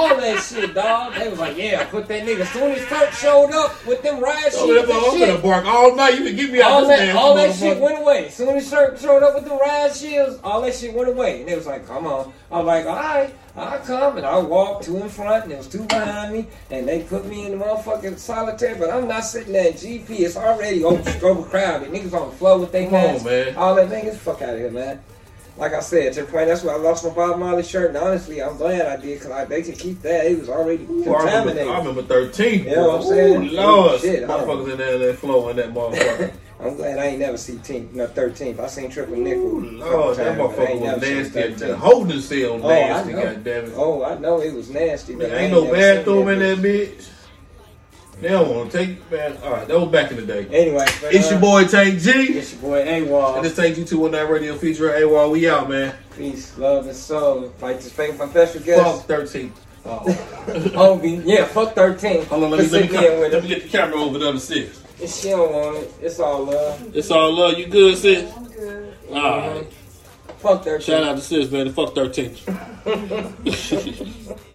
All 0.00 0.08
back 0.08 0.16
in 0.16 0.22
there. 0.22 0.36
Motherfuckers, 0.36 0.50
all 0.50 0.60
that 0.60 0.62
shit, 0.66 0.74
dog. 0.74 1.14
They 1.14 1.28
was 1.28 1.38
like, 1.38 1.56
yeah, 1.56 1.84
put 1.90 2.08
that 2.08 2.22
nigga. 2.26 2.46
Soon 2.52 2.72
as 2.72 2.86
Turk 2.88 3.12
showed 3.12 3.50
up 3.52 3.86
with 3.86 4.02
them 4.02 4.20
riot 4.20 4.52
oh, 4.54 4.66
shields 4.66 4.88
that's 4.88 4.98
all. 4.98 5.10
I'm 5.10 5.14
and 5.14 5.20
gonna 5.20 5.32
shit, 5.34 5.42
bark 5.42 5.64
all 5.66 5.96
night. 5.96 6.18
You 6.18 6.24
can 6.26 6.36
get 6.36 6.52
me 6.52 6.62
out 6.62 6.70
all 6.70 6.80
this 6.86 6.98
that, 6.98 7.16
all 7.16 7.34
that 7.34 7.54
shit 7.54 7.80
went 7.80 7.98
away. 7.98 8.28
Soon 8.30 8.56
as 8.56 8.70
Turk 8.70 8.98
showed 8.98 9.22
up 9.22 9.34
with 9.34 9.44
the 9.44 9.54
riot 9.56 9.94
shields, 9.94 10.40
all 10.42 10.60
that 10.62 10.74
shit 10.74 10.94
went 10.94 11.08
away. 11.08 11.40
And 11.40 11.48
they 11.48 11.56
was 11.56 11.66
like, 11.66 11.86
come 11.86 12.06
on. 12.06 12.32
I'm 12.50 12.66
like, 12.66 12.86
all 12.86 12.96
right, 12.96 13.34
I'll 13.56 13.78
come. 13.80 14.16
And 14.16 14.26
I 14.26 14.38
walk 14.38 14.82
two 14.82 14.96
in 14.98 15.08
front, 15.08 15.44
and 15.44 15.50
there 15.52 15.58
was 15.58 15.68
two 15.68 15.84
behind 15.84 16.32
me. 16.32 16.46
And 16.70 16.86
they 16.88 17.02
put 17.02 17.26
me 17.26 17.46
in 17.46 17.58
the 17.58 17.64
motherfucking 17.64 18.18
solitary. 18.18 18.78
but 18.78 18.90
I'm 18.90 19.06
not 19.06 19.24
sitting 19.24 19.52
there 19.52 19.68
in 19.68 19.74
GP. 19.74 20.10
It's 20.20 20.36
already 20.36 20.82
over, 20.84 21.26
overcrowded. 21.26 21.90
Niggas 21.90 22.12
on 22.12 22.30
the 22.30 22.36
floor 22.36 22.58
with 22.58 22.72
their 22.72 22.88
hands. 22.88 23.22
All 23.56 23.74
that 23.74 23.88
niggas, 23.88 24.16
fuck 24.16 24.42
out 24.42 24.54
of 24.54 24.58
here, 24.58 24.70
man. 24.70 25.00
Like 25.60 25.74
I 25.74 25.80
said, 25.80 26.14
to 26.14 26.22
the 26.22 26.26
point, 26.26 26.46
that's 26.48 26.64
why 26.64 26.72
I 26.72 26.76
lost 26.78 27.04
my 27.04 27.10
Bob 27.10 27.38
Marley 27.38 27.62
shirt. 27.62 27.88
And 27.88 27.98
honestly, 27.98 28.42
I'm 28.42 28.56
glad 28.56 28.86
I 28.86 28.96
did 28.96 29.20
because 29.20 29.46
they 29.48 29.62
could 29.62 29.78
keep 29.78 30.00
that. 30.00 30.24
It 30.24 30.38
was 30.38 30.48
already 30.48 30.86
Ooh, 30.86 31.12
I, 31.12 31.38
remember. 31.38 31.60
I 31.60 31.78
remember 31.78 32.02
13. 32.02 32.64
You 32.64 32.70
know 32.70 32.88
what 32.88 32.94
I'm 32.94 33.02
Ooh, 33.02 33.10
saying? 33.10 33.52
Lord, 33.52 34.00
Shit, 34.00 34.26
motherfuckers 34.26 34.72
in 34.72 34.78
there 34.78 34.96
that 34.96 35.16
flowing 35.18 35.56
that 35.56 35.74
motherfucker. 35.74 36.32
I'm 36.60 36.76
glad 36.76 36.98
I 36.98 37.06
ain't 37.08 37.18
never 37.18 37.36
seen 37.36 37.58
team, 37.60 37.90
no 37.92 38.06
13th. 38.06 38.58
I 38.58 38.66
seen 38.68 38.90
Triple 38.90 39.16
Nickel. 39.16 39.42
Ooh, 39.42 39.60
Lord, 39.60 40.16
that 40.16 40.36
times, 40.36 40.38
but 40.38 40.44
I 40.44 40.72
motherfucker 40.72 40.80
was 40.80 41.02
nasty. 41.02 41.66
The 41.66 41.76
holding 41.76 42.20
cell 42.20 42.52
Oh, 42.62 42.66
I 42.66 42.80
nasty, 42.80 43.12
know. 43.12 43.20
goddammit. 43.20 43.72
Oh, 43.76 44.04
I 44.04 44.18
know 44.18 44.40
it 44.40 44.54
was 44.54 44.70
nasty, 44.70 45.14
but 45.14 45.24
ain't 45.26 45.34
ain't 45.34 45.52
no 45.52 45.70
bathroom 45.70 46.28
in 46.28 46.38
that 46.38 46.58
bitch. 46.58 47.10
They 48.20 48.28
don't 48.28 48.54
want 48.54 48.70
to 48.70 48.78
take 48.78 49.10
man. 49.10 49.36
All 49.42 49.52
right, 49.52 49.66
that 49.66 49.80
was 49.80 49.90
back 49.90 50.10
in 50.10 50.18
the 50.18 50.26
day. 50.26 50.46
Anyway, 50.46 50.84
but, 51.00 51.14
It's 51.14 51.28
uh, 51.28 51.30
your 51.30 51.40
boy 51.40 51.64
Tank 51.64 52.00
G. 52.00 52.10
It's 52.10 52.52
your 52.52 52.60
boy 52.60 52.84
AWOL. 52.84 53.36
And 53.36 53.44
this 53.44 53.56
Tank 53.56 53.76
G 53.76 53.84
219 53.84 54.32
Radio 54.32 54.56
feature 54.56 54.90
AWOL. 54.90 55.30
We 55.32 55.48
out, 55.48 55.70
man. 55.70 55.94
Peace, 56.16 56.58
love, 56.58 56.86
and 56.86 56.94
soul. 56.94 57.52
Like 57.60 57.76
this 57.76 57.90
fake 57.92 58.18
my 58.18 58.28
special 58.28 58.60
guest. 58.60 58.82
Fuck 58.82 59.06
13. 59.06 59.52
Oh. 59.86 60.72
Obi. 60.74 61.22
Yeah, 61.24 61.46
fuck 61.46 61.74
13. 61.74 62.26
Hold 62.26 62.44
on, 62.44 62.50
let 62.50 62.60
me, 62.60 62.66
let, 62.66 62.82
me, 62.82 62.88
sitting 62.88 62.92
there 62.92 63.18
with 63.20 63.32
let 63.32 63.42
me 63.42 63.48
get 63.48 63.62
the 63.62 63.68
camera 63.70 63.96
over 63.96 64.18
there 64.18 64.28
other 64.28 64.38
six. 64.38 64.82
If 65.00 65.10
she 65.10 65.30
don't 65.30 65.50
want 65.50 65.78
it, 65.78 65.94
it's 66.02 66.20
all 66.20 66.44
love. 66.44 66.94
It's 66.94 67.10
all 67.10 67.32
love. 67.32 67.58
You 67.58 67.68
good, 67.68 67.96
sis? 67.96 68.30
I'm 68.36 68.44
good. 68.44 68.94
All 69.10 69.38
right. 69.38 69.72
Fuck 70.40 70.64
13. 70.64 70.86
Shout 70.86 71.04
out 71.04 71.16
to 71.16 71.22
sis, 71.22 71.50
man. 71.50 71.72
Fuck 71.72 71.94
13. 71.94 72.36